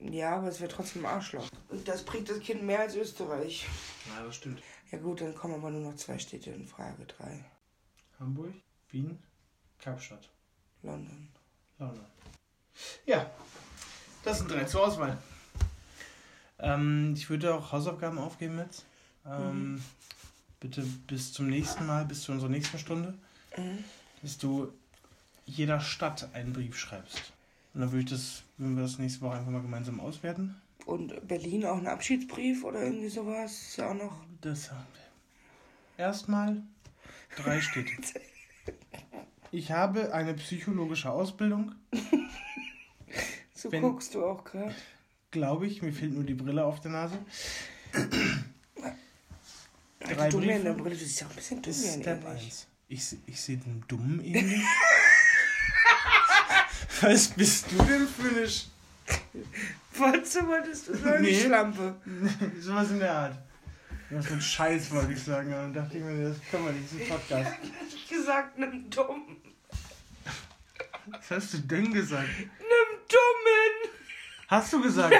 Ja, 0.00 0.36
aber 0.36 0.48
es 0.48 0.60
wird 0.60 0.72
trotzdem 0.72 1.04
ein 1.04 1.12
Arschloch. 1.12 1.48
Und 1.68 1.86
das 1.86 2.04
bringt 2.04 2.28
das 2.28 2.40
Kind 2.40 2.62
mehr 2.62 2.80
als 2.80 2.94
Österreich. 2.96 3.66
Ja, 4.08 4.24
das 4.24 4.36
stimmt. 4.36 4.62
Ja 4.90 4.98
gut, 4.98 5.20
dann 5.20 5.34
kommen 5.34 5.54
aber 5.54 5.70
nur 5.70 5.80
noch 5.80 5.96
zwei 5.96 6.18
Städte 6.18 6.50
in 6.50 6.66
Frage. 6.66 7.06
Drei. 7.06 7.44
Hamburg, 8.18 8.54
Wien, 8.90 9.22
Kapstadt, 9.78 10.28
London. 10.82 11.28
London. 11.78 12.04
Ja, 13.06 13.30
das 14.24 14.38
sind 14.38 14.50
drei 14.50 14.64
zur 14.64 14.86
Auswahl. 14.86 15.16
Ähm, 16.62 17.14
ich 17.16 17.30
würde 17.30 17.54
auch 17.54 17.72
Hausaufgaben 17.72 18.18
aufgeben 18.18 18.58
jetzt. 18.58 18.84
Ähm, 19.26 19.82
Bitte 20.60 20.82
bis 21.06 21.32
zum 21.32 21.48
nächsten 21.48 21.86
Mal, 21.86 22.04
bis 22.04 22.22
zu 22.22 22.32
unserer 22.32 22.50
nächsten 22.50 22.78
Stunde, 22.78 23.14
Mhm. 23.56 23.82
dass 24.22 24.36
du 24.36 24.70
jeder 25.46 25.80
Stadt 25.80 26.28
einen 26.34 26.52
Brief 26.52 26.78
schreibst. 26.78 27.32
Und 27.72 27.80
dann 27.80 27.92
würde 27.92 28.04
ich 28.04 28.10
das, 28.10 28.42
würden 28.58 28.76
wir 28.76 28.82
das 28.82 28.98
nächste 28.98 29.22
Woche 29.22 29.36
einfach 29.38 29.50
mal 29.50 29.62
gemeinsam 29.62 30.00
auswerten. 30.00 30.54
Und 30.84 31.26
Berlin 31.26 31.64
auch 31.64 31.78
ein 31.78 31.86
Abschiedsbrief 31.86 32.62
oder 32.64 32.82
irgendwie 32.82 33.08
sowas. 33.08 33.52
Ist 33.52 33.76
ja 33.78 33.90
auch 33.90 33.94
noch. 33.94 34.12
Das 34.42 34.70
haben 34.70 34.84
wir. 35.96 36.04
Erstmal 36.04 36.62
drei 37.36 37.60
Städte. 37.60 37.90
Ich 39.52 39.72
habe 39.72 40.14
eine 40.14 40.34
psychologische 40.34 41.10
Ausbildung, 41.10 41.74
So 43.52 43.72
Wenn- 43.72 43.82
guckst 43.82 44.14
du 44.14 44.24
auch 44.24 44.44
gerade. 44.44 44.72
Glaube 45.30 45.66
ich. 45.66 45.82
Mir 45.82 45.92
fehlt 45.92 46.12
nur 46.12 46.24
die 46.24 46.34
Brille 46.34 46.64
auf 46.64 46.80
der 46.80 46.90
Nase. 46.92 47.18
Drei 50.00 50.14
Drei 50.14 50.28
dumm 50.28 50.42
in 50.42 50.48
Briefe. 50.48 50.62
der 50.64 50.72
Brille. 50.72 50.96
Du 50.96 51.04
siehst 51.04 51.24
auch 51.24 51.30
ein 51.30 51.36
bisschen 51.36 51.62
dumm 51.62 51.70
ist 51.70 51.94
Step 51.94 52.24
ähnlich. 52.24 52.44
1. 52.44 52.66
Ich, 52.88 53.16
ich 53.26 53.40
sehe 53.40 53.56
den 53.58 53.84
Dummen 53.86 54.24
ähnlich. 54.24 54.62
Was 57.02 57.28
bist 57.28 57.66
du 57.70 57.76
denn 57.84 58.06
für 58.06 58.28
eine 58.28 58.48
Sch 58.48 58.66
Was 59.96 60.34
wolltest 60.46 60.88
du 60.88 60.96
sagen? 60.96 61.22
Nee. 61.22 61.40
Schlampe. 61.40 61.96
Sowas 62.60 62.90
in 62.90 62.98
der 62.98 63.12
Art. 63.12 63.38
Was 64.10 64.26
für 64.26 64.34
ein 64.34 64.40
Scheiß 64.40 64.90
wollte 64.90 65.12
ich 65.12 65.22
sagen. 65.22 65.50
Dann 65.50 65.72
dachte 65.72 65.98
ich 65.98 66.04
mir, 66.04 66.28
das 66.30 66.36
können 66.50 66.64
wir 66.66 66.72
nicht, 66.72 66.86
das 66.86 67.00
ist 67.00 67.02
ein 67.02 67.08
Podcast. 67.08 67.52
Ich 67.94 68.08
gesagt, 68.08 68.58
nimm 68.58 68.90
dumm. 68.90 69.36
Was 71.06 71.30
hast 71.30 71.54
du 71.54 71.58
denn 71.58 71.92
gesagt? 71.92 72.28
Nimm 72.38 72.98
dummen. 73.08 73.79
Hast 74.50 74.72
du 74.72 74.82
gesagt? 74.82 75.14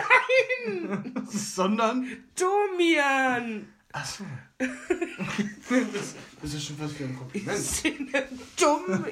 Nein! 0.66 1.14
Sondern? 1.30 2.04
Domian. 2.36 3.72
Achso. 3.92 4.24
das, 4.58 6.14
das 6.42 6.54
ist 6.54 6.64
schon 6.66 6.76
fast 6.76 6.98
wie 6.98 7.04
ein 7.04 7.16
Kompliment. 7.16 7.56
Sie 7.58 7.90
nimm 7.90 8.40
dumm. 8.58 9.04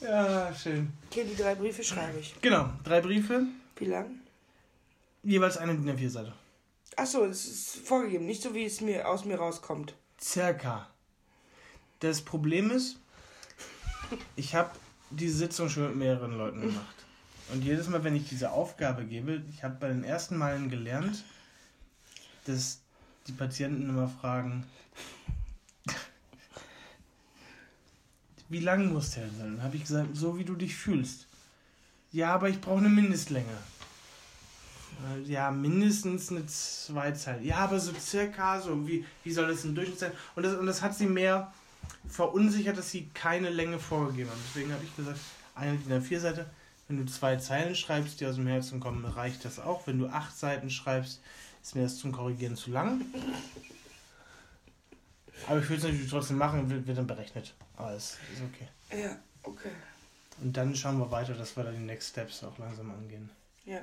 Ja, 0.00 0.52
schön. 0.54 0.92
Okay, 1.10 1.24
die 1.30 1.36
drei 1.36 1.54
Briefe 1.54 1.84
schreibe 1.84 2.18
ich. 2.18 2.34
Genau, 2.40 2.70
drei 2.82 3.00
Briefe, 3.00 3.46
Wie 3.76 3.84
lang? 3.84 4.20
jeweils 5.22 5.58
eine 5.58 5.76
DIN 5.76 5.96
A4-Seite. 5.96 6.32
Achso, 6.96 7.24
es 7.24 7.46
ist 7.46 7.86
vorgegeben, 7.86 8.26
nicht 8.26 8.42
so 8.42 8.52
wie 8.52 8.64
es 8.64 8.80
mir 8.80 9.06
aus 9.08 9.24
mir 9.24 9.36
rauskommt. 9.38 9.94
Circa. 10.20 10.90
Das 12.00 12.22
Problem 12.22 12.72
ist, 12.72 12.98
ich 14.34 14.56
habe 14.56 14.70
diese 15.10 15.36
Sitzung 15.38 15.68
schon 15.68 15.84
mit 15.88 15.96
mehreren 15.96 16.36
Leuten 16.36 16.60
gemacht. 16.60 16.94
Und 17.52 17.62
jedes 17.64 17.88
Mal, 17.88 18.04
wenn 18.04 18.14
ich 18.14 18.28
diese 18.28 18.52
Aufgabe 18.52 19.04
gebe, 19.04 19.42
ich 19.52 19.64
habe 19.64 19.76
bei 19.80 19.88
den 19.88 20.04
ersten 20.04 20.36
Malen 20.36 20.70
gelernt, 20.70 21.24
dass 22.46 22.80
die 23.26 23.32
Patienten 23.32 23.88
immer 23.88 24.08
fragen, 24.08 24.64
wie 28.48 28.60
lang 28.60 28.92
muss 28.92 29.10
der 29.12 29.28
sein? 29.28 29.56
Dann 29.56 29.62
habe 29.62 29.76
ich 29.76 29.82
gesagt, 29.82 30.08
so 30.14 30.38
wie 30.38 30.44
du 30.44 30.54
dich 30.54 30.74
fühlst. 30.76 31.26
Ja, 32.12 32.34
aber 32.34 32.48
ich 32.48 32.60
brauche 32.60 32.78
eine 32.78 32.88
Mindestlänge. 32.88 33.46
Äh, 35.08 35.30
Ja, 35.30 35.50
mindestens 35.50 36.30
eine 36.30 36.46
Zweizeile. 36.46 37.42
Ja, 37.42 37.58
aber 37.58 37.78
so 37.78 37.92
circa, 37.94 38.60
so 38.60 38.86
wie, 38.86 39.04
wie 39.22 39.32
soll 39.32 39.48
das 39.48 39.64
im 39.64 39.74
Durchschnitt 39.74 40.00
sein? 40.00 40.12
Und 40.34 40.42
das, 40.44 40.56
und 40.56 40.66
das 40.66 40.82
hat 40.82 40.96
sie 40.96 41.06
mehr 41.06 41.52
verunsichert, 42.08 42.76
dass 42.78 42.90
sie 42.90 43.08
keine 43.14 43.50
Länge 43.50 43.78
vorgegeben 43.78 44.30
haben. 44.30 44.40
Deswegen 44.48 44.72
habe 44.72 44.84
ich 44.84 44.94
gesagt, 44.96 45.18
eine 45.54 45.76
DIN 45.76 46.02
A4-Seite. 46.02 46.48
Wenn 46.88 46.96
du 46.98 47.06
zwei 47.06 47.36
Zeilen 47.36 47.76
schreibst, 47.76 48.20
die 48.20 48.26
aus 48.26 48.34
dem 48.34 48.46
Herzen 48.48 48.80
kommen, 48.80 49.04
reicht 49.04 49.44
das 49.44 49.60
auch. 49.60 49.86
Wenn 49.86 49.98
du 49.98 50.08
acht 50.08 50.36
Seiten 50.36 50.70
schreibst, 50.70 51.20
ist 51.62 51.76
mir 51.76 51.82
das 51.82 51.98
zum 51.98 52.10
Korrigieren 52.10 52.56
zu 52.56 52.70
lang. 52.70 53.02
Aber 55.48 55.60
ich 55.60 55.68
will 55.68 55.76
es 55.78 55.84
natürlich 55.84 56.10
trotzdem 56.10 56.38
machen, 56.38 56.68
wird, 56.68 56.86
wird 56.86 56.98
dann 56.98 57.06
berechnet. 57.06 57.54
Aber 57.76 57.92
es 57.92 58.18
ist 58.34 58.42
okay. 58.42 59.00
Ja, 59.02 59.16
okay. 59.44 59.70
Und 60.42 60.56
dann 60.56 60.74
schauen 60.74 60.98
wir 60.98 61.10
weiter, 61.10 61.34
dass 61.34 61.56
wir 61.56 61.64
da 61.64 61.70
die 61.70 61.78
Next 61.78 62.10
Steps 62.10 62.42
auch 62.44 62.58
langsam 62.58 62.90
angehen. 62.90 63.30
Ja, 63.64 63.80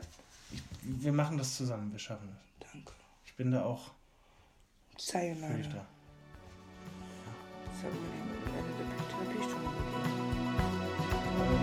Ich, 0.51 0.61
wir 0.83 1.13
machen 1.13 1.37
das 1.37 1.55
zusammen, 1.55 1.91
wir 1.91 1.99
schaffen 1.99 2.27
das. 2.29 2.71
danke. 2.71 2.91
Ich 3.25 3.33
bin 3.35 3.51
da 3.51 3.63
auch 3.63 3.91
für 4.97 5.85
So, 7.79 7.87
my 7.89 7.93
name 7.93 8.33
is 8.33 8.49
Benedict 8.49 9.37
Pistrum. 9.37 9.61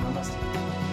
Namaste. 0.04 0.83